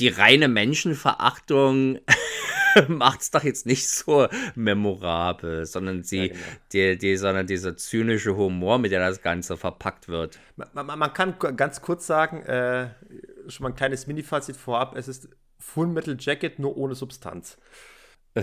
[0.00, 2.00] Die reine Menschenverachtung
[2.88, 6.38] macht es doch jetzt nicht so memorabel, sondern sie, ja, genau.
[6.72, 10.38] die, die, sondern dieser zynische Humor, mit der das Ganze verpackt wird.
[10.56, 12.90] Man, man, man kann ganz kurz sagen, äh,
[13.48, 15.28] schon mal ein kleines Mini-Fazit vorab, es ist
[15.58, 17.58] Full Metal Jacket nur ohne Substanz.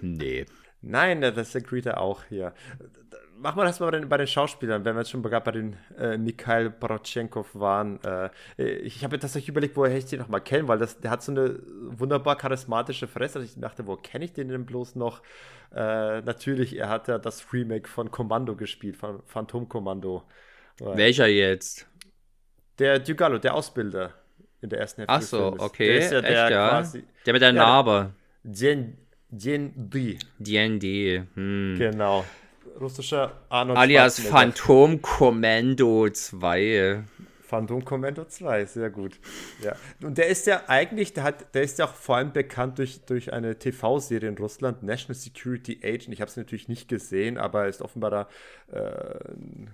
[0.00, 0.46] nee.
[0.82, 2.54] Nein, das agreed er auch hier
[3.40, 5.52] machen wir das mal bei den, bei den Schauspielern, wenn wir jetzt schon gerade bei
[5.52, 7.98] den äh, Mikhail Borotchenkov waren.
[8.04, 11.32] Äh, ich habe tatsächlich überlegt, woher ich den nochmal kenne, weil das, der hat so
[11.32, 11.58] eine
[11.88, 13.42] wunderbar charismatische Fresse.
[13.42, 15.22] Ich dachte, wo kenne ich den denn bloß noch?
[15.74, 20.24] Äh, natürlich, er hat ja das Remake von Kommando gespielt, von Phantom Kommando.
[20.78, 21.86] Welcher jetzt?
[22.78, 24.14] Der Dugalo, der Ausbilder
[24.62, 25.14] in der ersten Hälfte.
[25.14, 25.88] Ach so, okay.
[25.88, 26.68] Der ist ja der Echt, ja?
[26.68, 27.04] quasi.
[27.26, 28.14] Der mit der Narbe.
[28.42, 28.96] Dien,
[29.28, 30.18] Dien D.
[30.38, 31.28] Dien.
[31.34, 31.74] Hm.
[31.78, 32.24] Genau
[32.78, 37.04] russischer Arnold Alias Phantom Commando 2.
[37.50, 39.18] Phantom Commando 2, sehr gut.
[39.60, 39.74] Ja.
[40.04, 43.00] Und der ist ja eigentlich, der, hat, der ist ja auch vor allem bekannt durch,
[43.06, 46.10] durch eine TV-Serie in Russland, National Security Agent.
[46.10, 48.28] Ich habe es natürlich nicht gesehen, aber er ist offenbar da
[48.72, 49.18] äh,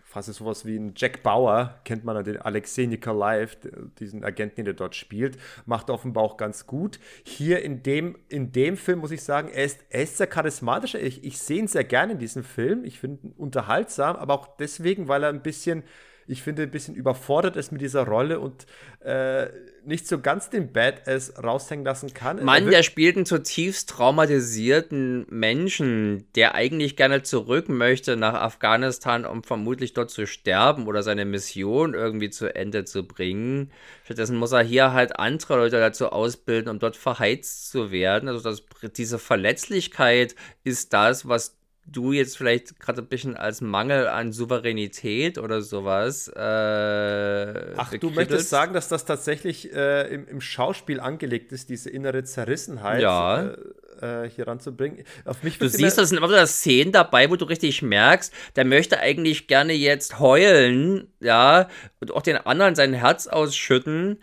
[0.05, 3.59] fast sowas wie ein Jack Bauer, kennt man den Alexei Nikolaev,
[3.99, 5.37] diesen Agenten, den er dort spielt,
[5.67, 6.99] macht offenbar auch ganz gut.
[7.25, 10.95] Hier in dem, in dem Film muss ich sagen, er ist, er ist sehr charismatisch.
[10.95, 12.85] Ich, ich sehe ihn sehr gerne in diesem Film.
[12.85, 15.85] Ich finde ihn unterhaltsam, aber auch deswegen, weil er ein bisschen
[16.29, 18.67] ich finde, ein bisschen überfordert ist mit dieser Rolle und
[19.01, 19.47] äh,
[19.85, 22.45] nicht so ganz den Badass raushängen lassen kann.
[22.45, 29.45] Mann, der spielt einen zutiefst traumatisierten Menschen, der eigentlich gerne zurück möchte nach Afghanistan, um
[29.45, 33.71] vermutlich dort zu sterben oder seine Mission irgendwie zu Ende zu bringen.
[34.05, 38.29] Stattdessen muss er hier halt andere Leute dazu ausbilden, um dort verheizt zu werden.
[38.29, 38.65] Also das,
[38.97, 40.35] diese Verletzlichkeit
[40.65, 41.57] ist das, was
[41.87, 46.29] du jetzt vielleicht gerade ein bisschen als Mangel an Souveränität oder sowas.
[46.29, 51.91] Äh, Ach, du möchtest sagen, dass das tatsächlich äh, im, im, Schauspiel angelegt ist, diese
[51.91, 53.47] innere Zerrissenheit ja.
[54.01, 55.05] äh, äh hier ranzubringen.
[55.25, 58.65] Auf mich du siehst, da sind immer wieder Szenen dabei, wo du richtig merkst, der
[58.65, 61.69] möchte eigentlich gerne jetzt heulen, ja,
[62.01, 64.19] und auch den anderen sein Herz ausschütten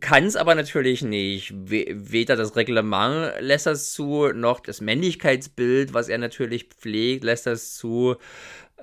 [0.00, 1.52] kann es aber natürlich nicht.
[1.54, 7.74] Weder das Reglement lässt das zu, noch das Männlichkeitsbild, was er natürlich pflegt, lässt das
[7.74, 8.16] zu.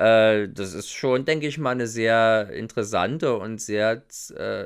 [0.02, 4.02] Äh, das ist schon, denke ich mal, eine sehr interessante und sehr
[4.36, 4.66] äh,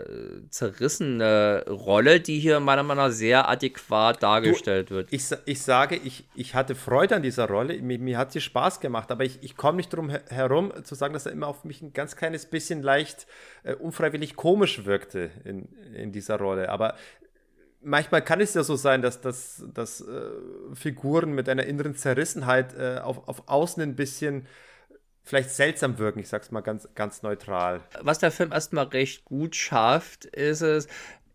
[0.50, 5.12] zerrissene Rolle, die hier meiner Meinung nach sehr adäquat dargestellt du, wird.
[5.12, 8.80] Ich, ich sage, ich, ich hatte Freude an dieser Rolle, mir, mir hat sie Spaß
[8.80, 11.82] gemacht, aber ich, ich komme nicht drum herum zu sagen, dass er immer auf mich
[11.82, 13.28] ein ganz kleines bisschen leicht
[13.64, 16.70] äh, unfreiwillig komisch wirkte in, in dieser Rolle.
[16.70, 16.96] Aber
[17.82, 20.30] manchmal kann es ja so sein, dass, dass, dass äh,
[20.74, 24.48] Figuren mit einer inneren Zerrissenheit äh, auf, auf außen ein bisschen
[25.26, 27.82] vielleicht seltsam wirken, ich sag's mal ganz, ganz neutral.
[28.00, 30.88] Was der Film erstmal recht gut schafft, ist es,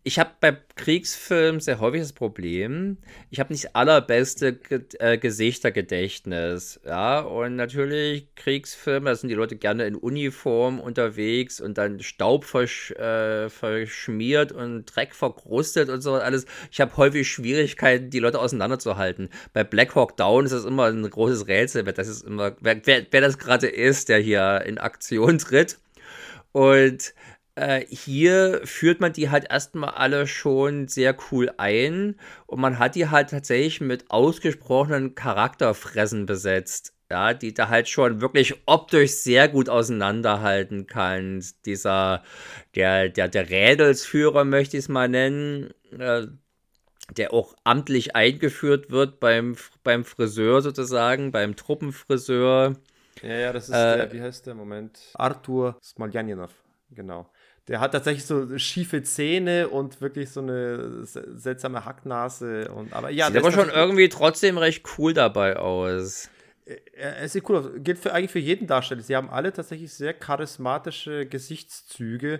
[0.03, 2.97] ich habe bei Kriegsfilmen sehr häufig das Problem,
[3.29, 6.79] ich habe nicht allerbeste Ge äh, Gesichtergedächtnis.
[6.85, 12.45] Ja, und natürlich Kriegsfilme, da sind die Leute gerne in Uniform unterwegs und dann Staub
[12.45, 16.45] versch äh, verschmiert und Dreck verkrustet und so alles.
[16.71, 19.29] Ich habe häufig Schwierigkeiten, die Leute auseinanderzuhalten.
[19.53, 23.05] Bei Black Hawk Down ist das immer ein großes Rätsel, das ist immer, wer, wer,
[23.11, 25.77] wer das gerade ist, der hier in Aktion tritt.
[26.53, 27.13] Und
[27.55, 32.15] äh, hier führt man die halt erstmal alle schon sehr cool ein
[32.47, 36.93] und man hat die halt tatsächlich mit ausgesprochenen Charakterfressen besetzt.
[37.09, 41.43] Ja, die da halt schon wirklich optisch sehr gut auseinanderhalten kann.
[41.65, 42.23] Dieser,
[42.73, 46.27] der, der, der Rädelsführer möchte ich es mal nennen, äh,
[47.17, 52.77] der auch amtlich eingeführt wird beim, beim Friseur sozusagen, beim Truppenfriseur.
[53.21, 54.55] Ja, ja, das ist äh, der, wie heißt der?
[54.55, 54.99] Moment.
[55.15, 56.51] Arthur Smaljaninov,
[56.91, 57.29] genau.
[57.67, 62.71] Der hat tatsächlich so schiefe Zähne und wirklich so eine seltsame Hacknase.
[62.71, 66.29] Und, aber ja, Sieht aber schon irgendwie trotzdem recht cool dabei aus.
[66.93, 67.65] Er sieht cool aus.
[67.77, 69.01] Gilt für, eigentlich für jeden Darsteller.
[69.01, 72.39] Sie haben alle tatsächlich sehr charismatische Gesichtszüge,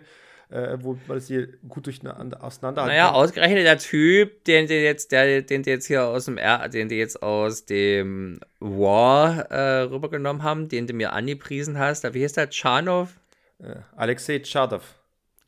[0.49, 5.43] äh, wo man sie gut durcheinander auseinanderhalten Naja, ausgerechnet der Typ, den die jetzt, der,
[5.43, 10.43] den die jetzt hier aus dem R, den die jetzt aus dem War äh, rübergenommen
[10.43, 12.11] haben, den du mir angepriesen hast.
[12.13, 12.49] Wie heißt der?
[12.51, 13.19] Chanov?
[13.59, 14.95] Äh, Alexei Tschadov.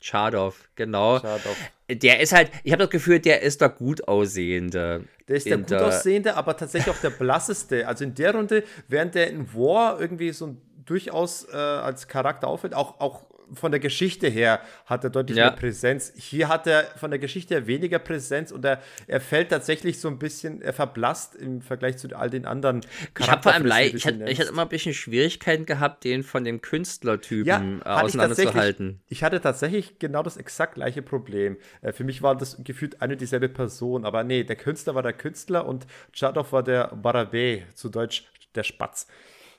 [0.04, 1.18] Chadov, genau.
[1.18, 1.56] Chadov.
[1.88, 5.04] Der ist halt, ich habe das Gefühl, der ist der gut aussehende.
[5.28, 7.88] Der ist der gut aussehende, aber tatsächlich auch der blasseste.
[7.88, 12.74] Also in der Runde, während der in War irgendwie so durchaus äh, als Charakter auffällt,
[12.74, 15.46] auch, auch von der Geschichte her hat er deutlich ja.
[15.46, 16.12] mehr Präsenz.
[16.16, 20.08] Hier hat er von der Geschichte her weniger Präsenz und er, er fällt tatsächlich so
[20.08, 22.80] ein bisschen, er verblasst im Vergleich zu all den anderen
[23.12, 23.20] Charakteren.
[23.20, 26.22] Ich habe vor allem leid, ich hatte, ich hatte immer ein bisschen Schwierigkeiten gehabt, den
[26.22, 29.00] von dem Künstlertypen ja, äh, auseinanderzuhalten.
[29.06, 31.56] Ich, ich, hatte tatsächlich genau das exakt gleiche Problem.
[31.82, 35.12] Äh, für mich war das gefühlt eine dieselbe Person, aber nee, der Künstler war der
[35.12, 39.06] Künstler und Chadov war der Barabé, zu Deutsch der Spatz.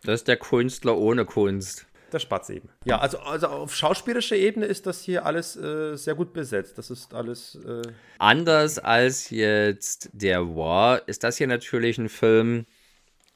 [0.03, 2.69] Das ist der Künstler ohne Kunst der Spatz eben.
[2.85, 6.77] Ja, also, also auf schauspielerischer Ebene ist das hier alles äh, sehr gut besetzt.
[6.77, 7.55] Das ist alles.
[7.55, 7.83] Äh
[8.17, 12.65] Anders als jetzt der War ist das hier natürlich ein Film,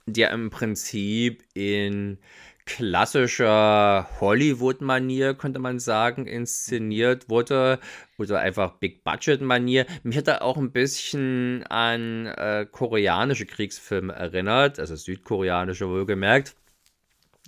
[0.06, 2.18] der im Prinzip in
[2.66, 7.80] klassischer Hollywood-Manier, könnte man sagen, inszeniert wurde.
[8.18, 9.88] Oder einfach Big-Budget-Manier.
[10.04, 16.56] Mich hat er auch ein bisschen an äh, koreanische Kriegsfilme erinnert, also südkoreanische wohlgemerkt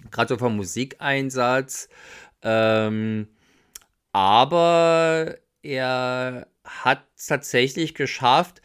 [0.09, 1.89] gerade so vom Musikeinsatz.
[2.41, 3.27] Ähm,
[4.11, 8.61] aber er hat tatsächlich geschafft,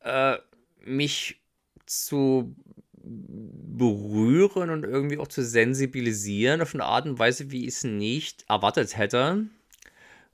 [0.00, 0.36] äh,
[0.84, 1.40] mich
[1.86, 2.54] zu
[3.02, 8.44] berühren und irgendwie auch zu sensibilisieren auf eine Art und Weise, wie ich es nicht
[8.48, 9.46] erwartet hätte.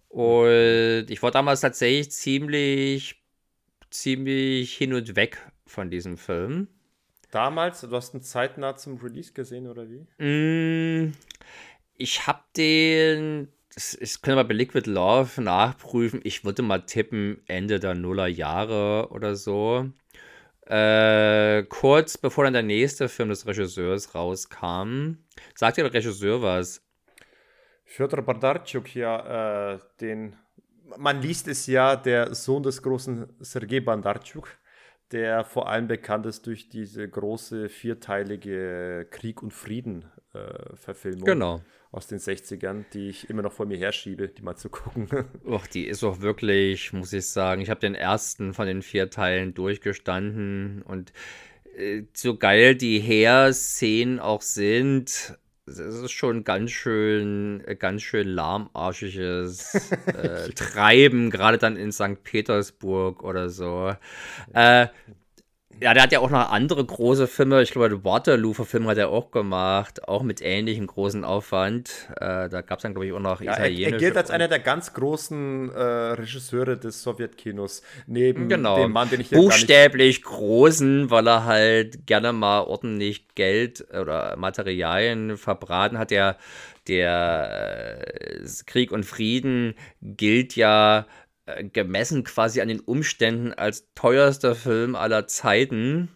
[0.08, 3.22] Und ich war damals tatsächlich ziemlich,
[3.90, 6.68] ziemlich hin und weg von diesem Film
[7.36, 7.82] damals?
[7.82, 10.06] Du hast ihn zeitnah zum Release gesehen oder wie?
[10.24, 11.12] Mm,
[11.96, 13.48] ich habe den.
[14.00, 16.20] Ich könnte mal bei Liquid Love nachprüfen.
[16.24, 19.90] Ich würde mal tippen, Ende der Nuller Jahre oder so.
[20.62, 25.18] Äh, kurz bevor dann der nächste Film des Regisseurs rauskam.
[25.54, 26.82] Sagt dir der Regisseur was?
[27.84, 30.36] Fyodor Bondarchuk, ja, äh, den.
[30.96, 34.48] Man liest es ja, der Sohn des großen Sergei Bondarchuk
[35.12, 40.04] der vor allem bekannt ist durch diese große vierteilige Krieg und Frieden
[40.34, 41.62] äh, Verfilmung genau.
[41.92, 45.08] aus den 60ern, die ich immer noch vor mir herschiebe, die mal zu gucken.
[45.46, 49.10] Och, die ist auch wirklich, muss ich sagen, ich habe den ersten von den vier
[49.10, 51.12] Teilen durchgestanden und
[51.76, 58.28] äh, so geil die Heer-Szenen auch sind, es ist schon ganz schön, äh, ganz schön
[58.28, 62.22] lahmarschiges äh, Treiben, gerade dann in St.
[62.22, 63.94] Petersburg oder so.
[64.52, 64.88] Äh,
[65.80, 67.62] ja, der hat ja auch noch andere große Filme.
[67.62, 72.08] Ich glaube, Waterloo-Film hat er auch gemacht, auch mit ähnlichem großen Aufwand.
[72.16, 73.90] Äh, da gab es dann, glaube ich, auch noch ja, italienische.
[73.90, 78.78] Er, er gilt als einer der ganz großen äh, Regisseure des Sowjetkinos, neben genau.
[78.78, 85.36] dem Mann, den ich Buchstäblich großen, weil er halt gerne mal ordentlich Geld oder Materialien
[85.36, 86.10] verbraten hat.
[86.10, 86.36] Der,
[86.88, 91.04] der äh, Krieg und Frieden gilt ja äh,
[91.72, 96.15] gemessen quasi an den Umständen als teuerster Film aller Zeiten.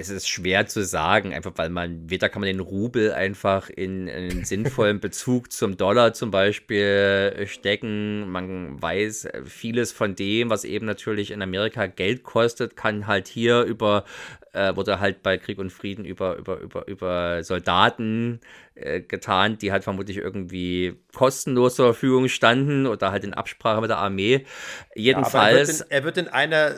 [0.00, 4.06] Es ist schwer zu sagen, einfach weil man, weder kann man den Rubel einfach in,
[4.06, 8.30] in einen sinnvollen Bezug zum Dollar zum Beispiel stecken.
[8.30, 13.62] Man weiß, vieles von dem, was eben natürlich in Amerika Geld kostet, kann halt hier
[13.62, 14.04] über
[14.52, 18.40] äh, wurde halt bei Krieg und Frieden über, über, über, über Soldaten
[18.74, 23.90] äh, getan, die halt vermutlich irgendwie kostenlos zur Verfügung standen oder halt in Absprache mit
[23.90, 24.46] der Armee.
[24.94, 25.80] Jedenfalls.
[25.80, 26.74] Ja, er, wird in, er wird in einer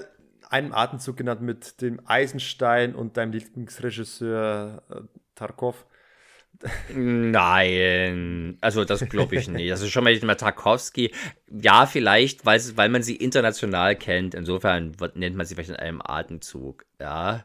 [0.51, 5.01] einem Atemzug genannt mit dem Eisenstein und deinem Lieblingsregisseur äh,
[5.35, 5.86] Tarkov.
[6.94, 9.70] Nein, also das glaube ich nicht.
[9.70, 11.10] Das ist schon mal nicht mehr Tarkovsky.
[11.48, 14.35] Ja, vielleicht, weil, weil man sie international kennt.
[14.35, 16.85] Insofern nennt man sie vielleicht in einem Atemzug.
[17.01, 17.44] Ja,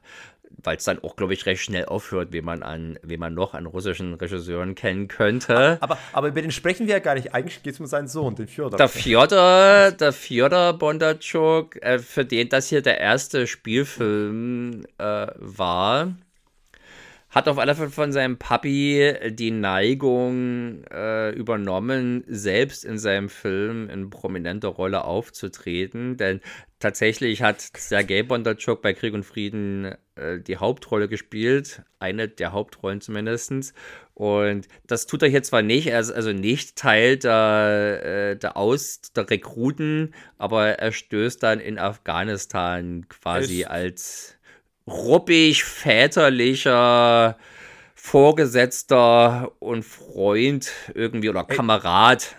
[0.63, 3.53] weil es dann auch, glaube ich, recht schnell aufhört, wie man an, wie man noch
[3.53, 5.77] an russischen Regisseuren kennen könnte.
[5.81, 7.34] Aber, aber über den sprechen wir ja gar nicht.
[7.34, 8.77] Eigentlich geht es um seinen Sohn, den Fjodor.
[8.77, 16.15] Der Fjodor, der Fjodor Bondarchuk, äh, für den das hier der erste Spielfilm äh, war
[17.36, 23.90] hat auf alle Fälle von seinem Papi die Neigung äh, übernommen, selbst in seinem Film
[23.90, 26.16] in prominenter Rolle aufzutreten.
[26.16, 26.40] Denn
[26.80, 33.02] tatsächlich hat Sergei Bondarchuk bei Krieg und Frieden äh, die Hauptrolle gespielt, eine der Hauptrollen
[33.02, 33.74] zumindest.
[34.14, 38.56] Und das tut er hier zwar nicht, er ist also nicht Teil der, äh, der
[38.56, 44.35] Aus, der Rekruten, aber er stößt dann in Afghanistan quasi als
[44.88, 47.38] ruppig, väterlicher
[47.95, 52.36] Vorgesetzter und Freund irgendwie oder Kamerad.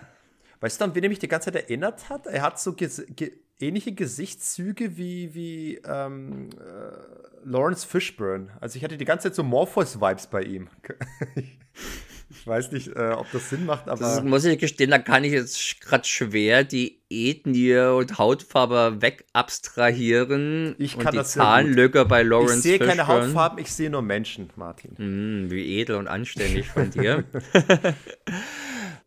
[0.59, 2.25] Weißt du, an wen er mich die ganze Zeit erinnert hat?
[2.25, 8.49] Er hat so ges ge ähnliche Gesichtszüge wie, wie ähm, äh, Lawrence Fishburne.
[8.61, 10.69] Also ich hatte die ganze Zeit so Morpheus-Vibes bei ihm.
[12.29, 14.01] Ich weiß nicht, äh, ob das Sinn macht, aber.
[14.01, 20.75] Das muss ich gestehen, da kann ich jetzt gerade schwer die Ethnie und Hautfarbe wegabstrahieren.
[20.77, 24.01] Ich kann und die das Zahnlücke bei Lawrence Ich sehe keine Hautfarben, ich sehe nur
[24.01, 24.91] Menschen, Martin.
[24.97, 27.23] Mm, wie edel und anständig von dir.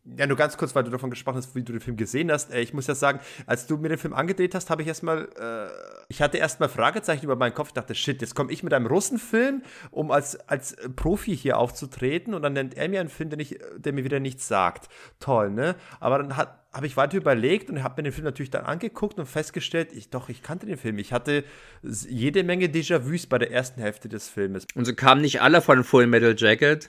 [0.04, 2.52] Ja, nur ganz kurz, weil du davon gesprochen hast, wie du den Film gesehen hast.
[2.52, 5.28] Äh, ich muss ja sagen, als du mir den Film angedreht hast, habe ich erstmal,
[5.38, 5.70] äh,
[6.08, 7.68] ich hatte erstmal Fragezeichen über meinen Kopf.
[7.68, 12.32] Ich dachte, shit, jetzt komme ich mit einem Russenfilm, um als, als Profi hier aufzutreten
[12.32, 14.88] und dann nennt er mir einen Film, den ich, der mir wieder nichts sagt.
[15.20, 15.76] Toll, ne?
[16.00, 19.26] Aber dann habe ich weiter überlegt und habe mir den Film natürlich dann angeguckt und
[19.26, 20.98] festgestellt, ich, doch, ich kannte den Film.
[20.98, 21.44] Ich hatte
[21.82, 24.64] jede Menge Déjà-vus bei der ersten Hälfte des Filmes.
[24.74, 26.88] Und so kamen nicht alle von Full Metal Jacket?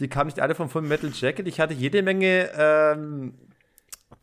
[0.00, 1.48] Die kamen nicht alle von Full Metal Jacket.
[1.48, 3.34] Ich hatte jede Menge ähm,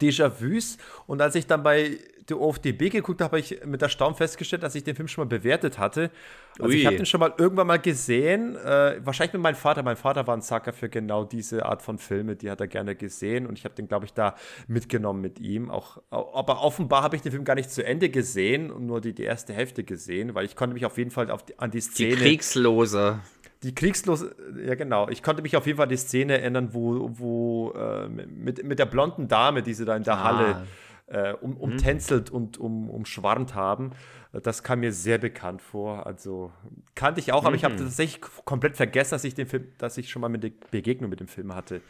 [0.01, 0.77] Déjà-vus.
[1.07, 1.97] Und als ich dann bei
[2.29, 5.29] der OFDB geguckt habe, habe ich mit Erstaunen festgestellt, dass ich den Film schon mal
[5.29, 6.09] bewertet hatte.
[6.57, 6.79] Also Ui.
[6.79, 8.55] ich habe den schon mal irgendwann mal gesehen.
[8.55, 9.83] Äh, wahrscheinlich mit meinem Vater.
[9.83, 12.35] Mein Vater war ein Sucker für genau diese Art von Filme.
[12.35, 13.45] Die hat er gerne gesehen.
[13.45, 14.35] Und ich habe den, glaube ich, da
[14.67, 15.69] mitgenommen mit ihm.
[15.69, 19.13] Auch, aber offenbar habe ich den Film gar nicht zu Ende gesehen und nur die,
[19.13, 21.81] die erste Hälfte gesehen, weil ich konnte mich auf jeden Fall auf die, an die
[21.81, 22.15] Szene.
[22.15, 23.19] Die Kriegslose
[23.65, 27.71] die kriegslose, ja genau, ich konnte mich auf jeden Fall die Szene erinnern, wo, wo
[27.71, 30.23] äh, mit, mit der blonden Dame, die sie da in der ah.
[30.23, 30.67] Halle
[31.07, 31.57] äh, um, mhm.
[31.57, 32.35] umtänzelt mhm.
[32.35, 33.91] und um, umschwarmt haben.
[34.31, 36.05] Das kam mir sehr bekannt vor.
[36.05, 36.51] Also
[36.93, 37.47] kannte ich auch, mhm.
[37.47, 37.79] aber ich habe mhm.
[37.79, 40.37] tatsächlich komplett vergessen, dass ich den Film, dass ich schon mal eine
[40.69, 41.81] Begegnung mit dem Film hatte.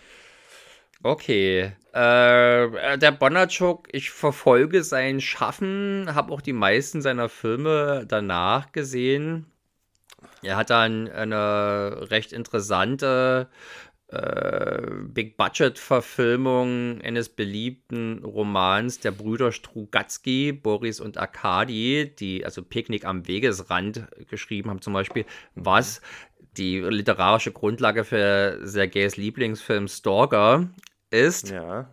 [1.03, 1.73] Okay.
[1.91, 9.51] Äh, der Bonachuk, ich verfolge sein Schaffen, habe auch die meisten seiner Filme danach gesehen.
[10.45, 13.49] Er hat dann eine recht interessante
[14.07, 23.27] äh, Big-Budget-Verfilmung eines beliebten Romans der Brüder Strugatsky, Boris und Arkadi, die also Picknick am
[23.27, 26.01] Wegesrand geschrieben haben zum Beispiel, was
[26.57, 30.69] die literarische Grundlage für Sergejs Lieblingsfilm Stalker
[31.09, 31.49] ist.
[31.49, 31.89] Ja.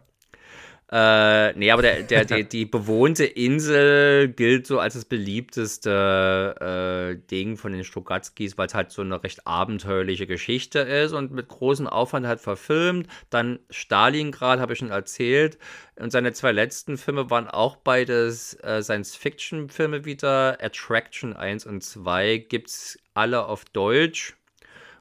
[0.94, 7.16] Äh, nee, aber der, der, die, die bewohnte Insel gilt so als das beliebteste äh,
[7.30, 11.48] Ding von den Strugatskis, weil es halt so eine recht abenteuerliche Geschichte ist und mit
[11.48, 13.08] großem Aufwand halt verfilmt.
[13.30, 15.56] Dann Stalingrad, habe ich schon erzählt.
[15.96, 20.62] Und seine zwei letzten Filme waren auch beides äh, Science-Fiction-Filme wieder.
[20.62, 24.36] Attraction 1 und 2 gibt es alle auf Deutsch.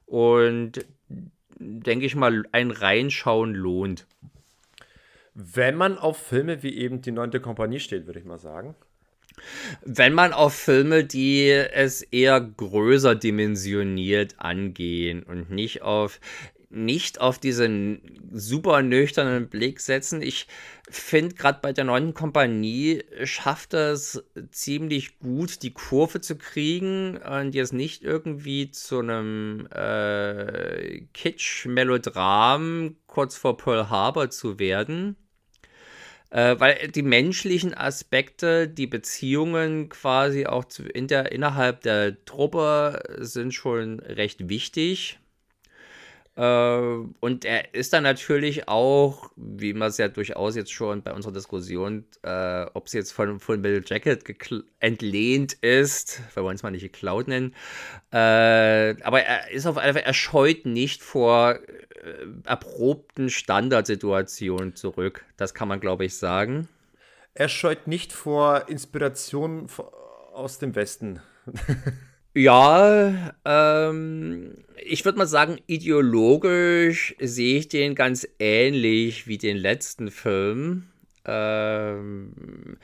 [0.06, 0.86] Und
[1.60, 4.08] denke ich mal, ein Reinschauen lohnt.
[5.34, 8.76] Wenn man auf Filme wie eben die neunte Kompanie steht, würde ich mal sagen.
[9.84, 16.20] Wenn man auf Filme, die es eher größer dimensioniert angehen und nicht auf
[16.72, 20.22] nicht auf diesen super nüchternen Blick setzen.
[20.22, 20.48] Ich
[20.90, 27.54] finde, gerade bei der neuen Kompanie schafft es ziemlich gut, die Kurve zu kriegen und
[27.54, 35.18] jetzt nicht irgendwie zu einem äh, Kitsch-Melodram kurz vor Pearl Harbor zu werden.
[36.30, 43.04] Äh, weil die menschlichen Aspekte, die Beziehungen quasi auch zu, in der, innerhalb der Truppe
[43.20, 45.20] sind schon recht wichtig.
[46.36, 51.14] Äh, und er ist dann natürlich auch, wie man es ja durchaus jetzt schon bei
[51.14, 54.24] unserer Diskussion, äh, ob es jetzt von, von Bill Jacket
[54.80, 57.54] entlehnt ist, wir uns mal nicht geklaut nennen,
[58.12, 65.26] äh, aber er ist auf einfach, er scheut nicht vor äh, erprobten Standardsituationen zurück.
[65.36, 66.70] Das kann man, glaube ich, sagen.
[67.34, 69.68] Er scheut nicht vor Inspiration
[70.34, 71.22] aus dem Westen.
[72.34, 80.12] Ja, ähm, ich würde mal sagen, ideologisch sehe ich den ganz ähnlich wie den letzten
[80.12, 80.88] Film.
[81.26, 82.78] Ähm,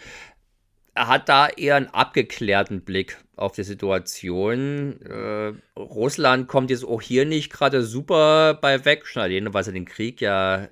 [0.93, 5.01] er hat da eher einen abgeklärten Blick auf die Situation.
[5.01, 9.73] Äh, Russland kommt jetzt auch hier nicht gerade super bei weg, schon alleine, weil sie
[9.73, 10.67] den Krieg ja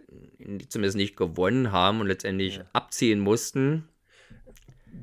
[0.69, 2.63] zumindest nicht gewonnen haben und letztendlich ja.
[2.73, 3.87] abziehen mussten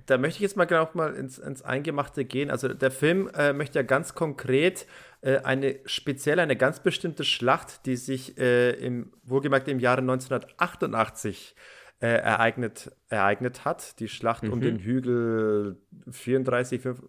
[0.06, 2.50] da möchte ich jetzt mal genau mal ins, ins Eingemachte gehen.
[2.50, 4.86] Also der Film äh, möchte ja ganz konkret
[5.22, 11.54] äh, eine speziell eine ganz bestimmte Schlacht, die sich äh, im wohlgemerkt im Jahre 1988
[12.00, 14.00] äh, ereignet, ereignet hat.
[14.00, 14.52] Die Schlacht mhm.
[14.52, 15.80] um den Hügel
[16.10, 17.02] 34, 5,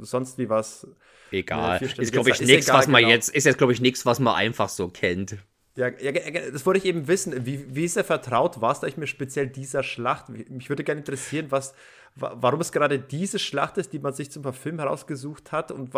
[0.00, 0.86] sonst wie was.
[1.30, 1.82] Egal.
[1.82, 3.14] Ist, glaube ich, nichts, was man genau.
[3.14, 5.38] jetzt, ist jetzt, glaube ich, nichts, was man einfach so kennt.
[5.74, 6.12] Ja, ja,
[6.50, 7.46] das wollte ich eben wissen.
[7.46, 8.60] Wie, wie ist er vertraut?
[8.60, 10.28] War es da ich mir speziell dieser Schlacht?
[10.28, 11.74] Mich würde gerne interessieren, was,
[12.14, 15.90] warum es gerade diese Schlacht ist, die man sich zum Film herausgesucht hat und,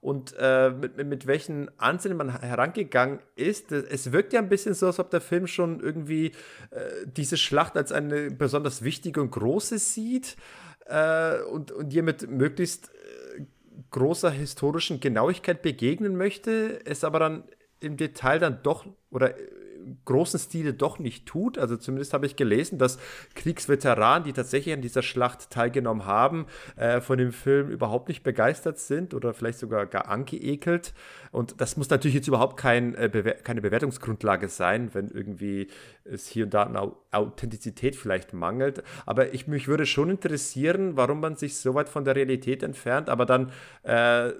[0.00, 3.72] und äh, mit, mit welchen Ansinnen man herangegangen ist.
[3.72, 6.32] Es wirkt ja ein bisschen so, als ob der Film schon irgendwie
[6.70, 10.36] äh, diese Schlacht als eine besonders wichtige und große sieht
[10.86, 12.90] äh, und, und ihr mit möglichst
[13.36, 13.42] äh,
[13.90, 17.44] großer historischen Genauigkeit begegnen möchte, es aber dann
[17.80, 19.34] im Detail dann doch oder
[20.04, 21.58] großen Stile doch nicht tut.
[21.58, 22.98] Also zumindest habe ich gelesen, dass
[23.34, 26.46] Kriegsveteranen, die tatsächlich an dieser Schlacht teilgenommen haben,
[26.76, 30.94] äh, von dem Film überhaupt nicht begeistert sind oder vielleicht sogar gar angeekelt.
[31.32, 35.68] Und das muss natürlich jetzt überhaupt kein, äh, Bewer keine Bewertungsgrundlage sein, wenn irgendwie
[36.04, 38.82] es hier und da an Authentizität vielleicht mangelt.
[39.04, 43.08] Aber ich, mich würde schon interessieren, warum man sich so weit von der Realität entfernt,
[43.08, 43.52] aber dann
[43.82, 44.32] äh,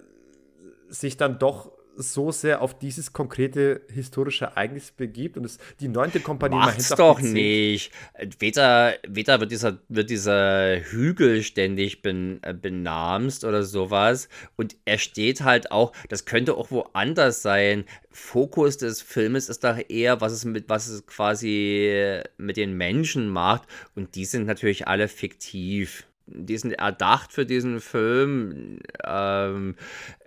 [0.89, 6.21] sich dann doch so sehr auf dieses konkrete historische Ereignis begibt und es die neunte
[6.21, 7.93] Kompanie Macht's doch nicht.
[8.39, 14.29] Weder, weder wird dieser, wird dieser Hügel ständig ben, äh, benamst oder sowas.
[14.57, 17.85] Und er steht halt auch, das könnte auch woanders sein.
[18.11, 23.29] Fokus des Filmes ist doch eher, was es mit, was es quasi mit den Menschen
[23.29, 23.65] macht.
[23.95, 29.77] Und die sind natürlich alle fiktiv die sind erdacht für diesen Film, ähm,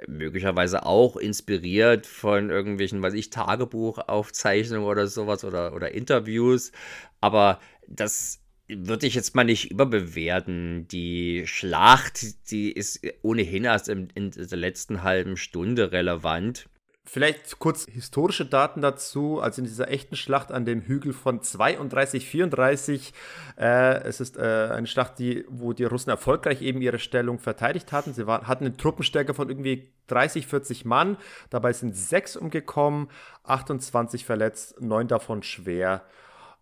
[0.08, 6.72] möglicherweise auch inspiriert von irgendwelchen, weiß ich, Tagebuchaufzeichnungen oder sowas oder, oder Interviews.
[7.20, 10.88] Aber das würde ich jetzt mal nicht überbewerten.
[10.88, 16.70] Die Schlacht, die ist ohnehin erst in, in der letzten halben Stunde relevant.
[17.12, 19.40] Vielleicht kurz historische Daten dazu.
[19.40, 23.14] Also in dieser echten Schlacht an dem Hügel von 32, 34.
[23.58, 27.92] Äh, es ist äh, eine Schlacht, die, wo die Russen erfolgreich eben ihre Stellung verteidigt
[27.92, 28.14] hatten.
[28.14, 31.18] Sie waren, hatten eine Truppenstärke von irgendwie 30, 40 Mann.
[31.50, 33.08] Dabei sind sechs umgekommen,
[33.44, 36.04] 28 verletzt, neun davon schwer.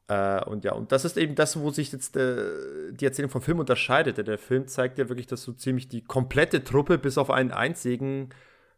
[0.07, 2.37] Äh, und ja, und das ist eben das, wo sich jetzt äh,
[2.91, 4.25] die Erzählung vom Film unterscheidet.
[4.25, 8.29] Der Film zeigt ja wirklich, dass so ziemlich die komplette Truppe bis auf einen einzigen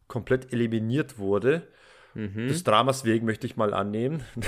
[0.10, 1.70] komplett eliminiert wurde.
[2.14, 2.50] Mhm.
[2.50, 4.24] Des Dramas wegen möchte ich mal annehmen.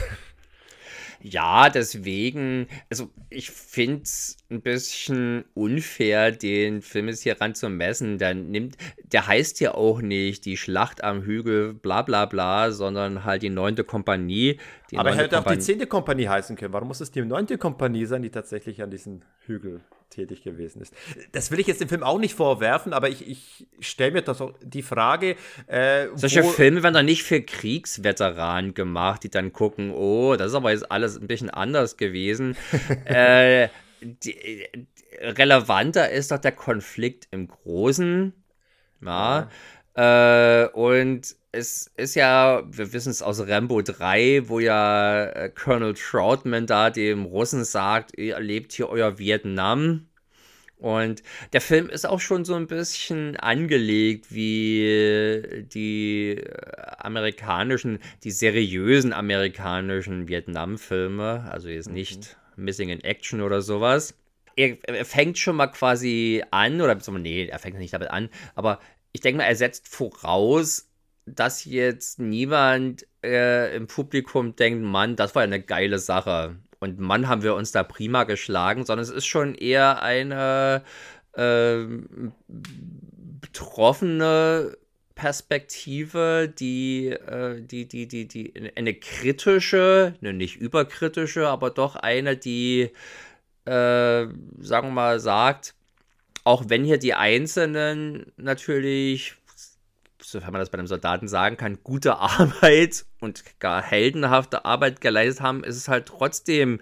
[1.24, 7.70] Ja, deswegen, also ich finde es ein bisschen unfair, den Film jetzt hier ran zu
[7.70, 8.18] messen.
[8.18, 13.24] Der, nimmt, der heißt ja auch nicht die Schlacht am Hügel, bla bla bla, sondern
[13.24, 14.58] halt die neunte Kompanie.
[14.92, 16.74] Die Aber er hätte auch die zehnte Kompanie heißen können.
[16.74, 19.82] Warum muss es die neunte Kompanie sein, die tatsächlich an diesem Hügel
[20.12, 20.94] tätig gewesen ist.
[21.32, 24.42] Das will ich jetzt dem Film auch nicht vorwerfen, aber ich, ich stelle mir das
[24.42, 25.38] auch die Frage.
[25.68, 30.56] Äh, Solche Filme werden doch nicht für Kriegsveteranen gemacht, die dann gucken, oh, das ist
[30.56, 32.56] aber jetzt alles ein bisschen anders gewesen.
[33.06, 33.70] äh,
[34.02, 34.68] die,
[35.22, 38.34] relevanter ist doch der Konflikt im Großen.
[39.02, 39.50] Ja.
[39.96, 40.64] ja.
[40.64, 45.94] Äh, und es ist ja, wir wissen es aus Rambo 3, wo ja äh, Colonel
[45.94, 50.08] Troutman da dem Russen sagt, ihr erlebt hier euer Vietnam.
[50.78, 51.22] Und
[51.54, 59.14] der Film ist auch schon so ein bisschen angelegt wie die äh, amerikanischen, die seriösen
[59.14, 61.48] amerikanischen Vietnam-Filme.
[61.52, 61.96] Also jetzt mhm.
[61.96, 64.16] nicht Missing in Action oder sowas.
[64.56, 68.80] Er, er, fängt schon mal quasi an, oder nee, er fängt nicht damit an, aber
[69.14, 70.91] ich denke mal, er setzt voraus,
[71.26, 76.58] dass jetzt niemand äh, im Publikum denkt, Mann, das war eine geile Sache.
[76.80, 80.84] und Mann, haben wir uns da prima geschlagen, sondern es ist schon eher eine
[81.34, 81.86] äh,
[83.42, 84.78] betroffene
[85.16, 92.38] Perspektive, die, äh, die, die, die, die, eine kritische, ne, nicht überkritische, aber doch eine,
[92.38, 92.90] die,
[93.66, 95.76] äh, sagen wir mal, sagt,
[96.44, 99.36] auch wenn hier die Einzelnen natürlich
[100.32, 105.44] sofern man das bei einem Soldaten sagen kann, gute Arbeit und gar heldenhafte Arbeit geleistet
[105.44, 106.82] haben, ist es halt trotzdem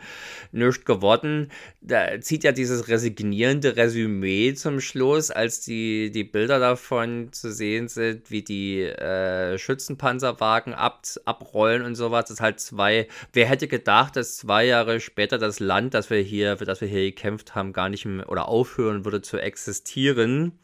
[0.52, 1.52] nichts geworden.
[1.82, 7.90] Da zieht ja dieses resignierende Resümee zum Schluss, als die, die Bilder davon zu sehen
[7.90, 12.26] sind, wie die äh, Schützenpanzerwagen ab, abrollen und sowas.
[12.26, 13.08] Das ist halt zwei.
[13.34, 16.88] Wer hätte gedacht, dass zwei Jahre später das Land, das wir hier, für das wir
[16.88, 20.60] hier gekämpft haben, gar nicht mehr oder aufhören würde zu existieren?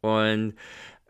[0.00, 0.54] Und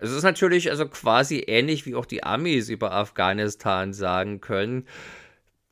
[0.02, 4.88] es ist natürlich also quasi ähnlich, wie auch die Amis über Afghanistan sagen können.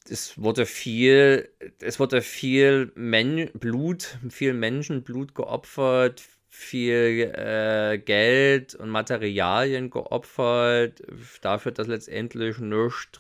[0.09, 1.49] Es wurde viel,
[1.81, 11.03] es wurde viel Men Blut, viel Menschenblut geopfert, viel äh, Geld und Materialien geopfert,
[11.43, 13.19] dafür, dass letztendlich nichts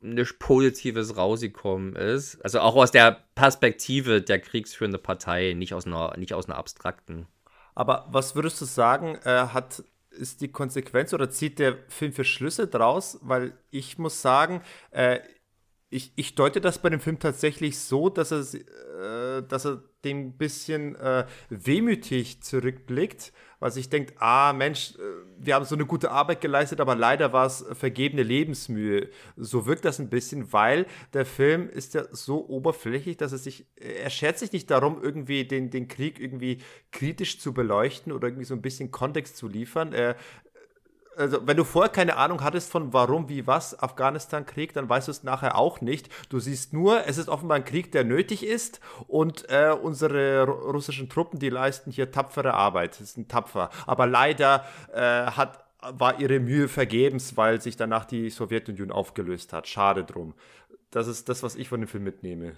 [0.00, 2.42] nichts Positives rausgekommen ist.
[2.44, 7.26] Also auch aus der Perspektive der kriegsführenden Partei, nicht aus einer, nicht aus einer abstrakten.
[7.74, 9.82] Aber was würdest du sagen, äh, hat
[10.18, 13.18] ist die Konsequenz oder zieht der Film für Schlüsse draus?
[13.22, 15.20] Weil ich muss sagen, äh,
[15.90, 18.40] ich, ich deute das bei dem Film tatsächlich so, dass er,
[19.38, 23.32] äh, dass er dem ein bisschen äh, wehmütig zurückblickt,
[23.64, 25.00] weil sich denkt, ah Mensch, äh,
[25.38, 29.08] wir haben so eine gute Arbeit geleistet, aber leider war es vergebene Lebensmühe.
[29.38, 30.84] So wirkt das ein bisschen, weil
[31.14, 35.46] der Film ist ja so oberflächlich, dass er sich, er schert sich nicht darum, irgendwie
[35.46, 36.58] den, den Krieg irgendwie
[36.92, 39.94] kritisch zu beleuchten oder irgendwie so ein bisschen Kontext zu liefern.
[39.94, 40.16] Er,
[41.16, 45.12] also wenn du vorher keine Ahnung hattest von warum, wie, was Afghanistan-Krieg, dann weißt du
[45.12, 46.08] es nachher auch nicht.
[46.28, 51.08] Du siehst nur, es ist offenbar ein Krieg, der nötig ist und äh, unsere russischen
[51.08, 53.70] Truppen, die leisten hier tapfere Arbeit, das sind tapfer.
[53.86, 59.68] Aber leider äh, hat, war ihre Mühe vergebens, weil sich danach die Sowjetunion aufgelöst hat.
[59.68, 60.34] Schade drum.
[60.90, 62.52] Das ist das, was ich von dem Film mitnehme.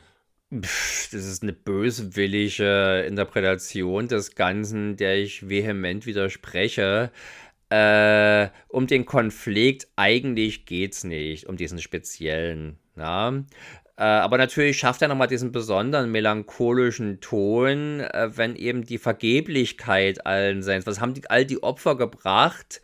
[0.50, 7.10] Das ist eine böswillige Interpretation des Ganzen, der ich vehement widerspreche.
[7.68, 12.78] Äh, um den Konflikt eigentlich geht es nicht, um diesen speziellen.
[12.96, 13.32] Ja?
[13.96, 20.26] Äh, aber natürlich schafft er nochmal diesen besonderen melancholischen Ton, äh, wenn eben die Vergeblichkeit
[20.26, 22.82] allen Seins, was haben die, all die Opfer gebracht,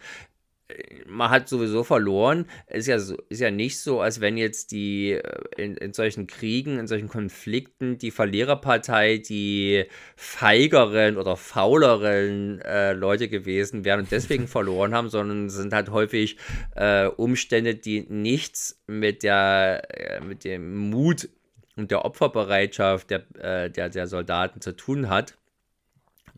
[1.07, 2.47] man hat sowieso verloren.
[2.67, 5.23] Ist ja, so, ist ja nicht so, als wenn jetzt die äh,
[5.57, 9.85] in, in solchen Kriegen, in solchen Konflikten die Verliererpartei die
[10.17, 16.37] feigeren oder fauleren äh, Leute gewesen wären und deswegen verloren haben, sondern sind halt häufig
[16.75, 21.29] äh, Umstände, die nichts mit der äh, mit dem Mut
[21.77, 25.39] und der Opferbereitschaft der, äh, der, der Soldaten zu tun hat.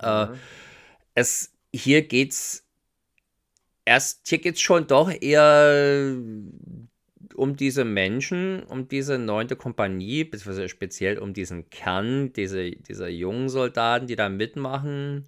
[0.01, 0.39] Äh, mhm.
[1.15, 2.64] es hier geht's
[3.85, 6.17] erst hier geht es schon doch eher
[7.35, 13.49] um diese Menschen, um diese neunte Kompanie, beziehungsweise speziell um diesen Kern, diese, dieser jungen
[13.49, 15.27] Soldaten, die da mitmachen.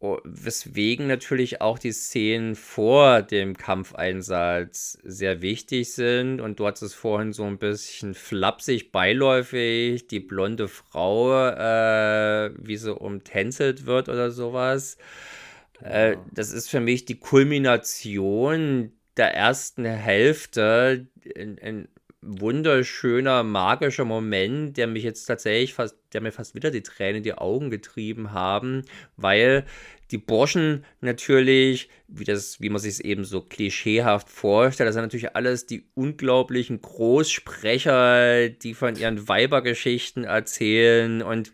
[0.00, 6.40] Oh, weswegen natürlich auch die Szenen vor dem Kampfeinsatz sehr wichtig sind.
[6.40, 12.76] Und du hattest es vorhin so ein bisschen flapsig, beiläufig, die blonde Frau, äh, wie
[12.76, 14.94] sie umtänzelt wird oder sowas.
[14.94, 15.47] Äh,
[15.80, 21.06] das ist für mich die Kulmination der ersten Hälfte.
[21.36, 21.88] Ein, ein,
[22.20, 27.22] wunderschöner, magischer Moment, der mich jetzt tatsächlich fast, der mir fast wieder die Tränen in
[27.22, 28.82] die Augen getrieben haben,
[29.16, 29.64] weil
[30.10, 35.04] die Burschen natürlich, wie, das, wie man sich es eben so klischeehaft vorstellt, das sind
[35.04, 41.52] natürlich alles die unglaublichen Großsprecher, die von ihren Weibergeschichten erzählen und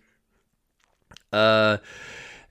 [1.32, 1.78] äh,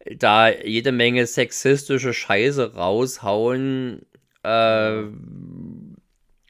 [0.06, 4.06] da jede Menge sexistische Scheiße raushauen.
[4.44, 5.04] Äh,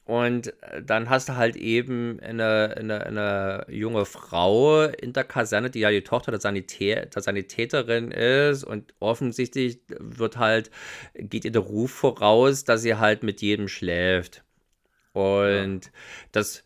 [0.05, 0.53] und
[0.85, 5.91] dann hast du halt eben eine, eine, eine, junge Frau in der Kaserne, die ja
[5.91, 8.65] die Tochter der, Sanitä der Sanitäterin ist.
[8.65, 10.71] Und offensichtlich wird halt,
[11.13, 14.43] geht ihr der Ruf voraus, dass sie halt mit jedem schläft.
[15.13, 15.91] Und ja.
[16.33, 16.63] das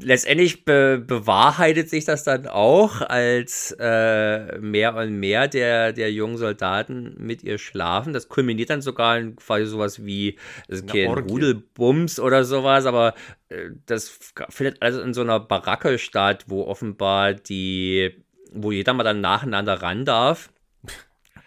[0.00, 6.36] letztendlich be bewahrheitet sich das dann auch, als äh, mehr und mehr der, der jungen
[6.36, 8.12] Soldaten mit ihr schlafen.
[8.12, 10.36] Das kulminiert dann sogar in quasi sowas wie
[10.68, 13.14] also kein Rudelbums oder sowas, aber
[13.48, 14.18] äh, das
[14.50, 18.12] findet also in so einer Baracke statt, wo offenbar die,
[18.52, 20.50] wo jeder mal dann nacheinander ran darf.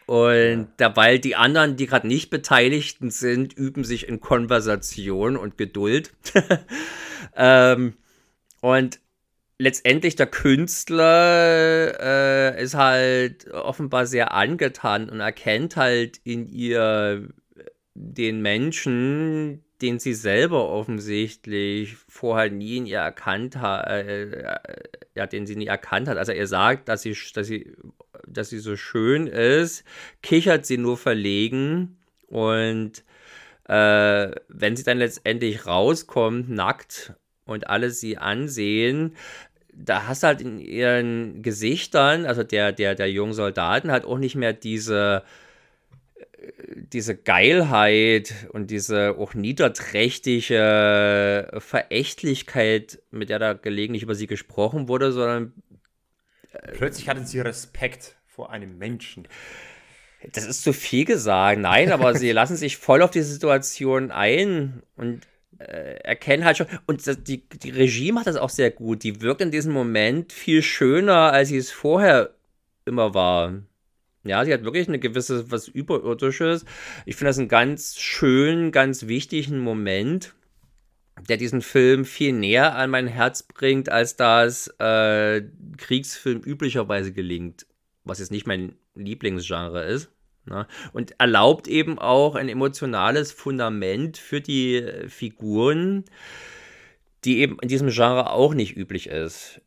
[0.08, 6.12] Und dabei die anderen, die gerade nicht Beteiligten sind, üben sich in Konversation und Geduld.
[7.36, 7.94] ähm,
[8.61, 8.99] und
[9.60, 17.30] letztendlich der Künstler äh, ist halt offenbar sehr angetan und erkennt halt in ihr
[17.94, 24.53] den Menschen, den sie selber offensichtlich vorher nie in ihr erkannt hat, äh,
[25.15, 26.18] ja, den sie nie erkannt hat.
[26.18, 27.76] Also er sagt, dass sie, dass sie,
[28.27, 29.84] dass sie so schön ist,
[30.22, 33.03] kichert sie nur verlegen und
[33.65, 37.14] äh, wenn sie dann letztendlich rauskommt, nackt
[37.50, 39.16] und alle sie ansehen,
[39.74, 44.18] da hast du halt in ihren Gesichtern, also der, der, der jungen Soldaten, halt auch
[44.18, 45.24] nicht mehr diese,
[46.76, 55.12] diese Geilheit und diese auch niederträchtige Verächtlichkeit, mit der da gelegentlich über sie gesprochen wurde,
[55.12, 55.52] sondern.
[56.52, 59.28] Äh, Plötzlich hatten sie Respekt vor einem Menschen.
[60.34, 61.62] Das ist zu viel gesagt.
[61.62, 65.22] Nein, aber sie lassen sich voll auf die Situation ein und
[65.58, 66.68] erkennen halt schon.
[66.86, 69.04] Und die, die Regie macht das auch sehr gut.
[69.04, 72.36] Die wirkt in diesem Moment viel schöner, als sie es vorher
[72.86, 73.54] immer war.
[74.24, 76.66] Ja, sie hat wirklich eine gewisse, was Überirdisches.
[77.06, 80.34] Ich finde das einen ganz schönen, ganz wichtigen Moment,
[81.28, 85.42] der diesen Film viel näher an mein Herz bringt, als das äh,
[85.78, 87.66] Kriegsfilm üblicherweise gelingt.
[88.04, 90.10] Was jetzt nicht mein Lieblingsgenre ist.
[90.45, 90.68] Ne?
[90.94, 96.06] Und erlaubt eben auch ein emotionales Fundament für die Figuren,
[97.26, 99.61] die eben in diesem Genre auch nicht üblich ist.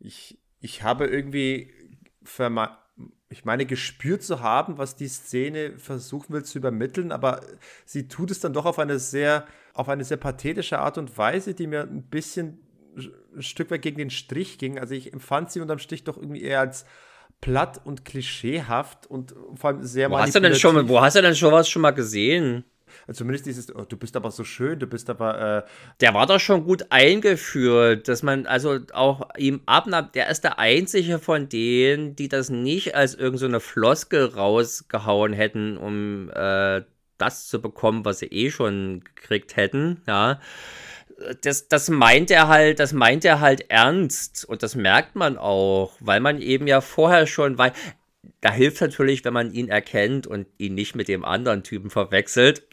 [0.00, 1.70] Ich, ich habe irgendwie
[3.32, 7.40] ich meine, gespürt zu haben, was die Szene versuchen will zu übermitteln, aber
[7.84, 11.54] sie tut es dann doch auf eine sehr, auf eine sehr pathetische Art und Weise,
[11.54, 12.60] die mir ein bisschen
[13.34, 14.78] ein Stück weit gegen den Strich ging.
[14.78, 16.84] Also ich empfand sie unterm Strich doch irgendwie eher als
[17.42, 21.20] platt und klischeehaft und vor allem sehr wo hast du denn schon Wo hast du
[21.20, 22.64] denn schon was schon mal gesehen?
[23.06, 25.64] Also zumindest dieses, oh, du bist aber so schön, du bist aber.
[25.66, 25.70] Äh
[26.00, 30.14] der war doch schon gut eingeführt, dass man also auch ihm abnimmt.
[30.14, 35.76] Der ist der einzige von denen, die das nicht als irgendeine so Floskel rausgehauen hätten,
[35.78, 36.82] um äh,
[37.18, 40.02] das zu bekommen, was sie eh schon gekriegt hätten.
[40.06, 40.38] Ja
[41.42, 45.92] das, das meint er halt, das meint er halt ernst und das merkt man auch,
[46.00, 47.72] weil man eben ja vorher schon weil
[48.40, 52.66] Da hilft natürlich, wenn man ihn erkennt und ihn nicht mit dem anderen Typen verwechselt.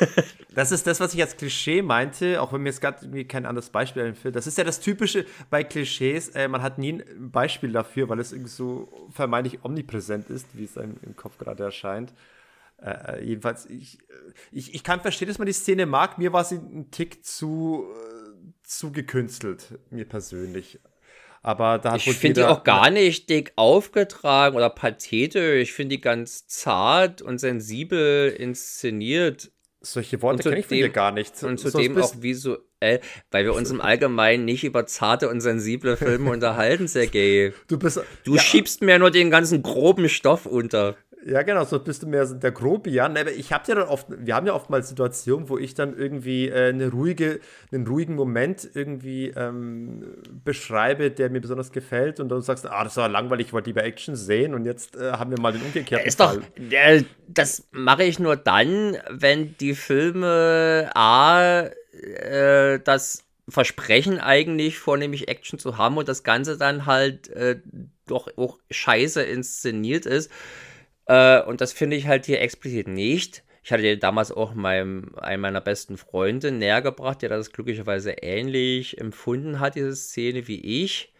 [0.58, 3.70] Das ist das, was ich als Klischee meinte, auch wenn mir jetzt gerade kein anderes
[3.70, 4.34] Beispiel einfällt.
[4.34, 6.30] Das ist ja das Typische bei Klischees.
[6.30, 10.64] Äh, man hat nie ein Beispiel dafür, weil es irgendwie so vermeintlich omnipräsent ist, wie
[10.64, 12.12] es einem im Kopf gerade erscheint.
[12.82, 13.98] Äh, jedenfalls, ich,
[14.52, 16.18] ich, ich kann verstehen, dass man die Szene mag.
[16.18, 20.80] Mir war sie ein Tick zu, äh, zu gekünstelt, mir persönlich.
[21.42, 25.62] Aber da hat Ich finde die auch gar nicht dick aufgetragen oder pathetisch.
[25.62, 29.50] Ich finde die ganz zart und sensibel inszeniert.
[29.80, 31.42] Solche Worte kenne ich von dir gar nicht.
[31.44, 33.00] Und zudem auch visuell,
[33.30, 37.54] weil wir uns im Allgemeinen nicht über zarte und sensible Filme unterhalten, Sergej.
[37.68, 40.96] Du, bist, du ja, schiebst mir nur den ganzen groben Stoff unter.
[41.26, 43.16] Ja, genau, so bist du mehr so der Grobian.
[43.16, 45.96] Aber ich habe ja dann oft, wir haben ja oft mal Situationen, wo ich dann
[45.96, 47.40] irgendwie äh, eine ruhige,
[47.72, 50.04] einen ruhigen Moment irgendwie ähm,
[50.44, 53.70] beschreibe, der mir besonders gefällt und dann sagst du, ah, das war langweilig, ich wollte
[53.70, 56.38] lieber Action sehen und jetzt äh, haben wir mal den umgekehrten ist Fall.
[56.38, 61.62] Doch, äh, das mache ich nur dann, wenn die Filme A,
[61.92, 67.60] äh, das Versprechen eigentlich vornehmlich Action zu haben und das Ganze dann halt äh,
[68.06, 70.30] doch auch scheiße inszeniert ist
[71.08, 73.42] äh, und das finde ich halt hier explizit nicht.
[73.64, 78.98] Ich hatte damals auch meinem, einem meiner besten Freunde näher gebracht, der das glücklicherweise ähnlich
[78.98, 81.12] empfunden hat, diese Szene wie ich.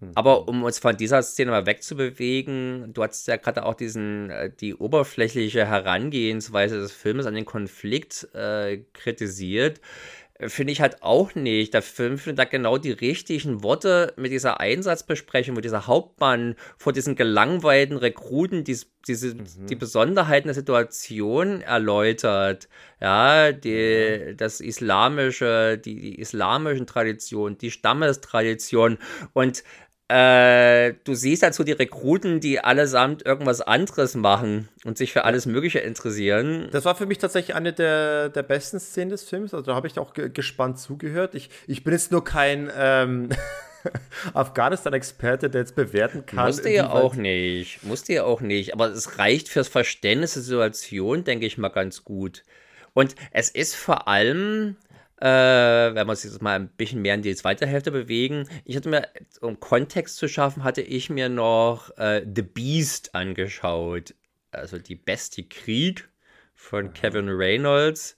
[0.00, 0.12] Mhm.
[0.14, 4.50] Aber um uns von dieser Szene mal wegzubewegen, du hast ja gerade auch diesen, äh,
[4.50, 9.80] die oberflächliche Herangehensweise des Films an den Konflikt äh, kritisiert
[10.48, 11.74] finde ich halt auch nicht.
[11.74, 16.92] Der Film findet da genau die richtigen Worte mit dieser Einsatzbesprechung, wo dieser Hauptmann vor
[16.92, 19.66] diesen gelangweilten Rekruten die, diese, mhm.
[19.68, 22.68] die Besonderheiten der Situation erläutert.
[23.00, 28.98] Ja, die, das islamische, die, die islamischen Traditionen, die Stammestradition
[29.32, 29.62] und
[30.10, 35.46] äh, du siehst dazu die Rekruten, die allesamt irgendwas anderes machen und sich für alles
[35.46, 36.68] Mögliche interessieren.
[36.72, 39.54] Das war für mich tatsächlich eine der, der besten Szenen des Films.
[39.54, 41.36] Also da habe ich auch gespannt zugehört.
[41.36, 43.28] Ich, ich bin jetzt nur kein ähm,
[44.34, 46.46] Afghanistan-Experte, der jetzt bewerten kann.
[46.46, 47.84] Musste ja auch nicht.
[47.84, 48.74] Musste ja auch nicht.
[48.74, 52.42] Aber es reicht fürs Verständnis der Situation, denke ich mal, ganz gut.
[52.94, 54.74] Und es ist vor allem
[55.20, 58.48] äh, wenn wir uns jetzt mal ein bisschen mehr in die zweite Hälfte bewegen.
[58.64, 59.06] Ich hatte mir,
[59.40, 64.14] um Kontext zu schaffen, hatte ich mir noch äh, The Beast angeschaut.
[64.50, 66.08] Also die Bestie Krieg
[66.54, 68.16] von Kevin Reynolds.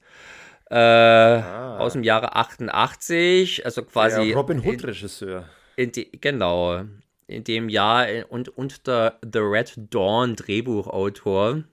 [0.70, 1.79] Äh, ah.
[1.81, 4.29] aus dem Jahre 88, also quasi.
[4.29, 5.47] Der Robin Hood-Regisseur.
[5.77, 6.85] genau,
[7.27, 11.65] in dem Jahr äh, und unter The Red Dawn Drehbuchautor.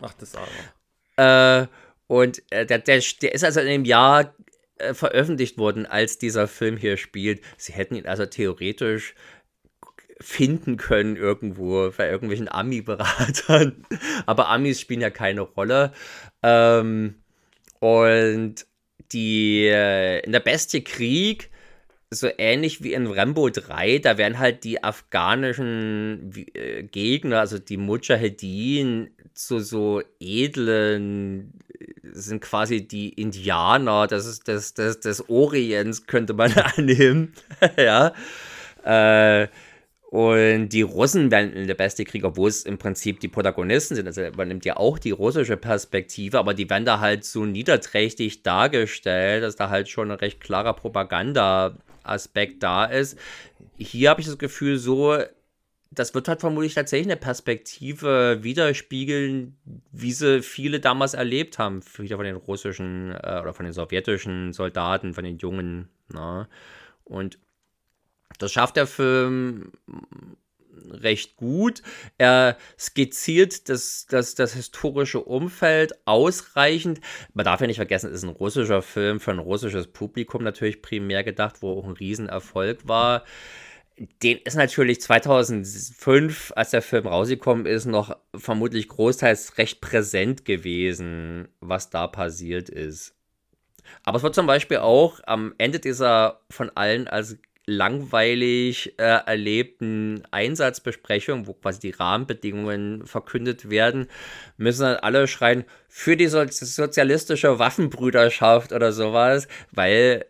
[0.00, 0.48] Ach, das auch.
[1.16, 1.66] Äh,
[2.06, 4.34] und äh, der, der, der ist also in dem Jahr
[4.78, 7.40] äh, veröffentlicht worden, als dieser Film hier spielt.
[7.56, 9.14] Sie hätten ihn also theoretisch
[10.20, 13.84] finden können irgendwo bei irgendwelchen Ami-Beratern.
[14.26, 15.92] Aber Amis spielen ja keine Rolle.
[16.42, 17.16] Ähm,
[17.80, 18.66] und
[19.12, 21.50] die äh, in der Beste Krieg
[22.10, 27.76] so ähnlich wie in Rambo 3, da werden halt die afghanischen äh, Gegner, also die
[27.76, 31.58] Mujahedin, zu so edlen,
[32.12, 37.32] sind quasi die Indianer des, des, des, des Orients, könnte man annehmen.
[37.76, 38.12] ja.
[38.84, 39.48] Äh,
[40.10, 44.06] und die Russen werden der beste Krieg, obwohl es im Prinzip die Protagonisten sind.
[44.06, 48.44] Also man nimmt ja auch die russische Perspektive, aber die werden da halt so niederträchtig
[48.44, 53.18] dargestellt, dass da halt schon ein recht klarer Propaganda Aspekt da ist.
[53.76, 55.18] Hier habe ich das Gefühl, so,
[55.94, 59.56] das wird halt vermutlich tatsächlich eine Perspektive widerspiegeln,
[59.92, 64.52] wie sie viele damals erlebt haben, wieder von den russischen äh, oder von den sowjetischen
[64.52, 65.88] Soldaten, von den Jungen.
[66.08, 66.42] Na?
[66.42, 66.48] Ne?
[67.04, 67.38] Und
[68.38, 69.72] das schafft der Film
[70.90, 71.82] recht gut.
[72.18, 77.00] Er skizziert das, das, das historische Umfeld ausreichend.
[77.32, 80.82] Man darf ja nicht vergessen, es ist ein russischer Film für ein russisches Publikum natürlich
[80.82, 83.24] primär gedacht, wo auch ein Riesenerfolg war.
[83.96, 91.48] Den ist natürlich 2005, als der Film rausgekommen ist, noch vermutlich großteils recht präsent gewesen,
[91.60, 93.14] was da passiert ist.
[94.02, 100.22] Aber es wird zum Beispiel auch am Ende dieser von allen als langweilig äh, erlebten
[100.30, 104.08] Einsatzbesprechung, wo quasi die Rahmenbedingungen verkündet werden,
[104.56, 110.26] müssen dann alle schreien für die so sozialistische Waffenbrüderschaft oder sowas, weil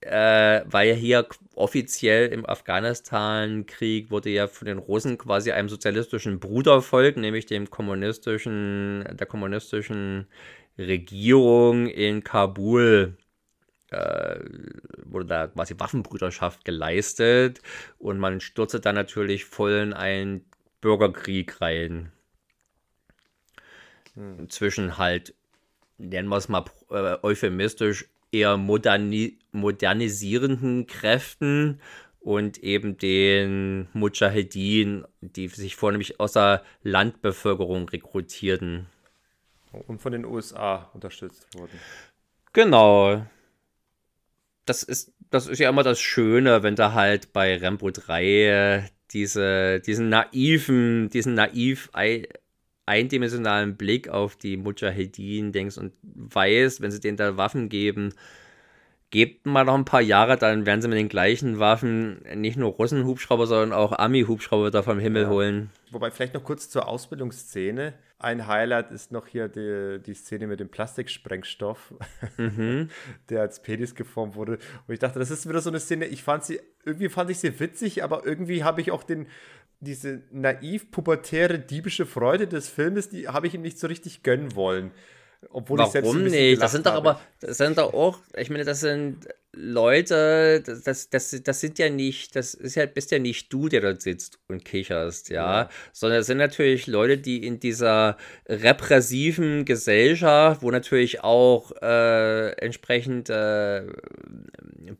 [0.00, 1.26] äh, weil hier
[1.58, 9.04] offiziell im Afghanistan-Krieg wurde ja von den Russen quasi einem sozialistischen Brudervolk, nämlich dem kommunistischen,
[9.12, 10.28] der kommunistischen
[10.78, 13.16] Regierung in Kabul
[13.90, 14.40] äh,
[15.04, 17.60] wurde da quasi Waffenbrüderschaft geleistet
[17.98, 20.44] und man stürzte dann natürlich voll in einen
[20.80, 22.12] Bürgerkrieg rein.
[24.14, 24.48] Hm.
[24.48, 25.34] Zwischen halt,
[25.96, 31.80] nennen wir es mal äh, euphemistisch, eher moderni modernisierenden Kräften
[32.20, 38.86] und eben den Mujahedin, die sich vornehmlich aus der Landbevölkerung rekrutierten.
[39.86, 41.78] Und von den USA unterstützt wurden.
[42.52, 43.22] Genau
[44.68, 48.82] das ist, das ist ja immer das Schöne, wenn du halt bei Rambo 3 äh,
[49.10, 51.90] diese, diesen naiven, diesen naiv
[52.86, 58.12] eindimensionalen Blick auf die Mujahedin denkst und weißt, wenn sie denen da Waffen geben,
[59.10, 62.72] gebt mal noch ein paar Jahre, dann werden sie mit den gleichen Waffen nicht nur
[62.72, 65.28] Russen-Hubschrauber, sondern auch Ami-Hubschrauber da vom Himmel ja.
[65.28, 65.70] holen.
[65.90, 67.94] Wobei vielleicht noch kurz zur Ausbildungsszene.
[68.18, 71.94] Ein Highlight ist noch hier die, die Szene mit dem Plastiksprengstoff,
[72.36, 72.90] mhm.
[73.30, 74.58] der als Penis geformt wurde.
[74.86, 77.38] Und ich dachte, das ist wieder so eine Szene, ich fand sie, irgendwie fand ich
[77.38, 79.26] sie witzig, aber irgendwie habe ich auch den,
[79.80, 84.54] diese naiv pubertäre diebische Freude des Filmes, die habe ich ihm nicht so richtig gönnen
[84.54, 84.90] wollen.
[85.50, 86.62] Obwohl Warum ich selbst nicht?
[86.62, 89.28] Das sind doch aber, das sind doch auch, ich meine, das sind
[89.60, 93.80] Leute, das, das, das sind ja nicht, das ist ja, bist ja nicht du, der
[93.80, 95.68] dort sitzt und kicherst, ja, ja.
[95.92, 98.16] sondern es sind natürlich Leute, die in dieser
[98.48, 103.82] repressiven Gesellschaft, wo natürlich auch äh, entsprechend äh,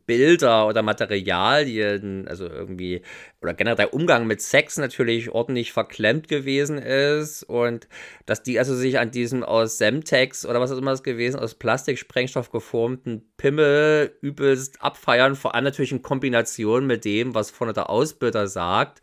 [0.05, 3.01] Bilder oder Materialien, also irgendwie,
[3.41, 7.87] oder generell der Umgang mit Sex natürlich ordentlich verklemmt gewesen ist und
[8.25, 11.55] dass die also sich an diesem aus Semtex oder was auch immer es gewesen, aus
[11.55, 17.73] Plastiksprengstoff geformten Pimmel übel übelst abfeiern, vor allem natürlich in Kombination mit dem, was vorne
[17.73, 19.01] der Ausbilder sagt.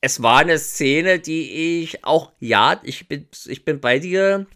[0.00, 4.46] Es war eine Szene, die ich auch, ja, ich bin, ich bin bei dir.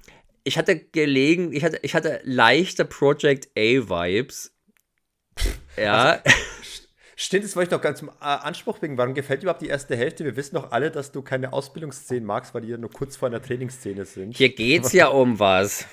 [0.45, 4.55] Ich hatte gelegen, ich hatte, ich hatte leichte Project A-Vibes.
[5.77, 6.21] Ja.
[6.25, 6.37] Also,
[7.21, 8.97] Stimmt, das wollte ich noch ganz zum äh, Anspruch wegen.
[8.97, 10.25] Warum gefällt dir überhaupt die erste Hälfte?
[10.25, 13.27] Wir wissen doch alle, dass du keine Ausbildungsszenen magst, weil die ja nur kurz vor
[13.27, 14.37] einer Trainingsszene sind.
[14.37, 15.85] Hier geht's ja um was.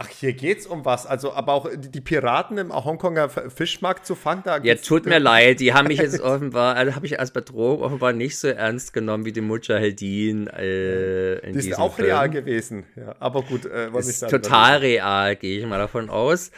[0.00, 1.06] Ach, hier geht's um was.
[1.06, 5.58] Also, aber auch die Piraten im Hongkonger Fischmarkt zu fangen, da Ja, tut mir leid,
[5.58, 9.24] die haben mich jetzt offenbar, also habe ich als Bedrohung offenbar nicht so ernst genommen
[9.24, 10.46] wie die Mujahedin.
[10.46, 12.06] Äh, in die sind auch Film.
[12.06, 12.84] real gewesen.
[12.94, 16.52] Ja, aber gut, äh, was ist total real, gehe ich mal davon aus.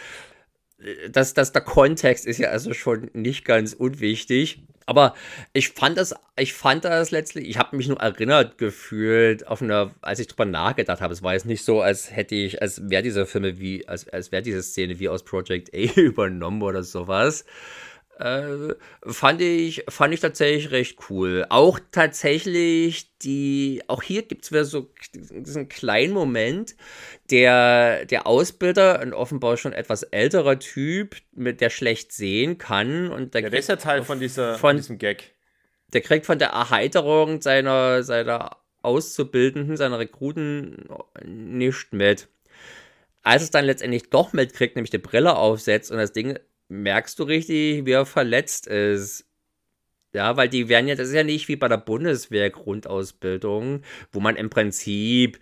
[1.11, 4.63] Das, das, der Kontext ist ja also schon nicht ganz unwichtig.
[4.87, 5.15] Aber
[5.53, 9.93] ich fand das, ich fand das letztlich, ich habe mich nur erinnert gefühlt, auf eine,
[10.03, 11.13] als ich drüber nachgedacht habe.
[11.13, 14.33] Es war jetzt nicht so, als hätte ich, als wäre diese Filme wie, als, als
[14.33, 17.45] wäre diese Szene wie aus Project A übernommen oder sowas.
[18.21, 21.47] Äh, fand ich, fand ich tatsächlich recht cool.
[21.49, 26.77] Auch tatsächlich die, auch hier gibt es wieder so diesen kleinen Moment,
[27.31, 33.33] der, der Ausbilder, ein offenbar schon etwas älterer Typ, mit der schlecht sehen kann und
[33.33, 35.35] der, ja, der ist ja Teil von, dieser, von diesem Gag.
[35.95, 40.91] Der kriegt von der Erheiterung seiner, seiner Auszubildenden, seiner Rekruten
[41.25, 42.29] nicht mit.
[43.23, 46.39] Als es dann letztendlich doch mitkriegt, nämlich die Brille aufsetzt und das Ding
[46.71, 49.27] merkst du richtig, wie er verletzt ist.
[50.13, 53.83] Ja, weil die werden ja, das ist ja nicht wie bei der Bundeswehr Grundausbildung,
[54.13, 55.39] wo man im Prinzip,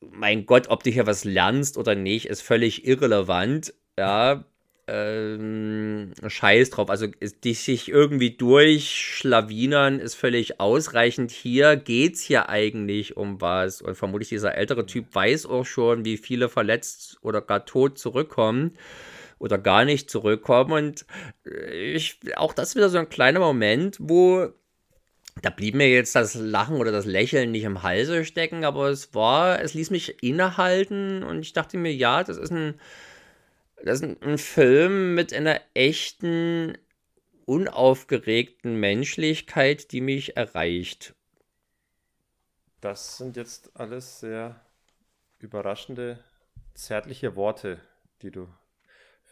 [0.00, 3.72] mein Gott, ob du hier was lernst oder nicht, ist völlig irrelevant.
[3.98, 4.44] Ja,
[4.86, 6.90] ähm, Scheiß drauf.
[6.90, 7.06] Also
[7.44, 11.30] die sich irgendwie durchschlawinern ist völlig ausreichend.
[11.30, 13.80] Hier geht es hier eigentlich um was.
[13.80, 18.76] Und vermutlich dieser ältere Typ weiß auch schon, wie viele verletzt oder gar tot zurückkommen
[19.38, 20.72] oder gar nicht zurückkommen.
[20.72, 21.06] Und
[21.46, 24.52] äh, ich, auch das wieder so ein kleiner Moment, wo
[25.42, 29.14] da blieb mir jetzt das Lachen oder das Lächeln nicht im Halse stecken, aber es
[29.14, 32.80] war, es ließ mich innehalten und ich dachte mir, ja, das ist ein,
[33.82, 36.78] das ist ein Film mit einer echten,
[37.46, 41.14] unaufgeregten Menschlichkeit, die mich erreicht.
[42.80, 44.60] Das sind jetzt alles sehr
[45.38, 46.18] überraschende,
[46.74, 47.80] zärtliche Worte,
[48.22, 48.48] die du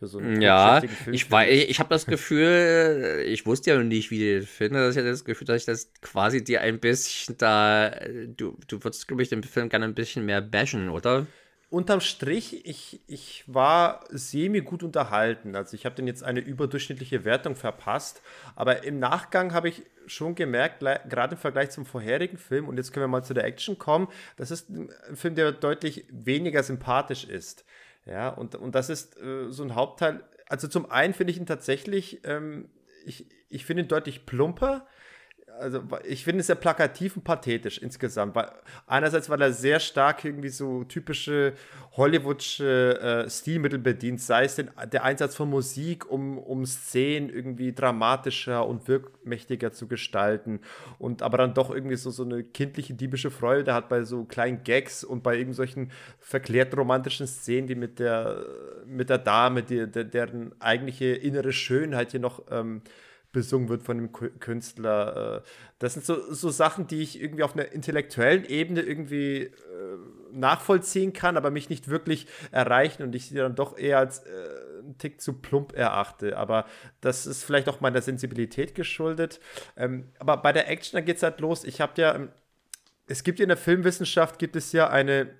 [0.02, 3.84] für so einen Ja, Film ich, war, ich, habe das Gefühl, ich wusste ja noch
[3.84, 7.36] nicht, wie ich finde, dass ich das Gefühl, dass ich das quasi dir ein bisschen
[7.38, 7.94] da,
[8.36, 11.28] du, du würdest, glaube ich, den Film gerne ein bisschen mehr bashen, oder?
[11.70, 15.54] Unterm Strich, ich, ich war semi gut unterhalten.
[15.56, 18.20] Also ich habe den jetzt eine überdurchschnittliche Wertung verpasst.
[18.56, 22.92] Aber im Nachgang habe ich schon gemerkt, gerade im Vergleich zum vorherigen Film, und jetzt
[22.92, 27.24] können wir mal zu der Action kommen, das ist ein Film, der deutlich weniger sympathisch
[27.24, 27.64] ist.
[28.06, 30.24] Ja, und, und das ist äh, so ein Hauptteil.
[30.48, 32.68] Also zum einen finde ich ihn tatsächlich, ähm,
[33.04, 34.86] ich, ich finde ihn deutlich plumper
[35.58, 38.34] also ich finde es sehr plakativ und pathetisch insgesamt.
[38.34, 38.50] Weil,
[38.86, 41.54] einerseits, weil er sehr stark irgendwie so typische
[41.96, 47.72] Hollywoodsche äh, Stilmittel bedient, sei es den, der Einsatz von Musik, um, um Szenen irgendwie
[47.72, 50.60] dramatischer und wirkmächtiger zu gestalten.
[50.98, 54.64] Und aber dann doch irgendwie so, so eine kindliche, diebische Freude hat bei so kleinen
[54.64, 58.44] Gags und bei irgendwelchen verklärten romantischen Szenen, die mit der,
[58.86, 62.82] mit der Dame, die, der, deren eigentliche innere Schönheit hier noch ähm,
[63.32, 65.42] besungen wird von dem Künstler.
[65.42, 65.48] Äh,
[65.78, 69.52] das sind so, so Sachen, die ich irgendwie auf einer intellektuellen Ebene irgendwie äh,
[70.32, 74.30] nachvollziehen kann, aber mich nicht wirklich erreichen und ich sie dann doch eher als äh,
[74.82, 76.36] einen Tick zu plump erachte.
[76.36, 76.66] Aber
[77.00, 79.40] das ist vielleicht auch meiner Sensibilität geschuldet.
[79.76, 81.64] Ähm, aber bei der Action, da geht es halt los.
[81.64, 82.28] Ich habe ja, ähm,
[83.06, 85.30] es gibt in der Filmwissenschaft, gibt es ja eine,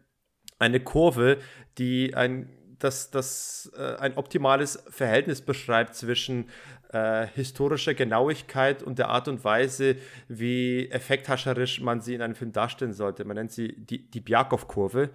[0.59, 1.39] eine Kurve,
[1.78, 2.48] die ein
[2.82, 6.48] das, das äh, ein optimales Verhältnis beschreibt zwischen
[6.93, 9.97] äh, historischer Genauigkeit und der Art und Weise,
[10.28, 13.24] wie effekthascherisch man sie in einem Film darstellen sollte.
[13.24, 15.10] Man nennt sie die, die Bjarkov-Kurve.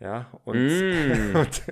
[0.00, 1.36] Ja, und, mm.
[1.36, 1.62] und,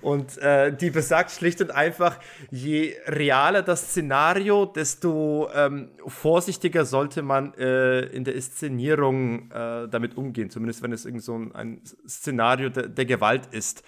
[0.00, 2.18] und äh, die besagt schlicht und einfach,
[2.50, 10.16] je realer das Szenario, desto ähm, vorsichtiger sollte man äh, in der Inszenierung äh, damit
[10.16, 13.84] umgehen, zumindest wenn es irgend so ein, ein Szenario de, der Gewalt ist.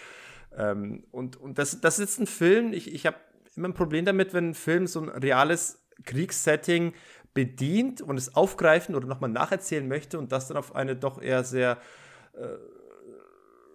[0.58, 3.16] Ähm, und und das, das ist ein Film, ich, ich habe
[3.56, 6.94] immer ein Problem damit, wenn ein Film so ein reales Kriegssetting
[7.34, 11.44] bedient und es aufgreifen oder nochmal nacherzählen möchte und das dann auf eine doch eher
[11.44, 11.78] sehr
[12.34, 12.46] äh,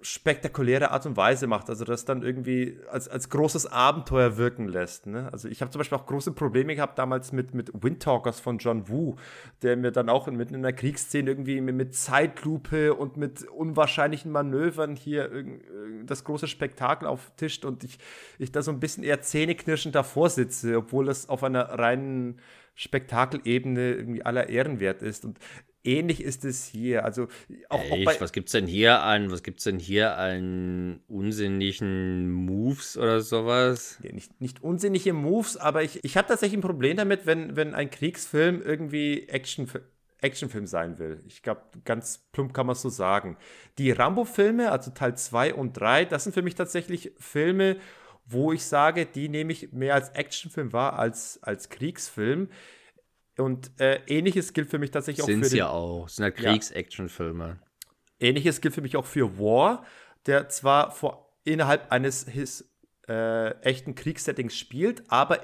[0.01, 5.07] spektakuläre Art und Weise macht, also das dann irgendwie als, als großes Abenteuer wirken lässt.
[5.07, 5.29] Ne?
[5.31, 8.87] Also ich habe zum Beispiel auch große Probleme gehabt damals mit, mit Windtalkers von John
[8.89, 9.15] Woo,
[9.61, 14.95] der mir dann auch mitten in einer Kriegsszene irgendwie mit Zeitlupe und mit unwahrscheinlichen Manövern
[14.95, 15.29] hier
[16.05, 17.99] das große Spektakel auftischt und ich,
[18.37, 22.39] ich da so ein bisschen eher zähneknirschend davor sitze, obwohl das auf einer reinen
[22.75, 25.25] Spektakelebene irgendwie aller Ehren wert ist.
[25.25, 25.37] Und
[25.89, 27.05] ähnlich ist es hier.
[27.05, 27.27] Also
[27.69, 27.91] auch, Echt?
[27.91, 33.21] auch bei was gibt's denn hier an, was gibt's denn hier an unsinnigen Moves oder
[33.21, 33.99] sowas?
[34.03, 37.73] Ja, nicht, nicht unsinnige Moves, aber ich, ich habe tatsächlich ein Problem damit, wenn, wenn
[37.73, 39.67] ein Kriegsfilm irgendwie Action,
[40.21, 41.23] Actionfilm sein will.
[41.27, 43.37] Ich glaube, ganz plump kann man es so sagen.
[43.77, 47.77] Die Rambo-Filme, also Teil 2 und 3, das sind für mich tatsächlich Filme,
[48.25, 52.49] wo ich sage, die nehme ich mehr als Actionfilm wahr als als Kriegsfilm.
[53.39, 55.49] Und äh, ähnliches gilt für mich tatsächlich Sind's auch für.
[55.49, 56.09] Sind ja auch.
[56.09, 57.59] Sind ja Kriegs-Action-Filme.
[58.19, 59.85] Ähnliches gilt für mich auch für War,
[60.25, 62.69] der zwar vor, innerhalb eines his,
[63.07, 65.39] äh, echten Kriegssettings spielt, aber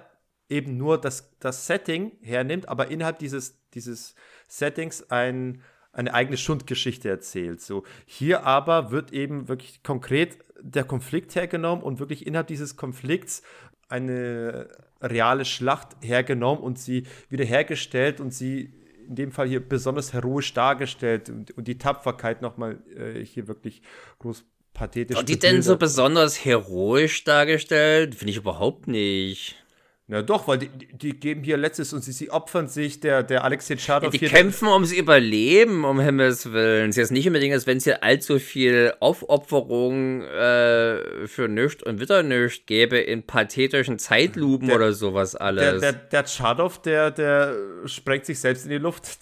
[0.49, 4.15] eben nur das, das Setting hernimmt, aber innerhalb dieses, dieses
[4.47, 7.61] Settings ein, eine eigene Schundgeschichte erzählt.
[7.61, 13.41] So, hier aber wird eben wirklich konkret der Konflikt hergenommen und wirklich innerhalb dieses Konflikts
[13.87, 14.67] eine
[15.01, 18.73] reale Schlacht hergenommen und sie wiederhergestellt und sie
[19.07, 23.81] in dem Fall hier besonders heroisch dargestellt und, und die Tapferkeit nochmal äh, hier wirklich
[24.19, 24.43] groß
[24.73, 25.17] pathetisch.
[25.17, 28.15] Und die denn so besonders heroisch dargestellt?
[28.15, 29.63] Finde ich überhaupt nicht.
[30.07, 33.43] Na doch, weil die, die geben hier letztes und sie, sie opfern sich, der, der
[33.43, 36.89] Alexei Tschadov ja, Die kämpfen ums Überleben, um Himmels Willen.
[36.89, 41.81] Es ist jetzt nicht unbedingt, als wenn es hier allzu viel Aufopferung äh, für nichts
[41.81, 45.81] und wieder nichts gäbe in pathetischen Zeitlupen der, oder sowas alles.
[45.81, 47.55] Der, der, der Tschadov, der, der
[47.85, 49.17] sprengt sich selbst in die Luft,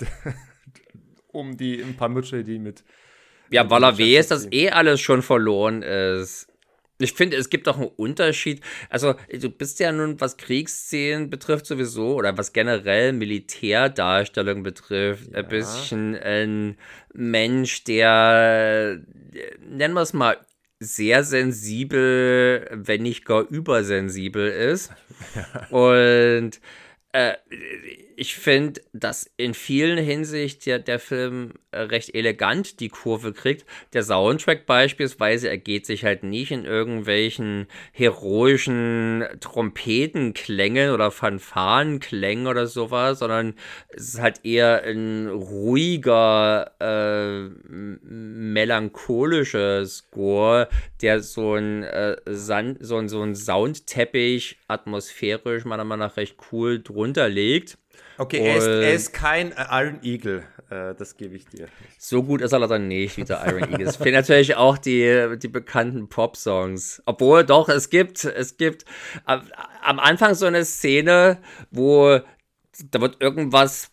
[1.32, 2.84] um die ein paar Mütze, die mit.
[3.52, 6.50] Ja, weil er weiß, dass eh alles schon verloren ist.
[7.04, 8.62] Ich finde, es gibt auch einen Unterschied.
[8.90, 15.40] Also, du bist ja nun, was Kriegsszenen betrifft, sowieso, oder was generell Militärdarstellung betrifft, ja.
[15.40, 16.78] ein bisschen ein
[17.14, 19.02] Mensch, der,
[19.62, 20.38] nennen wir es mal,
[20.80, 24.92] sehr sensibel, wenn nicht gar übersensibel ist.
[25.36, 25.68] Ja.
[25.70, 26.60] Und
[27.14, 27.34] äh,
[28.18, 33.66] ich finde, dass in vielen Hinsicht der, der Film äh, recht elegant die Kurve kriegt.
[33.94, 43.20] Der Soundtrack beispielsweise ergeht sich halt nicht in irgendwelchen heroischen Trompetenklängen oder Fanfarenklängen oder sowas,
[43.20, 43.56] sondern
[43.90, 50.70] es ist halt eher ein ruhiger, äh, melancholischer Score,
[51.02, 56.82] der so ein, äh, so ein, so ein Soundteppich atmosphärisch meiner Meinung nach recht cool
[56.82, 57.78] drunter legt.
[58.18, 61.68] Okay, er ist, er ist, kein Iron Eagle, äh, das gebe ich dir.
[61.98, 63.88] So gut ist er leider nicht wie der Iron Eagle.
[63.88, 67.02] Es fehlen natürlich auch die, die bekannten Pop-Songs.
[67.06, 68.86] Obwohl, doch, es gibt, es gibt
[69.26, 69.42] am,
[69.82, 71.40] am Anfang so eine Szene,
[71.72, 72.20] wo
[72.92, 73.92] da wird irgendwas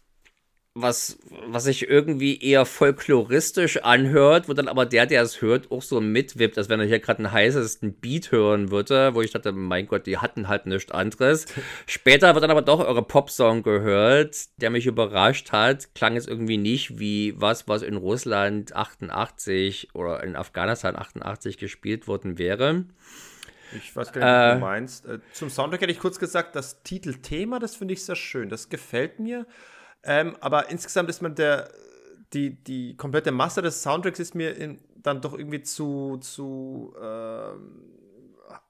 [0.74, 1.18] was,
[1.48, 6.00] was sich irgendwie eher folkloristisch anhört, wo dann aber der, der es hört, auch so
[6.00, 9.88] mitwippt, als wenn er hier gerade einen heißesten Beat hören würde, wo ich dachte, mein
[9.88, 11.46] Gott, die hatten halt nichts anderes.
[11.86, 15.92] Später wird dann aber doch eure Popsong gehört, der mich überrascht hat.
[15.94, 22.06] Klang es irgendwie nicht wie was, was in Russland 88 oder in Afghanistan 88 gespielt
[22.06, 22.84] worden wäre.
[23.76, 25.06] Ich weiß gar nicht, was äh, du meinst.
[25.06, 28.48] Äh, zum Soundtrack hätte ich kurz gesagt, das Titelthema, das finde ich sehr schön.
[28.48, 29.46] Das gefällt mir.
[30.02, 31.70] Ähm, aber insgesamt ist man der,
[32.32, 37.54] die, die komplette Masse des Soundtracks ist mir in, dann doch irgendwie zu, zu äh,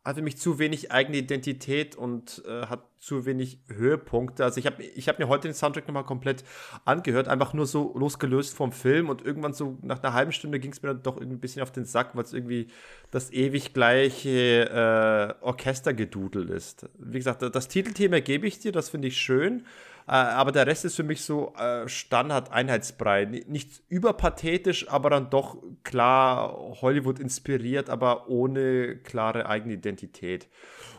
[0.04, 4.44] hat für mich zu wenig eigene Identität und äh, hat zu wenig Höhepunkte.
[4.44, 6.44] Also ich habe ich hab mir heute den Soundtrack nochmal komplett
[6.84, 10.72] angehört, einfach nur so losgelöst vom Film und irgendwann so nach einer halben Stunde ging
[10.72, 12.68] es mir dann doch ein bisschen auf den Sack, weil es irgendwie
[13.10, 16.88] das ewig gleiche äh, Orchestergedudel ist.
[16.98, 19.66] Wie gesagt, das Titelthema gebe ich dir, das finde ich schön.
[20.10, 23.26] Äh, aber der Rest ist für mich so äh, Standard-Einheitsbrei.
[23.26, 30.48] Nicht überpathetisch, aber dann doch klar Hollywood inspiriert, aber ohne klare eigene Identität.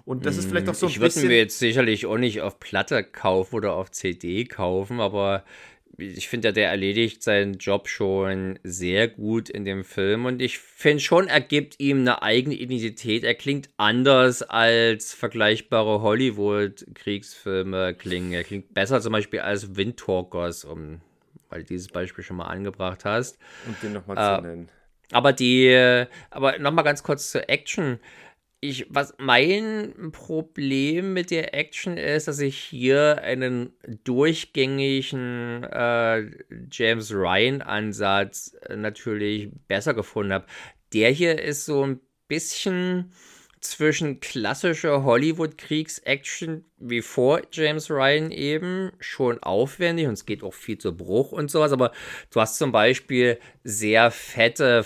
[0.06, 1.24] Und das ist vielleicht auch so ein ich bisschen.
[1.24, 5.44] Ich würde mir jetzt sicherlich auch nicht auf Platte kaufen oder auf CD kaufen, aber
[6.02, 10.60] ich finde ja, der erledigt seinen Job schon sehr gut in dem Film und ich
[10.60, 13.24] finde schon, er gibt ihm eine eigene Identität.
[13.24, 18.34] Er klingt anders als vergleichbare Hollywood-Kriegsfilme klingen.
[18.34, 21.02] Er klingt besser zum Beispiel als Windtalkers, um,
[21.50, 23.38] weil du dieses Beispiel schon mal angebracht hast.
[23.68, 24.70] Und den nochmal äh, zu nennen.
[25.12, 28.00] Aber die, aber nochmal ganz kurz zur Action
[28.62, 33.74] ich, was mein Problem mit der Action ist, dass ich hier einen
[34.04, 36.30] durchgängigen äh,
[36.72, 40.46] James Ryan-Ansatz äh, natürlich besser gefunden habe.
[40.94, 43.12] Der hier ist so ein bisschen
[43.62, 50.78] zwischen klassischer Hollywood-Kriegs-Action wie vor James Ryan eben schon aufwendig und es geht auch viel
[50.80, 51.92] zu Bruch und sowas, aber
[52.32, 54.84] du hast zum Beispiel sehr fette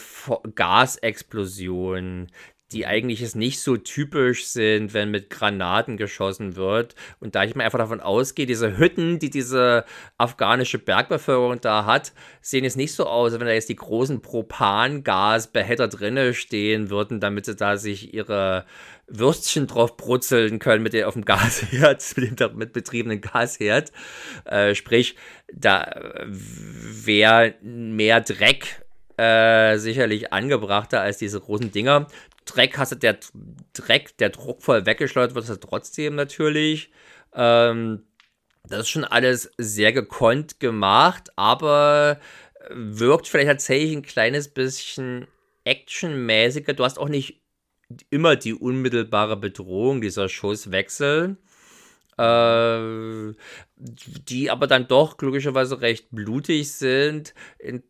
[0.55, 2.31] Gasexplosionen,
[2.71, 6.95] die eigentlich es nicht so typisch sind, wenn mit Granaten geschossen wird.
[7.19, 9.85] Und da ich mal einfach davon ausgehe, diese Hütten, die diese
[10.17, 12.11] afghanische Bergbevölkerung da hat,
[12.41, 17.19] sehen jetzt nicht so aus, als wenn da jetzt die großen Propangasbehälter drinne stehen würden,
[17.19, 18.65] damit sie da sich ihre
[19.07, 23.91] Würstchen drauf brutzeln können mit dem auf dem Gasherd, mit dem damit betriebenen Gasherd.
[24.45, 25.15] Äh, sprich,
[25.53, 28.81] da wäre mehr Dreck
[29.17, 32.07] äh, sicherlich angebrachter als diese großen Dinger.
[32.45, 33.17] Dreck hast du, der
[33.73, 36.91] Dreck, der druckvoll weggeschleudert wird, ist trotzdem natürlich.
[37.33, 38.03] Ähm,
[38.63, 42.19] das ist schon alles sehr gekonnt gemacht, aber
[42.69, 45.27] wirkt vielleicht tatsächlich ein kleines bisschen
[45.65, 46.73] actionmäßiger.
[46.73, 47.41] Du hast auch nicht
[48.09, 51.37] immer die unmittelbare Bedrohung dieser Schusswechsel.
[52.17, 53.33] Äh,
[53.75, 57.33] die aber dann doch glücklicherweise recht blutig sind.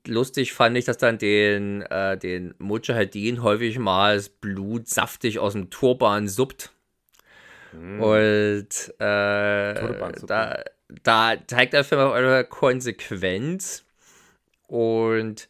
[0.08, 5.54] Lustig fand ich, dass dann den, äh, den Mujahedin häufig mal das Blut saftig aus
[5.54, 6.72] dem Turban suppt.
[7.72, 8.02] Mhm.
[8.02, 9.74] Und äh,
[10.26, 10.64] da,
[11.04, 13.86] da zeigt der Film auch eine Konsequenz.
[14.68, 15.50] Und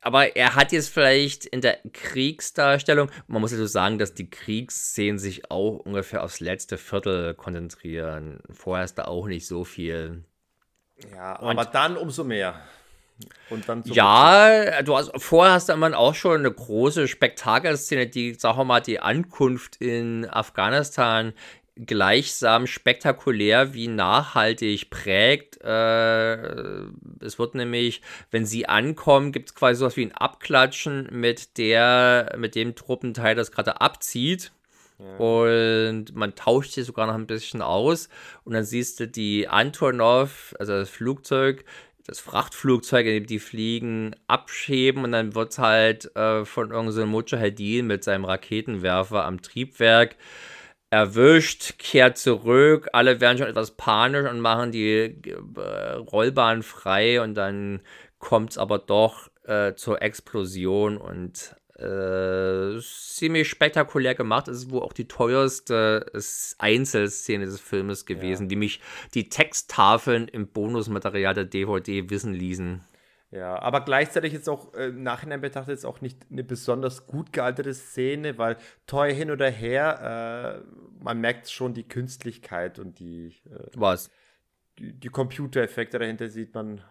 [0.00, 4.30] aber er hat jetzt vielleicht in der Kriegsdarstellung, man muss ja so sagen, dass die
[4.30, 8.40] Kriegsszenen sich auch ungefähr aufs letzte Viertel konzentrieren.
[8.50, 10.24] Vorher ist da auch nicht so viel.
[11.12, 12.60] Ja, und aber dann umso mehr.
[13.50, 18.34] Und dann ja, du hast, vorher hast du immer auch schon eine große Spektakelszene, die,
[18.34, 21.32] sagen wir mal, die Ankunft in Afghanistan
[21.86, 25.60] gleichsam spektakulär wie nachhaltig prägt.
[25.62, 26.84] Äh,
[27.20, 32.34] es wird nämlich, wenn sie ankommen, gibt es quasi sowas wie ein Abklatschen mit der,
[32.36, 34.52] mit dem Truppenteil, das gerade abzieht.
[34.98, 35.16] Ja.
[35.16, 38.08] Und man tauscht sich sogar noch ein bisschen aus.
[38.44, 41.64] Und dann siehst du die Antonov, also das Flugzeug,
[42.08, 46.92] das Frachtflugzeug, in dem die fliegen, abschäben und dann wird es halt äh, von irgendeinem
[46.92, 50.16] so Mujahedin mit seinem Raketenwerfer am Triebwerk
[50.90, 55.20] erwischt, kehrt zurück, alle werden schon etwas panisch und machen die
[55.56, 57.80] äh, Rollbahn frei und dann
[58.18, 64.48] kommt es aber doch äh, zur Explosion und äh, ziemlich spektakulär gemacht.
[64.48, 66.06] Es ist wohl auch die teuerste
[66.58, 68.48] Einzelszene des Filmes gewesen, ja.
[68.48, 68.80] die mich
[69.14, 72.80] die Texttafeln im Bonusmaterial der DVD wissen ließen.
[73.30, 77.32] Ja, aber gleichzeitig jetzt auch äh, im Nachhinein betrachtet jetzt auch nicht eine besonders gut
[77.32, 83.34] gealterte Szene, weil teuer hin oder her, äh, man merkt schon die Künstlichkeit und die
[83.50, 84.10] äh, was
[84.78, 86.82] die, die Computereffekte dahinter sieht man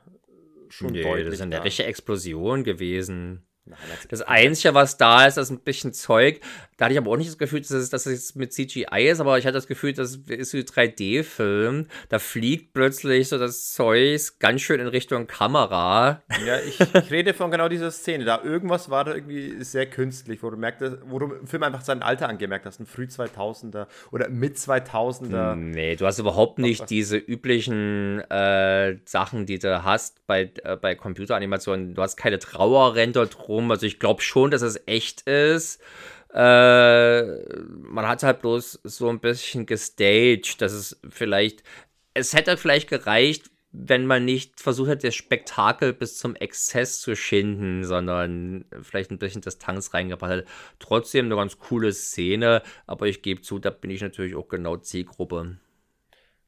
[0.69, 1.25] schon nee, deutlich.
[1.25, 3.47] Das ist eine richtige Explosion gewesen.
[3.69, 3.79] Nein,
[4.09, 6.41] das Einzige, was da ist, ist ein bisschen Zeug.
[6.77, 9.19] Da hatte ich aber auch nicht das Gefühl, dass es, dass es mit CGI ist,
[9.19, 11.87] aber ich hatte das Gefühl, das ist so ein 3D-Film.
[12.09, 16.21] Da fliegt plötzlich so das Zeug ganz schön in Richtung Kamera.
[16.45, 18.25] Ja, ich, ich, rede von genau dieser Szene.
[18.25, 21.81] Da irgendwas war da irgendwie sehr künstlich, wo du merkst, wo du im Film einfach
[21.81, 25.55] sein Alter angemerkt hast, ein früh 2000er oder mit 2000er.
[25.55, 30.93] Nee, du hast überhaupt nicht diese üblichen äh, Sachen, die du hast bei, äh, bei
[30.93, 31.95] Computeranimationen.
[31.95, 33.71] Du hast keine Trauerrente drum rum.
[33.71, 35.81] Also ich glaube schon, dass es echt ist.
[36.33, 37.23] Äh,
[37.67, 41.63] man hat halt bloß so ein bisschen gestaged, dass es vielleicht,
[42.13, 47.15] es hätte vielleicht gereicht, wenn man nicht versucht hat, das Spektakel bis zum Exzess zu
[47.15, 50.45] schinden, sondern vielleicht ein bisschen Distanz reingebracht hat.
[50.79, 54.77] Trotzdem eine ganz coole Szene, aber ich gebe zu, da bin ich natürlich auch genau
[54.77, 55.57] Zielgruppe.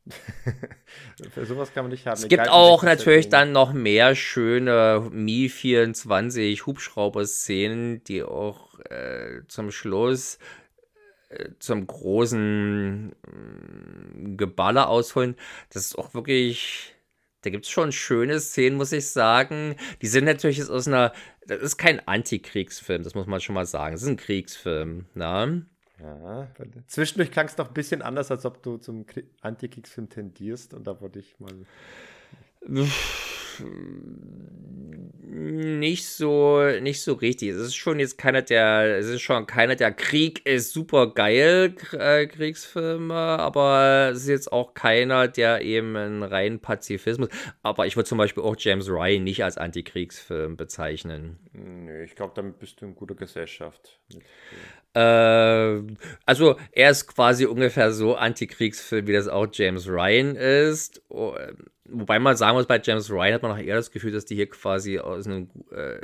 [1.34, 2.16] Für sowas kann man nicht haben.
[2.16, 10.40] Es gibt auch natürlich dann noch mehr schöne Mi-24 Hubschrauber-Szenen, die auch äh, zum Schluss
[11.30, 15.36] äh, zum großen äh, Geballer ausholen.
[15.72, 16.96] Das ist auch wirklich.
[17.42, 19.76] Da gibt es schon schöne Szenen, muss ich sagen.
[20.02, 21.14] Die sind natürlich jetzt aus einer.
[21.46, 23.94] Das ist kein Antikriegsfilm, das muss man schon mal sagen.
[23.94, 25.06] Das ist ein Kriegsfilm.
[25.14, 25.66] Ne?
[26.02, 26.48] Ja,
[26.88, 29.06] zwischendurch klang es noch ein bisschen anders, als ob du zum
[29.42, 31.54] Antikriegsfilm tendierst und da wollte ich mal.
[35.32, 37.50] Nicht so, nicht so richtig.
[37.50, 41.76] Es ist schon jetzt keiner der, es ist schon keiner der Krieg ist super geil
[41.92, 47.30] äh, Kriegsfilme, aber es ist jetzt auch keiner, der eben einen reinen Pazifismus.
[47.62, 51.38] Aber ich würde zum Beispiel auch James Ryan nicht als Antikriegsfilm bezeichnen.
[51.54, 54.00] Nö, ich glaube, damit bist du in guter Gesellschaft.
[54.96, 55.00] Äh,
[56.26, 61.04] also er ist quasi ungefähr so Antikriegsfilm, wie das auch James Ryan ist.
[61.92, 64.36] Wobei man sagen muss, bei James Ryan hat man auch eher das Gefühl, dass die
[64.36, 66.00] hier quasi aus einem, äh,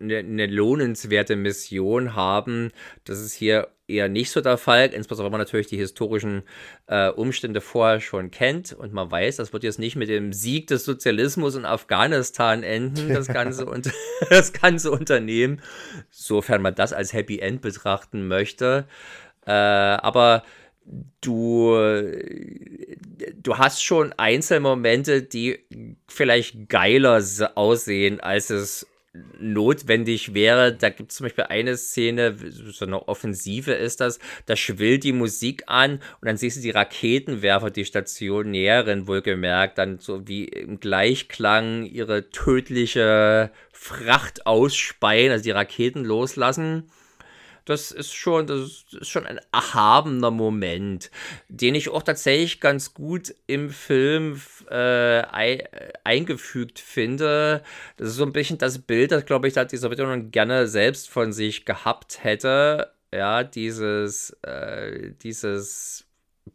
[0.00, 2.70] eine, eine lohnenswerte Mission haben.
[3.04, 6.42] Das ist hier eher nicht so der Fall, insbesondere wenn man natürlich die historischen
[6.86, 10.68] äh, Umstände vorher schon kennt und man weiß, das wird jetzt nicht mit dem Sieg
[10.68, 13.90] des Sozialismus in Afghanistan enden, das ganze, und,
[14.30, 15.60] das ganze Unternehmen,
[16.10, 18.86] sofern man das als Happy End betrachten möchte.
[19.46, 20.42] Äh, aber
[21.20, 21.74] du,
[23.42, 25.58] du hast schon Einzelmomente, die
[26.08, 27.22] vielleicht geiler
[27.54, 28.86] aussehen, als es
[29.38, 30.74] notwendig wäre.
[30.74, 35.12] Da gibt es zum Beispiel eine Szene, so eine Offensive ist das, da schwillt die
[35.12, 40.80] Musik an und dann siehst du die Raketenwerfer, die stationären wohlgemerkt, dann so wie im
[40.80, 46.90] Gleichklang ihre tödliche Fracht ausspeien, also die Raketen loslassen
[47.64, 51.10] das ist schon, das ist schon ein erhabener Moment,
[51.48, 55.22] den ich auch tatsächlich ganz gut im Film äh,
[56.04, 57.62] eingefügt finde.
[57.96, 61.08] Das ist so ein bisschen das Bild, das, glaube ich, da die Sowjetunion gerne selbst
[61.08, 62.92] von sich gehabt hätte.
[63.12, 66.06] Ja, dieses, äh, dieses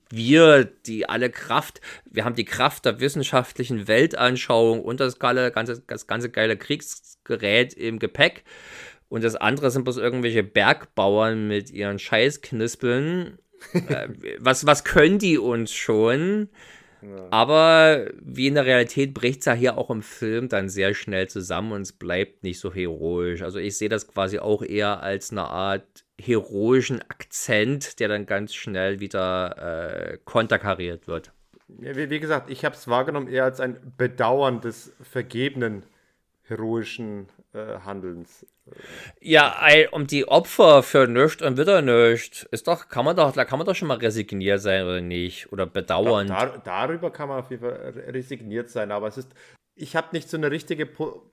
[0.09, 6.07] wir, die alle Kraft, wir haben die Kraft der wissenschaftlichen Weltanschauung und das, ganze, das
[6.07, 8.43] ganze geile Kriegsgerät im Gepäck.
[9.09, 13.39] Und das andere sind bloß irgendwelche Bergbauern mit ihren Scheißknispeln.
[13.73, 14.07] äh,
[14.39, 16.49] was, was können die uns schon?
[17.01, 17.27] Ja.
[17.31, 21.27] Aber wie in der Realität bricht es ja hier auch im Film dann sehr schnell
[21.27, 23.41] zusammen und es bleibt nicht so heroisch.
[23.41, 28.53] Also ich sehe das quasi auch eher als eine Art heroischen Akzent, der dann ganz
[28.53, 31.31] schnell wieder äh, konterkariert wird.
[31.67, 35.83] Wie, wie, gesagt, ich habe es wahrgenommen eher als ein Bedauern des vergebenen
[36.43, 38.45] heroischen Handelns.
[39.19, 39.56] Ja,
[39.92, 43.58] um die Opfer für nichts und wieder nichts, ist doch, kann man doch, da kann
[43.58, 45.52] man doch schon mal resigniert sein oder nicht?
[45.52, 46.28] Oder bedauern.
[46.28, 49.34] Da, darüber kann man auf jeden Fall resigniert sein, aber es ist,
[49.76, 51.32] ich habe nicht so eine richtige, po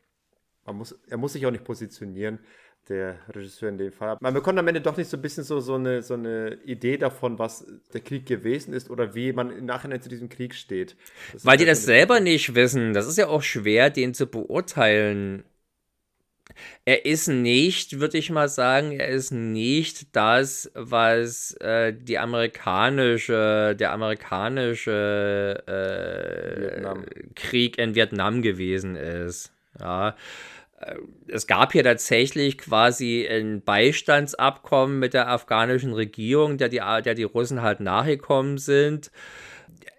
[0.64, 2.40] man muss, er muss sich auch nicht positionieren,
[2.88, 4.16] der Regisseur in dem Fall.
[4.20, 6.96] Man bekommt am Ende doch nicht so ein bisschen so, so, eine, so eine Idee
[6.96, 10.96] davon, was der Krieg gewesen ist oder wie man im Nachhinein zu diesem Krieg steht.
[11.32, 12.94] Das Weil die das selber nicht wissen.
[12.94, 15.44] Das ist ja auch schwer, den zu beurteilen
[16.84, 23.74] er ist nicht, würde ich mal sagen, er ist nicht das, was äh, die amerikanische,
[23.78, 29.52] der amerikanische äh, Krieg in Vietnam gewesen ist.
[29.80, 30.16] Ja.
[30.80, 30.96] Äh,
[31.28, 37.24] es gab hier tatsächlich quasi ein Beistandsabkommen mit der afghanischen Regierung, der die, der die
[37.24, 39.10] Russen halt nachgekommen sind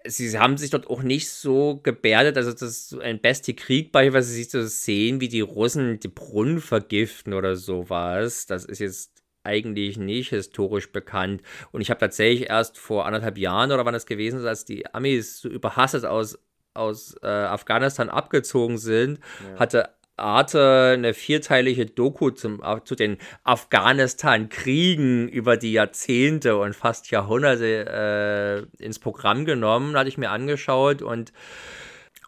[0.08, 3.92] sie haben sich dort auch nicht so gebärdet, also das ist so ein beste Krieg
[3.92, 8.46] beispielsweise sich zu sehen, wie die Russen die Brunnen vergiften oder sowas.
[8.46, 11.42] Das ist jetzt eigentlich nicht historisch bekannt.
[11.72, 14.92] Und ich habe tatsächlich erst vor anderthalb Jahren oder wann das gewesen ist, als die
[14.94, 16.38] Amis so überhastet aus,
[16.74, 19.20] aus äh, Afghanistan abgezogen sind,
[19.52, 19.60] ja.
[19.60, 28.68] hatte Arte eine vierteilige Doku zum, zu den Afghanistan-Kriegen über die Jahrzehnte und fast Jahrhunderte
[28.80, 31.32] äh, ins Programm genommen, hatte ich mir angeschaut und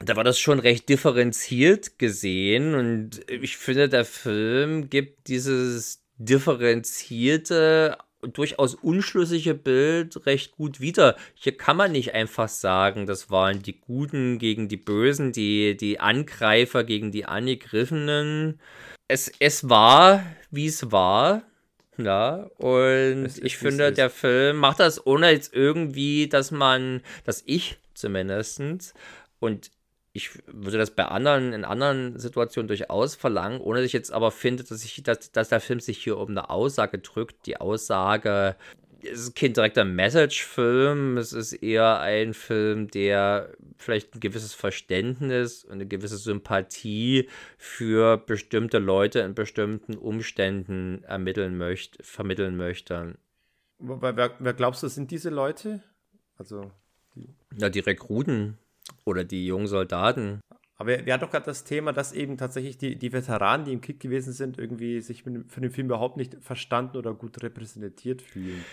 [0.03, 7.99] da war das schon recht differenziert gesehen und ich finde, der Film gibt dieses differenzierte
[8.23, 11.17] durchaus unschlüssige Bild recht gut wieder.
[11.35, 16.01] Hier kann man nicht einfach sagen, das waren die Guten gegen die Bösen, die, die
[16.01, 18.61] Angreifer gegen die Angegriffenen.
[19.09, 21.43] Es, es war, wie es war.
[21.97, 27.43] Ja, und ist, ich finde, der Film macht das ohne jetzt irgendwie, dass man, dass
[27.45, 28.95] ich zumindest,
[29.39, 29.71] und
[30.13, 34.31] ich würde das bei anderen, in anderen Situationen durchaus verlangen, ohne dass ich jetzt aber
[34.31, 37.47] finde, dass, ich, dass, dass der Film sich hier um eine Aussage drückt.
[37.47, 38.57] Die Aussage,
[39.03, 45.65] es ist kein direkter Message-Film, es ist eher ein Film, der vielleicht ein gewisses Verständnis
[45.65, 53.17] und eine gewisse Sympathie für bestimmte Leute in bestimmten Umständen ermitteln möchte, vermitteln möchte.
[53.79, 55.83] Wer, wer glaubst du, sind diese Leute?
[56.37, 56.71] Also
[57.15, 58.59] die ja, die Rekruten.
[59.05, 60.41] Oder die jungen Soldaten.
[60.81, 63.83] Aber wir hatten doch gerade das Thema, dass eben tatsächlich die, die Veteranen, die im
[63.83, 68.65] Krieg gewesen sind, irgendwie sich für den Film überhaupt nicht verstanden oder gut repräsentiert fühlen.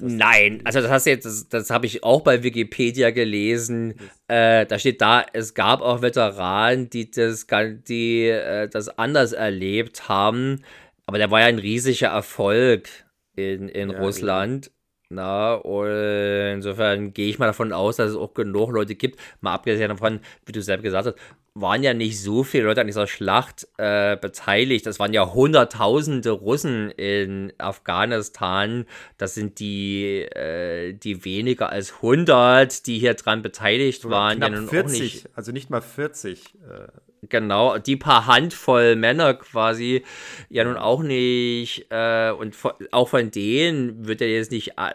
[0.00, 3.94] Nein, also das hast du jetzt, das, das habe ich auch bei Wikipedia gelesen.
[4.26, 7.46] Äh, da steht da, es gab auch Veteranen, die das,
[7.86, 10.64] die, äh, das anders erlebt haben.
[11.06, 12.88] Aber der war ja ein riesiger Erfolg
[13.36, 14.66] in, in ja, Russland.
[14.66, 14.72] Ja.
[15.12, 19.52] Na, und insofern gehe ich mal davon aus, dass es auch genug Leute gibt, mal
[19.52, 21.16] abgesehen davon, wie du selbst gesagt hast,
[21.54, 24.86] waren ja nicht so viele Leute an dieser Schlacht äh, beteiligt.
[24.86, 28.86] Es waren ja hunderttausende Russen in Afghanistan.
[29.18, 34.38] Das sind die, äh, die weniger als 100, die hier dran beteiligt Oder waren.
[34.38, 36.54] Knapp ja nun 40, nicht, also nicht mal 40.
[36.54, 37.11] Äh.
[37.28, 40.02] Genau, die paar Handvoll Männer quasi,
[40.48, 42.56] ja nun auch nicht, äh, und
[42.90, 44.92] auch von denen wird ja jetzt nicht, äh,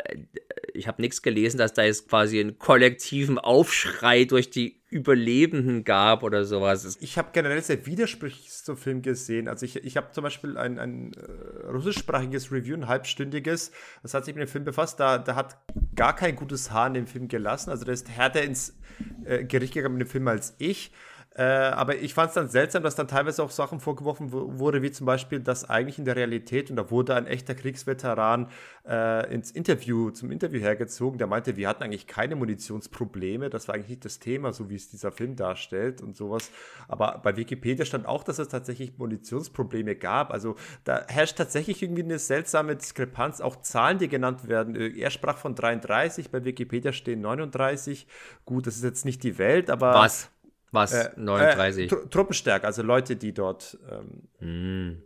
[0.73, 6.21] ich habe nichts gelesen, dass da jetzt quasi einen kollektiven Aufschrei durch die Überlebenden gab
[6.21, 6.97] oder sowas.
[6.99, 9.47] Ich habe generell sehr widersprüchlich zum Film gesehen.
[9.47, 14.25] Also ich, ich habe zum Beispiel ein, ein äh, russischsprachiges Review, ein halbstündiges, das hat
[14.25, 15.57] sich mit dem Film befasst, da, da hat
[15.95, 17.69] gar kein gutes Haar in dem Film gelassen.
[17.69, 18.77] Also der ist härter ins
[19.23, 20.91] äh, Gericht gegangen mit dem Film als ich.
[21.37, 24.89] Äh, aber ich fand es dann seltsam, dass dann teilweise auch Sachen vorgeworfen wurde, wie
[24.89, 28.49] zum Beispiel, dass eigentlich in der Realität, und da wurde ein echter Kriegsveteran
[28.87, 33.75] äh, ins Interview, zum Interview hergezogen, der meinte, wir hatten eigentlich keine Munitionsprobleme, das war
[33.75, 36.49] eigentlich nicht das Thema, so wie es dieser Film darstellt und sowas.
[36.87, 40.33] Aber bei Wikipedia stand auch, dass es tatsächlich Munitionsprobleme gab.
[40.33, 44.75] Also da herrscht tatsächlich irgendwie eine seltsame Diskrepanz, auch Zahlen, die genannt werden.
[44.75, 48.07] Äh, er sprach von 33, bei Wikipedia stehen 39.
[48.45, 49.93] Gut, das ist jetzt nicht die Welt, aber.
[49.93, 50.31] Was?
[50.77, 50.93] Was?
[50.93, 51.91] Äh, 39?
[51.91, 55.03] Äh, Truppenstärke, also Leute, die dort ähm, mm.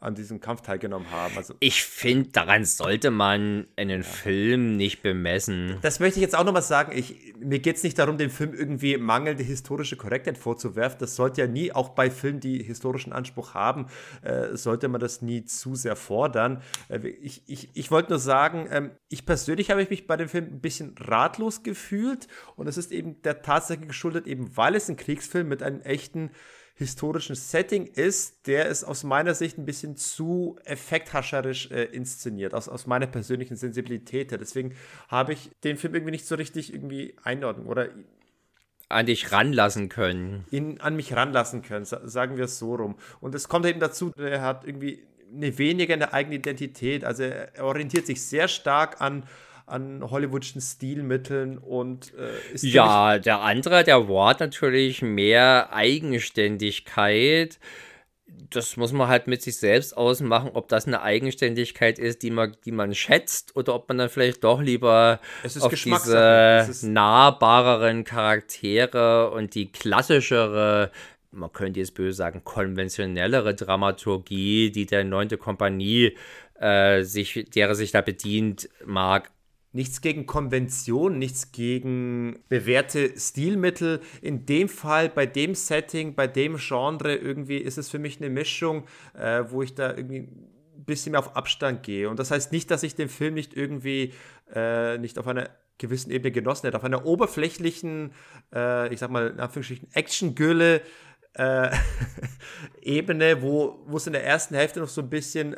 [0.00, 1.36] An diesem Kampf teilgenommen haben.
[1.36, 4.06] Also, ich finde, daran sollte man einen ja.
[4.06, 5.76] Film nicht bemessen.
[5.82, 6.96] Das möchte ich jetzt auch nochmal sagen.
[6.96, 10.98] Ich, mir geht es nicht darum, dem Film irgendwie mangelnde historische Korrektheit vorzuwerfen.
[11.00, 13.86] Das sollte ja nie, auch bei Filmen, die historischen Anspruch haben,
[14.22, 16.62] äh, sollte man das nie zu sehr fordern.
[16.88, 20.46] Äh, ich ich, ich wollte nur sagen, ähm, ich persönlich habe mich bei dem Film
[20.46, 24.96] ein bisschen ratlos gefühlt und es ist eben der Tatsache geschuldet, eben weil es ein
[24.96, 26.30] Kriegsfilm mit einem echten
[26.80, 32.68] historischen Setting ist, der ist aus meiner Sicht ein bisschen zu effekthascherisch äh, inszeniert, aus,
[32.70, 34.38] aus meiner persönlichen Sensibilität her.
[34.38, 34.74] Deswegen
[35.08, 37.90] habe ich den Film irgendwie nicht so richtig irgendwie einordnen oder
[38.88, 40.46] an dich ranlassen können.
[40.50, 42.96] Ihn an mich ranlassen können, sagen wir es so rum.
[43.20, 47.04] Und es kommt eben dazu, er hat irgendwie eine weniger eine eigene Identität.
[47.04, 49.24] Also er orientiert sich sehr stark an
[49.70, 57.58] an Hollywoodschen Stilmitteln und äh, ist Ja, der andere, der Ward natürlich mehr Eigenständigkeit.
[58.50, 62.56] Das muss man halt mit sich selbst ausmachen, ob das eine Eigenständigkeit ist, die man,
[62.64, 65.20] die man schätzt, oder ob man dann vielleicht doch lieber
[65.60, 70.90] auf diese nahbareren Charaktere und die klassischere
[71.32, 76.16] man könnte jetzt böse sagen, konventionellere Dramaturgie, die der neunte Kompanie
[76.60, 79.30] äh, sich, derer sich da bedient, mag,
[79.72, 84.00] Nichts gegen Konvention, nichts gegen bewährte Stilmittel.
[84.20, 88.30] In dem Fall, bei dem Setting, bei dem Genre, irgendwie ist es für mich eine
[88.30, 88.84] Mischung,
[89.14, 92.10] äh, wo ich da irgendwie ein bisschen mehr auf Abstand gehe.
[92.10, 94.12] Und das heißt nicht, dass ich den Film nicht irgendwie
[94.52, 96.76] äh, nicht auf einer gewissen Ebene genossen hätte.
[96.76, 98.12] Auf einer oberflächlichen,
[98.52, 100.82] äh, ich sag mal, in Anführungsstrichen, Action-Gülle.
[101.34, 101.70] Äh,
[102.82, 105.54] Ebene, wo es in der ersten Hälfte noch so ein bisschen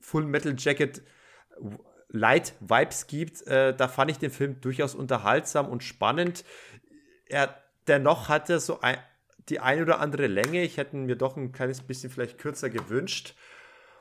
[0.00, 1.02] Full Metal Jacket
[2.08, 3.46] Light-Vibes gibt.
[3.46, 6.44] Äh, da fand ich den Film durchaus unterhaltsam und spannend.
[7.26, 8.96] Er dennoch hatte so ein,
[9.48, 10.62] die eine oder andere Länge.
[10.62, 13.34] Ich hätte mir doch ein kleines bisschen vielleicht kürzer gewünscht.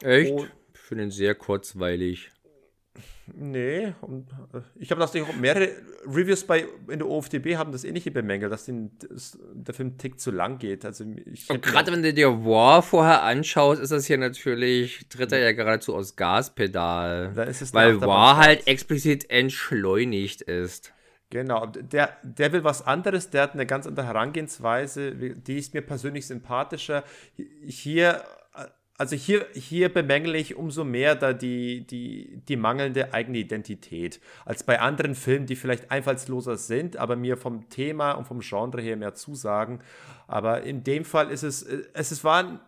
[0.02, 0.32] Echt?
[0.32, 2.30] Und, ich finde ihn sehr kurzweilig.
[3.36, 5.70] Nee, und äh, ich habe das mehrere
[6.06, 8.92] Reviews bei in der OFDB haben das ähnliche bemängelt, dass den,
[9.54, 10.86] der Film einen Tick zu lang geht.
[10.86, 15.40] Also und gerade wenn du dir War vorher anschaust, ist das hier natürlich, tritt er
[15.40, 17.36] ja geradezu aus Gaspedal.
[17.36, 20.94] weil War halt explizit entschleunigt ist.
[21.30, 25.82] Genau, der, der will was anderes, der hat eine ganz andere Herangehensweise, die ist mir
[25.82, 27.04] persönlich sympathischer.
[27.66, 28.24] Hier
[28.98, 34.64] also hier, hier bemängle ich umso mehr da die, die, die mangelnde eigene Identität, als
[34.64, 38.98] bei anderen Filmen, die vielleicht einfallsloser sind, aber mir vom Thema und vom Genre her
[38.98, 39.82] mehr zusagen.
[40.26, 42.60] Aber in dem Fall ist es, es ist, war ein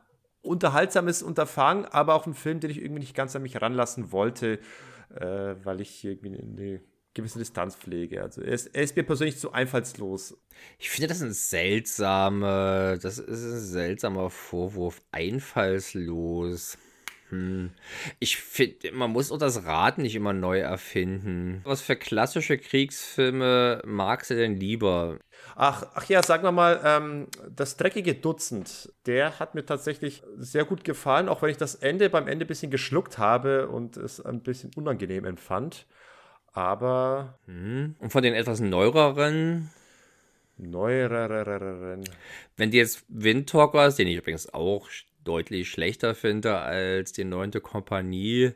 [0.41, 4.59] unterhaltsames Unterfangen, aber auch ein Film, den ich irgendwie nicht ganz an mich ranlassen wollte,
[5.15, 6.81] äh, weil ich irgendwie eine
[7.13, 8.21] gewisse Distanz pflege.
[8.21, 10.37] Also er ist, er ist mir persönlich zu einfallslos.
[10.77, 15.01] Ich finde das ein seltsamer, das ist ein seltsamer Vorwurf.
[15.11, 16.77] Einfallslos.
[17.29, 17.71] Hm.
[18.19, 21.61] Ich finde, man muss auch das Rad nicht immer neu erfinden.
[21.63, 25.19] Was für klassische Kriegsfilme magst du denn lieber?
[25.55, 30.65] Ach, ach ja, sagen wir mal, ähm, das dreckige Dutzend, der hat mir tatsächlich sehr
[30.65, 34.19] gut gefallen, auch wenn ich das Ende beim Ende ein bisschen geschluckt habe und es
[34.19, 35.85] ein bisschen unangenehm empfand.
[36.53, 37.39] Aber.
[37.45, 37.95] Hm.
[37.99, 39.69] Und von den etwas neueren.
[40.57, 42.03] Neuereren.
[42.57, 44.89] Wenn die jetzt Windtalkers, den ich übrigens auch
[45.23, 48.53] deutlich schlechter finde als die neunte Kompanie.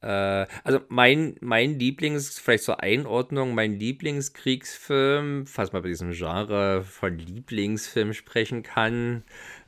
[0.00, 6.82] Äh, also mein, mein Lieblings, vielleicht zur Einordnung, mein Lieblingskriegsfilm, falls man bei diesem Genre
[6.82, 9.24] von Lieblingsfilm sprechen kann,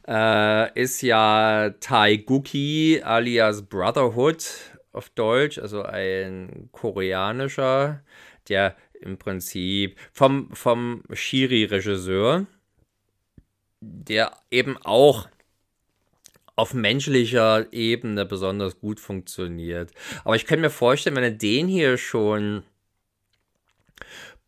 [0.06, 8.02] äh, ist ja Tai Guki alias Brotherhood auf Deutsch, also ein koreanischer,
[8.48, 12.46] der im Prinzip vom, vom Shiri-Regisseur,
[13.80, 15.28] der eben auch
[16.56, 19.92] auf menschlicher Ebene besonders gut funktioniert.
[20.24, 22.64] Aber ich könnte mir vorstellen, wenn er den hier schon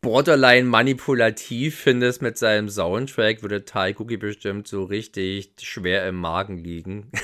[0.03, 6.59] borderline manipulativ findest mit seinem Soundtrack, würde Tai Cookie bestimmt so richtig schwer im Magen
[6.59, 7.11] liegen.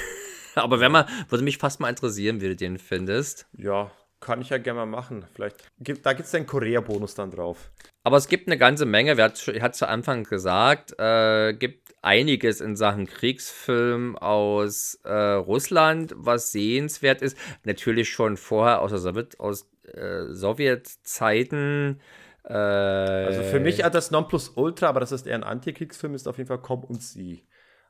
[0.58, 3.46] Aber wenn man, würde mich fast mal interessieren, wie du den findest.
[3.56, 5.24] Ja, kann ich ja gerne mal machen.
[5.34, 7.70] Vielleicht gibt, da gibt es einen Korea-Bonus dann drauf.
[8.02, 12.76] Aber es gibt eine ganze Menge, wer hat, zu Anfang gesagt, äh, gibt einiges in
[12.76, 17.36] Sachen Kriegsfilm aus äh, Russland, was sehenswert ist.
[17.64, 22.00] Natürlich schon vorher aus der Sowjet, aus äh, Sowjetzeiten.
[22.44, 26.38] Äh, also für mich hat das Nonplusultra, aber das ist eher ein Antikriegsfilm, ist auf
[26.38, 27.44] jeden Fall Komm und Sie.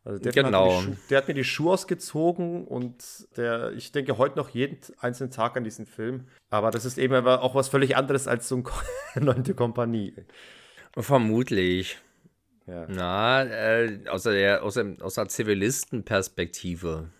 [0.08, 0.80] Also der, genau.
[0.80, 3.04] hat der, hat mir die Schuhe ausgezogen und
[3.36, 6.28] der, ich denke heute noch jeden einzelnen Tag an diesen Film.
[6.48, 8.62] Aber das ist eben auch was völlig anderes als so
[9.14, 10.14] eine neunte Kompanie.
[10.96, 11.98] Vermutlich.
[12.66, 12.86] Ja.
[12.88, 17.10] Na, äh, aus, der, aus der Zivilistenperspektive.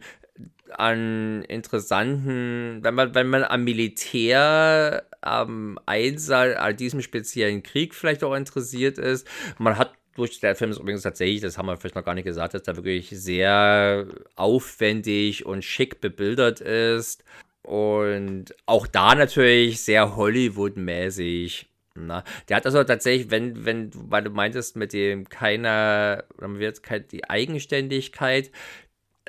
[0.77, 8.23] an interessanten, wenn man, wenn man am Militär, am Einsatz, an diesem speziellen Krieg vielleicht
[8.23, 9.27] auch interessiert ist.
[9.57, 12.25] Man hat durch der Film ist übrigens tatsächlich, das haben wir vielleicht noch gar nicht
[12.25, 17.23] gesagt, dass der wirklich sehr aufwendig und schick bebildert ist.
[17.61, 21.67] Und auch da natürlich sehr Hollywood-mäßig.
[21.95, 26.81] Na, der hat also tatsächlich, wenn, wenn, weil du meintest, mit dem keiner, wird
[27.11, 28.51] die Eigenständigkeit,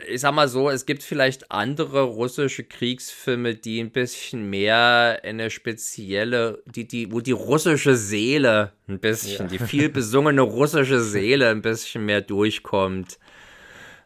[0.09, 5.51] ich sag mal so, es gibt vielleicht andere russische Kriegsfilme, die ein bisschen mehr eine
[5.51, 9.51] spezielle, die, die, wo die russische Seele ein bisschen, ja.
[9.51, 13.19] die viel besungene russische Seele ein bisschen mehr durchkommt.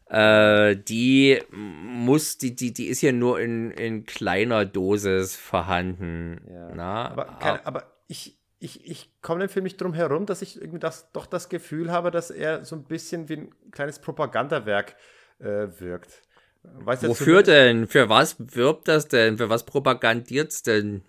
[0.09, 6.41] Äh, die muss, die, die, die ist hier nur in, in kleiner Dosis vorhanden.
[6.49, 6.75] Ja.
[6.75, 7.11] Na?
[7.11, 10.79] Aber, keine, aber ich, ich, ich komme den Film nicht drum herum, dass ich irgendwie
[10.79, 14.95] das, doch das Gefühl habe, dass er so ein bisschen wie ein kleines Propagandawerk äh,
[15.45, 16.23] äh, wirkt.
[16.63, 17.87] Wofür denn?
[17.87, 19.37] Für was wirbt das denn?
[19.37, 21.03] Für was propagandiert's denn?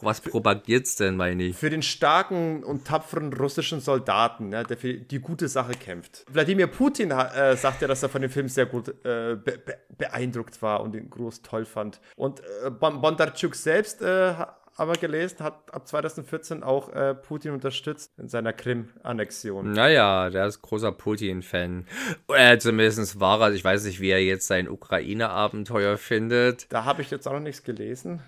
[0.00, 1.56] Was propagiert's denn, meine ich?
[1.56, 6.24] Für den starken und tapferen russischen Soldaten, ja, der für die gute Sache kämpft.
[6.30, 9.58] Wladimir Putin äh, sagt ja, dass er von dem Film sehr gut äh, be
[9.96, 12.00] beeindruckt war und ihn groß toll fand.
[12.14, 14.34] Und äh, Bondarchuk selbst äh,
[14.78, 19.72] aber gelesen, hat ab 2014 auch äh, Putin unterstützt in seiner Krim-Annexion.
[19.72, 21.86] Naja, der ist großer Putin-Fan.
[22.28, 26.72] Äh, zumindest war er, ich weiß nicht, wie er jetzt sein Ukraine-Abenteuer findet.
[26.72, 28.20] Da habe ich jetzt auch noch nichts gelesen.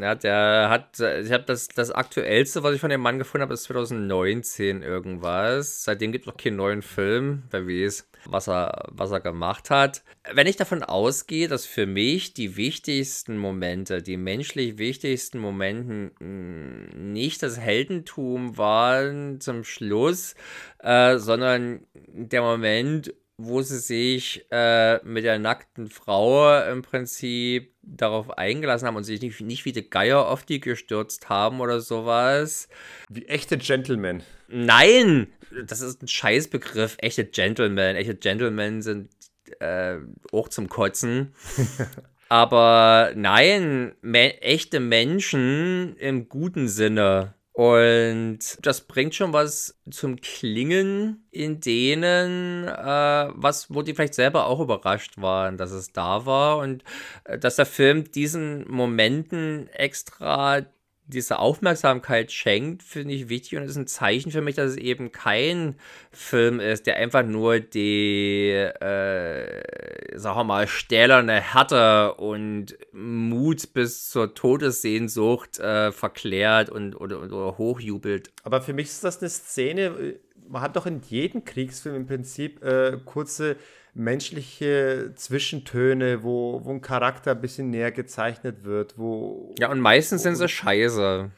[0.00, 3.54] Ja, der hat, ich habe das, das aktuellste, was ich von dem Mann gefunden habe,
[3.54, 5.84] ist 2019 irgendwas.
[5.84, 10.02] Seitdem gibt es noch keinen neuen Film, wer weiß, was er, was er gemacht hat.
[10.32, 17.12] Wenn ich davon ausgehe, dass für mich die wichtigsten Momente, die menschlich wichtigsten Momente hm,
[17.12, 20.34] nicht das Heldentum waren zum Schluss,
[20.80, 28.30] äh, sondern der Moment, wo sie sich äh, mit der nackten Frau im Prinzip darauf
[28.38, 32.68] eingelassen haben und sich nicht, nicht wie die Geier auf die gestürzt haben oder sowas.
[33.08, 34.22] Wie echte Gentlemen.
[34.48, 35.28] Nein!
[35.66, 36.96] Das ist ein Scheißbegriff.
[36.98, 37.96] Echte Gentlemen.
[37.96, 39.10] Echte Gentlemen sind
[39.60, 39.96] äh,
[40.30, 41.34] auch zum Kotzen.
[42.28, 47.34] Aber nein, me echte Menschen im guten Sinne.
[47.52, 54.46] Und das bringt schon was zum Klingen in denen, äh, was, wo die vielleicht selber
[54.46, 56.58] auch überrascht waren, dass es da war.
[56.58, 56.82] Und
[57.24, 60.62] äh, dass der Film diesen Momenten extra
[61.06, 65.12] diese Aufmerksamkeit schenkt, finde ich wichtig und ist ein Zeichen für mich, dass es eben
[65.12, 65.76] kein
[66.10, 74.10] Film ist, der einfach nur die, äh, sagen wir mal, stählerne Härte und Mut bis
[74.10, 78.30] zur Todessehnsucht äh, verklärt und oder, oder hochjubelt.
[78.44, 82.62] Aber für mich ist das eine Szene, man hat doch in jedem Kriegsfilm im Prinzip
[82.62, 83.56] äh, kurze
[83.94, 89.54] menschliche Zwischentöne, wo, wo ein Charakter ein bisschen näher gezeichnet wird, wo.
[89.58, 91.30] Ja, und meistens sind sie scheiße.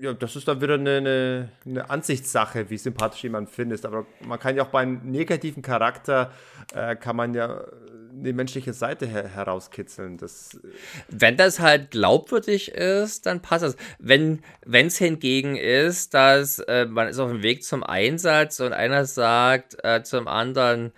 [0.00, 3.84] Ja, das ist dann wieder eine, eine, eine Ansichtssache, wie sympathisch jemand findest.
[3.84, 6.32] Aber man kann ja auch bei einem negativen Charakter,
[6.74, 7.64] äh, kann man ja
[8.12, 10.16] die menschliche Seite her herauskitzeln.
[10.16, 10.68] Das äh,
[11.08, 13.76] wenn das halt glaubwürdig ist, dann passt das.
[13.98, 19.04] Wenn es hingegen ist, dass äh, man ist auf dem Weg zum Einsatz und einer
[19.04, 20.92] sagt äh, zum anderen,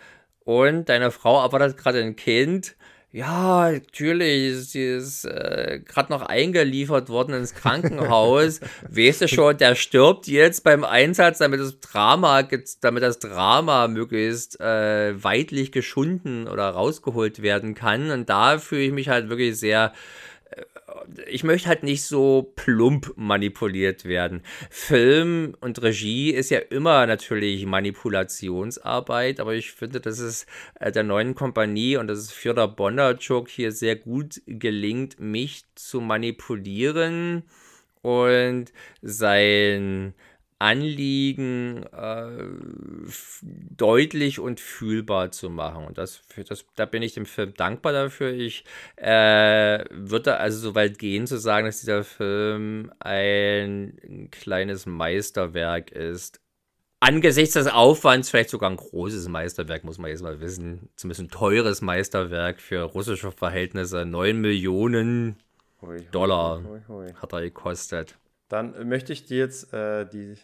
[0.45, 2.77] und deine Frau erwartet gerade ein Kind.
[3.15, 8.61] Ja, natürlich, sie ist äh, gerade noch eingeliefert worden ins Krankenhaus.
[8.89, 12.43] weißt du schon, der stirbt jetzt beim Einsatz, damit das Drama,
[12.81, 18.11] damit das Drama möglichst äh, weitlich geschunden oder rausgeholt werden kann.
[18.11, 19.93] Und da fühle ich mich halt wirklich sehr
[21.27, 24.43] ich möchte halt nicht so plump manipuliert werden.
[24.71, 30.47] Film und Regie ist ja immer natürlich Manipulationsarbeit, aber ich finde, dass es
[30.81, 36.01] äh, der neuen Kompanie und das ist Fjodor Bondarchuk hier sehr gut gelingt, mich zu
[36.01, 37.45] manipulieren
[38.03, 40.15] und sein
[40.63, 42.45] Anliegen äh,
[43.77, 45.85] deutlich und fühlbar zu machen.
[45.87, 48.33] Und das, das, da bin ich dem Film dankbar dafür.
[48.33, 55.91] Ich äh, würde also so weit gehen zu sagen, dass dieser Film ein kleines Meisterwerk
[55.91, 56.41] ist.
[57.01, 60.91] Angesichts des Aufwands vielleicht sogar ein großes Meisterwerk, muss man jetzt mal wissen.
[60.95, 64.07] Zumindest ein teures Meisterwerk für russische Verhältnisse.
[64.07, 65.35] 9 Millionen
[66.13, 66.63] Dollar
[67.21, 68.17] hat er gekostet.
[68.53, 70.35] Dann möchte ich dir jetzt äh, die,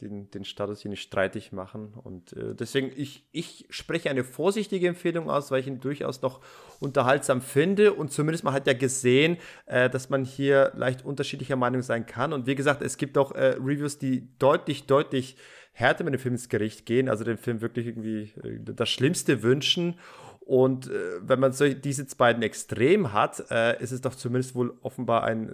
[0.00, 1.94] den, den Status hier nicht streitig machen.
[1.94, 6.40] Und äh, deswegen, ich, ich spreche eine vorsichtige Empfehlung aus, weil ich ihn durchaus noch
[6.80, 7.92] unterhaltsam finde.
[7.92, 12.32] Und zumindest man hat ja gesehen, äh, dass man hier leicht unterschiedlicher Meinung sein kann.
[12.32, 15.36] Und wie gesagt, es gibt auch äh, Reviews, die deutlich, deutlich
[15.72, 19.42] härter mit dem Film ins Gericht gehen, also den Film wirklich irgendwie äh, das Schlimmste
[19.42, 19.98] wünschen.
[20.44, 24.74] Und äh, wenn man so diese beiden Extrem hat, äh, ist es doch zumindest wohl
[24.82, 25.52] offenbar ein äh,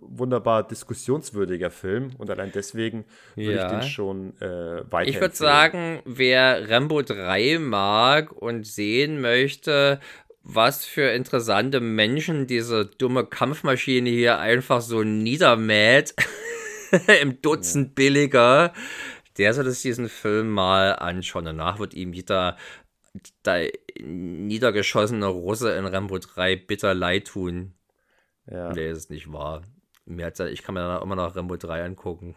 [0.00, 2.10] wunderbar diskussionswürdiger Film.
[2.18, 3.66] Und allein deswegen würde ja.
[3.66, 5.10] ich den schon äh, weiter.
[5.10, 9.98] Ich würde sagen, wer Rambo 3 mag und sehen möchte,
[10.44, 16.14] was für interessante Menschen diese dumme Kampfmaschine hier einfach so niedermäht,
[17.20, 18.72] im Dutzend billiger,
[19.38, 21.46] der soll sich diesen Film mal anschauen.
[21.46, 22.56] Danach wird ihm jeder
[23.44, 23.70] der
[24.00, 27.74] niedergeschossene Russe in Rambo 3 bitter leid tun.
[28.50, 28.72] Ja.
[28.72, 29.62] Nee, ist nicht wahr.
[30.06, 32.34] Mir ich kann mir dann immer noch Rambo 3 angucken.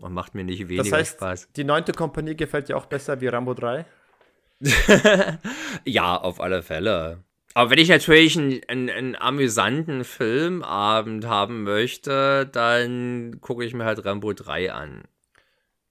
[0.00, 1.52] Und macht mir nicht weniger das heißt, Spaß.
[1.52, 3.84] Die neunte Kompanie gefällt dir auch besser wie Rambo 3?
[5.84, 7.22] ja, auf alle Fälle.
[7.54, 13.84] Aber wenn ich natürlich einen, einen, einen, amüsanten Filmabend haben möchte, dann gucke ich mir
[13.84, 15.02] halt Rambo 3 an.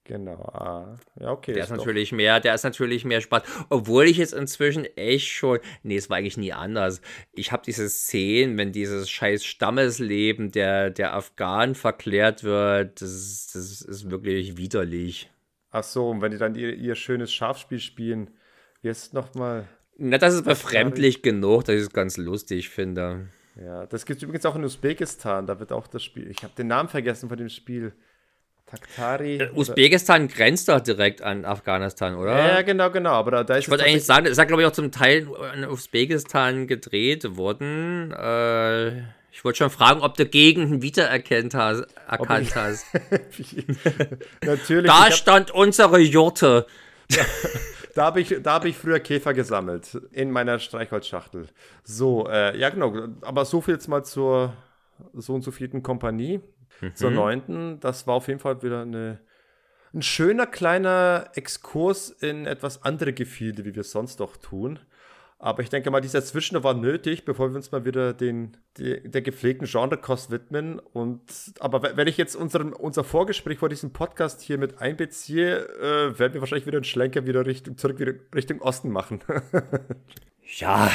[0.09, 0.97] Genau, ah.
[1.19, 1.53] ja, okay.
[1.53, 3.43] Der ist, ist natürlich mehr, der ist natürlich mehr Spaß.
[3.69, 6.99] Obwohl ich jetzt inzwischen echt schon, nee, es war eigentlich nie anders.
[7.31, 13.83] Ich habe diese Szenen, wenn dieses scheiß Stammesleben der, der Afghanen verklärt wird, das, das
[13.83, 15.29] ist wirklich widerlich.
[15.69, 18.31] Ach so, und wenn die dann ihr, ihr schönes Schafspiel spielen,
[18.81, 19.69] jetzt nochmal.
[19.99, 23.27] Na, das ist befremdlich genug, dass ich es ganz lustig finde.
[23.63, 26.53] Ja, das gibt es übrigens auch in Usbekistan, da wird auch das Spiel, ich habe
[26.57, 27.93] den Namen vergessen von dem Spiel.
[28.69, 29.38] Taktari.
[29.38, 32.38] Äh, Usbekistan grenzt doch direkt an Afghanistan, oder?
[32.38, 33.11] Ja, genau, genau.
[33.11, 35.27] Aber da, da ist ich wollte eigentlich sagen, es ist, glaube ich, auch zum Teil
[35.56, 38.11] in Usbekistan gedreht worden.
[38.11, 38.99] Äh,
[39.31, 41.88] ich wollte schon fragen, ob du Gegenden wiedererkannt hast.
[42.07, 42.85] Erkannt hast.
[44.45, 44.91] Natürlich.
[44.91, 46.67] Da stand unsere Jurte.
[47.09, 47.23] Ja,
[47.95, 51.48] da habe ich, hab ich früher Käfer gesammelt in meiner Streichholzschachtel.
[51.83, 52.93] So, äh, ja, genau.
[53.22, 54.53] Aber so viel jetzt mal zur
[55.14, 56.41] so und so vierten Kompanie
[56.82, 56.95] mhm.
[56.95, 57.80] zur neunten.
[57.80, 59.19] Das war auf jeden Fall wieder eine,
[59.93, 64.80] ein schöner kleiner Exkurs in etwas andere Gefilde, wie wir es sonst doch tun.
[65.41, 69.09] Aber ich denke mal, dieser Zwischen war nötig, bevor wir uns mal wieder den, die,
[69.09, 70.80] der gepflegten Genrekost widmen.
[70.80, 71.22] Und,
[71.61, 76.33] aber wenn ich jetzt unseren, unser Vorgespräch vor diesem Podcast hier mit einbeziehe, äh, werden
[76.33, 79.22] wir wahrscheinlich wieder einen Schlenker wieder Richtung, zurück wieder Richtung Osten machen.
[80.58, 80.91] ja,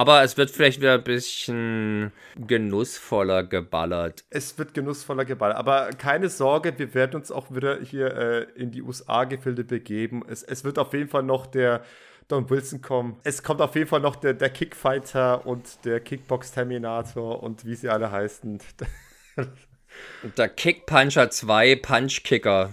[0.00, 4.24] aber es wird vielleicht wieder ein bisschen genussvoller geballert.
[4.30, 5.58] Es wird genussvoller geballert.
[5.58, 10.22] Aber keine Sorge, wir werden uns auch wieder hier äh, in die USA-Gefilde begeben.
[10.26, 11.84] Es, es wird auf jeden Fall noch der
[12.28, 13.18] Don Wilson kommen.
[13.24, 17.90] Es kommt auf jeden Fall noch der, der Kickfighter und der Kickbox-Terminator und wie sie
[17.90, 18.58] alle heißen.
[20.38, 22.70] der Kickpuncher 2 Punchkicker.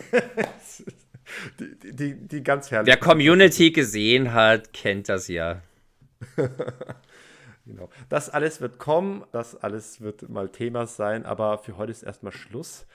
[1.60, 2.86] die, die, die ganz herrlich.
[2.86, 5.60] Wer Community gesehen hat, kennt das ja.
[7.66, 7.88] genau.
[8.08, 12.32] Das alles wird kommen, das alles wird mal Thema sein, aber für heute ist erstmal
[12.32, 12.86] Schluss.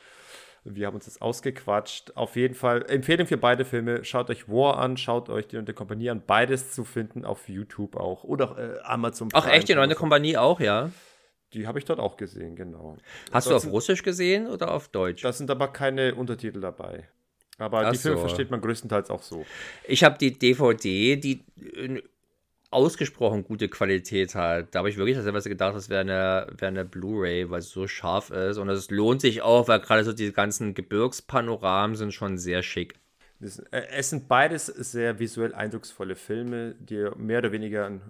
[0.66, 2.16] Wir haben uns das ausgequatscht.
[2.16, 4.06] Auf jeden Fall Empfehlung für beide Filme.
[4.06, 6.24] Schaut euch War an, schaut euch die neue Kompanie an.
[6.26, 8.24] Beides zu finden auf YouTube auch.
[8.24, 9.44] Oder äh, Amazon Prime.
[9.44, 10.90] Ach echt, die neue Kompanie auch, ja?
[11.54, 12.98] Die habe ich dort auch gesehen, genau.
[13.32, 15.24] Hast du auf Russisch gesehen oder auf Deutsch?
[15.24, 17.10] Da sind aber keine Untertitel dabei.
[17.60, 18.22] Aber Ach die Filme so.
[18.22, 19.46] versteht man größtenteils auch so.
[19.88, 21.44] Ich habe die DVD, die
[22.74, 24.74] ausgesprochen gute Qualität hat.
[24.74, 27.88] Da habe ich wirklich teilweise gedacht, das wäre eine, wär eine Blu-ray, weil es so
[27.88, 28.58] scharf ist.
[28.58, 32.96] Und es lohnt sich auch, weil gerade so die ganzen Gebirgspanoramen sind schon sehr schick.
[33.72, 38.02] Äh, es sind beides sehr visuell eindrucksvolle Filme, die mehr oder weniger ein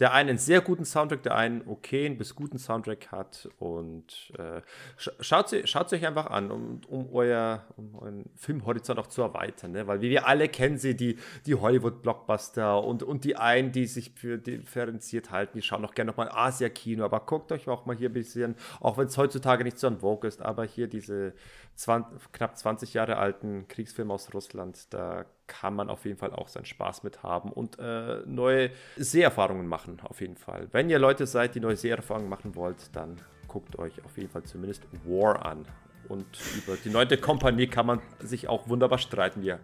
[0.00, 3.48] der einen sehr guten Soundtrack, der einen okayen bis guten Soundtrack hat.
[3.58, 4.62] Und äh,
[4.96, 9.72] schaut sie schaut euch einfach an, um, um, euer, um euren Filmhorizont auch zu erweitern.
[9.72, 9.86] Ne?
[9.86, 14.12] Weil wie wir alle kennen sie, die, die Hollywood-Blockbuster und, und die einen, die sich
[14.14, 17.04] für differenziert halten, die schauen auch gerne nochmal Asia-Kino.
[17.04, 19.98] Aber guckt euch auch mal hier ein bisschen, auch wenn es heutzutage nicht so ein
[19.98, 21.34] Vogue ist, aber hier diese
[21.76, 26.48] 20, knapp 20 Jahre alten Kriegsfilm aus Russland, da kann man auf jeden Fall auch
[26.48, 30.68] seinen Spaß mit haben und äh, neue Seherfahrungen machen, auf jeden Fall.
[30.72, 34.44] Wenn ihr Leute seid, die neue Seherfahrungen machen wollt, dann guckt euch auf jeden Fall
[34.44, 35.66] zumindest War an.
[36.08, 36.26] Und
[36.56, 39.60] über die neunte Kompanie kann man sich auch wunderbar streiten, wie ihr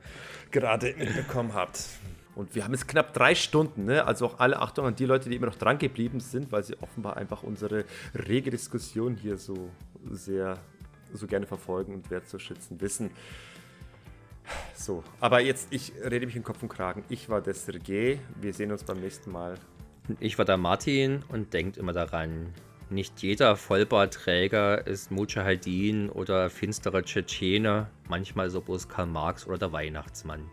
[0.51, 1.81] gerade mitbekommen habt.
[2.39, 4.07] Und wir haben jetzt knapp drei Stunden, ne?
[4.07, 6.81] also auch alle Achtung an die Leute, die immer noch dran geblieben sind, weil sie
[6.81, 9.71] offenbar einfach unsere rege Diskussion hier so
[10.09, 10.57] sehr,
[11.13, 13.11] so gerne verfolgen und wertzuschätzen wissen.
[14.75, 17.05] So, aber jetzt, ich rede mich in Kopf und Kragen.
[17.09, 18.19] Ich war der Sergej.
[18.41, 19.59] Wir sehen uns beim nächsten Mal.
[20.21, 22.55] Ich war der Martin und denkt immer daran,
[22.91, 29.73] nicht jeder Vollbartträger ist Mujahedin oder finsterer Tschetschene, manchmal so bloß Karl Marx oder der
[29.73, 30.51] Weihnachtsmann.